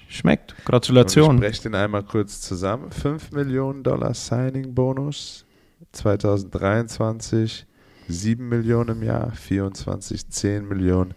Schmeckt. 0.07 0.51
Und 0.51 0.59
ich 0.59 0.65
Gratulation. 0.65 1.37
spreche 1.37 1.63
den 1.63 1.75
einmal 1.75 2.03
kurz 2.03 2.41
zusammen. 2.41 2.91
5 2.91 3.31
Millionen 3.31 3.83
Dollar 3.83 4.13
Signing-Bonus 4.13 5.45
2023, 5.91 7.65
7 8.07 8.47
Millionen 8.47 8.97
im 8.97 9.03
Jahr, 9.03 9.31
24, 9.31 10.29
10 10.29 10.67
Millionen, 10.67 11.13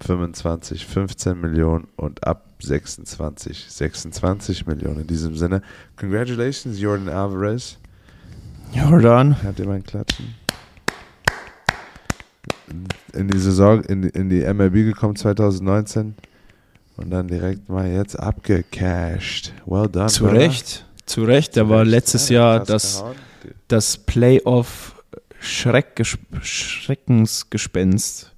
25, 0.00 0.86
15 0.86 1.40
Millionen 1.40 1.88
und 1.96 2.26
ab 2.26 2.44
26, 2.60 3.66
26 3.68 4.66
Millionen. 4.66 5.00
In 5.00 5.06
diesem 5.06 5.36
Sinne, 5.36 5.62
congratulations, 5.96 6.80
Jordan 6.80 7.08
Alvarez. 7.08 7.78
Jordan. 8.72 9.42
Habt 9.42 9.58
ihr 9.60 9.66
meinen 9.66 9.82
Klatschen? 9.84 10.34
In 13.14 13.28
die 13.28 13.38
Saison, 13.38 13.82
in, 13.84 14.02
die- 14.02 14.08
in 14.10 14.28
die 14.28 14.42
MLB 14.44 14.84
gekommen 14.84 15.16
2019 15.16 16.14
und 16.98 17.10
dann 17.10 17.26
direkt 17.28 17.68
mal 17.70 17.88
jetzt 17.88 18.14
abgecashed. 18.18 19.52
Well 19.66 19.88
done. 19.88 20.08
Zu 20.08 20.24
brother. 20.24 20.38
Recht. 20.38 20.84
Zu 21.06 21.24
Recht. 21.24 21.54
Zu 21.54 21.68
war 21.70 21.84
letztes 21.84 22.28
Ja, 22.28 22.56
Jahr 22.56 22.64
das, 22.64 22.98
gehauen. 22.98 23.16
das 23.68 23.96
Playoff 23.96 24.94
Schreckges 25.40 26.18
Schreckensgespenst. 26.42 28.34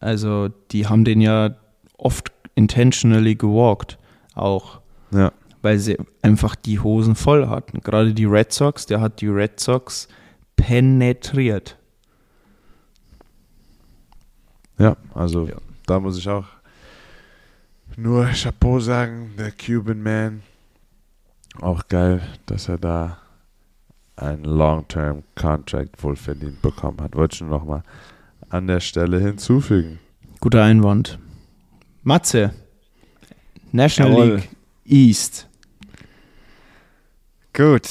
Also, 0.00 0.48
die 0.70 0.86
haben 0.86 1.04
den 1.04 1.20
ja 1.20 1.54
oft 1.96 2.32
intentionally 2.54 3.34
gewalkt. 3.34 3.98
Auch. 4.34 4.80
Ja. 5.12 5.32
Weil 5.62 5.78
sie 5.78 5.96
einfach 6.22 6.54
die 6.56 6.80
Hosen 6.80 7.14
voll 7.14 7.48
hatten. 7.48 7.80
Gerade 7.80 8.12
die 8.12 8.26
Red 8.26 8.52
Sox, 8.52 8.86
der 8.86 9.00
hat 9.00 9.20
die 9.20 9.28
Red 9.28 9.58
Sox 9.60 10.08
penetriert. 10.56 11.78
Ja, 14.78 14.96
also 15.14 15.46
Ja. 15.46 15.56
da 15.86 16.00
muss 16.00 16.18
ich 16.18 16.28
auch 16.28 16.46
nur 17.96 18.26
Chapeau 18.32 18.80
sagen, 18.80 19.32
der 19.38 19.52
Cuban 19.52 20.02
Man. 20.02 20.42
Auch 21.60 21.86
geil, 21.88 22.20
dass 22.46 22.68
er 22.68 22.78
da 22.78 23.18
einen 24.16 24.44
Long-Term-Contract 24.44 26.02
wohlverdient 26.02 26.60
bekommen 26.60 27.00
hat. 27.00 27.14
Wollte 27.14 27.34
ich 27.36 27.40
nur 27.40 27.50
noch 27.50 27.64
mal 27.64 27.82
an 28.54 28.68
der 28.68 28.78
Stelle 28.78 29.18
hinzufügen. 29.18 29.98
Guter 30.40 30.62
Einwand. 30.62 31.18
Matze. 32.04 32.54
National 33.72 34.12
Jawohl. 34.12 34.34
League 34.36 34.48
East. 34.84 35.48
Gut. 37.52 37.88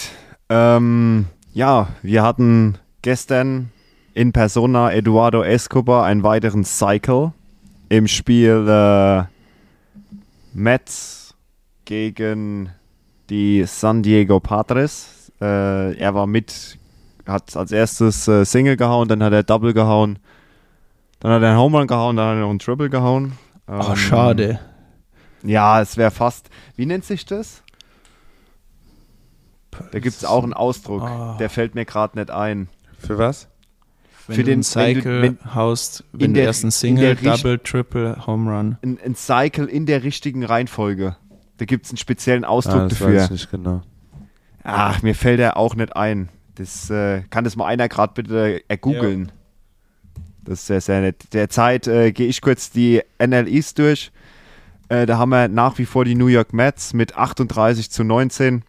Ähm, 0.47 1.26
ja, 1.53 1.89
wir 2.01 2.24
hatten 2.24 2.78
gestern 3.01 3.72
in 4.14 4.32
Persona 4.32 4.93
Eduardo 4.93 5.43
Escobar 5.43 6.05
einen 6.05 6.24
weiteren 6.24 6.64
Cycle 6.64 7.34
im 7.89 8.07
Spiel 8.07 8.66
äh, 8.68 9.24
Mets 10.53 11.36
gegen 11.84 12.70
die 13.30 13.66
San 13.66 14.01
Diego 14.01 14.39
Padres. 14.39 15.32
Äh, 15.41 15.97
er 15.97 16.14
war 16.14 16.28
mit, 16.28 16.78
hat 17.26 17.53
als 17.57 17.74
erstes 17.74 18.30
äh, 18.30 18.45
Single 18.45 18.78
gehauen, 18.78 19.09
dann 19.09 19.22
hat 19.24 19.34
er 19.34 19.43
Double 19.43 19.74
gehauen, 19.74 20.20
dann 21.24 21.32
hat 21.32 21.41
er 21.41 21.49
einen 21.49 21.57
Home 21.57 21.78
Run 21.80 21.88
gehauen, 21.88 22.15
dann 22.17 22.28
hat 22.28 22.36
er 22.36 22.41
noch 22.41 22.49
einen 22.51 22.59
Triple 22.59 22.89
gehauen. 22.89 23.34
Oh, 23.67 23.71
Ähm, 23.89 23.95
schade. 23.95 24.59
Ja, 25.43 25.82
es 25.82 25.97
wäre 25.97 26.11
fast. 26.11 26.49
Wie 26.76 26.86
nennt 26.86 27.03
sich 27.05 27.26
das? 27.26 27.63
Da 29.91 29.99
gibt 29.99 30.15
es 30.15 30.24
auch 30.26 30.43
einen 30.43 30.53
Ausdruck. 30.53 31.01
Ah. 31.01 31.36
Der 31.39 31.49
fällt 31.49 31.74
mir 31.76 31.86
gerade 31.86 32.17
nicht 32.19 32.30
ein. 32.30 32.67
Für 32.99 33.17
was? 33.17 33.47
Wenn 34.28 34.36
für 34.36 34.41
du 34.43 34.45
den- 34.45 34.53
einen 34.53 34.63
Cycle 34.63 35.21
wenn 35.21 35.38
du- 35.38 35.55
haust, 35.55 36.03
in 36.13 36.19
wenn 36.21 36.34
du 36.34 36.39
der- 36.39 36.43
erst 36.45 36.63
einen 36.63 36.67
in 36.67 36.71
Single, 36.71 37.15
Double, 37.15 37.59
Triple, 37.59 38.26
Home 38.28 38.51
Run. 38.55 38.78
Ein, 38.84 38.99
ein 39.03 39.15
Cycle 39.15 39.65
in 39.65 39.86
der 39.86 40.03
richtigen 40.03 40.45
Reihenfolge. 40.45 41.17
Da 41.57 41.65
gibt 41.65 41.86
es 41.86 41.91
einen 41.91 41.97
speziellen 41.97 42.45
Ah, 42.45 42.49
Ausdruck 42.49 42.89
das 42.89 42.99
dafür. 42.99 43.15
weiß 43.15 43.26
ich 43.26 43.32
nicht 43.32 43.51
genau. 43.51 43.82
Ach, 44.63 45.01
mir 45.01 45.15
fällt 45.15 45.39
er 45.41 45.57
auch 45.57 45.76
nicht 45.76 45.95
ein. 45.95 46.30
Das 46.55 46.89
äh, 46.89 47.24
kann 47.32 47.43
das 47.43 47.55
mal 47.57 47.65
einer 47.65 47.89
gerade 47.89 48.13
bitte 48.13 48.61
ergoogeln. 48.69 49.32
Das 50.43 50.59
ist 50.59 50.67
sehr, 50.67 50.81
sehr 50.81 51.01
nett. 51.01 51.33
Derzeit 51.33 51.87
äh, 51.87 52.11
gehe 52.11 52.27
ich 52.27 52.41
kurz 52.41 52.69
die 52.69 53.01
NL 53.17 53.47
East 53.47 53.79
durch. 53.79 54.11
Äh, 54.89 55.05
da 55.05 55.17
haben 55.17 55.29
wir 55.29 55.47
nach 55.47 55.77
wie 55.77 55.85
vor 55.85 56.05
die 56.05 56.15
New 56.15 56.27
York 56.27 56.53
Mets 56.53 56.93
mit 56.93 57.15
38 57.15 57.89
zu 57.89 58.03
19 58.03 58.63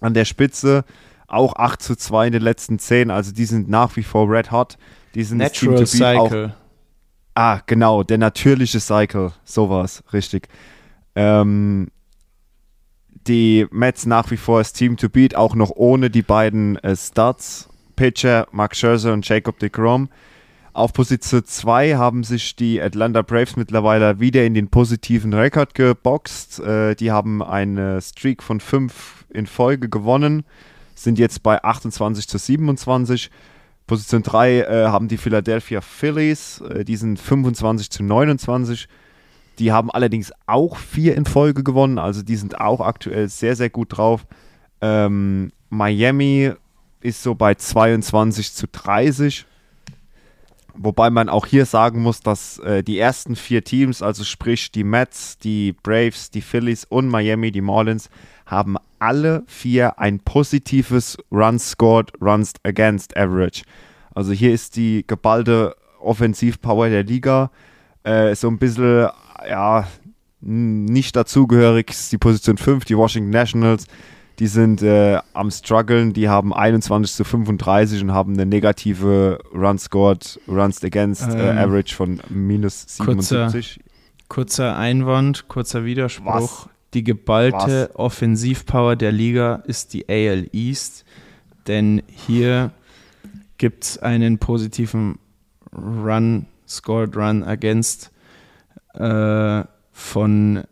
an 0.00 0.14
der 0.14 0.24
Spitze. 0.24 0.84
Auch 1.26 1.56
8 1.56 1.82
zu 1.82 1.96
2 1.96 2.26
in 2.26 2.32
den 2.32 2.42
letzten 2.42 2.78
10. 2.78 3.10
Also 3.10 3.32
die 3.32 3.46
sind 3.46 3.68
nach 3.68 3.96
wie 3.96 4.02
vor 4.02 4.30
red 4.30 4.52
hot. 4.52 4.76
Die 5.14 5.24
sind 5.24 5.38
Natural 5.38 5.84
to 5.84 5.90
beat. 5.90 6.16
Auch, 6.16 6.28
Cycle. 6.28 6.54
Ah, 7.34 7.60
genau, 7.66 8.04
der 8.04 8.18
natürliche 8.18 8.78
Cycle, 8.78 9.32
sowas, 9.44 10.04
richtig. 10.12 10.48
Ähm, 11.16 11.88
die 13.26 13.66
Mets 13.70 14.06
nach 14.06 14.30
wie 14.30 14.36
vor 14.36 14.60
das 14.60 14.72
Team 14.72 14.96
to 14.96 15.08
beat, 15.08 15.34
auch 15.34 15.54
noch 15.54 15.70
ohne 15.70 16.10
die 16.10 16.22
beiden 16.22 16.76
äh, 16.76 16.94
Starts, 16.94 17.68
Pitcher 17.96 18.46
Mark 18.52 18.76
Scherzer 18.76 19.12
und 19.12 19.28
Jacob 19.28 19.58
deGrom. 19.58 20.08
Auf 20.74 20.92
Position 20.92 21.44
2 21.44 21.94
haben 21.94 22.24
sich 22.24 22.56
die 22.56 22.82
Atlanta 22.82 23.22
Braves 23.22 23.54
mittlerweile 23.54 24.18
wieder 24.18 24.44
in 24.44 24.54
den 24.54 24.70
positiven 24.70 25.32
Rekord 25.32 25.76
geboxt. 25.76 26.58
Äh, 26.58 26.96
die 26.96 27.12
haben 27.12 27.44
eine 27.44 28.00
Streak 28.02 28.42
von 28.42 28.58
5 28.58 29.26
in 29.30 29.46
Folge 29.46 29.88
gewonnen, 29.88 30.42
sind 30.96 31.20
jetzt 31.20 31.44
bei 31.44 31.62
28 31.62 32.26
zu 32.26 32.38
27. 32.38 33.30
Position 33.86 34.24
3 34.24 34.60
äh, 34.62 34.86
haben 34.88 35.06
die 35.06 35.16
Philadelphia 35.16 35.80
Phillies, 35.80 36.60
äh, 36.62 36.84
die 36.84 36.96
sind 36.96 37.20
25 37.20 37.90
zu 37.90 38.02
29. 38.02 38.88
Die 39.60 39.70
haben 39.70 39.92
allerdings 39.92 40.32
auch 40.46 40.76
vier 40.76 41.14
in 41.14 41.24
Folge 41.24 41.62
gewonnen, 41.62 42.00
also 42.00 42.22
die 42.22 42.34
sind 42.34 42.60
auch 42.60 42.80
aktuell 42.80 43.28
sehr, 43.28 43.54
sehr 43.54 43.70
gut 43.70 43.96
drauf. 43.96 44.26
Ähm, 44.80 45.52
Miami 45.70 46.50
ist 47.00 47.22
so 47.22 47.36
bei 47.36 47.54
22 47.54 48.52
zu 48.52 48.66
30. 48.66 49.46
Wobei 50.76 51.10
man 51.10 51.28
auch 51.28 51.46
hier 51.46 51.66
sagen 51.66 52.02
muss, 52.02 52.20
dass 52.20 52.58
äh, 52.58 52.82
die 52.82 52.98
ersten 52.98 53.36
vier 53.36 53.62
Teams, 53.62 54.02
also 54.02 54.24
sprich 54.24 54.72
die 54.72 54.84
Mets, 54.84 55.38
die 55.38 55.72
Braves, 55.72 56.30
die 56.30 56.40
Phillies 56.40 56.84
und 56.84 57.08
Miami, 57.08 57.52
die 57.52 57.60
Marlins, 57.60 58.10
haben 58.46 58.76
alle 58.98 59.44
vier 59.46 59.98
ein 59.98 60.18
positives 60.20 61.16
Runs 61.30 61.70
scored, 61.70 62.12
Runs 62.20 62.54
against 62.64 63.16
Average. 63.16 63.62
Also 64.14 64.32
hier 64.32 64.52
ist 64.52 64.76
die 64.76 65.04
geballte 65.06 65.76
Offensivpower 66.00 66.88
der 66.88 67.04
Liga 67.04 67.50
äh, 68.04 68.34
so 68.34 68.48
ein 68.48 68.58
bisschen, 68.58 69.08
ja, 69.48 69.86
nicht 70.40 71.16
dazugehörig 71.16 71.86
die 72.10 72.18
Position 72.18 72.58
5, 72.58 72.84
die 72.84 72.96
Washington 72.96 73.30
Nationals. 73.30 73.86
Die 74.40 74.46
sind 74.48 74.82
äh, 74.82 75.18
am 75.32 75.50
struggeln, 75.50 76.12
die 76.12 76.28
haben 76.28 76.52
21 76.52 77.14
zu 77.14 77.24
35 77.24 78.02
und 78.02 78.12
haben 78.12 78.32
eine 78.34 78.46
negative 78.46 79.38
Run 79.54 79.78
scored, 79.78 80.40
Runs 80.48 80.82
against 80.82 81.28
äh, 81.28 81.50
Ähm, 81.50 81.58
Average 81.58 81.94
von 81.94 82.20
minus 82.28 82.86
kurzer- 82.98 83.48
77. 83.50 83.80
Kurzer 84.28 84.76
Einwand, 84.76 85.46
kurzer 85.48 85.84
Widerspruch. 85.84 86.68
Die 86.94 87.04
geballte 87.04 87.90
Offensivpower 87.94 88.96
der 88.96 89.12
Liga 89.12 89.56
ist 89.66 89.92
die 89.94 90.08
AL 90.08 90.48
East, 90.52 91.04
denn 91.66 92.02
hier 92.08 92.70
gibt 93.58 93.84
es 93.84 93.98
einen 93.98 94.38
positiven 94.38 95.18
Run, 95.72 96.46
Scored 96.68 97.16
Run 97.16 97.42
Against 97.44 98.10
äh, 98.94 99.62
von 99.92 100.64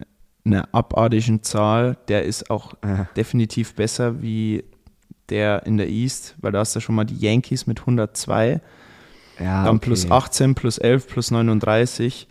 einer 0.44 0.68
abartigen 0.72 1.42
Zahl. 1.42 1.96
Der 2.08 2.24
ist 2.24 2.50
auch 2.50 2.74
Äh, 2.82 3.04
definitiv 3.16 3.74
besser 3.74 4.22
wie 4.22 4.64
der 5.28 5.64
in 5.66 5.76
der 5.78 5.88
East, 5.88 6.34
weil 6.40 6.52
da 6.52 6.58
hast 6.60 6.74
du 6.76 6.80
schon 6.80 6.94
mal 6.94 7.04
die 7.04 7.16
Yankees 7.16 7.66
mit 7.66 7.80
102. 7.80 8.60
ja, 9.38 9.64
Dann 9.64 9.76
okay. 9.76 9.86
plus 9.86 10.10
18, 10.10 10.54
plus 10.54 10.78
11, 10.78 11.06
plus 11.06 11.30
39. 11.30 12.28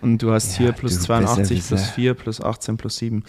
Und 0.00 0.22
du 0.22 0.32
hast 0.32 0.52
Ja, 0.52 0.58
hier 0.64 0.72
plus 0.72 0.98
du 0.98 1.04
82, 1.04 1.58
plus 1.58 1.68
Besserwisser. 1.70 1.92
4, 1.94 2.14
plus 2.14 2.40
18, 2.40 2.76
plus 2.76 2.96
7. 2.96 3.24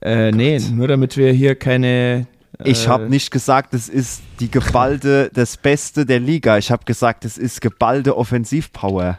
Äh, 0.00 0.30
nee, 0.32 0.58
nur 0.58 0.88
damit 0.88 1.16
wir 1.16 1.32
hier 1.32 1.54
keine. 1.56 2.26
Ich 2.64 2.86
äh, 2.86 2.88
habe 2.88 3.08
nicht 3.08 3.30
gesagt, 3.30 3.74
es 3.74 3.88
ist 3.88 4.22
die 4.40 4.50
geballte, 4.50 5.30
das 5.34 5.56
Beste 5.56 6.06
der 6.06 6.18
Liga. 6.20 6.58
Ich 6.58 6.70
habe 6.70 6.84
gesagt, 6.84 7.24
es 7.24 7.38
ist 7.38 7.60
geballte 7.60 8.16
Offensivpower. 8.16 9.18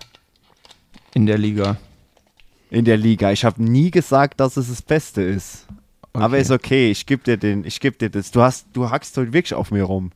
In 1.13 1.25
der 1.25 1.37
Liga. 1.37 1.77
In 2.69 2.85
der 2.85 2.97
Liga. 2.97 3.31
Ich 3.31 3.43
habe 3.45 3.61
nie 3.63 3.91
gesagt, 3.91 4.39
dass 4.39 4.57
es 4.57 4.67
das 4.69 4.81
Beste 4.81 5.21
ist. 5.21 5.65
Aber 6.13 6.25
Okay. 6.33 6.41
ist 6.41 6.51
okay, 6.51 6.91
ich 6.91 7.05
gebe 7.05 7.23
dir 7.23 7.37
den, 7.37 7.63
ich 7.65 7.79
gebe 7.79 7.97
dir 7.97 8.09
das. 8.09 8.31
Du 8.31 8.41
hast, 8.41 8.67
du 8.73 8.89
hackst 8.89 9.15
heute 9.17 9.31
wirklich 9.33 9.53
auf 9.53 9.71
mir 9.71 9.83
rum. 9.83 10.11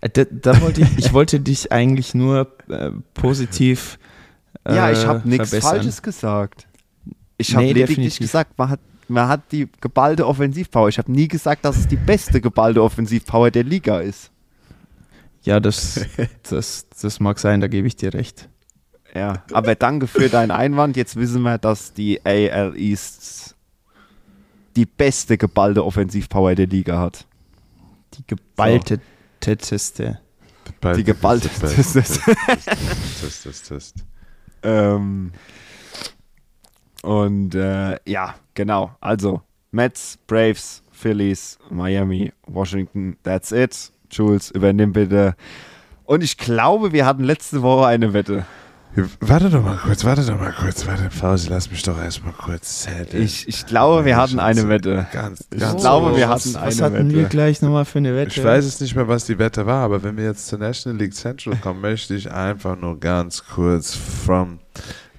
Äh, 0.00 0.08
Da, 0.10 0.24
da 0.24 0.60
wollte 0.60 0.82
ich, 0.82 0.98
ich 0.98 1.12
wollte 1.12 1.40
dich 1.40 1.72
eigentlich 1.72 2.14
nur 2.14 2.52
äh, 2.68 2.90
positiv. 3.14 3.98
Äh, 4.64 4.74
ja, 4.76 4.90
ich 4.90 5.06
habe 5.06 5.28
nichts. 5.28 5.54
Falsches 5.56 6.02
gesagt. 6.02 6.66
Ich 7.38 7.54
habe 7.54 7.64
Nee, 7.66 7.72
lediglich 7.72 7.96
definitiv. 7.96 8.18
gesagt, 8.20 8.58
man 8.58 8.68
hat, 8.70 8.80
man 9.08 9.28
hat 9.28 9.52
die 9.52 9.68
geballte 9.80 10.26
Offensivpower. 10.26 10.88
Ich 10.88 10.98
habe 10.98 11.12
nie 11.12 11.28
gesagt, 11.28 11.64
dass 11.64 11.76
es 11.76 11.86
die 11.88 11.96
beste 11.96 12.40
geballte 12.40 12.82
Offensivpower 12.82 13.50
der 13.50 13.64
Liga 13.64 14.00
ist. 14.00 14.30
Ja, 15.42 15.60
das, 15.60 16.00
das, 16.50 16.86
das 17.00 17.20
mag 17.20 17.38
sein, 17.38 17.60
da 17.60 17.68
gebe 17.68 17.86
ich 17.86 17.96
dir 17.96 18.12
recht. 18.14 18.48
Ja, 19.14 19.42
aber 19.52 19.74
danke 19.74 20.06
für 20.06 20.28
deinen 20.28 20.50
Einwand. 20.50 20.96
Jetzt 20.96 21.16
wissen 21.16 21.42
wir, 21.42 21.56
dass 21.58 21.92
die 21.94 22.20
AL 22.24 22.74
East 22.76 23.54
die 24.76 24.84
beste 24.86 25.38
geballte 25.38 25.84
Offensivpower 25.84 26.54
der 26.54 26.66
Liga 26.66 26.98
hat. 26.98 27.26
Die 28.14 28.24
geballte 28.26 29.00
Teste. 29.40 30.20
Die 30.96 31.04
geballte- 31.04 31.48
Test, 31.48 31.92
Test, 31.94 32.20
Test, 32.24 33.42
Test, 33.44 33.68
Test. 33.68 33.94
Ähm, 34.62 35.32
und 37.02 37.54
äh, 37.54 37.98
ja, 38.06 38.34
genau. 38.54 38.94
Also 39.00 39.40
Mets, 39.70 40.18
Braves, 40.26 40.82
Phillies, 40.90 41.58
Miami, 41.70 42.32
Washington, 42.46 43.16
that's 43.22 43.52
it. 43.52 43.92
Jules, 44.10 44.50
übernimm 44.50 44.92
bitte. 44.92 45.36
Und 46.04 46.22
ich 46.22 46.36
glaube, 46.36 46.92
wir 46.92 47.06
hatten 47.06 47.24
letzte 47.24 47.62
Woche 47.62 47.86
eine 47.86 48.12
Wette. 48.12 48.44
Warte 49.20 49.50
doch 49.50 49.62
mal 49.62 49.76
kurz, 49.76 50.04
warte 50.04 50.24
doch 50.24 50.38
mal 50.38 50.52
kurz, 50.52 50.86
warte, 50.86 51.10
Fausi, 51.10 51.48
lass 51.50 51.70
mich 51.70 51.82
doch 51.82 51.98
erstmal 52.00 52.32
kurz 52.32 52.82
zetteln. 52.82 53.22
Ich, 53.22 53.46
ich 53.46 53.66
glaube, 53.66 54.04
wir 54.06 54.16
hatten 54.16 54.38
eine 54.38 54.68
Wette. 54.70 55.06
Ganz, 55.12 55.44
Ich 55.52 55.60
ganz 55.60 55.82
glaube, 55.82 56.08
groß. 56.10 56.16
wir 56.18 56.28
was, 56.30 56.46
hatten 56.46 56.54
was 56.66 56.80
eine 56.82 56.96
hatten 56.96 57.10
wir 57.10 57.18
Wette. 57.18 57.28
gleich 57.28 57.60
nochmal 57.60 57.84
für 57.84 57.98
eine 57.98 58.14
Wette? 58.16 58.30
Ich 58.40 58.42
weiß 58.44 58.64
es 58.64 58.80
nicht 58.80 58.94
mehr, 58.96 59.06
was 59.06 59.26
die 59.26 59.38
Wette 59.38 59.66
war, 59.66 59.84
aber 59.84 60.02
wenn 60.02 60.16
wir 60.16 60.24
jetzt 60.24 60.46
zur 60.46 60.58
National 60.58 60.98
League 60.98 61.14
Central 61.14 61.56
kommen, 61.56 61.82
möchte 61.82 62.14
ich 62.14 62.32
einfach 62.32 62.76
nur 62.76 62.98
ganz 62.98 63.44
kurz 63.44 63.94
from 63.94 64.60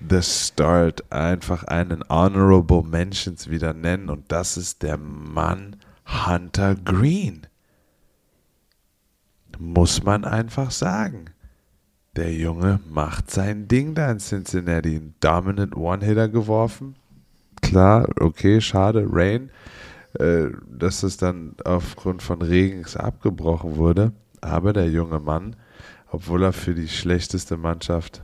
the 0.09 0.21
start 0.23 1.11
einfach 1.11 1.63
einen 1.65 2.03
Honorable 2.09 2.83
Mentions 2.83 3.49
wieder 3.49 3.73
nennen 3.73 4.09
und 4.09 4.31
das 4.31 4.57
ist 4.57 4.81
der 4.81 4.97
Mann 4.97 5.75
Hunter 6.25 6.75
Green. 6.75 7.45
Muss 9.59 10.03
man 10.03 10.23
einfach 10.25 10.71
sagen. 10.71 11.25
Der 12.17 12.33
Junge 12.33 12.81
macht 12.89 13.31
sein 13.31 13.67
Ding 13.67 13.95
da 13.95 14.11
in 14.11 14.19
Cincinnati. 14.19 14.95
Ein 14.97 15.13
Dominant 15.21 15.75
One-Hitter 15.75 16.27
geworfen. 16.27 16.95
Klar, 17.61 18.09
okay, 18.19 18.59
schade, 18.59 19.05
Rain 19.09 19.49
äh, 20.19 20.49
dass 20.69 21.03
es 21.03 21.17
dann 21.17 21.55
aufgrund 21.63 22.23
von 22.23 22.41
Regens 22.41 22.95
abgebrochen 22.95 23.75
wurde. 23.75 24.13
Aber 24.41 24.73
der 24.73 24.89
junge 24.89 25.19
Mann, 25.19 25.55
obwohl 26.09 26.43
er 26.43 26.53
für 26.53 26.73
die 26.73 26.87
schlechteste 26.87 27.57
Mannschaft 27.57 28.23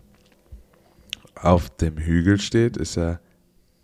auf 1.36 1.70
dem 1.70 1.98
Hügel 1.98 2.39
steht, 2.39 2.78
ist 2.78 2.98
er 2.98 3.20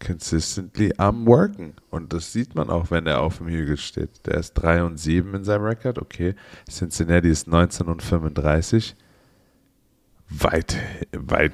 consistently 0.03 0.93
am 0.97 1.25
Worken. 1.25 1.73
Und 1.89 2.13
das 2.13 2.31
sieht 2.31 2.55
man 2.55 2.69
auch, 2.69 2.89
wenn 2.89 3.05
er 3.05 3.21
auf 3.21 3.39
dem 3.39 3.47
Hügel 3.47 3.77
steht. 3.77 4.25
Der 4.25 4.35
ist 4.35 4.53
3 4.53 4.83
und 4.83 4.97
7 4.97 5.35
in 5.35 5.43
seinem 5.43 5.65
Rekord. 5.65 5.99
Okay, 5.99 6.35
Cincinnati 6.69 7.29
ist 7.29 7.47
19 7.47 7.87
und 7.87 8.01
35. 8.01 8.95
Weit, 10.29 10.77
weit 11.11 11.53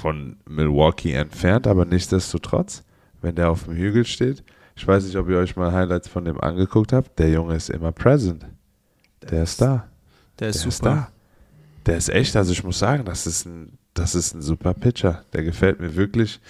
von 0.00 0.36
Milwaukee 0.46 1.12
entfernt, 1.14 1.66
aber 1.66 1.84
nichtsdestotrotz, 1.86 2.84
wenn 3.22 3.34
der 3.34 3.50
auf 3.50 3.64
dem 3.64 3.74
Hügel 3.74 4.04
steht, 4.04 4.44
ich 4.76 4.86
weiß 4.86 5.04
nicht, 5.04 5.16
ob 5.16 5.28
ihr 5.28 5.38
euch 5.38 5.56
mal 5.56 5.72
Highlights 5.72 6.08
von 6.08 6.24
dem 6.24 6.40
angeguckt 6.40 6.92
habt, 6.92 7.18
der 7.18 7.30
Junge 7.30 7.54
ist 7.56 7.70
immer 7.70 7.92
present. 7.92 8.46
Der 9.30 9.42
ist 9.44 9.60
da. 9.60 9.88
der 10.38 10.48
ist 10.48 10.62
Der 10.62 10.68
ist 10.68 10.76
super. 10.78 10.90
da. 10.90 11.08
Der 11.86 11.96
ist 11.96 12.08
echt, 12.10 12.36
also 12.36 12.52
ich 12.52 12.64
muss 12.64 12.78
sagen, 12.78 13.04
das 13.04 13.26
ist 13.26 13.46
ein, 13.46 13.78
das 13.94 14.14
ist 14.14 14.34
ein 14.34 14.42
super 14.42 14.74
Pitcher. 14.74 15.24
Der 15.32 15.42
gefällt 15.42 15.80
mir 15.80 15.94
wirklich. 15.96 16.40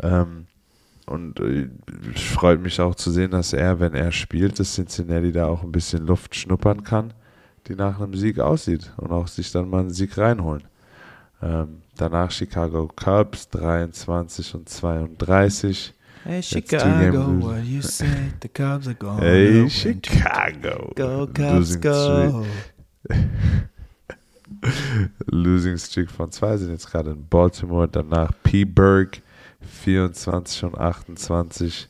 Ähm, 0.00 0.46
und 1.06 1.40
äh, 1.40 1.68
es 2.14 2.22
freut 2.22 2.60
mich 2.60 2.80
auch 2.80 2.94
zu 2.94 3.10
sehen, 3.10 3.30
dass 3.30 3.52
er, 3.52 3.80
wenn 3.80 3.94
er 3.94 4.12
spielt, 4.12 4.58
dass 4.58 4.74
Cincinnati 4.74 5.32
da 5.32 5.46
auch 5.46 5.62
ein 5.62 5.72
bisschen 5.72 6.06
Luft 6.06 6.34
schnuppern 6.34 6.84
kann, 6.84 7.14
die 7.66 7.74
nach 7.74 8.00
einem 8.00 8.14
Sieg 8.14 8.40
aussieht 8.40 8.92
und 8.98 9.10
auch 9.10 9.26
sich 9.26 9.50
dann 9.52 9.70
mal 9.70 9.80
einen 9.80 9.90
Sieg 9.90 10.16
reinholen. 10.18 10.64
Ähm, 11.40 11.82
danach 11.96 12.30
Chicago 12.30 12.88
Cubs 12.88 13.48
23 13.50 14.54
und 14.54 14.68
32. 14.68 15.94
Hey 16.24 16.42
Chicago, 16.42 17.40
what 17.40 17.64
you 17.64 17.80
say? 17.80 18.32
The 18.42 18.48
Cubs 18.48 18.88
are 18.88 18.94
going. 18.94 19.18
Hey, 19.18 19.70
Chicago. 19.70 20.92
Go 20.96 21.26
Cubs, 21.28 21.76
Losing 21.76 21.80
go. 21.80 22.46
Losing 25.26 25.78
Streak 25.78 26.10
von 26.10 26.32
zwei 26.32 26.56
sind 26.56 26.72
jetzt 26.72 26.90
gerade 26.90 27.10
in 27.10 27.26
Baltimore. 27.28 27.88
Danach 27.88 28.32
P-Berg 28.42 29.22
24 29.82 30.64
und 30.64 30.78
28 30.78 31.88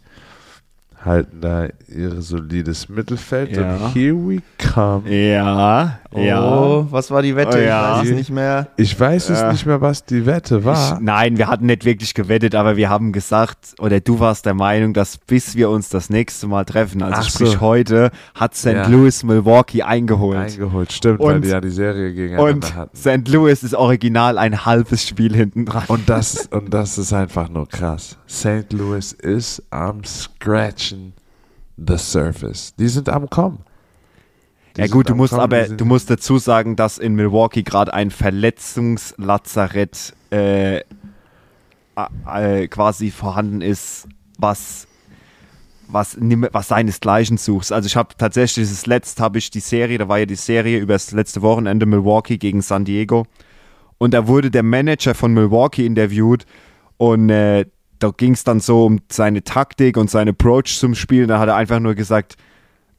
halten 1.05 1.41
da 1.41 1.67
ihr 1.89 2.21
solides 2.21 2.89
Mittelfeld. 2.89 3.57
Ja. 3.57 3.77
Und 3.77 3.95
here 3.95 4.15
we 4.17 4.39
come. 4.73 5.09
Ja, 5.09 6.01
Oh, 6.11 6.87
was 6.91 7.11
war 7.11 7.21
die 7.23 7.37
Wette? 7.37 7.59
Oh, 7.59 7.61
ja. 7.61 7.97
Ich 7.97 8.01
weiß 8.01 8.09
es 8.11 8.17
nicht 8.17 8.31
mehr. 8.31 8.69
Ich 8.77 8.99
weiß 8.99 9.29
es 9.31 9.41
Ja. 9.41 9.53
nicht 9.53 9.67
mehr, 9.67 9.81
was 9.83 10.05
die 10.07 10.25
Wette 10.25 10.65
war. 10.65 10.95
Ich, 10.95 11.01
nein, 11.01 11.37
wir 11.37 11.49
hatten 11.49 11.67
nicht 11.67 11.85
wirklich 11.85 12.15
gewettet, 12.15 12.55
aber 12.55 12.77
wir 12.77 12.89
haben 12.89 13.13
gesagt, 13.13 13.75
oder 13.79 14.01
du 14.01 14.19
warst 14.19 14.47
der 14.47 14.55
Meinung, 14.55 14.95
dass 14.95 15.19
bis 15.19 15.55
wir 15.55 15.69
uns 15.69 15.91
das 15.91 16.09
nächste 16.09 16.47
Mal 16.47 16.65
treffen, 16.65 17.03
also 17.03 17.21
Ach 17.21 17.29
sprich 17.29 17.51
so. 17.53 17.61
heute, 17.61 18.11
hat 18.35 18.55
St. 18.55 18.67
Ja. 18.69 18.87
Louis 18.89 19.23
Milwaukee 19.23 19.83
eingeholt. 19.83 20.39
Eingeholt, 20.39 20.93
stimmt, 20.93 21.21
weil 21.21 21.37
Und- 21.37 21.45
die 21.45 21.49
ja 21.51 21.61
die 21.61 21.71
Serie 21.71 22.13
gegeneinander 22.15 22.55
Und 22.55 22.75
hatten. 22.75 22.97
St. 22.97 23.29
Louis 23.29 23.63
ist 23.63 23.75
original 23.75 24.39
ein 24.39 24.65
halbes 24.65 25.07
Spiel 25.07 25.35
hinten 25.37 25.67
dran. 25.67 25.85
Und 25.89 26.09
das, 26.09 26.47
und 26.47 26.73
das 26.73 26.97
ist 26.97 27.13
einfach 27.13 27.51
nur 27.51 27.69
krass. 27.69 28.17
St. 28.29 28.73
Louis 28.73 29.13
ist 29.13 29.63
am 29.71 30.05
Scratchen 30.89 31.13
the 31.77 31.97
Surface. 31.97 32.75
Die 32.77 32.89
sind 32.89 33.09
am 33.09 33.31
Kommen. 33.31 33.61
Die 34.77 34.83
Ja 34.83 34.87
gut, 34.89 35.09
du 35.09 35.15
musst 35.15 35.31
Kommen, 35.31 35.43
aber, 35.43 35.69
du 35.69 35.85
musst 35.85 36.11
dazu 36.11 36.39
sagen, 36.39 36.77
dass 36.77 36.99
in 36.99 37.15
Milwaukee 37.15 37.63
gerade 37.63 37.95
ein 37.95 38.11
Verletzungslazarett 38.11 40.15
äh, 40.31 40.83
äh, 42.27 42.69
quasi 42.69 43.11
vorhanden 43.11 43.61
ist, 43.61 44.09
was 44.39 44.87
was, 45.91 46.19
was 46.21 46.69
seinesgleichen 46.69 47.39
suchst. 47.39 47.73
Also 47.73 47.87
ich 47.87 47.97
habe 47.97 48.15
tatsächlich 48.19 48.69
das 48.69 48.85
letzte 48.85 49.23
habe 49.23 49.39
ich 49.39 49.51
die 49.51 49.61
Serie, 49.61 49.97
da 49.97 50.07
war 50.07 50.19
ja 50.19 50.27
die 50.27 50.35
Serie 50.35 50.79
über 50.79 50.93
das 50.93 51.13
letzte 51.13 51.41
Wochenende 51.41 51.87
Milwaukee 51.87 52.37
gegen 52.37 52.61
San 52.61 52.85
Diego 52.85 53.27
und 53.97 54.13
da 54.13 54.29
wurde 54.29 54.51
der 54.51 54.63
Manager 54.63 55.15
von 55.15 55.33
Milwaukee 55.33 55.87
interviewt 55.87 56.45
und 56.99 57.31
äh, 57.31 57.65
da 57.99 58.11
ging 58.17 58.33
es 58.33 58.45
dann 58.45 58.61
so 58.61 58.87
um 58.87 59.01
seine 59.11 59.43
Taktik 59.45 59.97
und 59.97 60.11
seinen 60.11 60.31
Approach 60.31 60.79
zum 60.79 60.95
Spiel. 60.95 61.27
Da 61.27 61.39
hat 61.39 61.49
er 61.49 61.57
einfach 61.57 61.81
nur 61.81 61.95
gesagt 61.95 62.37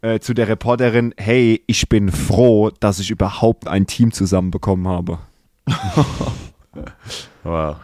äh, 0.01 0.19
zu 0.19 0.33
der 0.33 0.47
Reporterin, 0.47 1.13
hey, 1.17 1.61
ich 1.67 1.89
bin 1.89 2.11
froh, 2.11 2.71
dass 2.79 2.99
ich 2.99 3.11
überhaupt 3.11 3.67
ein 3.67 3.87
Team 3.87 4.11
zusammenbekommen 4.11 4.87
habe. 4.87 5.19
Wow. 7.43 7.77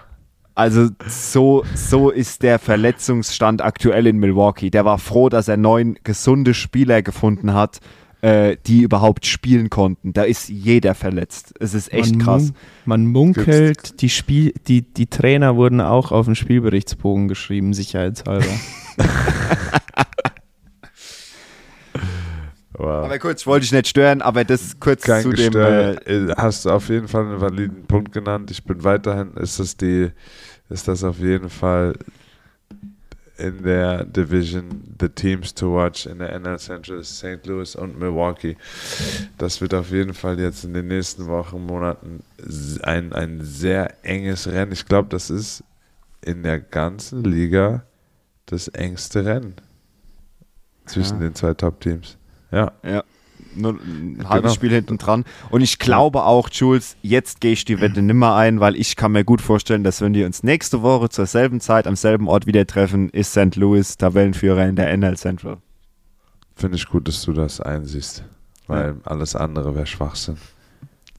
Also 0.53 0.89
so, 1.07 1.65
so 1.75 2.09
ist 2.09 2.43
der 2.43 2.59
Verletzungsstand 2.59 3.61
aktuell 3.61 4.07
in 4.07 4.17
Milwaukee. 4.17 4.69
Der 4.69 4.85
war 4.85 4.97
froh, 4.99 5.27
dass 5.27 5.47
er 5.47 5.57
neun 5.57 5.97
gesunde 6.03 6.53
Spieler 6.53 7.01
gefunden 7.01 7.53
hat, 7.53 7.79
äh, 8.21 8.57
die 8.65 8.81
überhaupt 8.81 9.25
spielen 9.25 9.69
konnten. 9.69 10.13
Da 10.13 10.23
ist 10.23 10.49
jeder 10.49 10.95
verletzt. 10.95 11.53
Es 11.59 11.73
ist 11.73 11.91
echt 11.93 12.15
man 12.15 12.25
krass. 12.25 12.43
mun- 12.43 12.55
Man 12.85 13.05
munkelt, 13.07 14.01
die, 14.01 14.09
Spiel, 14.09 14.53
die, 14.67 14.81
die 14.81 15.07
Trainer 15.07 15.55
wurden 15.55 15.81
auch 15.81 16.11
auf 16.11 16.25
den 16.25 16.35
Spielberichtsbogen 16.35 17.27
geschrieben, 17.27 17.73
sicherheitshalber. 17.73 18.45
wow. 22.73 23.05
Aber 23.05 23.19
kurz, 23.19 23.41
ich 23.41 23.47
wollte 23.47 23.61
dich 23.63 23.71
nicht 23.71 23.87
stören, 23.87 24.21
aber 24.21 24.43
das 24.43 24.79
kurz 24.79 25.03
Kein 25.03 25.23
zu 25.23 25.29
dem. 25.31 25.53
Gestör. 25.53 26.07
Äh, 26.07 26.31
Äh, 26.31 26.35
Hast 26.37 26.65
du 26.65 26.71
auf 26.71 26.89
jeden 26.89 27.07
Fall 27.07 27.25
einen 27.25 27.41
validen 27.41 27.85
Punkt 27.85 28.11
genannt. 28.11 28.51
Ich 28.51 28.63
bin 28.63 28.83
weiterhin, 28.83 29.31
ist 29.37 29.59
das 29.59 29.77
die, 29.77 30.09
ist 30.69 30.87
das 30.87 31.03
auf 31.03 31.19
jeden 31.19 31.49
Fall 31.49 31.93
in 33.37 33.63
der 33.63 34.05
Division 34.05 34.95
the 34.99 35.09
teams 35.09 35.53
to 35.53 35.73
watch 35.73 36.05
in 36.05 36.19
der 36.19 36.37
NL 36.39 36.57
Central 36.57 37.03
St. 37.03 37.45
Louis 37.45 37.75
und 37.75 37.97
Milwaukee. 37.99 38.55
Das 39.37 39.59
wird 39.61 39.73
auf 39.73 39.91
jeden 39.91 40.13
Fall 40.13 40.39
jetzt 40.39 40.63
in 40.63 40.73
den 40.73 40.87
nächsten 40.87 41.27
Wochen, 41.27 41.65
Monaten 41.65 42.23
ein, 42.83 43.13
ein 43.13 43.41
sehr 43.43 43.93
enges 44.05 44.47
Rennen. 44.47 44.71
Ich 44.71 44.85
glaube, 44.85 45.09
das 45.09 45.29
ist 45.29 45.63
in 46.21 46.43
der 46.43 46.59
ganzen 46.59 47.23
Liga 47.23 47.83
das 48.45 48.67
engste 48.69 49.25
Rennen 49.25 49.55
zwischen 50.85 51.15
Ja. 51.15 51.27
den 51.27 51.35
zwei 51.35 51.53
Top-Teams. 51.53 52.17
Ja. 52.51 52.71
ja. 52.83 53.03
Nur 53.55 53.79
ein 53.79 54.27
halbes 54.27 54.53
Spiel 54.53 54.71
hinten 54.71 54.97
dran. 54.97 55.25
Und 55.49 55.61
ich 55.61 55.79
glaube 55.79 56.23
auch, 56.23 56.49
Jules, 56.49 56.95
jetzt 57.01 57.41
gehe 57.41 57.53
ich 57.53 57.65
die 57.65 57.81
Wette 57.81 58.01
nimmer 58.03 58.35
ein, 58.35 58.59
weil 58.59 58.75
ich 58.75 58.95
kann 58.95 59.11
mir 59.11 59.23
gut 59.23 59.41
vorstellen, 59.41 59.83
dass 59.83 60.01
wenn 60.01 60.13
wir 60.13 60.25
uns 60.25 60.43
nächste 60.43 60.81
Woche 60.81 61.09
zur 61.09 61.25
selben 61.25 61.59
Zeit 61.59 61.87
am 61.87 61.95
selben 61.95 62.27
Ort 62.27 62.45
wieder 62.45 62.65
treffen, 62.65 63.09
ist 63.09 63.31
St. 63.31 63.55
Louis 63.55 63.97
Tabellenführer 63.97 64.65
in 64.65 64.75
der 64.75 64.95
NL 64.95 65.17
Central. 65.17 65.57
Finde 66.55 66.77
ich 66.77 66.87
gut, 66.87 67.07
dass 67.07 67.21
du 67.23 67.33
das 67.33 67.59
einsiehst, 67.59 68.23
weil 68.67 68.87
ja. 68.87 68.95
alles 69.03 69.35
andere 69.35 69.75
wäre 69.75 69.85
Schwachsinn. 69.85 70.37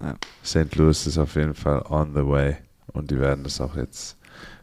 Ja. 0.01 0.14
St. 0.45 0.74
Louis 0.76 1.07
ist 1.07 1.18
auf 1.18 1.34
jeden 1.37 1.55
Fall 1.55 1.82
on 1.89 2.12
the 2.14 2.26
way 2.26 2.57
und 2.93 3.11
die 3.11 3.18
werden 3.18 3.45
das 3.45 3.61
auch 3.61 3.76
jetzt 3.76 4.16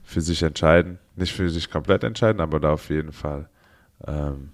für 0.04 0.22
sich 0.22 0.44
entscheiden. 0.44 1.00
Nicht 1.16 1.34
für 1.34 1.50
sich 1.50 1.70
komplett 1.70 2.04
entscheiden, 2.04 2.42
aber 2.42 2.60
da 2.60 2.74
auf 2.74 2.90
jeden 2.90 3.12
Fall 3.12 3.48
ähm, 4.08 4.50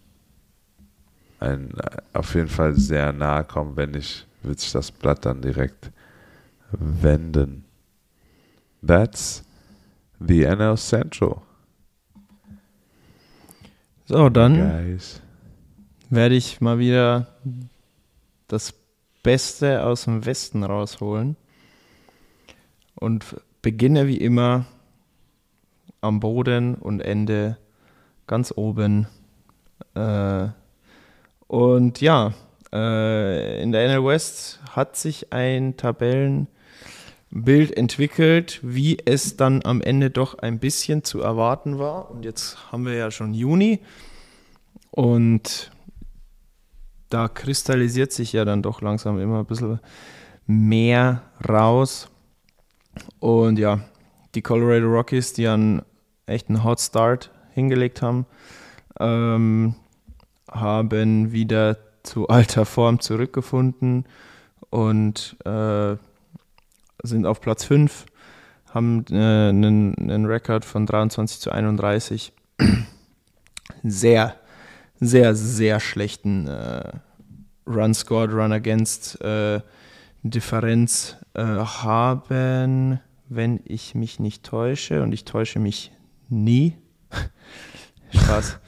ein, 1.39 1.71
auf 2.13 2.35
jeden 2.35 2.47
Fall 2.47 2.75
sehr 2.75 3.11
nahe 3.13 3.43
kommen. 3.43 3.75
Wenn 3.75 3.91
nicht, 3.91 4.27
wird 4.43 4.59
sich 4.59 4.71
das 4.71 4.91
Blatt 4.91 5.25
dann 5.25 5.41
direkt 5.41 5.91
wenden. 6.71 7.65
That's 8.85 9.43
the 10.19 10.45
NL 10.45 10.77
Central. 10.77 11.41
So, 14.05 14.29
dann 14.29 14.99
werde 16.09 16.35
ich 16.35 16.61
mal 16.61 16.79
wieder 16.79 17.27
das 18.47 18.73
Beste 19.21 19.83
aus 19.83 20.05
dem 20.05 20.25
Westen 20.25 20.63
rausholen 20.63 21.35
und 22.95 23.35
beginne 23.61 24.07
wie 24.07 24.17
immer 24.17 24.65
am 26.01 26.19
Boden 26.19 26.75
und 26.75 27.01
Ende 27.01 27.57
ganz 28.25 28.53
oben. 28.55 29.07
Äh, 29.93 30.47
und 31.49 31.99
ja, 31.99 32.33
äh, 32.71 33.63
in 33.63 33.71
der 33.71 33.87
NL 33.87 34.05
West 34.05 34.59
hat 34.69 34.95
sich 34.95 35.33
ein 35.33 35.75
Tabellenbild 35.77 37.75
entwickelt, 37.75 38.59
wie 38.61 38.99
es 39.03 39.35
dann 39.35 39.65
am 39.65 39.81
Ende 39.81 40.11
doch 40.11 40.37
ein 40.37 40.59
bisschen 40.59 41.03
zu 41.03 41.21
erwarten 41.21 41.79
war. 41.79 42.11
Und 42.11 42.23
jetzt 42.23 42.71
haben 42.71 42.85
wir 42.85 42.93
ja 42.93 43.09
schon 43.09 43.33
Juni 43.33 43.79
und 44.91 45.71
da 47.09 47.27
kristallisiert 47.27 48.11
sich 48.11 48.31
ja 48.31 48.45
dann 48.45 48.61
doch 48.61 48.81
langsam 48.81 49.19
immer 49.19 49.39
ein 49.39 49.47
bisschen 49.47 49.79
mehr 50.45 51.23
raus. 51.49 52.11
Und 53.17 53.57
ja, 53.57 53.79
die 54.35 54.43
Colorado 54.43 54.85
Rockies, 54.85 55.33
die 55.33 55.47
einen 55.47 55.81
echten 56.27 56.63
Hot 56.63 56.79
Start 56.79 57.31
hingelegt 57.55 58.03
haben, 58.03 58.27
ähm, 58.99 59.73
haben 60.51 61.31
wieder 61.31 61.77
zu 62.03 62.27
alter 62.27 62.65
Form 62.65 62.99
zurückgefunden 62.99 64.05
und 64.69 65.37
äh, 65.45 65.95
sind 67.03 67.25
auf 67.25 67.41
Platz 67.41 67.63
5, 67.65 68.05
haben 68.73 69.05
äh, 69.09 69.49
einen, 69.49 69.95
einen 69.97 70.25
Rekord 70.25 70.65
von 70.65 70.85
23 70.85 71.39
zu 71.39 71.51
31. 71.51 72.33
sehr, 73.83 74.35
sehr, 74.99 75.35
sehr 75.35 75.79
schlechten 75.79 76.47
äh, 76.47 76.91
Run 77.65 77.93
Scored, 77.93 78.31
Run 78.31 78.51
Against 78.51 79.21
äh, 79.21 79.61
Differenz 80.23 81.17
äh, 81.33 81.43
haben, 81.43 82.99
wenn 83.29 83.61
ich 83.65 83.95
mich 83.95 84.19
nicht 84.19 84.43
täusche, 84.43 85.01
und 85.03 85.13
ich 85.13 85.23
täusche 85.23 85.59
mich 85.59 85.91
nie. 86.27 86.75
Spaß. 88.13 88.59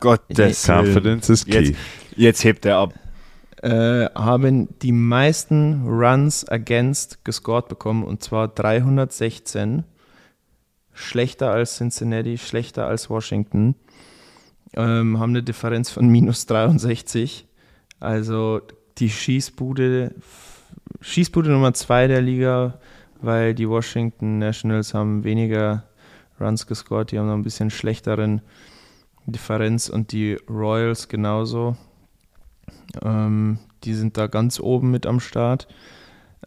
Gottes 0.00 0.66
Confidence 0.66 1.28
is 1.28 1.44
key. 1.44 1.60
Jetzt, 1.60 1.78
jetzt 2.16 2.44
hebt 2.44 2.64
er 2.64 2.78
ab. 2.78 2.94
Äh, 3.62 4.06
haben 4.14 4.68
die 4.82 4.92
meisten 4.92 5.84
Runs 5.86 6.48
against 6.48 7.24
gescored 7.24 7.68
bekommen 7.68 8.04
und 8.04 8.22
zwar 8.22 8.48
316. 8.48 9.84
Schlechter 10.92 11.50
als 11.50 11.76
Cincinnati, 11.76 12.38
schlechter 12.38 12.86
als 12.86 13.10
Washington. 13.10 13.74
Ähm, 14.74 15.18
haben 15.18 15.30
eine 15.30 15.42
Differenz 15.42 15.90
von 15.90 16.08
minus 16.08 16.46
63. 16.46 17.46
Also 18.00 18.60
die 18.98 19.10
Schießbude, 19.10 20.14
Schießbude 21.00 21.50
Nummer 21.50 21.74
2 21.74 22.06
der 22.08 22.20
Liga, 22.20 22.78
weil 23.20 23.54
die 23.54 23.68
Washington 23.68 24.38
Nationals 24.38 24.94
haben 24.94 25.24
weniger 25.24 25.84
Runs 26.40 26.66
gescored, 26.66 27.10
die 27.10 27.18
haben 27.18 27.26
noch 27.26 27.34
ein 27.34 27.42
bisschen 27.42 27.70
schlechteren 27.70 28.42
Differenz 29.32 29.88
und 29.88 30.12
die 30.12 30.34
Royals 30.48 31.08
genauso. 31.08 31.76
Ähm, 33.02 33.58
die 33.84 33.94
sind 33.94 34.16
da 34.16 34.26
ganz 34.26 34.60
oben 34.60 34.90
mit 34.90 35.06
am 35.06 35.20
Start. 35.20 35.68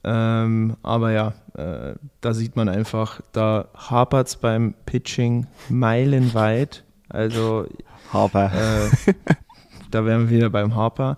Ähm, 0.04 0.78
aber 0.82 1.12
ja, 1.12 1.34
äh, 1.56 1.96
da 2.22 2.34
sieht 2.34 2.56
man 2.56 2.70
einfach, 2.70 3.22
da 3.34 3.68
hapert 3.76 4.28
es 4.28 4.36
beim 4.36 4.74
Pitching 4.86 5.48
meilenweit. 5.70 6.84
Also 7.10 7.68
Harper. 8.12 8.52
Äh, 8.54 9.14
da 9.92 10.06
wären 10.06 10.30
wir 10.30 10.38
wieder 10.38 10.50
beim 10.50 10.76
Harper. 10.76 11.18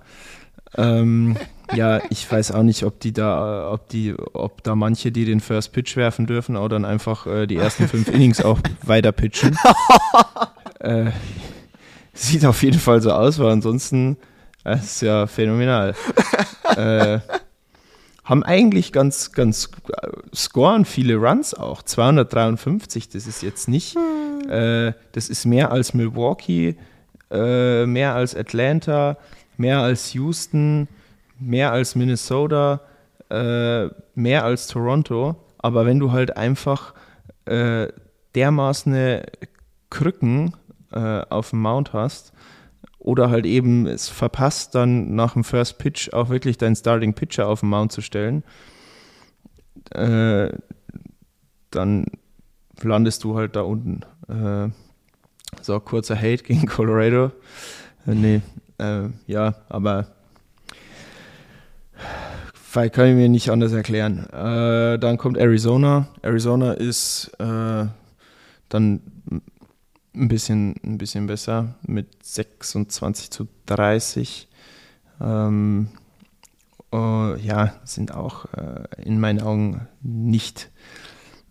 Ähm, 0.76 1.38
ja, 1.74 2.02
ich 2.10 2.30
weiß 2.30 2.52
auch 2.52 2.64
nicht, 2.64 2.84
ob 2.84 3.00
die 3.00 3.14
da, 3.14 3.72
ob 3.72 3.90
die, 3.90 4.16
ob 4.34 4.64
da 4.64 4.76
manche, 4.76 5.12
die 5.12 5.26
den 5.26 5.40
First 5.40 5.72
Pitch 5.72 5.96
werfen 5.96 6.26
dürfen, 6.26 6.58
auch 6.58 6.68
dann 6.68 6.84
einfach 6.84 7.26
äh, 7.28 7.48
die 7.48 7.58
ersten 7.58 7.88
fünf 7.88 8.10
Innings 8.10 8.44
auch 8.44 8.60
weiter 8.84 9.12
pitchen. 9.12 9.58
äh, 10.84 11.12
sieht 12.14 12.46
auf 12.46 12.62
jeden 12.62 12.80
Fall 12.80 13.02
so 13.02 13.12
aus, 13.12 13.40
weil 13.40 13.52
ansonsten 13.52 14.18
äh, 14.64 14.78
ist 14.78 15.02
ja 15.02 15.28
phänomenal. 15.28 15.96
äh, 16.76 17.20
haben 18.24 18.44
eigentlich 18.44 18.94
ganz, 18.94 19.32
ganz 19.34 19.70
äh, 19.90 20.08
scoren 20.34 20.86
viele 20.86 21.16
Runs 21.16 21.54
auch. 21.54 21.84
253, 21.84 23.10
das 23.10 23.28
ist 23.28 23.42
jetzt 23.42 23.68
nicht, 23.68 23.98
äh, 24.48 24.94
das 25.12 25.30
ist 25.30 25.46
mehr 25.46 25.72
als 25.72 25.94
Milwaukee, 25.94 26.78
äh, 27.32 27.86
mehr 27.86 28.16
als 28.16 28.36
Atlanta, 28.36 29.18
mehr 29.58 29.80
als 29.80 30.14
Houston, 30.14 30.88
mehr 31.40 31.72
als 31.72 31.96
Minnesota, 31.96 32.82
äh, 33.30 33.88
mehr 34.16 34.46
als 34.46 34.68
Toronto. 34.68 35.36
Aber 35.58 35.86
wenn 35.86 36.00
du 36.00 36.12
halt 36.12 36.38
einfach 36.38 36.94
dermaßen 37.46 39.22
Krücken 39.90 40.56
äh, 40.94 41.26
auf 41.30 41.50
dem 41.52 41.62
Mount 41.62 41.94
hast 41.94 42.34
oder 43.00 43.30
halt 43.30 43.46
eben 43.46 43.86
es 43.86 44.08
verpasst, 44.08 44.76
dann 44.76 45.16
nach 45.16 45.34
dem 45.34 45.44
First 45.44 45.78
Pitch 45.78 46.14
auch 46.14 46.30
wirklich 46.30 46.58
deinen 46.58 46.76
Starting 46.76 47.14
Pitcher 47.14 47.48
auf 47.48 47.60
dem 47.60 47.70
Mount 47.70 47.92
zu 47.92 48.02
stellen, 48.02 48.44
äh, 49.92 50.50
dann 51.70 52.06
landest 52.82 53.24
du 53.24 53.36
halt 53.36 53.56
da 53.56 53.62
unten. 53.62 54.02
Äh, 54.30 54.70
so, 55.62 55.80
kurzer 55.80 56.16
Hate 56.16 56.44
gegen 56.44 56.66
Colorado. 56.68 57.32
Äh, 58.08 58.16
nee, 58.16 58.42
äh, 58.80 59.10
ja, 59.28 59.56
aber 59.70 60.08
kann 62.74 63.08
ich 63.08 63.16
mir 63.16 63.30
nicht 63.30 63.50
anders 63.50 63.72
erklären. 63.72 64.28
Äh, 64.32 64.98
dann 64.98 65.18
kommt 65.18 65.38
Arizona. 65.38 66.08
Arizona 66.24 66.74
ist 66.74 67.32
äh, 67.38 67.86
dann 68.70 69.02
ein 70.16 70.28
bisschen, 70.28 70.76
ein 70.84 70.98
bisschen 70.98 71.28
besser 71.28 71.76
mit 71.86 72.24
26 72.24 73.32
zu 73.32 73.48
30. 73.66 74.48
Ähm, 75.22 75.90
uh, 76.94 77.36
ja, 77.36 77.74
sind 77.84 78.14
auch 78.14 78.46
äh, 78.54 78.84
in 79.02 79.20
meinen 79.20 79.42
Augen 79.42 79.88
nicht 80.02 80.72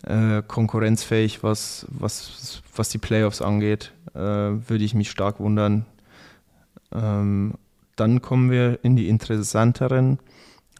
äh, 0.03 0.41
konkurrenzfähig, 0.41 1.43
was, 1.43 1.85
was, 1.89 2.61
was 2.75 2.89
die 2.89 2.97
Playoffs 2.97 3.41
angeht. 3.41 3.93
Äh, 4.13 4.19
würde 4.19 4.83
ich 4.83 4.93
mich 4.93 5.09
stark 5.11 5.39
wundern. 5.39 5.85
Ähm, 6.93 7.55
dann 7.95 8.21
kommen 8.21 8.49
wir 8.49 8.79
in 8.83 8.95
die 8.95 9.09
interessanteren 9.09 10.19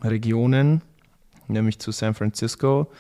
Regionen, 0.02 0.82
nämlich 1.48 1.80
zu 1.80 1.92
San 1.92 2.14
Francisco. 2.14 2.92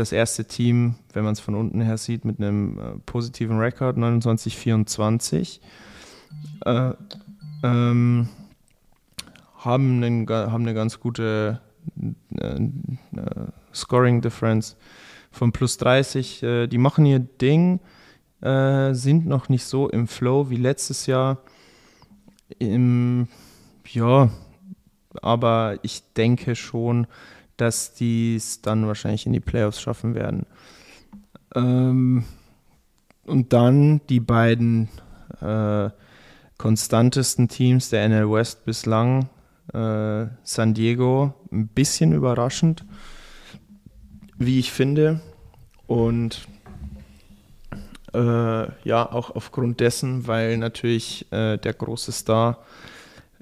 Das 0.00 0.12
erste 0.12 0.46
Team, 0.46 0.94
wenn 1.12 1.24
man 1.24 1.34
es 1.34 1.40
von 1.40 1.54
unten 1.54 1.82
her 1.82 1.98
sieht, 1.98 2.24
mit 2.24 2.38
einem 2.38 2.78
äh, 2.78 2.98
positiven 3.04 3.58
Rekord, 3.58 3.98
29-24. 3.98 5.60
Äh, 6.64 6.92
ähm, 7.62 8.28
haben, 9.58 10.02
einen, 10.02 10.26
haben 10.26 10.62
eine 10.62 10.72
ganz 10.72 11.00
gute 11.00 11.60
äh, 12.40 12.54
äh, 12.54 12.60
Scoring 13.74 14.22
Difference 14.22 14.78
von 15.30 15.52
plus 15.52 15.76
30. 15.76 16.42
Äh, 16.44 16.66
die 16.66 16.78
machen 16.78 17.04
ihr 17.04 17.18
Ding, 17.18 17.80
äh, 18.40 18.94
sind 18.94 19.26
noch 19.26 19.50
nicht 19.50 19.66
so 19.66 19.90
im 19.90 20.08
Flow 20.08 20.48
wie 20.48 20.56
letztes 20.56 21.04
Jahr. 21.04 21.42
Im, 22.58 23.28
ja, 23.86 24.30
aber 25.20 25.78
ich 25.82 26.04
denke 26.14 26.56
schon, 26.56 27.06
dass 27.60 27.94
die 27.94 28.36
es 28.36 28.62
dann 28.62 28.86
wahrscheinlich 28.86 29.26
in 29.26 29.32
die 29.32 29.40
Playoffs 29.40 29.80
schaffen 29.80 30.14
werden. 30.14 30.46
Ähm, 31.54 32.24
und 33.24 33.52
dann 33.52 34.00
die 34.08 34.20
beiden 34.20 34.88
äh, 35.40 35.90
konstantesten 36.58 37.48
Teams 37.48 37.90
der 37.90 38.08
NL 38.08 38.30
West 38.30 38.64
bislang, 38.64 39.28
äh, 39.72 40.26
San 40.42 40.74
Diego 40.74 41.34
ein 41.52 41.68
bisschen 41.68 42.12
überraschend, 42.12 42.84
wie 44.36 44.58
ich 44.58 44.72
finde. 44.72 45.20
Und 45.86 46.46
äh, 48.12 48.18
ja, 48.88 49.12
auch 49.12 49.30
aufgrund 49.34 49.80
dessen, 49.80 50.26
weil 50.26 50.56
natürlich 50.58 51.30
äh, 51.32 51.56
der 51.58 51.74
große 51.74 52.12
Star 52.12 52.58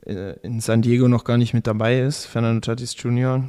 äh, 0.05 0.39
in 0.43 0.61
San 0.61 0.83
Diego 0.83 1.09
noch 1.09 1.25
gar 1.25 1.39
nicht 1.39 1.55
mit 1.55 1.67
dabei 1.67 2.01
ist, 2.01 2.27
Fernando 2.27 2.61
Tatis 2.61 2.95
Jr. 2.99 3.45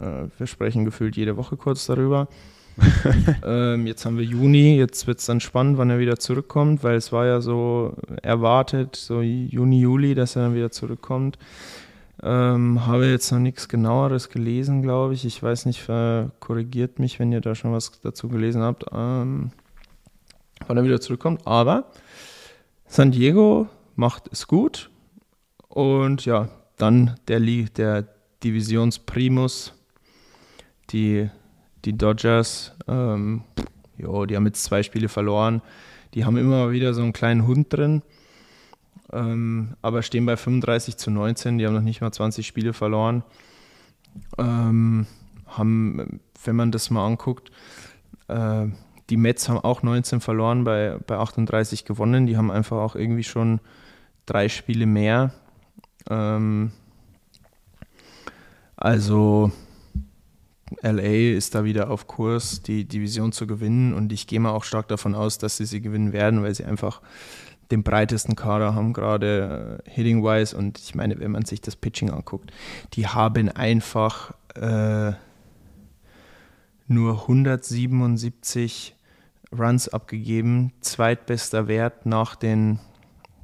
Äh, 0.00 0.28
wir 0.36 0.46
sprechen 0.46 0.84
gefühlt 0.84 1.16
jede 1.16 1.36
Woche 1.36 1.56
kurz 1.56 1.86
darüber. 1.86 2.28
ähm, 3.44 3.86
jetzt 3.86 4.04
haben 4.04 4.18
wir 4.18 4.24
Juni, 4.24 4.76
jetzt 4.76 5.06
wird 5.06 5.18
es 5.18 5.26
dann 5.26 5.40
spannend, 5.40 5.78
wann 5.78 5.90
er 5.90 5.98
wieder 5.98 6.18
zurückkommt, 6.18 6.84
weil 6.84 6.96
es 6.96 7.10
war 7.10 7.26
ja 7.26 7.40
so 7.40 7.96
erwartet, 8.22 8.94
so 8.94 9.20
Juni, 9.20 9.80
Juli, 9.80 10.14
dass 10.14 10.36
er 10.36 10.42
dann 10.42 10.54
wieder 10.54 10.70
zurückkommt. 10.70 11.38
Ähm, 12.22 12.86
habe 12.86 13.06
jetzt 13.06 13.30
noch 13.30 13.38
nichts 13.38 13.68
genaueres 13.68 14.28
gelesen, 14.28 14.82
glaube 14.82 15.14
ich. 15.14 15.24
Ich 15.24 15.42
weiß 15.42 15.66
nicht, 15.66 15.86
korrigiert 16.40 16.98
mich, 16.98 17.18
wenn 17.18 17.32
ihr 17.32 17.40
da 17.40 17.54
schon 17.54 17.72
was 17.72 18.00
dazu 18.00 18.28
gelesen 18.28 18.62
habt, 18.62 18.84
ähm, 18.92 19.50
wann 20.66 20.76
er 20.76 20.84
wieder 20.84 21.00
zurückkommt. 21.00 21.46
Aber 21.46 21.90
San 22.86 23.12
Diego 23.12 23.68
macht 23.94 24.28
es 24.32 24.48
gut. 24.48 24.90
Und 25.68 26.24
ja, 26.24 26.48
dann 26.76 27.14
der, 27.28 27.40
der 27.40 28.04
Divisionsprimus, 28.42 29.74
die 30.90 31.30
die 31.84 31.96
Dodgers, 31.96 32.72
ähm, 32.86 33.42
jo, 33.96 34.26
die 34.26 34.36
haben 34.36 34.46
jetzt 34.46 34.64
zwei 34.64 34.82
Spiele 34.82 35.08
verloren. 35.08 35.62
Die 36.14 36.24
haben 36.24 36.36
immer 36.36 36.70
wieder 36.70 36.94
so 36.94 37.02
einen 37.02 37.12
kleinen 37.12 37.46
Hund 37.46 37.72
drin, 37.72 38.02
ähm, 39.12 39.74
aber 39.82 40.02
stehen 40.02 40.26
bei 40.26 40.36
35 40.36 40.96
zu 40.96 41.10
19. 41.10 41.58
Die 41.58 41.66
haben 41.66 41.74
noch 41.74 41.82
nicht 41.82 42.00
mal 42.00 42.12
20 42.12 42.46
Spiele 42.46 42.72
verloren. 42.72 43.22
Ähm, 44.38 45.06
haben, 45.46 46.20
wenn 46.44 46.56
man 46.56 46.72
das 46.72 46.90
mal 46.90 47.06
anguckt, 47.06 47.50
äh, 48.28 48.66
die 49.10 49.16
Mets 49.16 49.48
haben 49.48 49.58
auch 49.58 49.82
19 49.82 50.20
verloren, 50.20 50.64
bei, 50.64 50.98
bei 51.06 51.16
38 51.16 51.84
gewonnen. 51.84 52.26
Die 52.26 52.36
haben 52.36 52.50
einfach 52.50 52.78
auch 52.78 52.94
irgendwie 52.94 53.24
schon 53.24 53.60
drei 54.26 54.48
Spiele 54.48 54.86
mehr. 54.86 55.32
Ähm, 56.10 56.72
also 58.76 59.52
LA 60.82 61.36
ist 61.36 61.54
da 61.54 61.64
wieder 61.64 61.90
auf 61.90 62.06
Kurs, 62.06 62.62
die 62.62 62.84
Division 62.84 63.32
zu 63.32 63.46
gewinnen 63.46 63.94
und 63.94 64.12
ich 64.12 64.26
gehe 64.26 64.40
mal 64.40 64.50
auch 64.50 64.64
stark 64.64 64.88
davon 64.88 65.14
aus, 65.14 65.38
dass 65.38 65.56
sie 65.56 65.66
sie 65.66 65.80
gewinnen 65.80 66.12
werden, 66.12 66.42
weil 66.42 66.54
sie 66.54 66.64
einfach 66.64 67.00
den 67.70 67.82
breitesten 67.82 68.36
Kader 68.36 68.74
haben, 68.74 68.92
gerade 68.92 69.80
äh, 69.86 69.90
hitting-wise. 69.90 70.56
Und 70.56 70.78
ich 70.78 70.94
meine, 70.94 71.18
wenn 71.20 71.30
man 71.30 71.44
sich 71.44 71.60
das 71.60 71.76
Pitching 71.76 72.10
anguckt, 72.10 72.50
die 72.94 73.06
haben 73.06 73.48
einfach 73.50 74.32
äh, 74.54 75.12
nur 76.86 77.22
177 77.22 78.94
Runs 79.56 79.88
abgegeben, 79.88 80.72
zweitbester 80.80 81.68
Wert 81.68 82.06
nach 82.06 82.36
den 82.36 82.78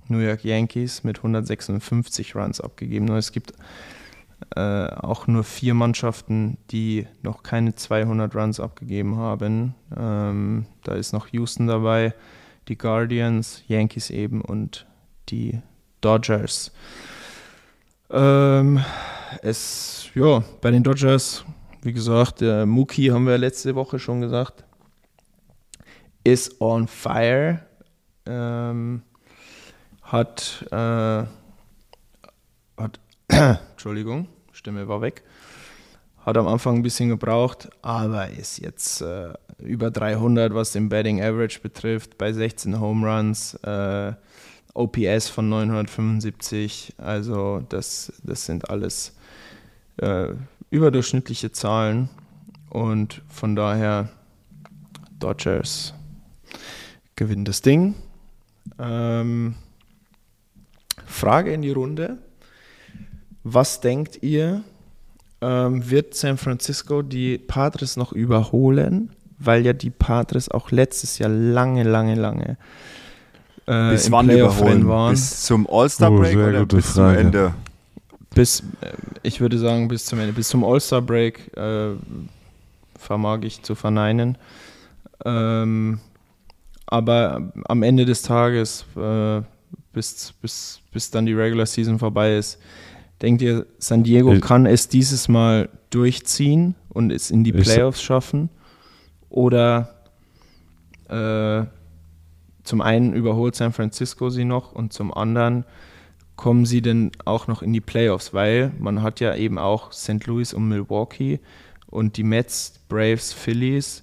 New 0.09 0.19
York 0.19 0.45
Yankees 0.45 1.03
mit 1.03 1.19
156 1.19 2.35
Runs 2.37 2.61
abgegeben. 2.61 3.09
Und 3.09 3.17
es 3.17 3.33
gibt 3.33 3.53
äh, 4.57 4.87
auch 4.87 5.27
nur 5.27 5.43
vier 5.43 5.75
Mannschaften, 5.75 6.59
die 6.71 7.07
noch 7.23 7.43
keine 7.43 7.75
200 7.75 8.35
Runs 8.35 8.61
abgegeben 8.61 9.17
haben. 9.17 9.75
Ähm, 9.97 10.67
da 10.85 10.95
ist 10.95 11.13
noch 11.13 11.29
Houston 11.29 11.67
dabei, 11.67 12.15
die 12.69 12.79
Guardians, 12.79 13.65
Yankees 13.67 14.11
eben 14.11 14.41
und 14.41 14.87
die 15.29 15.61
Dodgers. 16.01 16.73
Ähm, 18.11 18.85
es, 19.43 20.09
ja, 20.15 20.45
bei 20.61 20.71
den 20.71 20.85
Dodgers, 20.85 21.45
wie 21.83 21.93
gesagt, 21.93 22.41
der 22.41 22.65
Mookie 22.65 23.11
haben 23.11 23.27
wir 23.27 23.39
letzte 23.39 23.75
Woche 23.75 23.99
schon 23.99 24.21
gesagt, 24.21 24.65
ist 26.23 26.61
on 26.61 26.87
fire. 26.87 27.61
Ähm, 28.27 29.03
hat, 30.03 30.65
äh, 30.71 31.25
hat 32.77 33.01
Entschuldigung, 33.73 34.29
Stimme 34.65 34.89
war 34.89 35.03
weg. 35.03 35.23
Hat 36.25 36.39
am 36.39 36.49
Anfang 36.49 36.77
ein 36.77 36.83
bisschen 36.83 37.11
gebraucht, 37.11 37.69
aber 37.83 38.31
ist 38.31 38.61
jetzt 38.61 39.03
äh, 39.03 39.35
über 39.59 39.91
300, 39.91 40.55
was 40.55 40.73
den 40.73 40.89
Batting 40.89 41.21
Average 41.21 41.61
betrifft, 41.61 42.17
bei 42.17 42.33
16 42.33 42.81
Home 42.81 43.07
Runs, 43.07 43.53
äh, 43.63 44.15
OPS 44.73 45.29
von 45.29 45.51
975. 45.51 46.95
Also 46.97 47.63
das, 47.69 48.11
das 48.23 48.47
sind 48.47 48.71
alles 48.71 49.15
äh, 49.99 50.29
überdurchschnittliche 50.71 51.53
Zahlen 51.53 52.09
und 52.71 53.21
von 53.29 53.57
daher 53.57 54.09
Dodgers 55.19 55.93
gewinnen 57.17 57.45
das 57.45 57.61
Ding. 57.61 57.97
Ähm, 58.79 59.57
Frage 61.05 61.53
in 61.53 61.61
die 61.61 61.71
Runde. 61.73 62.17
Was 63.45 63.81
denkt 63.81 64.23
ihr, 64.23 64.63
ähm, 65.41 65.89
wird 65.89 66.15
San 66.15 66.39
Francisco 66.39 67.03
die 67.03 67.39
Padres 67.39 67.97
noch 67.97 68.13
überholen? 68.13 69.11
Weil 69.39 69.65
ja 69.67 69.73
die 69.73 69.91
Padres 69.91 70.51
auch 70.51 70.71
letztes 70.71 71.19
Jahr 71.19 71.29
lange, 71.29 71.83
lange, 71.83 72.15
lange 72.15 72.57
äh, 73.67 73.91
bis 73.91 74.11
wann 74.11 74.29
überholen 74.31 74.89
waren. 74.89 75.13
Bis 75.13 75.43
zum 75.43 75.69
All-Star-Break 75.71 76.37
oh, 76.37 76.49
oder 76.49 76.67
bis 76.67 76.93
Frage. 76.93 77.17
zum 77.17 77.27
Ende? 77.27 77.55
Bis, 78.35 78.61
äh, 78.81 78.93
ich 79.23 79.41
würde 79.41 79.59
sagen, 79.59 79.89
bis 79.89 80.05
zum 80.07 80.19
Ende. 80.19 80.33
Bis 80.33 80.49
zum 80.49 80.65
All-Star-Break 80.65 81.57
äh, 81.57 81.91
vermag 82.99 83.41
ich 83.43 83.63
zu 83.63 83.75
verneinen. 83.75 84.37
Ähm, 85.25 86.01
aber 86.87 87.53
am 87.67 87.83
Ende 87.83 88.05
des 88.05 88.23
Tages, 88.23 88.85
äh, 88.97 89.41
bis, 89.93 90.35
bis, 90.43 90.81
bis 90.93 91.11
dann 91.11 91.27
die 91.27 91.33
Regular 91.33 91.67
Season 91.67 91.99
vorbei 91.99 92.37
ist, 92.37 92.59
Denkt 93.23 93.43
ihr, 93.43 93.67
San 93.79 94.03
Diego 94.03 94.33
ich 94.33 94.41
kann 94.41 94.67
es 94.67 94.89
dieses 94.89 95.29
Mal 95.29 95.69
durchziehen 95.91 96.75
und 96.89 97.11
es 97.11 97.31
in 97.31 97.45
die 97.45 97.53
Playoffs 97.53 98.03
schaffen? 98.03 98.51
Oder 99.29 99.95
äh, 101.09 101.65
zum 102.65 102.81
einen 102.81 103.13
überholt 103.15 103.55
San 103.55 103.73
Francisco 103.73 104.31
sie 104.31 104.45
noch 104.45 104.73
und 104.73 104.93
zum 104.93 105.13
anderen 105.13 105.65
kommen 106.37 106.67
sie 106.67 106.83
denn 106.83 107.13
auch 107.25 107.47
noch 107.47 107.63
in 107.63 107.73
die 107.73 107.81
Playoffs? 107.81 108.35
Weil 108.35 108.73
man 108.79 109.03
hat 109.03 109.21
ja 109.21 109.35
eben 109.35 109.59
auch 109.59 109.93
St. 109.93 110.27
Louis 110.27 110.53
und 110.53 110.69
Milwaukee 110.69 111.41
und 111.87 112.17
die 112.17 112.25
Mets, 112.25 112.81
Braves, 112.89 113.33
Phillies, 113.33 114.03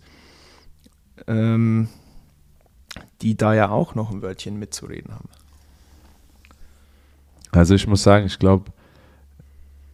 ähm, 1.27 1.89
die 3.21 3.35
da 3.35 3.53
ja 3.53 3.69
auch 3.69 3.95
noch 3.95 4.11
ein 4.11 4.21
Wörtchen 4.21 4.57
mitzureden 4.57 5.13
haben. 5.13 5.29
Also 7.51 7.75
ich 7.75 7.85
muss 7.85 8.03
sagen, 8.03 8.25
ich 8.25 8.39
glaube, 8.39 8.71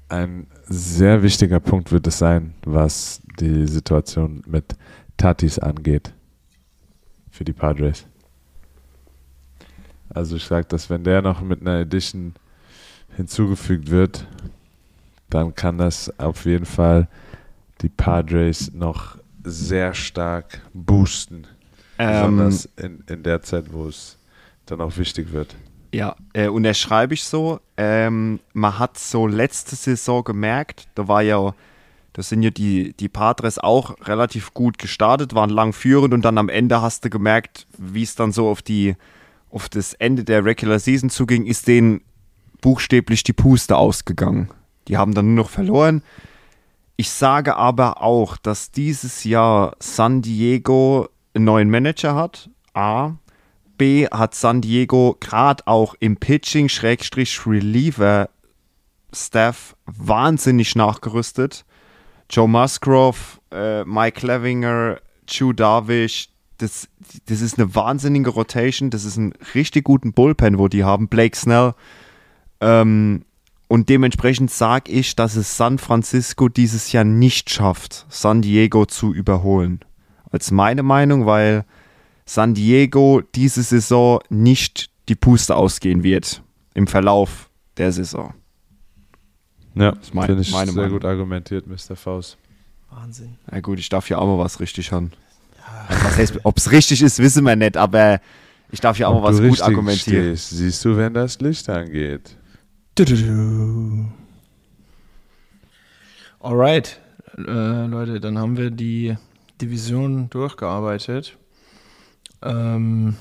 ein 0.10 0.48
sehr 0.66 1.22
wichtiger 1.24 1.60
Punkt 1.60 1.92
wird 1.92 2.08
es 2.08 2.18
sein, 2.18 2.54
was 2.64 3.22
die 3.40 3.68
Situation 3.68 4.42
mit 4.46 4.76
Tatis 5.18 5.60
angeht 5.60 6.14
für 7.32 7.44
die 7.44 7.54
Padres. 7.54 8.06
Also 10.10 10.38
ich 10.38 10.46
sage, 10.46 10.68
dass 10.68 10.90
wenn 10.90 11.04
der 11.04 11.22
noch 11.22 11.42
mit 11.42 11.62
einer 11.62 11.80
Edition 11.80 12.34
hinzugefügt 13.16 13.90
wird, 13.90 14.28
dann 15.30 15.54
kann 15.54 15.78
das 15.78 16.18
auf 16.20 16.46
jeden 16.46 16.66
Fall 16.66 17.08
die 17.82 17.90
Padres 17.90 18.72
noch 18.74 19.18
sehr 19.44 19.94
stark 19.94 20.62
boosten. 20.74 21.46
Ähm, 22.00 22.38
Besonders 22.38 22.70
in, 22.78 23.04
in 23.08 23.24
der 23.24 23.42
Zeit, 23.42 23.72
wo 23.72 23.88
es 23.88 24.18
dann 24.66 24.82
auch 24.82 24.96
wichtig 24.98 25.32
wird. 25.32 25.56
Ja, 25.94 26.16
äh, 26.34 26.48
unterschreibe 26.48 27.14
ich 27.14 27.24
so. 27.24 27.60
Ähm, 27.78 28.40
man 28.54 28.78
hat 28.78 28.98
so 28.98 29.28
letzte 29.28 29.76
Saison 29.76 30.24
gemerkt, 30.24 30.88
da 30.96 31.08
war 31.08 31.22
ja, 31.22 31.54
da 32.14 32.22
sind 32.22 32.44
ja 32.44 32.50
die, 32.50 32.94
die 32.94 33.10
Padres 33.10 33.60
auch 33.60 33.96
relativ 34.02 34.54
gut 34.54 34.78
gestartet, 34.78 35.34
waren 35.34 35.50
lang 35.50 35.74
führend 35.74 36.14
und 36.14 36.24
dann 36.24 36.38
am 36.38 36.50
Ende 36.50 36.82
hast 36.82 37.06
du 37.06 37.10
gemerkt, 37.10 37.68
wie 37.78 38.04
es 38.04 38.16
dann 38.16 38.32
so 38.32 38.50
auf 38.50 38.62
die, 38.62 38.96
auf 39.50 39.70
das 39.70 39.94
Ende 39.94 40.24
der 40.24 40.44
Regular 40.44 40.80
Season 40.80 41.10
zuging, 41.10 41.46
ist 41.46 41.68
denen 41.68 42.02
buchstäblich 42.62 43.24
die 43.24 43.34
Puste 43.34 43.78
ausgegangen. 43.78 44.50
Die 44.88 44.98
haben 44.98 45.14
dann 45.14 45.34
nur 45.34 45.46
noch 45.46 45.50
verloren. 45.50 46.02
Ich 46.96 47.12
sage 47.12 47.56
aber 47.56 48.02
auch, 48.02 48.38
dass 48.38 48.72
dieses 48.72 49.24
Jahr 49.24 49.76
San 49.80 50.22
Diego 50.22 51.08
einen 51.34 51.46
neuen 51.46 51.70
Manager 51.70 52.16
hat. 52.16 52.50
A. 52.74 53.12
B 53.78 54.08
hat 54.08 54.36
San 54.36 54.62
Diego 54.62 55.18
gerade 55.20 55.66
auch 55.68 55.96
im 56.00 56.18
Pitching 56.18 56.70
Reliever 57.46 58.30
Staff 59.14 59.76
wahnsinnig 59.86 60.76
nachgerüstet. 60.76 61.66
Joe 62.30 62.48
Musgrove, 62.48 63.18
äh, 63.52 63.84
Mike 63.86 64.26
Levinger, 64.26 65.00
Chu 65.28 65.54
Darvish, 65.54 66.30
das, 66.58 66.90
das 67.28 67.42
ist 67.42 67.58
eine 67.58 67.74
wahnsinnige 67.76 68.32
Rotation. 68.32 68.90
Das 68.90 69.06
ist 69.06 69.18
ein 69.18 69.34
richtig 69.54 69.86
guten 69.86 70.12
Bullpen, 70.14 70.58
wo 70.58 70.68
die 70.68 70.84
haben. 70.84 71.08
Blake 71.08 71.38
Snell. 71.38 71.74
Ähm, 72.60 73.24
Und 73.70 73.90
dementsprechend 73.90 74.50
sage 74.50 74.92
ich, 74.92 75.16
dass 75.16 75.36
es 75.36 75.58
San 75.58 75.78
Francisco 75.78 76.50
dieses 76.50 76.92
Jahr 76.92 77.04
nicht 77.04 77.50
schafft, 77.50 78.06
San 78.10 78.42
Diego 78.42 78.86
zu 78.86 79.14
überholen. 79.14 79.82
Als 80.32 80.52
meine 80.52 80.84
Meinung, 80.84 81.26
weil 81.26 81.66
San 82.28 82.54
Diego 82.54 83.22
diese 83.34 83.64
Saison 83.64 84.20
nicht 84.30 84.90
die 85.10 85.16
Puste 85.16 85.56
ausgehen 85.56 86.04
wird 86.04 86.44
im 86.74 86.86
Verlauf 86.86 87.50
der 87.78 87.92
Saison. 87.92 88.34
Ja, 89.76 89.90
ist 90.02 90.14
mein- 90.14 90.26
finde 90.28 90.42
ich 90.42 90.52
meine 90.52 90.72
sehr 90.72 90.84
Meinung. 90.84 91.00
gut 91.00 91.06
argumentiert, 91.06 91.66
Mr. 91.68 91.96
Faust. 91.96 92.38
Wahnsinn. 92.90 93.38
Na 93.50 93.60
gut, 93.62 93.80
ich 93.80 93.90
darf 93.90 94.10
ja 94.10 94.18
auch 94.18 94.26
mal 94.28 94.44
was 94.44 94.60
richtig 94.60 94.92
haben. 94.92 95.12
Was 95.90 96.18
heißt, 96.18 96.40
ob 96.44 96.58
es 96.58 96.72
richtig 96.72 97.02
ist, 97.02 97.20
wissen 97.20 97.44
wir 97.46 97.56
nicht, 97.56 97.78
aber 97.78 98.20
ich 98.72 98.80
darf 98.82 98.98
ja 99.00 99.08
auch 99.08 99.16
Ob 99.16 99.22
mal 99.24 99.30
was 99.30 99.38
du 99.38 99.44
gut 99.44 99.52
richtig 99.52 99.66
argumentieren. 99.66 100.24
stehst, 100.36 100.50
siehst 100.50 100.84
du, 100.86 100.98
wenn 100.98 101.14
das 101.14 101.40
Licht 101.40 101.70
angeht. 101.70 102.36
Alright, 106.40 107.00
äh, 107.38 107.86
Leute, 107.88 108.20
dann 108.20 108.38
haben 108.38 108.58
wir 108.58 108.72
die 108.72 109.16
Division 109.62 110.30
durchgearbeitet. 110.30 111.38
Ähm, 112.42 113.16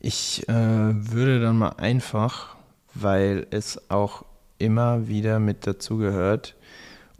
ich 0.00 0.48
äh, 0.48 0.52
würde 0.52 1.40
dann 1.40 1.58
mal 1.58 1.74
einfach, 1.76 2.56
weil 2.94 3.46
es 3.50 3.90
auch 3.90 4.24
immer 4.58 5.08
wieder 5.08 5.38
mit 5.38 5.66
dazugehört 5.66 6.56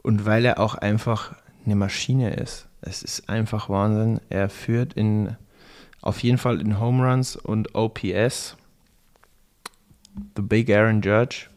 und 0.03 0.27
weil 0.27 0.45
er 0.45 0.59
auch 0.59 0.75
einfach 0.75 1.35
eine 1.65 1.77
Maschine 1.77 2.35
ist. 2.35 2.69
Es 2.81 3.03
ist 3.03 3.29
einfach 3.29 3.69
Wahnsinn. 3.69 4.21
Er 4.31 4.49
führt 4.49 4.95
in 4.95 5.37
auf 6.03 6.23
jeden 6.23 6.39
Fall 6.39 6.61
in 6.61 6.81
Home 6.81 7.07
Runs 7.07 7.37
und 7.37 7.75
OPS. 7.75 8.57
The 10.37 10.43
Big 10.43 10.71
Aaron 10.71 11.03
Judge. 11.03 11.49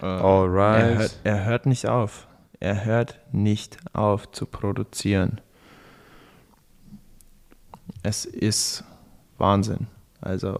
Äh, 0.00 0.04
Alright. 0.04 0.82
er, 0.82 0.98
hört, 0.98 1.20
er 1.24 1.44
hört 1.44 1.66
nicht 1.66 1.86
auf. 1.86 2.26
Er 2.58 2.84
hört 2.84 3.20
nicht 3.32 3.78
auf 3.92 4.30
zu 4.32 4.46
produzieren. 4.46 5.40
Es 8.02 8.24
ist 8.24 8.84
Wahnsinn. 9.38 9.86
Also 10.20 10.56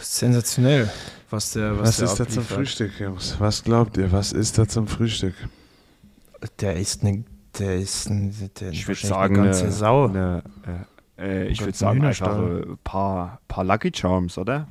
sensationell, 0.00 0.90
was 1.30 1.52
der 1.52 1.78
was, 1.78 1.88
Was, 1.88 1.96
der 1.98 2.06
ist 2.06 2.20
da 2.20 2.28
zum. 2.28 2.44
Frühstück, 2.44 2.98
Jungs? 2.98 3.36
Was 3.38 3.62
glaubt 3.62 3.96
ihr? 3.96 4.10
Was 4.10 4.32
ist 4.32 4.58
da 4.58 4.66
zum 4.66 4.86
Frühstück? 4.88 5.34
Der 6.60 6.76
ist 6.76 7.04
eine, 7.04 7.24
der 7.58 7.76
ist 7.76 8.08
ein, 8.08 8.34
der 8.58 8.70
Ich 8.70 8.88
würde 8.88 9.06
sagen, 9.06 9.36
eine 9.36 9.44
ganze 9.46 9.64
eine- 9.64 9.72
Sau. 9.72 10.06
eine, 10.08 10.42
äh, 11.18 11.22
äh, 11.22 11.48
ich 11.48 11.60
würde 11.60 11.76
sagen, 11.76 12.04
einfach 12.04 12.36
ein 12.36 12.78
paar, 12.82 13.40
paar 13.46 13.64
Lucky 13.64 13.92
Charms, 13.94 14.38
oder? 14.38 14.66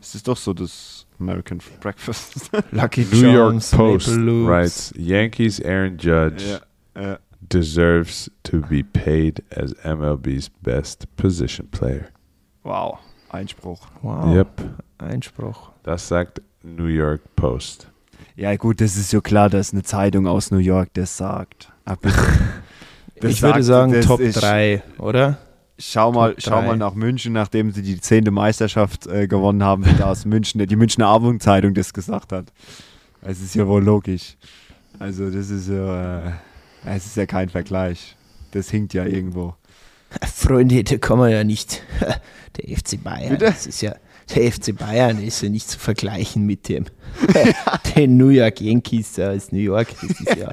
Es 0.00 0.14
ist 0.14 0.28
doch 0.28 0.36
so 0.36 0.52
das 0.52 1.06
American 1.18 1.60
Breakfast. 1.80 2.50
Lucky 2.72 3.06
New 3.10 3.16
York 3.30 3.52
Charms, 3.52 3.70
Post 3.70 4.08
Maple 4.08 4.22
Loops. 4.22 4.48
writes 4.48 4.94
Yankees 4.96 5.64
Aaron 5.64 5.96
Judge 5.98 6.60
ja, 6.94 7.12
äh, 7.14 7.18
deserves 7.52 8.30
to 8.44 8.60
be 8.60 8.82
paid 8.82 9.42
as 9.50 9.74
MLB's 9.84 10.48
best 10.62 11.06
position 11.16 11.68
player. 11.70 12.06
wow, 12.62 12.98
Einspruch. 13.30 13.80
Wow, 14.02 14.34
Yep, 14.34 14.48
Einspruch. 14.98 15.70
das 15.82 16.08
sagt 16.08 16.40
New 16.62 16.86
York 16.86 17.20
Post. 17.36 17.88
Ja 18.36 18.54
gut, 18.56 18.80
das 18.80 18.96
ist 18.96 19.12
ja 19.12 19.20
klar, 19.20 19.50
dass 19.50 19.72
eine 19.72 19.82
Zeitung 19.82 20.26
aus 20.26 20.50
New 20.50 20.58
York 20.58 20.90
das 20.94 21.16
sagt. 21.16 21.72
Das 23.20 23.32
ich 23.32 23.42
würde 23.42 23.64
sagen 23.64 23.92
das 23.92 24.06
Top 24.06 24.20
ist- 24.20 24.40
3, 24.40 24.80
oder? 24.98 25.38
Schau 25.80 26.12
mal, 26.12 26.34
Top 26.34 26.42
schau 26.42 26.50
drei. 26.60 26.66
mal 26.66 26.76
nach 26.76 26.94
München, 26.94 27.32
nachdem 27.32 27.70
sie 27.72 27.82
die 27.82 28.00
zehnte 28.00 28.30
Meisterschaft 28.30 29.06
äh, 29.08 29.26
gewonnen 29.28 29.62
haben, 29.64 29.84
wie 29.86 29.92
da 29.94 30.10
aus 30.10 30.24
München, 30.24 30.64
die 30.64 30.76
Münchner 30.76 31.06
Abendzeitung 31.08 31.74
das 31.74 31.92
gesagt 31.92 32.32
hat. 32.32 32.52
Es 33.22 33.40
ist 33.40 33.54
ja 33.56 33.66
wohl 33.66 33.82
logisch. 33.82 34.36
Also 35.00 35.30
das 35.30 35.50
ist 35.50 35.68
ja, 35.68 36.28
äh, 36.28 36.32
es 36.94 37.06
ist 37.06 37.16
ja 37.16 37.26
kein 37.26 37.48
Vergleich. 37.48 38.16
Das 38.52 38.70
hinkt 38.70 38.94
ja 38.94 39.04
irgendwo. 39.04 39.54
Freunde, 40.34 40.84
da 40.84 40.96
kann 40.96 41.18
man 41.18 41.30
ja 41.30 41.44
nicht. 41.44 41.82
Der 42.56 42.76
FC 42.76 43.02
Bayern, 43.02 43.30
Bitte? 43.30 43.44
das 43.44 43.66
ist 43.66 43.82
ja, 43.82 43.94
der 44.34 44.50
FC 44.50 44.76
Bayern 44.76 45.22
ist 45.22 45.42
ja 45.42 45.48
nicht 45.48 45.68
zu 45.68 45.78
vergleichen 45.78 46.44
mit 46.44 46.68
dem 46.68 46.86
den 47.96 48.16
New 48.16 48.30
York 48.30 48.60
Yankees 48.60 49.18
aus 49.20 49.52
New 49.52 49.60
York. 49.60 49.88
Das 50.00 50.20
ist 50.20 50.36
ja, 50.36 50.50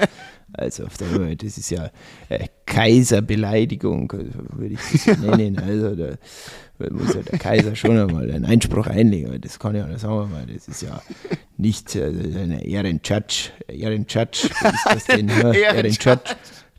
also 0.57 0.85
auf 0.85 0.97
der 0.97 1.09
Höhe, 1.09 1.35
das 1.35 1.57
ist 1.57 1.69
ja 1.69 1.89
äh, 2.29 2.47
Kaiserbeleidigung, 2.65 4.11
würde 4.11 4.75
ich 4.75 5.05
das 5.05 5.17
nennen. 5.19 5.59
Also 5.59 5.95
da 5.95 6.15
muss 6.91 7.13
ja 7.13 7.21
der 7.21 7.39
Kaiser 7.39 7.75
schon 7.75 7.97
einmal 7.97 8.29
einen 8.31 8.45
Einspruch 8.45 8.87
einlegen. 8.87 9.39
Das 9.41 9.59
kann 9.59 9.75
ja, 9.75 9.85
sagen 9.97 10.15
wir 10.15 10.25
mal, 10.27 10.45
das 10.45 10.67
ist 10.67 10.81
ja 10.81 11.01
nicht 11.57 11.95
äh, 11.95 12.05
eine 12.05 12.65
Ehrenjudge. 12.65 13.51
Ehrenjudge, 13.67 14.49
was 14.61 14.73
ist 14.73 14.85
das 14.85 15.03
denn? 15.05 15.29
Ja, 15.41 15.51
Ehrenjudge. 15.51 16.35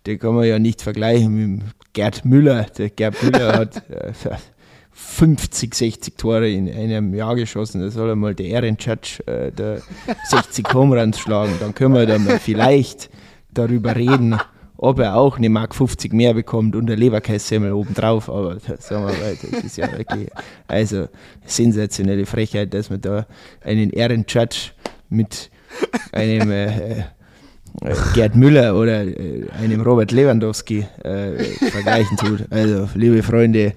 Den 0.06 0.18
kann 0.18 0.34
man 0.34 0.46
ja 0.46 0.58
nicht 0.58 0.82
vergleichen 0.82 1.34
mit 1.34 1.62
dem 1.62 1.68
Gerd 1.92 2.24
Müller. 2.24 2.66
Der 2.78 2.90
Gerd 2.90 3.22
Müller 3.22 3.52
hat 3.54 3.88
äh, 3.90 4.12
50, 4.92 5.74
60 5.74 6.16
Tore 6.16 6.50
in 6.50 6.72
einem 6.72 7.14
Jahr 7.14 7.34
geschossen. 7.34 7.80
Da 7.80 7.90
soll 7.90 8.10
einmal 8.10 8.34
der 8.34 8.46
Ehrenjudge 8.46 9.26
äh, 9.26 9.50
der 9.50 9.82
60 10.30 10.72
Home 10.72 11.00
Runs 11.00 11.18
schlagen. 11.18 11.54
Dann 11.60 11.74
können 11.74 11.94
wir 11.94 12.06
da 12.06 12.18
mal 12.18 12.38
vielleicht 12.38 13.10
darüber 13.58 13.94
reden, 13.94 14.36
ob 14.76 14.98
er 14.98 15.16
auch 15.16 15.38
eine 15.38 15.48
Mark 15.48 15.74
50 15.74 16.12
mehr 16.12 16.34
bekommt 16.34 16.76
und 16.76 16.86
der 16.86 16.96
Leberkässemmel 16.96 17.72
obendrauf. 17.72 18.28
Aber 18.28 18.58
sagen 18.60 19.06
wir 19.06 19.12
mal, 19.12 19.36
das 19.40 19.64
ist 19.64 19.76
ja 19.76 19.90
wirklich 19.96 20.28
also 20.68 21.08
sensationelle 21.44 22.26
Frechheit, 22.26 22.74
dass 22.74 22.90
man 22.90 23.00
da 23.00 23.26
einen 23.62 23.90
Ehrenjudge 23.90 24.72
mit 25.08 25.50
einem 26.12 26.50
äh, 26.50 27.04
äh, 27.82 27.94
Gerd 28.14 28.36
Müller 28.36 28.76
oder 28.76 29.04
äh, 29.04 29.46
einem 29.60 29.80
Robert 29.80 30.12
Lewandowski 30.12 30.86
äh, 31.02 31.42
vergleichen 31.70 32.16
tut. 32.16 32.44
Also, 32.50 32.88
liebe 32.94 33.22
Freunde 33.22 33.74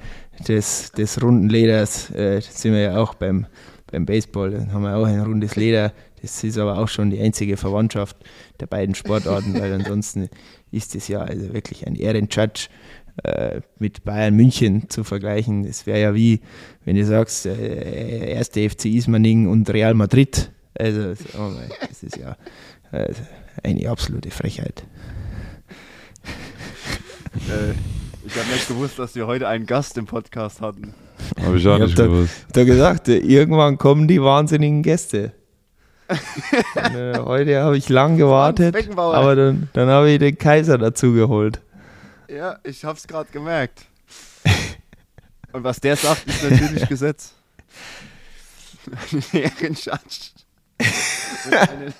des, 0.48 0.92
des 0.92 1.22
runden 1.22 1.50
Leders, 1.50 2.10
äh, 2.12 2.40
sind 2.42 2.74
wir 2.74 2.82
ja 2.82 2.98
auch 2.98 3.14
beim, 3.14 3.46
beim 3.92 4.06
Baseball, 4.06 4.52
dann 4.52 4.72
haben 4.72 4.84
wir 4.84 4.96
auch 4.96 5.06
ein 5.06 5.20
rundes 5.20 5.56
Leder. 5.56 5.92
Das 6.22 6.44
ist 6.44 6.58
aber 6.58 6.78
auch 6.80 6.88
schon 6.88 7.10
die 7.10 7.20
einzige 7.20 7.58
Verwandtschaft 7.58 8.18
der 8.60 8.68
beiden 8.68 8.96
Sportarten, 8.96 9.54
weil 9.60 9.72
ansonsten 9.74 10.30
ist 10.72 10.96
es 10.96 11.08
ja 11.08 11.22
also 11.22 11.54
wirklich 11.54 11.88
ein 11.88 11.96
Ehrenjudge 11.96 12.68
äh, 13.24 13.62
mit 13.80 14.04
Bayern 14.04 14.36
München 14.36 14.90
zu 14.90 15.04
vergleichen. 15.04 15.64
Das 15.66 15.86
wäre 15.86 16.00
ja 16.02 16.16
wie, 16.16 16.42
wenn 16.86 16.96
du 16.96 17.06
sagst, 17.06 17.46
äh, 17.46 18.32
erste 18.34 18.70
FC 18.70 18.86
Ismaning 18.86 19.48
und 19.48 19.70
Real 19.70 19.94
Madrid. 19.94 20.52
Also, 20.78 21.00
wir 21.00 21.40
mal, 21.40 21.70
das 21.90 22.04
ist 22.04 22.18
ja 22.18 22.36
äh, 22.92 23.14
eine 23.64 23.90
absolute 23.90 24.32
Frechheit. 24.32 24.84
Äh, 27.50 27.72
ich 28.26 28.36
habe 28.38 28.48
nicht 28.52 28.68
gewusst, 28.68 29.00
dass 29.00 29.16
wir 29.16 29.28
heute 29.28 29.48
einen 29.48 29.66
Gast 29.66 29.98
im 29.98 30.06
Podcast 30.06 30.62
hatten. 30.62 30.94
Habe 31.44 31.58
ich 31.58 31.68
auch 31.68 31.76
Ich 31.76 31.82
hab 31.82 31.88
nicht 31.88 32.00
da- 32.00 32.06
gewusst. 32.06 32.46
Da 32.54 32.64
gesagt, 32.64 33.08
äh, 33.10 33.18
irgendwann 33.18 33.78
kommen 33.78 34.08
die 34.08 34.22
wahnsinnigen 34.22 34.84
Gäste. 34.84 35.34
Äh, 36.76 37.20
heute 37.20 37.62
habe 37.62 37.78
ich 37.78 37.88
lang 37.88 38.18
gewartet, 38.18 38.76
aber 38.98 39.36
dann, 39.36 39.70
dann 39.74 39.90
habe 39.90 40.10
ich 40.10 40.18
den 40.20 40.38
Kaiser 40.38 40.78
dazu 40.80 41.14
geholt. 41.14 41.62
Ja, 42.28 42.58
ich 42.64 42.84
hab's 42.84 43.08
gerade 43.08 43.30
gemerkt. 43.32 43.86
Und 45.52 45.64
was 45.64 45.80
der 45.80 45.96
sagt, 45.96 46.28
ist 46.28 46.44
natürlich 46.50 46.88
Gesetz. 46.90 47.34
Und 51.46 51.54
einen, 51.54 51.94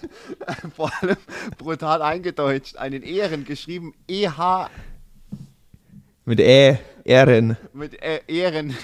vor 0.76 0.92
allem 1.02 1.18
brutal 1.58 2.02
eingedeutscht. 2.02 2.78
Einen 2.78 3.04
Ehren 3.04 3.46
geschrieben 3.46 3.94
EH 4.08 4.70
Mit 6.26 6.40
Ä, 6.40 6.80
Ehren. 7.04 7.58
mit 7.74 8.02
äh, 8.02 8.22
Ehren. 8.28 8.76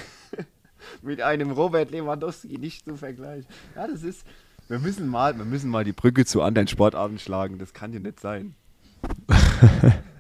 mit 1.02 1.22
einem 1.22 1.52
Robert 1.52 1.92
Lewandowski 1.92 2.58
nicht 2.58 2.86
zu 2.86 2.96
vergleichen. 2.96 3.48
Ja, 3.76 3.88
das 3.88 4.04
ist. 4.04 4.24
Wir 4.68 4.80
müssen 4.80 5.08
mal, 5.08 5.38
wir 5.38 5.46
müssen 5.46 5.70
mal 5.70 5.84
die 5.84 5.94
Brücke 5.94 6.26
zu 6.26 6.42
anderen 6.42 6.68
Sportarten 6.68 7.20
schlagen. 7.20 7.60
Das 7.60 7.74
kann 7.74 7.94
ja 7.94 8.00
nicht 8.00 8.20
sein. 8.20 8.56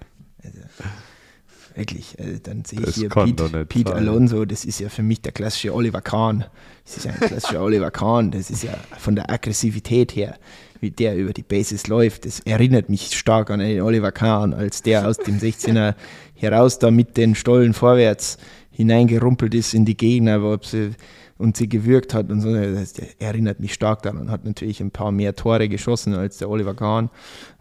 Wirklich, 1.76 2.16
also 2.20 2.40
dann 2.42 2.64
sehe 2.64 2.80
ich 2.82 2.96
hier 2.96 3.10
Pete, 3.10 3.66
Pete. 3.66 3.94
Alonso, 3.94 4.46
das 4.46 4.64
ist 4.64 4.80
ja 4.80 4.88
für 4.88 5.04
mich 5.04 5.22
der 5.22 5.34
klassische 5.34 5.74
Oliver 5.74 6.02
Kahn. 6.02 6.46
Das 6.86 6.98
ist 6.98 7.06
ja 7.06 7.12
ein 7.12 7.20
klassischer 7.20 7.62
Oliver 7.64 7.92
Kahn, 7.92 8.32
das 8.32 8.50
ist 8.50 8.64
ja 8.64 8.76
von 8.98 9.16
der 9.16 9.30
Aggressivität 9.30 10.16
her, 10.16 10.38
wie 10.80 10.92
der 10.92 11.18
über 11.18 11.34
die 11.34 11.44
Bases 11.44 11.88
läuft, 11.88 12.26
das 12.26 12.40
erinnert 12.42 12.88
mich 12.88 13.18
stark 13.18 13.50
an 13.50 13.60
einen 13.60 13.82
Oliver 13.82 14.14
Kahn, 14.14 14.54
als 14.54 14.84
der 14.84 15.06
aus 15.06 15.18
dem 15.18 15.38
16er 15.38 15.96
heraus 16.36 16.80
da 16.80 16.92
mit 16.92 17.18
den 17.18 17.36
Stollen 17.36 17.74
vorwärts 17.74 18.38
hineingerumpelt 18.72 19.54
ist 19.54 19.74
in 19.74 19.84
die 19.84 19.98
Gegner, 19.98 20.42
wo 20.42 20.58
sie, 20.62 20.92
und 21.38 21.58
sie 21.58 21.68
gewürgt 21.70 22.14
hat 22.14 22.30
und 22.30 22.42
so. 22.42 22.54
Das 22.54 22.94
der 22.94 23.08
erinnert 23.22 23.60
mich 23.60 23.74
stark 23.74 24.02
daran. 24.04 24.32
Hat 24.32 24.46
natürlich 24.46 24.80
ein 24.82 24.92
paar 24.92 25.12
mehr 25.12 25.36
Tore 25.36 25.68
geschossen 25.70 26.14
als 26.16 26.38
der 26.38 26.50
Oliver 26.50 26.74
Kahn, 26.74 27.10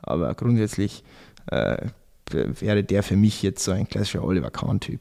aber 0.02 0.34
grundsätzlich 0.34 1.02
äh, 1.51 1.88
wäre 2.30 2.82
der 2.84 3.02
für 3.02 3.16
mich 3.16 3.42
jetzt 3.42 3.64
so 3.64 3.72
ein 3.72 3.88
klassischer 3.88 4.24
Oliver 4.24 4.51
Kahn-Typ. 4.51 5.01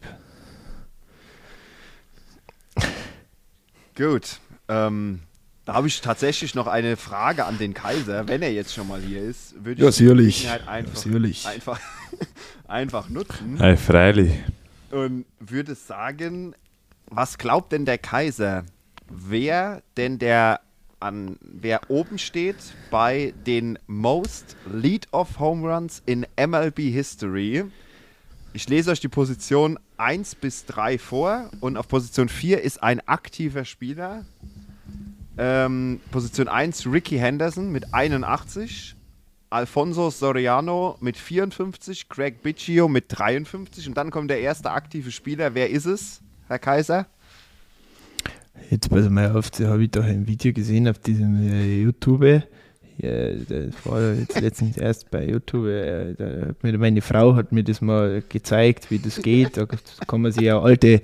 Gut. 3.96 4.40
Ähm, 4.68 5.20
da 5.66 5.76
habe 5.76 5.88
ich 5.88 6.02
tatsächlich 6.02 6.56
noch 6.56 6.68
eine 6.68 6.98
Frage 6.98 7.46
an 7.46 7.58
den 7.58 7.74
Kaiser. 7.74 8.28
Wenn 8.28 8.42
er 8.42 8.52
jetzt 8.52 8.74
schon 8.74 8.88
mal 8.88 9.00
hier 9.00 9.22
ist, 9.22 9.54
würde 9.64 9.74
ich 9.74 9.80
Ja, 9.80 9.88
die 9.88 9.94
sicherlich. 9.94 10.38
Gelegenheit 10.42 10.68
einfach, 10.68 11.06
Ja, 11.06 11.50
einfach, 11.52 11.80
einfach 12.68 13.10
nutzen 13.10 13.58
Hey, 13.58 13.78
freilich. 13.78 14.32
und 14.92 15.26
würde 15.40 15.76
sagen, 15.76 16.56
was 17.16 17.38
glaubt 17.38 17.72
denn 17.72 17.86
der 17.86 17.98
Kaiser? 17.98 18.64
Wer 19.10 19.84
denn 19.98 20.20
der 20.20 20.62
an 21.00 21.38
wer 21.42 21.90
oben 21.90 22.18
steht 22.18 22.56
bei 22.90 23.34
den 23.46 23.78
Most 23.88 24.56
Lead-Off 24.72 25.40
Home 25.40 25.70
Runs 25.70 26.02
in 26.06 26.26
MLB 26.38 26.80
History? 26.80 27.66
Ich 28.54 28.70
lese 28.70 28.92
euch 28.92 29.00
die 29.00 29.10
Position 29.10 29.78
1 29.98 30.36
bis 30.36 30.66
3 30.66 30.98
vor 30.98 31.50
und 31.60 31.78
auf 31.78 31.88
Position 31.88 32.30
4 32.30 32.62
ist 32.62 32.82
ein 32.82 33.06
aktiver 33.08 33.66
Spieler. 33.66 34.26
Ähm, 35.38 36.00
Position 36.12 36.48
1 36.48 36.86
Ricky 36.86 37.18
Henderson 37.18 37.72
mit 37.72 37.94
81, 37.94 38.96
Alfonso 39.50 40.10
Soriano 40.12 40.98
mit 41.02 41.18
54, 41.18 42.08
Craig 42.08 42.44
Biggio 42.44 42.88
mit 42.88 43.06
53 43.10 43.88
und 43.88 43.98
dann 43.98 44.12
kommt 44.12 44.30
der 44.30 44.40
erste 44.40 44.72
aktive 44.72 45.12
Spieler. 45.12 45.56
Wer 45.56 45.72
ist 45.72 45.86
es, 45.86 46.22
Herr 46.48 46.60
Kaiser? 46.60 47.08
Jetzt 48.70 48.92
mal 48.92 49.32
auf, 49.36 49.50
da 49.52 49.70
habe 49.70 49.84
ich 49.84 49.92
doch 49.92 50.04
ein 50.04 50.28
Video 50.28 50.54
gesehen 50.54 50.88
auf 50.88 51.00
diesem 51.00 51.42
äh, 51.42 51.82
YouTube. 51.82 52.44
Ja, 52.98 53.34
das 53.34 53.74
war 53.86 54.14
jetzt 54.14 54.40
letztens 54.40 54.78
erst 54.78 55.10
bei 55.10 55.26
YouTube. 55.28 55.68
Äh, 55.68 56.14
da 56.16 56.78
meine 56.78 57.02
Frau 57.02 57.36
hat 57.36 57.52
mir 57.52 57.64
das 57.64 57.82
mal 57.82 58.24
gezeigt, 58.28 58.92
wie 58.92 59.00
das 59.00 59.22
geht. 59.22 59.58
Da 59.58 59.66
kann 60.08 60.22
man 60.22 60.32
sich 60.32 60.44
ja 60.44 60.62
alte, 60.62 61.02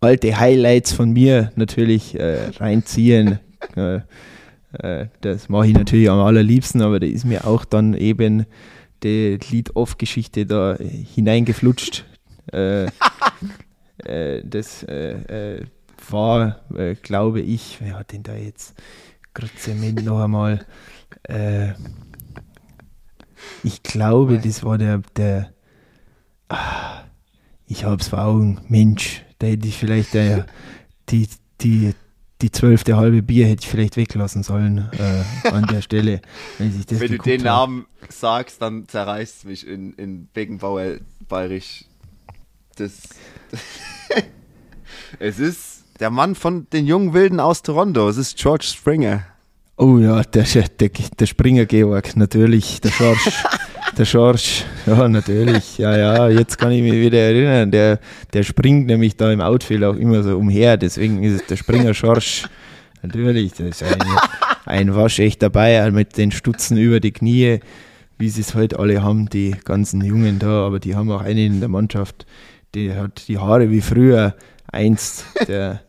alte 0.00 0.38
Highlights 0.38 0.92
von 0.92 1.12
mir 1.12 1.52
natürlich 1.56 2.18
äh, 2.18 2.48
reinziehen. 2.56 3.38
Äh, 3.76 4.00
äh, 4.78 5.06
das 5.20 5.48
mache 5.48 5.68
ich 5.68 5.74
natürlich 5.74 6.10
am 6.10 6.18
allerliebsten, 6.20 6.82
aber 6.82 7.00
da 7.00 7.06
ist 7.06 7.24
mir 7.24 7.46
auch 7.46 7.64
dann 7.64 7.94
eben 7.94 8.44
die 9.02 9.38
Lead-Off-Geschichte 9.50 10.46
da 10.46 10.74
äh, 10.74 10.88
hineingeflutscht. 10.88 12.04
Äh, 14.06 14.42
das 14.44 14.82
äh, 14.84 15.56
äh, 15.56 15.66
war, 16.10 16.60
äh, 16.74 16.94
glaube 16.94 17.40
ich, 17.40 17.78
wer 17.80 17.98
hat 17.98 18.12
denn 18.12 18.22
da 18.22 18.34
jetzt 18.34 18.74
gerade 19.32 19.54
Zement 19.56 20.04
noch 20.04 20.20
einmal? 20.22 20.64
Ich 23.62 23.82
glaube, 23.82 24.38
das 24.38 24.62
war 24.62 24.76
der, 24.76 25.00
der 25.16 25.54
ah, 26.48 27.04
ich 27.66 27.84
hab's 27.84 28.08
vor 28.08 28.20
Augen, 28.20 28.60
Mensch, 28.68 29.24
da 29.38 29.46
hätte 29.46 29.66
ich 29.68 29.76
vielleicht 29.76 30.14
äh, 30.14 30.44
die, 31.08 31.28
die, 31.60 31.94
die 32.42 32.50
zwölfte 32.50 32.96
halbe 32.96 33.22
Bier 33.22 33.46
hätte 33.46 33.62
ich 33.64 33.68
vielleicht 33.68 33.96
weglassen 33.96 34.42
sollen 34.42 34.88
äh, 34.92 35.48
an 35.48 35.66
der 35.66 35.82
Stelle. 35.82 36.20
Wenn, 36.58 36.78
ich 36.78 36.86
das 36.86 37.00
Wenn 37.00 37.12
du 37.12 37.18
den 37.18 37.40
hab. 37.40 37.44
Namen 37.44 37.86
sagst, 38.08 38.60
dann 38.60 38.86
zerreißt 38.88 39.38
es 39.38 39.44
mich 39.44 39.66
in, 39.66 39.94
in 39.94 40.26
Beckenbauer 40.26 40.98
bayerisch. 41.28 41.84
Das. 42.76 43.00
es 45.18 45.38
ist 45.38 45.84
der 46.00 46.10
Mann 46.10 46.34
von 46.34 46.66
den 46.72 46.86
jungen 46.86 47.14
Wilden 47.14 47.40
aus 47.40 47.62
Toronto. 47.62 48.08
Es 48.08 48.16
ist 48.16 48.36
George 48.36 48.64
Springer. 48.64 49.24
Oh 49.76 49.98
ja, 49.98 50.22
der, 50.22 50.44
der, 50.78 50.88
der 50.88 51.26
Springer 51.26 51.66
Georg, 51.66 52.16
natürlich, 52.16 52.80
der 52.80 52.90
Schorsch. 52.90 53.28
der 53.98 54.04
Schorsch, 54.04 54.64
ja, 54.86 55.08
natürlich. 55.08 55.78
Ja, 55.78 55.96
ja, 55.96 56.28
jetzt 56.28 56.58
kann 56.58 56.70
ich 56.70 56.80
mich 56.80 56.92
wieder 56.92 57.18
erinnern. 57.18 57.72
Der, 57.72 57.98
der 58.32 58.44
springt 58.44 58.86
nämlich 58.86 59.16
da 59.16 59.32
im 59.32 59.40
Outfield 59.40 59.82
auch 59.82 59.96
immer 59.96 60.22
so 60.22 60.36
umher, 60.38 60.76
deswegen 60.76 61.24
ist 61.24 61.40
es 61.40 61.46
der 61.46 61.56
Springer 61.56 61.92
Schorsch. 61.92 62.44
Natürlich, 63.02 63.52
das 63.52 63.66
ist 63.66 63.82
ein, 63.82 63.98
ein 64.64 64.94
waschechter 64.94 65.50
Bayer 65.50 65.90
mit 65.90 66.16
den 66.16 66.30
Stutzen 66.30 66.78
über 66.78 67.00
die 67.00 67.12
Knie, 67.12 67.58
wie 68.16 68.28
sie 68.28 68.42
es 68.42 68.54
heute 68.54 68.78
alle 68.78 69.02
haben, 69.02 69.28
die 69.28 69.56
ganzen 69.64 70.02
Jungen 70.02 70.38
da, 70.38 70.66
aber 70.66 70.78
die 70.78 70.94
haben 70.94 71.10
auch 71.10 71.20
einen 71.20 71.54
in 71.54 71.60
der 71.60 71.68
Mannschaft, 71.68 72.26
der 72.74 72.96
hat 72.96 73.28
die 73.28 73.38
Haare 73.38 73.70
wie 73.70 73.80
früher 73.80 74.34
einst, 74.66 75.24
der, 75.46 75.82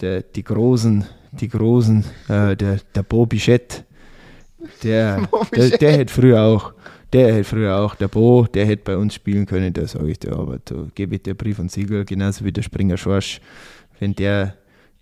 der, 0.00 0.22
die 0.22 0.44
großen, 0.44 1.06
die 1.32 1.48
großen, 1.48 2.04
äh, 2.28 2.56
der, 2.56 2.80
der 2.94 3.02
Bo 3.02 3.26
Bichette, 3.26 3.84
der, 4.82 5.28
der, 5.54 5.70
der 5.70 5.92
hätte 5.92 6.12
früher 6.12 6.42
auch, 6.42 6.72
der 7.12 7.34
hätte 7.34 7.44
früher 7.44 7.78
auch, 7.78 7.94
der 7.94 8.08
Bo, 8.08 8.46
der 8.46 8.66
hätte 8.66 8.82
bei 8.84 8.96
uns 8.96 9.14
spielen 9.14 9.46
können, 9.46 9.72
da 9.72 9.86
sage 9.86 10.10
ich 10.10 10.18
dir, 10.18 10.32
aber 10.32 10.58
da 10.64 10.86
gebe 10.94 11.14
ich 11.14 11.22
dir 11.22 11.34
Brief 11.34 11.58
und 11.58 11.70
Siegel, 11.70 12.04
genauso 12.04 12.44
wie 12.44 12.52
der 12.52 12.62
Springer 12.62 12.96
Schorsch, 12.96 13.40
wenn 13.98 14.14
der, 14.14 14.54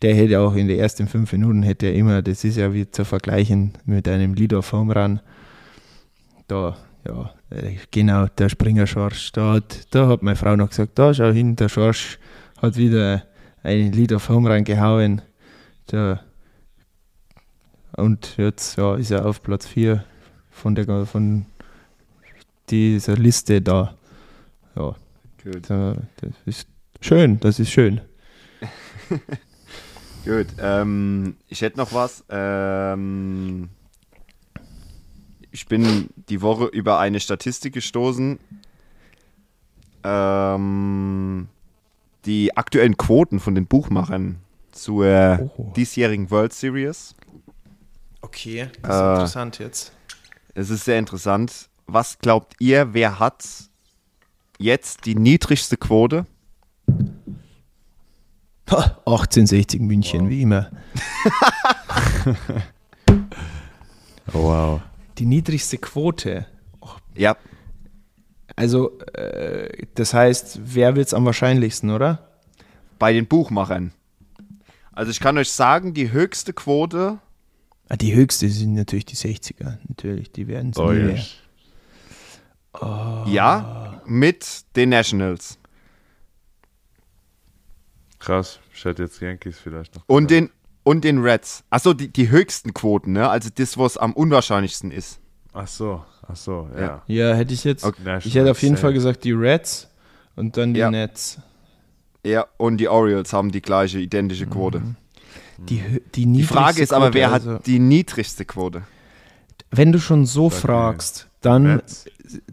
der 0.02 0.14
hätte 0.14 0.38
auch 0.40 0.54
in 0.54 0.68
den 0.68 0.78
ersten 0.78 1.08
fünf 1.08 1.32
Minuten 1.32 1.62
hätte 1.62 1.86
er 1.86 1.94
immer, 1.94 2.22
das 2.22 2.44
ist 2.44 2.56
ja 2.56 2.72
wie 2.72 2.88
zu 2.88 3.04
vergleichen 3.04 3.72
mit 3.84 4.06
einem 4.06 4.34
Leader 4.34 4.62
vom 4.62 4.90
Run, 4.90 5.20
da, 6.46 6.76
ja, 7.06 7.32
genau, 7.90 8.26
der 8.26 8.48
Springer 8.48 8.86
Schorsch, 8.86 9.32
da 9.32 9.54
hat, 9.54 9.86
da 9.94 10.08
hat 10.08 10.22
meine 10.22 10.36
Frau 10.36 10.56
noch 10.56 10.70
gesagt, 10.70 10.98
da 10.98 11.12
schau 11.12 11.30
hin, 11.30 11.56
der 11.56 11.68
Schorsch 11.68 12.18
hat 12.60 12.76
wieder 12.76 13.24
einen 13.62 13.92
Lead 13.92 14.12
auf 14.12 14.28
Home 14.28 14.50
reingehauen. 14.50 15.22
Der, 15.90 16.20
und 17.96 18.36
jetzt 18.36 18.76
ja, 18.76 18.96
ist 18.96 19.10
er 19.10 19.26
auf 19.26 19.42
Platz 19.42 19.66
4 19.66 20.04
von, 20.50 20.74
der, 20.74 21.06
von 21.06 21.46
dieser 22.70 23.16
Liste 23.16 23.60
da. 23.60 23.94
Ja, 24.76 24.94
Gut. 25.42 25.68
da, 25.68 25.96
das 26.20 26.32
ist 26.46 26.68
schön, 27.00 27.38
das 27.40 27.58
ist 27.58 27.70
schön. 27.70 28.00
Gut. 30.24 30.46
Ähm, 30.58 31.36
ich 31.48 31.60
hätte 31.60 31.76
noch 31.76 31.92
was. 31.92 32.24
Ähm, 32.30 33.68
ich 35.54 35.66
bin 35.66 36.10
die 36.28 36.42
Woche 36.42 36.64
über 36.66 36.98
eine 36.98 37.20
Statistik 37.20 37.74
gestoßen. 37.74 38.40
Ähm, 40.02 41.48
die 42.26 42.56
aktuellen 42.56 42.96
Quoten 42.96 43.38
von 43.38 43.54
den 43.54 43.66
Buchmachern 43.66 44.40
zur 44.72 45.48
Oh. 45.56 45.72
diesjährigen 45.76 46.28
World 46.32 46.52
Series. 46.52 47.14
Okay, 48.20 48.68
das 48.82 48.96
ist 48.96 49.00
Äh, 49.00 49.10
interessant 49.12 49.58
jetzt. 49.60 49.92
Es 50.54 50.70
ist 50.70 50.84
sehr 50.84 50.98
interessant. 50.98 51.68
Was 51.86 52.18
glaubt 52.18 52.54
ihr, 52.58 52.92
wer 52.92 53.20
hat 53.20 53.44
jetzt 54.58 55.06
die 55.06 55.14
niedrigste 55.14 55.76
Quote? 55.76 56.26
1860 58.66 59.80
München, 59.80 60.28
wie 60.28 60.42
immer. 60.42 60.70
Wow. 64.32 64.80
Die 65.18 65.26
niedrigste 65.26 65.78
Quote. 65.78 66.46
Ja, 67.14 67.36
Also, 68.56 68.98
äh, 69.14 69.86
das 69.94 70.12
heißt, 70.14 70.60
wer 70.64 70.96
wird 70.96 71.06
es 71.06 71.14
am 71.14 71.24
wahrscheinlichsten, 71.24 71.90
oder? 71.90 72.30
bei 72.98 73.12
den 73.12 73.26
Buchmachern. 73.26 73.92
Also 74.92 75.10
ich 75.10 75.18
kann 75.20 75.36
euch 75.36 75.50
sagen, 75.50 75.94
die 75.94 76.12
höchste 76.12 76.52
Quote 76.52 77.18
Ah, 77.88 77.96
die 77.96 78.14
höchste 78.14 78.48
sind 78.48 78.74
natürlich 78.74 79.04
die 79.04 79.16
60er, 79.16 79.78
natürlich, 79.88 80.30
die 80.32 80.46
werden 80.48 80.70
es 80.70 80.78
Oh, 80.78 80.90
nie 80.92 81.00
ja. 81.00 81.04
mehr. 81.06 81.24
Ja, 83.26 84.02
mit 84.06 84.64
den 84.76 84.88
Nationals. 84.90 85.58
Krass. 88.18 88.58
Ich 88.72 88.84
hätte 88.84 89.02
jetzt 89.02 89.20
Yankees 89.20 89.58
vielleicht 89.58 89.94
noch. 89.96 90.04
Und 90.06 90.30
den, 90.30 90.50
und 90.84 91.02
den 91.04 91.18
Reds. 91.20 91.64
Achso, 91.70 91.92
die, 91.94 92.08
die 92.12 92.30
höchsten 92.30 92.72
Quoten, 92.72 93.12
ne? 93.12 93.28
Also 93.28 93.50
das, 93.54 93.76
was 93.76 93.96
am 93.96 94.12
unwahrscheinlichsten 94.12 94.90
ist. 94.92 95.18
Ach 95.52 95.66
so, 95.66 96.04
ach 96.26 96.36
so, 96.36 96.68
ja. 96.78 97.02
Ja, 97.06 97.34
hätte 97.34 97.52
ich 97.54 97.64
jetzt. 97.64 97.84
Okay. 97.84 98.18
Ich 98.24 98.34
hätte 98.34 98.50
auf 98.50 98.62
jeden 98.62 98.76
Fall 98.76 98.92
gesagt 98.92 99.24
die 99.24 99.32
Reds 99.32 99.88
und 100.36 100.56
dann 100.56 100.74
die 100.74 100.80
Ja. 100.80 100.90
Nets. 100.90 101.38
Ja, 102.24 102.46
und 102.56 102.78
die 102.78 102.88
Orioles 102.88 103.32
haben 103.32 103.50
die 103.52 103.60
gleiche, 103.60 103.98
identische 103.98 104.46
Quote. 104.46 104.82
Die, 105.58 105.80
hö- 105.80 106.00
die, 106.14 106.22
Die 106.22 106.26
niedrigste 106.26 106.54
Frage 106.54 106.82
ist 106.82 106.92
aber, 106.92 107.06
Quote, 107.06 107.18
wer 107.18 107.32
also, 107.32 107.52
hat 107.54 107.66
die 107.66 107.78
niedrigste 107.78 108.44
Quote? 108.44 108.82
Wenn 109.70 109.92
du 109.92 110.00
schon 110.00 110.24
so 110.26 110.48
die 110.48 110.56
fragst, 110.56 111.28
dann, 111.40 111.82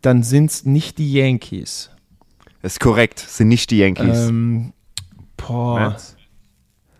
dann 0.01 0.23
sind 0.23 0.51
es 0.51 0.65
nicht 0.65 0.97
die 0.97 1.11
Yankees. 1.13 1.89
Das 2.61 2.73
ist 2.73 2.79
korrekt, 2.79 3.19
sind 3.19 3.47
nicht 3.47 3.71
die 3.71 3.77
Yankees. 3.79 4.27
Ähm, 4.27 4.73
boah, 5.37 5.89
Mets. 5.91 6.15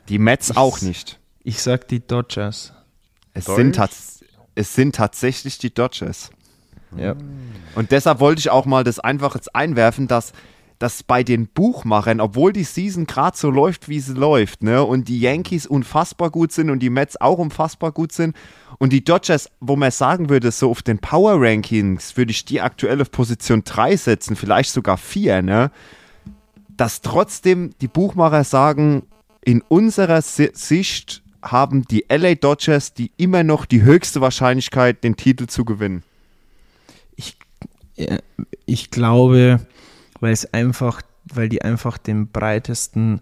die 0.10 0.18
Mets 0.18 0.56
auch 0.58 0.82
nicht. 0.82 1.20
Ich 1.44 1.62
sag 1.62 1.88
die 1.88 2.06
Dodgers. 2.06 2.74
Es 3.34 3.46
Deutsch? 3.46 3.58
sind, 3.58 3.80
es 4.56 4.76
sind 4.76 4.96
tatsächlich 4.96 5.58
die 5.58 5.74
Dodgers. 5.74 6.32
Ja. 6.98 7.16
Und 7.76 7.92
deshalb 7.92 8.20
wollte 8.20 8.40
ich 8.40 8.50
auch 8.50 8.66
mal 8.66 8.84
das 8.84 9.00
einfach 9.00 9.36
jetzt 9.36 9.56
einwerfen, 9.56 10.08
dass, 10.10 10.34
dass 10.78 11.04
bei 11.04 11.24
den 11.24 11.48
Buchmachern, 11.48 12.20
obwohl 12.20 12.52
die 12.52 12.66
Season 12.66 13.06
gerade 13.08 13.38
so 13.38 13.50
läuft, 13.50 13.88
wie 13.88 14.02
sie 14.02 14.14
läuft, 14.14 14.62
ne, 14.64 14.84
und 14.84 15.08
die 15.08 15.20
Yankees 15.22 15.66
unfassbar 15.66 16.30
gut 16.32 16.52
sind 16.52 16.70
und 16.70 16.80
die 16.80 16.90
Mets 16.90 17.20
auch 17.22 17.38
unfassbar 17.38 17.94
gut 17.94 18.12
sind 18.12 18.36
und 18.78 18.92
die 18.92 19.06
Dodgers, 19.06 19.50
wo 19.62 19.78
man 19.78 19.92
sagen 19.92 20.30
würde, 20.30 20.52
so 20.52 20.70
auf 20.70 20.82
den 20.82 21.00
Power 21.00 21.36
Rankings 21.40 22.18
würde 22.18 22.32
ich 22.32 22.44
die 22.44 22.60
aktuell 22.60 23.02
auf 23.02 23.10
Position 23.12 23.64
3 23.64 23.96
setzen, 23.96 24.36
vielleicht 24.36 24.72
sogar 24.72 24.98
4, 24.98 25.42
ne, 25.44 25.72
dass 26.76 27.00
trotzdem 27.00 27.72
die 27.80 27.88
Buchmacher 27.88 28.44
sagen, 28.44 29.04
in 29.44 29.62
unserer 29.62 30.22
Si- 30.22 30.52
Sicht 30.54 31.24
haben 31.42 31.84
die 31.84 32.06
LA 32.10 32.36
Dodgers 32.36 32.94
die 32.94 33.12
immer 33.18 33.44
noch 33.44 33.66
die 33.66 33.82
höchste 33.82 34.22
Wahrscheinlichkeit, 34.22 35.04
den 35.04 35.16
Titel 35.16 35.48
zu 35.48 35.66
gewinnen. 35.66 36.04
Ich, 37.16 37.38
äh, 37.98 38.20
ich 38.66 38.92
glaube, 38.92 39.60
weil 40.20 40.34
es 40.34 40.54
einfach, 40.54 41.02
weil 41.26 41.50
die 41.50 41.62
einfach 41.62 41.98
den 41.98 42.28
breitesten 42.28 43.22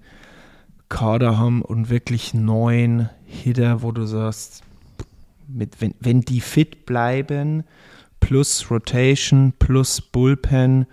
Kader 0.89 1.37
haben 1.37 1.61
und 1.61 1.89
wirklich 1.89 2.33
neun 2.33 3.09
Hitter, 3.25 3.81
wo 3.81 3.91
du 3.91 4.05
sagst, 4.05 4.63
mit, 5.47 5.81
wenn, 5.81 5.93
wenn 5.99 6.21
die 6.21 6.41
fit 6.41 6.85
bleiben, 6.85 7.63
plus 8.19 8.69
Rotation, 8.69 9.53
plus 9.57 10.01
Bullpen, 10.01 10.85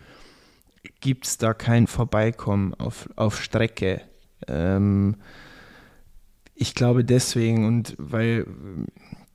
gibt 1.00 1.26
es 1.26 1.38
da 1.38 1.54
kein 1.54 1.86
Vorbeikommen 1.86 2.74
auf, 2.74 3.08
auf 3.16 3.42
Strecke. 3.42 4.00
Ähm, 4.48 5.16
ich 6.56 6.74
glaube 6.74 7.04
deswegen 7.04 7.66
und 7.66 7.94
weil 7.98 8.46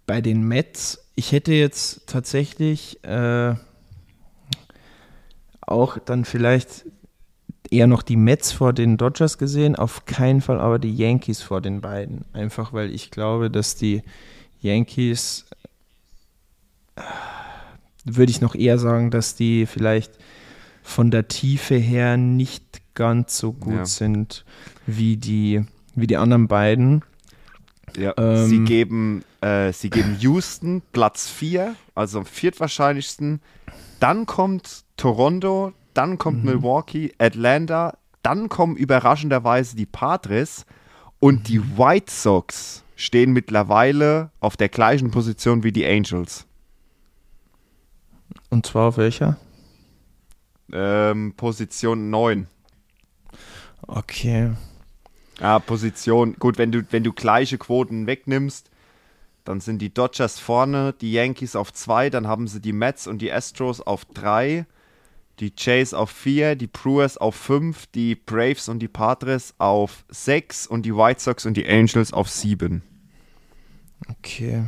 bei 0.08 0.22
den 0.22 0.44
Mets, 0.48 1.06
ich 1.16 1.32
hätte 1.32 1.54
jetzt 1.54 2.08
tatsächlich 2.08 3.04
äh, 3.04 3.54
auch 5.62 5.98
dann 6.00 6.26
vielleicht 6.26 6.86
eher 7.70 7.88
noch 7.88 8.02
die 8.02 8.18
Mets 8.18 8.52
vor 8.52 8.74
den 8.74 8.98
Dodgers 8.98 9.38
gesehen, 9.38 9.76
auf 9.76 10.06
keinen 10.06 10.42
Fall 10.42 10.60
aber 10.60 10.80
die 10.80 10.94
Yankees 10.94 11.42
vor 11.42 11.62
den 11.62 11.80
beiden. 11.80 12.26
Einfach 12.34 12.74
weil 12.74 12.94
ich 12.94 13.12
glaube, 13.12 13.50
dass 13.50 13.76
die 13.76 14.02
Yankees, 14.60 15.46
äh, 16.96 17.02
würde 18.04 18.32
ich 18.32 18.42
noch 18.42 18.56
eher 18.56 18.78
sagen, 18.80 19.12
dass 19.12 19.36
die 19.36 19.66
vielleicht 19.66 20.12
von 20.84 21.12
der 21.12 21.28
Tiefe 21.28 21.76
her 21.76 22.18
nicht 22.18 22.82
ganz 22.96 23.38
so 23.38 23.54
gut 23.54 23.74
Ja. 23.76 23.86
sind 23.86 24.44
wie 24.88 25.16
die, 25.16 25.64
wie 25.96 26.08
die 26.08 26.18
anderen 26.18 26.48
beiden. 26.48 27.04
Ja. 27.98 28.14
Ähm, 28.18 28.48
sie, 28.48 28.60
geben, 28.60 29.24
äh, 29.42 29.72
sie 29.74 29.90
geben 29.90 30.18
Houston 30.20 30.82
Platz 30.92 31.30
4, 31.30 31.76
also 31.96 32.20
am 32.20 32.26
viertwahrscheinlichsten. 32.26 33.42
Dann 34.00 34.26
kommt 34.26 34.84
Toronto, 34.98 35.74
dann 35.94 36.18
kommt 36.18 36.44
Milwaukee, 36.44 37.14
Atlanta, 37.18 37.98
dann 38.24 38.50
kommen 38.50 38.76
überraschenderweise 38.76 39.76
die 39.76 39.86
Padres 39.86 40.66
und 41.20 41.48
die 41.48 41.62
White 41.78 42.12
Sox 42.12 42.84
stehen 42.96 43.34
mittlerweile 43.34 44.32
auf 44.40 44.58
der 44.58 44.70
gleichen 44.70 45.12
Position 45.12 45.64
wie 45.64 45.72
die 45.72 45.86
Angels. 45.86 46.46
Und 48.50 48.66
zwar 48.66 48.90
auf 48.90 48.98
welcher? 48.98 49.38
Ähm, 50.72 51.34
Position 51.36 52.10
9. 52.10 52.48
Okay. 53.88 54.52
Ja, 55.42 55.58
Position. 55.60 56.36
Gut, 56.38 56.58
wenn 56.58 56.72
du, 56.72 56.84
wenn 56.92 57.04
du 57.04 57.12
gleiche 57.12 57.58
Quoten 57.58 58.06
wegnimmst, 58.06 58.70
dann 59.44 59.60
sind 59.60 59.80
die 59.80 59.92
Dodgers 59.92 60.40
vorne, 60.40 60.94
die 61.02 61.14
Yankees 61.14 61.56
auf 61.56 61.74
2, 61.74 62.12
dann 62.12 62.28
haben 62.28 62.48
sie 62.48 62.62
die 62.62 62.74
Mets 62.74 63.08
und 63.08 63.24
die 63.24 63.32
Astros 63.32 63.82
auf 63.82 64.06
3, 64.06 64.68
die 65.40 65.52
Jays 65.58 65.96
auf 65.96 66.12
4, 66.12 66.56
die 66.56 66.68
Brewers 66.68 67.18
auf 67.18 67.36
5, 67.36 67.88
die 67.88 68.14
Braves 68.14 68.70
und 68.70 68.80
die 68.80 68.88
Padres 68.88 69.56
auf 69.58 70.06
6 70.10 70.68
und 70.68 70.84
die 70.84 70.96
White 70.96 71.20
Sox 71.20 71.48
und 71.48 71.58
die 71.58 71.68
Angels 71.68 72.14
auf 72.14 72.30
7. 72.30 72.84
Okay. 74.08 74.64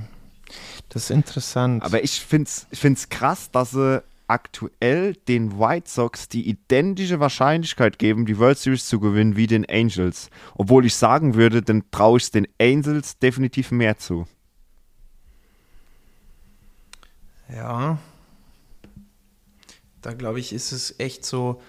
Das 0.90 1.04
ist 1.04 1.10
interessant. 1.12 1.84
Aber 1.84 2.04
ich 2.04 2.20
finde 2.20 2.48
es 2.48 2.68
ich 2.72 2.80
find's 2.80 3.10
krass, 3.10 3.52
dass 3.52 3.72
sie 3.72 4.04
aktuell 4.34 5.14
den 5.28 5.60
White 5.60 5.88
Sox 5.88 6.28
die 6.28 6.50
identische 6.50 7.20
Wahrscheinlichkeit 7.20 8.00
geben, 8.00 8.26
die 8.26 8.40
World 8.40 8.58
Series 8.58 8.88
zu 8.88 9.00
gewinnen, 9.00 9.36
wie 9.36 9.46
den 9.46 9.64
Angels. 9.70 10.32
Obwohl 10.56 10.88
ich 10.88 10.96
sagen 10.96 11.36
würde, 11.36 11.62
dann 11.62 11.84
traue 11.92 12.18
ich 12.18 12.32
den 12.32 12.48
Angels 12.60 13.20
definitiv 13.20 13.70
mehr 13.70 14.00
zu. 14.00 14.26
Ja. 17.56 18.00
Da 20.02 20.14
glaube 20.14 20.40
ich, 20.40 20.52
ist 20.52 20.72
es 20.72 21.00
echt 21.00 21.26
so, 21.26 21.62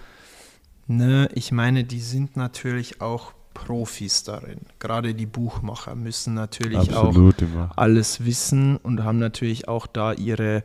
ne, 0.87 1.29
ich 1.35 1.51
meine, 1.51 1.83
die 1.83 2.01
sind 2.01 2.35
natürlich 2.35 2.99
auch 2.99 3.33
Profis 3.53 4.23
darin. 4.23 4.61
Gerade 4.79 5.13
die 5.13 5.27
Buchmacher 5.27 5.93
müssen 5.93 6.33
natürlich 6.33 6.91
auch 6.91 7.09
Absolut 7.09 7.41
immer. 7.43 7.71
alles 7.75 8.25
wissen 8.25 8.77
und 8.77 9.03
haben 9.03 9.19
natürlich 9.19 9.67
auch 9.67 9.85
da 9.85 10.13
ihre 10.13 10.63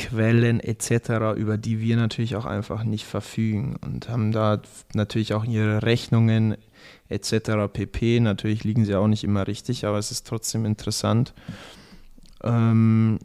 Quellen 0.00 0.60
etc., 0.60 1.36
über 1.36 1.58
die 1.58 1.80
wir 1.80 1.96
natürlich 1.96 2.36
auch 2.36 2.46
einfach 2.46 2.84
nicht 2.84 3.04
verfügen 3.04 3.76
und 3.84 4.08
haben 4.08 4.32
da 4.32 4.62
natürlich 4.94 5.34
auch 5.34 5.44
ihre 5.44 5.82
Rechnungen 5.82 6.56
etc. 7.08 7.72
pp. 7.72 8.20
Natürlich 8.20 8.64
liegen 8.64 8.84
sie 8.84 8.94
auch 8.94 9.06
nicht 9.06 9.24
immer 9.24 9.46
richtig, 9.46 9.84
aber 9.84 9.98
es 9.98 10.10
ist 10.10 10.26
trotzdem 10.26 10.64
interessant. 10.64 11.34
Ähm, 12.42 13.18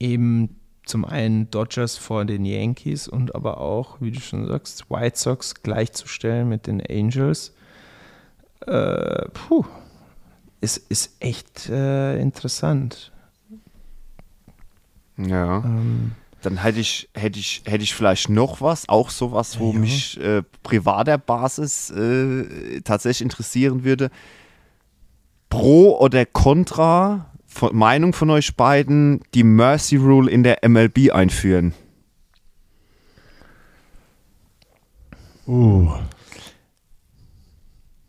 eben 0.00 0.60
zum 0.84 1.04
einen 1.04 1.50
Dodgers 1.50 1.96
vor 1.96 2.24
den 2.24 2.44
Yankees 2.44 3.08
und 3.08 3.34
aber 3.34 3.58
auch, 3.58 4.00
wie 4.00 4.10
du 4.10 4.20
schon 4.20 4.46
sagst, 4.46 4.90
White 4.90 5.18
Sox 5.18 5.54
gleichzustellen 5.62 6.48
mit 6.48 6.66
den 6.66 6.82
Angels. 6.84 7.54
Äh, 8.66 9.28
puh, 9.32 9.64
ist, 10.60 10.78
ist 10.90 11.16
echt 11.20 11.68
äh, 11.68 12.18
interessant. 12.20 13.12
Ja. 15.16 15.58
Ähm, 15.64 16.12
Dann 16.42 16.58
hätte 16.58 16.80
ich, 16.80 17.08
hätte 17.14 17.38
ich, 17.38 17.62
hätte 17.64 17.82
ich 17.84 17.94
vielleicht 17.94 18.28
noch 18.28 18.60
was, 18.60 18.88
auch 18.88 19.10
sowas, 19.10 19.58
wo 19.58 19.72
Ja. 19.72 19.78
mich 19.78 20.20
äh, 20.20 20.42
privater 20.62 21.16
Basis 21.18 21.90
äh, 21.90 22.80
tatsächlich 22.82 23.22
interessieren 23.22 23.84
würde. 23.84 24.10
Pro 25.48 25.96
oder 25.98 26.26
contra, 26.26 27.30
von, 27.46 27.74
Meinung 27.76 28.12
von 28.12 28.28
euch 28.30 28.56
beiden, 28.56 29.22
die 29.34 29.44
Mercy 29.44 29.96
Rule 29.96 30.30
in 30.30 30.42
der 30.42 30.58
MLB 30.68 31.12
einführen? 31.12 31.72
Uh, 35.46 35.90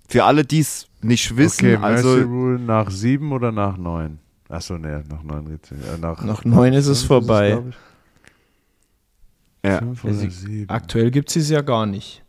Für 0.08 0.24
alle, 0.24 0.46
die 0.46 0.60
es 0.60 0.88
nicht 1.02 1.36
wissen, 1.36 1.66
okay, 1.66 1.78
Mercy 1.78 2.08
also 2.08 2.22
Rule 2.24 2.60
nach 2.60 2.90
sieben 2.90 3.32
oder 3.34 3.52
nach 3.52 3.78
neun? 3.78 4.20
Achso, 4.50 4.78
nee, 4.78 5.02
nach 5.10 5.24
neun 5.24 5.46
nicht. 5.46 5.72
Äh, 5.72 5.98
nach, 6.00 6.24
Nach 6.24 6.46
neun 6.46 6.74
ist 6.74 6.88
es 6.88 7.04
vorbei. 7.04 7.52
glaub 7.52 7.68
ich. 7.70 7.76
ja, 9.66 9.80
Fünf 9.80 10.02
sie- 10.20 10.30
sieben. 10.30 10.70
aktuell 10.70 11.10
gibt 11.12 11.30
es 11.30 11.36
es 11.36 11.50
ja 11.50 11.62
gar 11.62 11.86
nicht. 11.86 12.24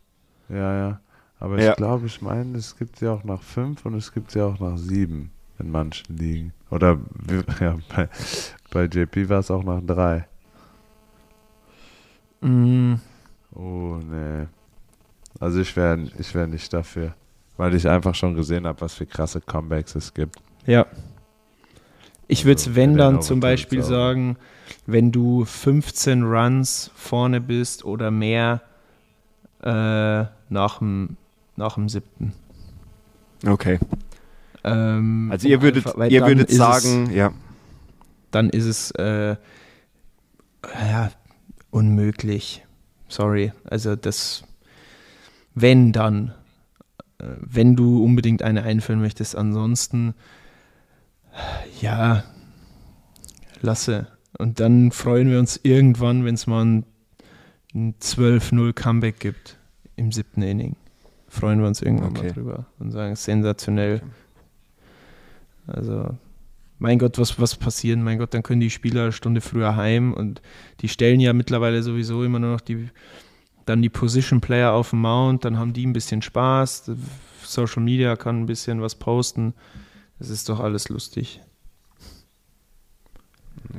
Ja, 0.49 0.73
ja. 0.77 0.99
Aber 1.39 1.61
Ja. 1.61 1.71
ich 1.71 1.77
glaube, 1.77 2.07
ich 2.07 2.21
meine, 2.21 2.57
es 2.57 2.75
gibt 2.75 2.97
sie 2.97 3.07
auch 3.07 3.23
nach 3.23 3.41
fünf 3.43 3.85
und 3.85 3.93
es 3.93 4.11
gibt 4.11 4.31
sie 4.31 4.41
auch 4.41 4.59
nach 4.59 4.77
sieben 4.77 5.29
in 5.59 5.69
manchen 5.69 6.17
Ligen. 6.17 6.53
Oder 6.71 6.97
ja, 7.59 7.77
bei, 7.95 8.09
bei 8.71 8.85
JP 8.85 9.29
war 9.29 9.39
es 9.39 9.51
auch 9.51 9.63
nach 9.63 9.81
drei. 9.85 10.27
Mm, 12.41 12.95
Oh, 13.55 13.97
nee. 14.03 14.45
Also 15.39 15.59
ich 15.61 15.75
wäre 15.75 15.99
ich 16.19 16.33
wär 16.35 16.45
nicht 16.47 16.71
dafür. 16.73 17.13
Weil 17.57 17.73
ich 17.73 17.87
einfach 17.87 18.13
schon 18.13 18.35
gesehen 18.35 18.67
habe, 18.67 18.81
was 18.81 18.93
für 18.93 19.05
krasse 19.07 19.41
Comebacks 19.41 19.95
es 19.95 20.13
gibt. 20.13 20.35
ja. 20.65 20.85
Ich 22.27 22.45
würde 22.45 22.59
es, 22.59 22.75
wenn 22.75 22.97
dann 22.97 23.21
zum 23.21 23.39
Beispiel 23.39 23.83
sagen, 23.83 24.37
wenn 24.85 25.11
du 25.11 25.45
15 25.45 26.23
Runs 26.23 26.91
vorne 26.95 27.39
bist 27.41 27.85
oder 27.85 28.11
mehr 28.11 28.61
äh, 29.61 30.25
nach 30.49 30.79
dem 30.79 31.17
nach 31.55 31.75
dem 31.75 31.89
siebten. 31.89 32.33
okay. 33.47 33.79
Ähm, 34.63 35.29
Also 35.31 35.47
ihr 35.47 35.61
würdet, 35.61 35.87
einfach- 35.87 36.07
ihr 36.09 36.25
würdet 36.25 36.51
sagen, 36.51 37.07
es, 37.07 37.15
ja, 37.15 37.31
dann 38.31 38.49
ist 38.49 38.65
es 38.65 38.91
äh, 38.91 39.35
ja, 40.63 41.11
unmöglich. 41.71 42.63
Sorry. 43.07 43.53
Also 43.63 43.95
das, 43.95 44.43
wenn 45.55 45.93
dann, 45.93 46.33
äh, 47.19 47.25
wenn 47.39 47.75
du 47.75 48.03
unbedingt 48.03 48.43
eine 48.43 48.63
einführen 48.63 48.99
möchtest, 49.01 49.35
ansonsten, 49.35 50.13
ja, 51.81 52.23
lasse. 53.61 54.07
Und 54.37 54.59
dann 54.59 54.91
freuen 54.91 55.29
wir 55.29 55.39
uns 55.39 55.59
irgendwann, 55.63 56.25
wenn 56.25 56.35
es 56.35 56.47
mal 56.47 56.63
ein, 56.63 56.85
ein 57.73 57.95
12-0 57.99 58.73
Comeback 58.73 59.19
gibt 59.19 59.57
im 59.95 60.11
siebten 60.11 60.41
Inning. 60.41 60.75
Freuen 61.27 61.59
wir 61.59 61.67
uns 61.67 61.81
irgendwann 61.81 62.11
Okay. 62.11 62.27
mal 62.27 62.33
drüber 62.33 62.65
und 62.79 62.91
sagen, 62.91 63.15
sensationell. 63.15 64.01
Also, 65.65 66.15
mein 66.79 66.99
Gott, 66.99 67.17
was, 67.17 67.39
was 67.39 67.55
passieren? 67.55 68.03
Mein 68.03 68.19
Gott, 68.19 68.33
dann 68.33 68.43
können 68.43 68.61
die 68.61 68.69
Spieler 68.69 69.03
eine 69.03 69.11
Stunde 69.11 69.41
früher 69.41 69.75
heim 69.75 70.13
und 70.13 70.41
die 70.81 70.87
stellen 70.87 71.19
ja 71.19 71.33
mittlerweile 71.33 71.81
sowieso 71.83 72.23
immer 72.23 72.39
nur 72.39 72.51
noch 72.51 72.61
die, 72.61 72.89
dann 73.65 73.81
die 73.81 73.89
Position 73.89 74.39
Player 74.39 74.71
auf 74.71 74.91
dem 74.91 75.01
Mount, 75.01 75.43
dann 75.43 75.57
haben 75.57 75.73
die 75.73 75.85
ein 75.85 75.93
bisschen 75.93 76.21
Spaß. 76.21 76.91
Social 77.43 77.81
Media 77.81 78.15
kann 78.15 78.41
ein 78.41 78.45
bisschen 78.45 78.81
was 78.81 78.95
posten. 78.95 79.53
Das 80.19 80.29
ist 80.29 80.49
doch 80.49 80.59
alles 80.59 80.89
lustig. 80.89 81.41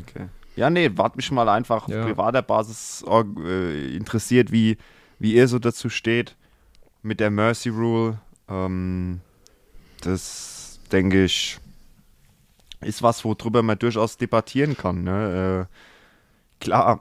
Okay. 0.00 0.28
Ja, 0.56 0.70
nee, 0.70 0.90
wart 0.94 1.16
mich 1.16 1.30
mal 1.30 1.48
einfach 1.48 1.88
Ja. 1.88 2.00
auf 2.00 2.06
privater 2.06 2.42
Basis 2.42 3.04
äh, 3.08 3.96
interessiert, 3.96 4.50
wie, 4.52 4.76
wie 5.18 5.34
ihr 5.34 5.48
so 5.48 5.58
dazu 5.58 5.88
steht 5.88 6.36
mit 7.02 7.20
der 7.20 7.30
Mercy 7.30 7.68
Rule. 7.68 8.18
Ähm, 8.48 9.20
das 10.00 10.80
denke 10.90 11.24
ich, 11.24 11.58
ist 12.80 13.02
was, 13.02 13.24
worüber 13.24 13.62
man 13.62 13.78
durchaus 13.78 14.16
debattieren 14.16 14.76
kann. 14.76 15.04
Ne? 15.04 15.68
Äh, 15.68 16.64
klar, 16.64 17.00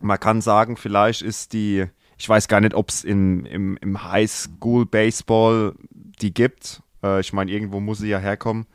man 0.00 0.20
kann 0.20 0.40
sagen, 0.40 0.76
vielleicht 0.76 1.22
ist 1.22 1.52
die, 1.52 1.86
ich 2.18 2.28
weiß 2.28 2.48
gar 2.48 2.60
nicht, 2.60 2.74
ob 2.74 2.90
es 2.90 3.04
im, 3.04 3.44
im, 3.46 3.76
im 3.80 4.02
Highschool-Baseball 4.04 5.74
die 6.20 6.34
gibt. 6.34 6.82
Äh, 7.02 7.20
ich 7.20 7.32
meine, 7.32 7.50
irgendwo 7.50 7.80
muss 7.80 7.98
sie 7.98 8.08
ja 8.08 8.18
herkommen. 8.18 8.66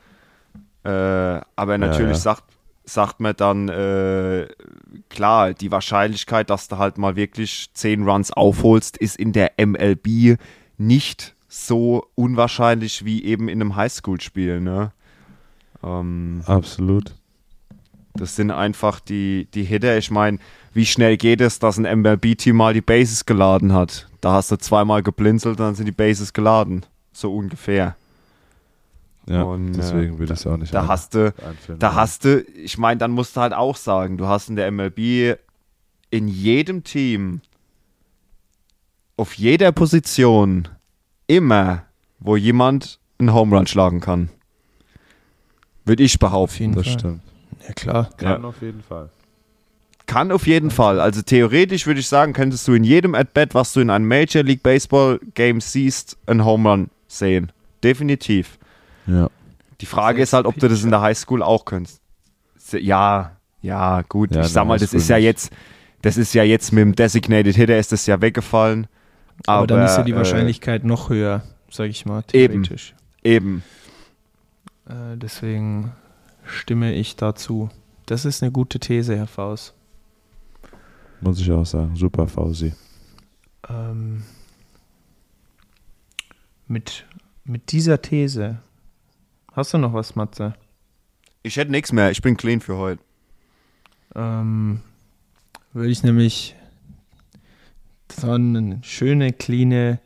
Äh, 0.83 0.89
aber 0.89 1.77
natürlich 1.77 2.17
ja. 2.17 2.21
sagt 2.21 2.43
sagt 2.87 3.19
man 3.19 3.35
dann, 3.35 3.69
äh, 3.69 4.47
klar, 5.09 5.53
die 5.53 5.71
Wahrscheinlichkeit, 5.71 6.49
dass 6.49 6.67
du 6.69 6.77
halt 6.77 6.97
mal 6.97 7.15
wirklich 7.15 7.69
10 7.73 8.07
Runs 8.07 8.31
aufholst, 8.31 8.97
ist 8.97 9.17
in 9.17 9.33
der 9.33 9.51
MLB 9.57 10.39
nicht 10.77 11.35
so 11.49 12.07
unwahrscheinlich 12.15 13.03
wie 13.03 13.23
eben 13.23 13.49
in 13.49 13.61
einem 13.61 13.75
Highschool-Spiel. 13.75 14.61
Ne? 14.61 14.91
Ähm, 15.83 16.41
Absolut. 16.45 17.13
das 18.13 18.35
sind 18.35 18.51
einfach 18.51 18.99
die, 18.99 19.47
die 19.53 19.63
Hitter. 19.63 19.97
Ich 19.97 20.09
meine, 20.09 20.39
wie 20.73 20.85
schnell 20.85 21.17
geht 21.17 21.41
es, 21.41 21.59
dass 21.59 21.77
ein 21.77 22.01
MLB-Team 22.01 22.55
mal 22.55 22.73
die 22.73 22.81
Bases 22.81 23.25
geladen 23.25 23.73
hat? 23.73 24.07
Da 24.21 24.33
hast 24.33 24.51
du 24.51 24.57
zweimal 24.57 25.03
geblinzelt, 25.03 25.59
dann 25.59 25.75
sind 25.75 25.85
die 25.85 25.91
Bases 25.91 26.33
geladen. 26.33 26.85
So 27.11 27.35
ungefähr. 27.35 27.95
Ja, 29.29 29.43
Und, 29.43 29.69
äh, 29.73 29.77
deswegen 29.77 30.19
will 30.19 30.25
ich 30.25 30.31
es 30.31 30.47
auch 30.47 30.55
nicht 30.57 30.73
Da 30.73 30.83
ein- 30.83 30.87
hast 30.87 31.13
du, 31.13 31.33
da 31.79 31.95
hast 31.95 32.23
du, 32.25 32.41
ich 32.55 32.77
meine, 32.77 32.97
dann 32.97 33.11
musst 33.11 33.35
du 33.35 33.41
halt 33.41 33.53
auch 33.53 33.75
sagen, 33.75 34.17
du 34.17 34.27
hast 34.27 34.49
in 34.49 34.55
der 34.55 34.67
MLB 34.71 35.35
in 36.09 36.27
jedem 36.29 36.83
Team, 36.83 37.41
auf 39.17 39.33
jeder 39.33 39.71
Position, 39.71 40.67
immer, 41.27 41.83
wo 42.19 42.35
jemand 42.35 42.99
einen 43.19 43.33
Home 43.33 43.55
Run 43.55 43.67
schlagen 43.67 43.99
kann. 43.99 44.29
Würde 45.85 46.03
ich 46.03 46.15
Auf 46.15 46.19
behaupten. 46.19 46.57
jeden 46.61 46.75
Das 46.75 46.85
Fall. 46.85 46.93
stimmt. 46.99 47.21
Ja, 47.67 47.73
klar. 47.73 48.09
Kann 48.17 48.45
auf 48.45 48.61
jeden 48.61 48.81
Fall. 48.83 49.09
Kann 50.05 50.31
auf 50.31 50.47
jeden 50.47 50.71
Fall. 50.71 51.01
Also 51.01 51.21
theoretisch 51.21 51.85
würde 51.85 51.99
ich 51.99 52.07
sagen, 52.07 52.31
könntest 52.31 52.65
du 52.67 52.73
in 52.73 52.83
jedem 52.85 53.13
At-Bat, 53.15 53.53
was 53.55 53.73
du 53.73 53.81
in 53.81 53.89
einem 53.89 54.07
Major 54.07 54.43
League 54.43 54.63
Baseball 54.63 55.19
Game 55.33 55.59
siehst, 55.59 56.17
einen 56.27 56.45
Home 56.45 56.69
Run 56.69 56.89
sehen. 57.07 57.51
Definitiv. 57.83 58.57
Ja. 59.07 59.29
Die 59.81 59.85
Frage 59.85 60.21
ist 60.21 60.33
halt, 60.33 60.45
ob 60.45 60.57
du 60.57 60.67
das 60.67 60.83
in 60.83 60.91
der 60.91 61.01
Highschool 61.01 61.43
auch 61.43 61.65
könntest. 61.65 62.01
Ja, 62.71 63.37
ja, 63.61 64.01
gut. 64.01 64.35
Ja, 64.35 64.41
ich 64.41 64.47
sag 64.47 64.65
mal, 64.67 64.79
das 64.79 64.93
ist 64.93 65.09
ja 65.09 65.17
jetzt, 65.17 65.51
das 66.01 66.17
ist 66.17 66.33
ja 66.33 66.43
jetzt 66.43 66.71
mit 66.73 66.81
dem 66.81 66.95
Designated 66.95 67.55
Hitter 67.55 67.77
ist 67.77 67.91
das 67.91 68.05
ja 68.05 68.21
weggefallen. 68.21 68.87
Aber, 69.45 69.59
Aber, 69.59 69.67
dann 69.67 69.85
ist 69.85 69.97
ja 69.97 70.03
die 70.03 70.11
äh, 70.11 70.15
Wahrscheinlichkeit 70.15 70.83
noch 70.83 71.09
höher, 71.09 71.43
sage 71.69 71.89
ich 71.89 72.05
mal, 72.05 72.23
Eben. 72.33 72.63
theoretisch. 72.63 72.95
Eben. 73.23 73.63
Äh, 74.87 75.15
deswegen 75.15 75.91
stimme 76.45 76.93
ich 76.93 77.15
dazu. 77.15 77.69
Das 78.05 78.25
ist 78.25 78.41
eine 78.41 78.51
gute 78.51 78.79
These, 78.79 79.15
Herr 79.15 79.27
Faust. 79.27 79.73
Muss 81.21 81.39
ich 81.39 81.51
auch 81.51 81.65
sagen. 81.65 81.95
Super, 81.95 82.27
Fausi. 82.27 82.73
Ähm, 83.69 84.23
mit, 86.67 87.05
mit 87.43 87.71
dieser 87.71 88.01
These. 88.01 88.59
Hast 89.57 89.73
du 89.73 89.79
noch 89.79 89.91
was, 89.91 90.15
Matze? 90.15 90.53
Ich 91.41 91.57
hätte 91.57 91.71
nichts 91.71 91.91
mehr. 91.91 92.11
Ich 92.11 92.21
bin 92.21 92.37
clean 92.37 92.61
für 92.61 92.77
heute. 92.77 93.01
Ähm, 94.13 94.81
würde 95.73 95.89
ich 95.89 96.03
nämlich 96.03 96.55
so 98.07 98.29
eine 98.29 98.77
schöne, 98.83 99.33
cleane 99.33 99.99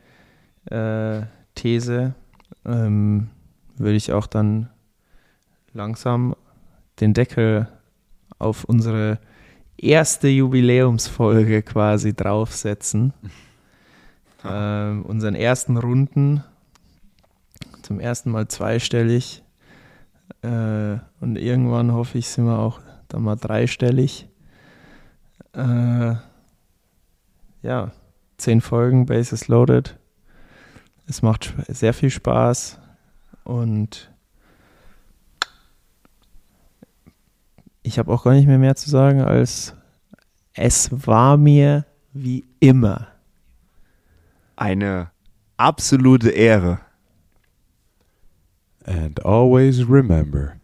äh, 0.67 1.23
These, 1.53 2.15
ähm, 2.63 3.27
würde 3.75 3.97
ich 3.97 4.13
auch 4.13 4.25
dann 4.25 4.69
langsam 5.73 6.33
den 7.01 7.13
Deckel 7.13 7.67
auf 8.39 8.63
unsere 8.63 9.19
erste 9.75 10.29
Jubiläumsfolge 10.29 11.61
quasi 11.61 12.13
draufsetzen. 12.15 13.11
ähm, 14.45 15.03
unseren 15.03 15.35
ersten 15.35 15.75
Runden 15.75 16.41
zum 17.91 17.99
ersten 17.99 18.31
Mal 18.31 18.47
zweistellig. 18.47 19.43
Äh, 20.43 20.95
und 21.19 21.35
irgendwann 21.35 21.91
hoffe 21.91 22.17
ich, 22.17 22.29
sind 22.29 22.45
wir 22.45 22.57
auch 22.57 22.79
dann 23.09 23.21
mal 23.21 23.35
dreistellig. 23.35 24.29
Äh, 25.51 26.15
ja, 27.61 27.91
zehn 28.37 28.61
Folgen, 28.61 29.07
Bases 29.07 29.49
Loaded. 29.49 29.99
Es 31.05 31.21
macht 31.21 31.53
sehr 31.67 31.93
viel 31.93 32.09
Spaß 32.09 32.79
und 33.43 34.09
ich 37.83 37.99
habe 37.99 38.13
auch 38.13 38.23
gar 38.23 38.31
nicht 38.31 38.47
mehr 38.47 38.57
mehr 38.57 38.77
zu 38.77 38.89
sagen, 38.89 39.21
als 39.21 39.75
es 40.53 40.89
war 41.05 41.35
mir 41.35 41.85
wie 42.13 42.45
immer. 42.61 43.07
Eine 44.55 45.11
absolute 45.57 46.29
Ehre. 46.29 46.79
And 48.85 49.19
always 49.19 49.83
remember, 49.85 50.57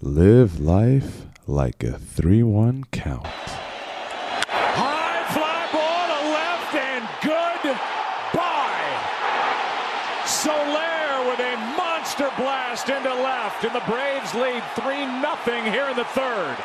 live 0.00 0.60
life 0.60 1.26
like 1.46 1.82
a 1.82 1.98
3-1 1.98 2.84
count. 2.92 3.26
High 4.46 5.24
fly 5.34 5.66
ball 5.74 6.06
to 6.06 6.20
left 6.30 6.74
and 6.74 7.02
goodbye. 7.62 8.94
Soler 10.24 11.28
with 11.28 11.40
a 11.40 11.56
monster 11.76 12.30
blast 12.36 12.88
into 12.88 13.12
left, 13.12 13.64
and 13.64 13.74
the 13.74 13.82
Braves 13.90 14.34
lead 14.34 14.62
3 14.76 14.94
0 14.94 15.72
here 15.72 15.88
in 15.88 15.96
the 15.96 16.04
third. 16.04 16.56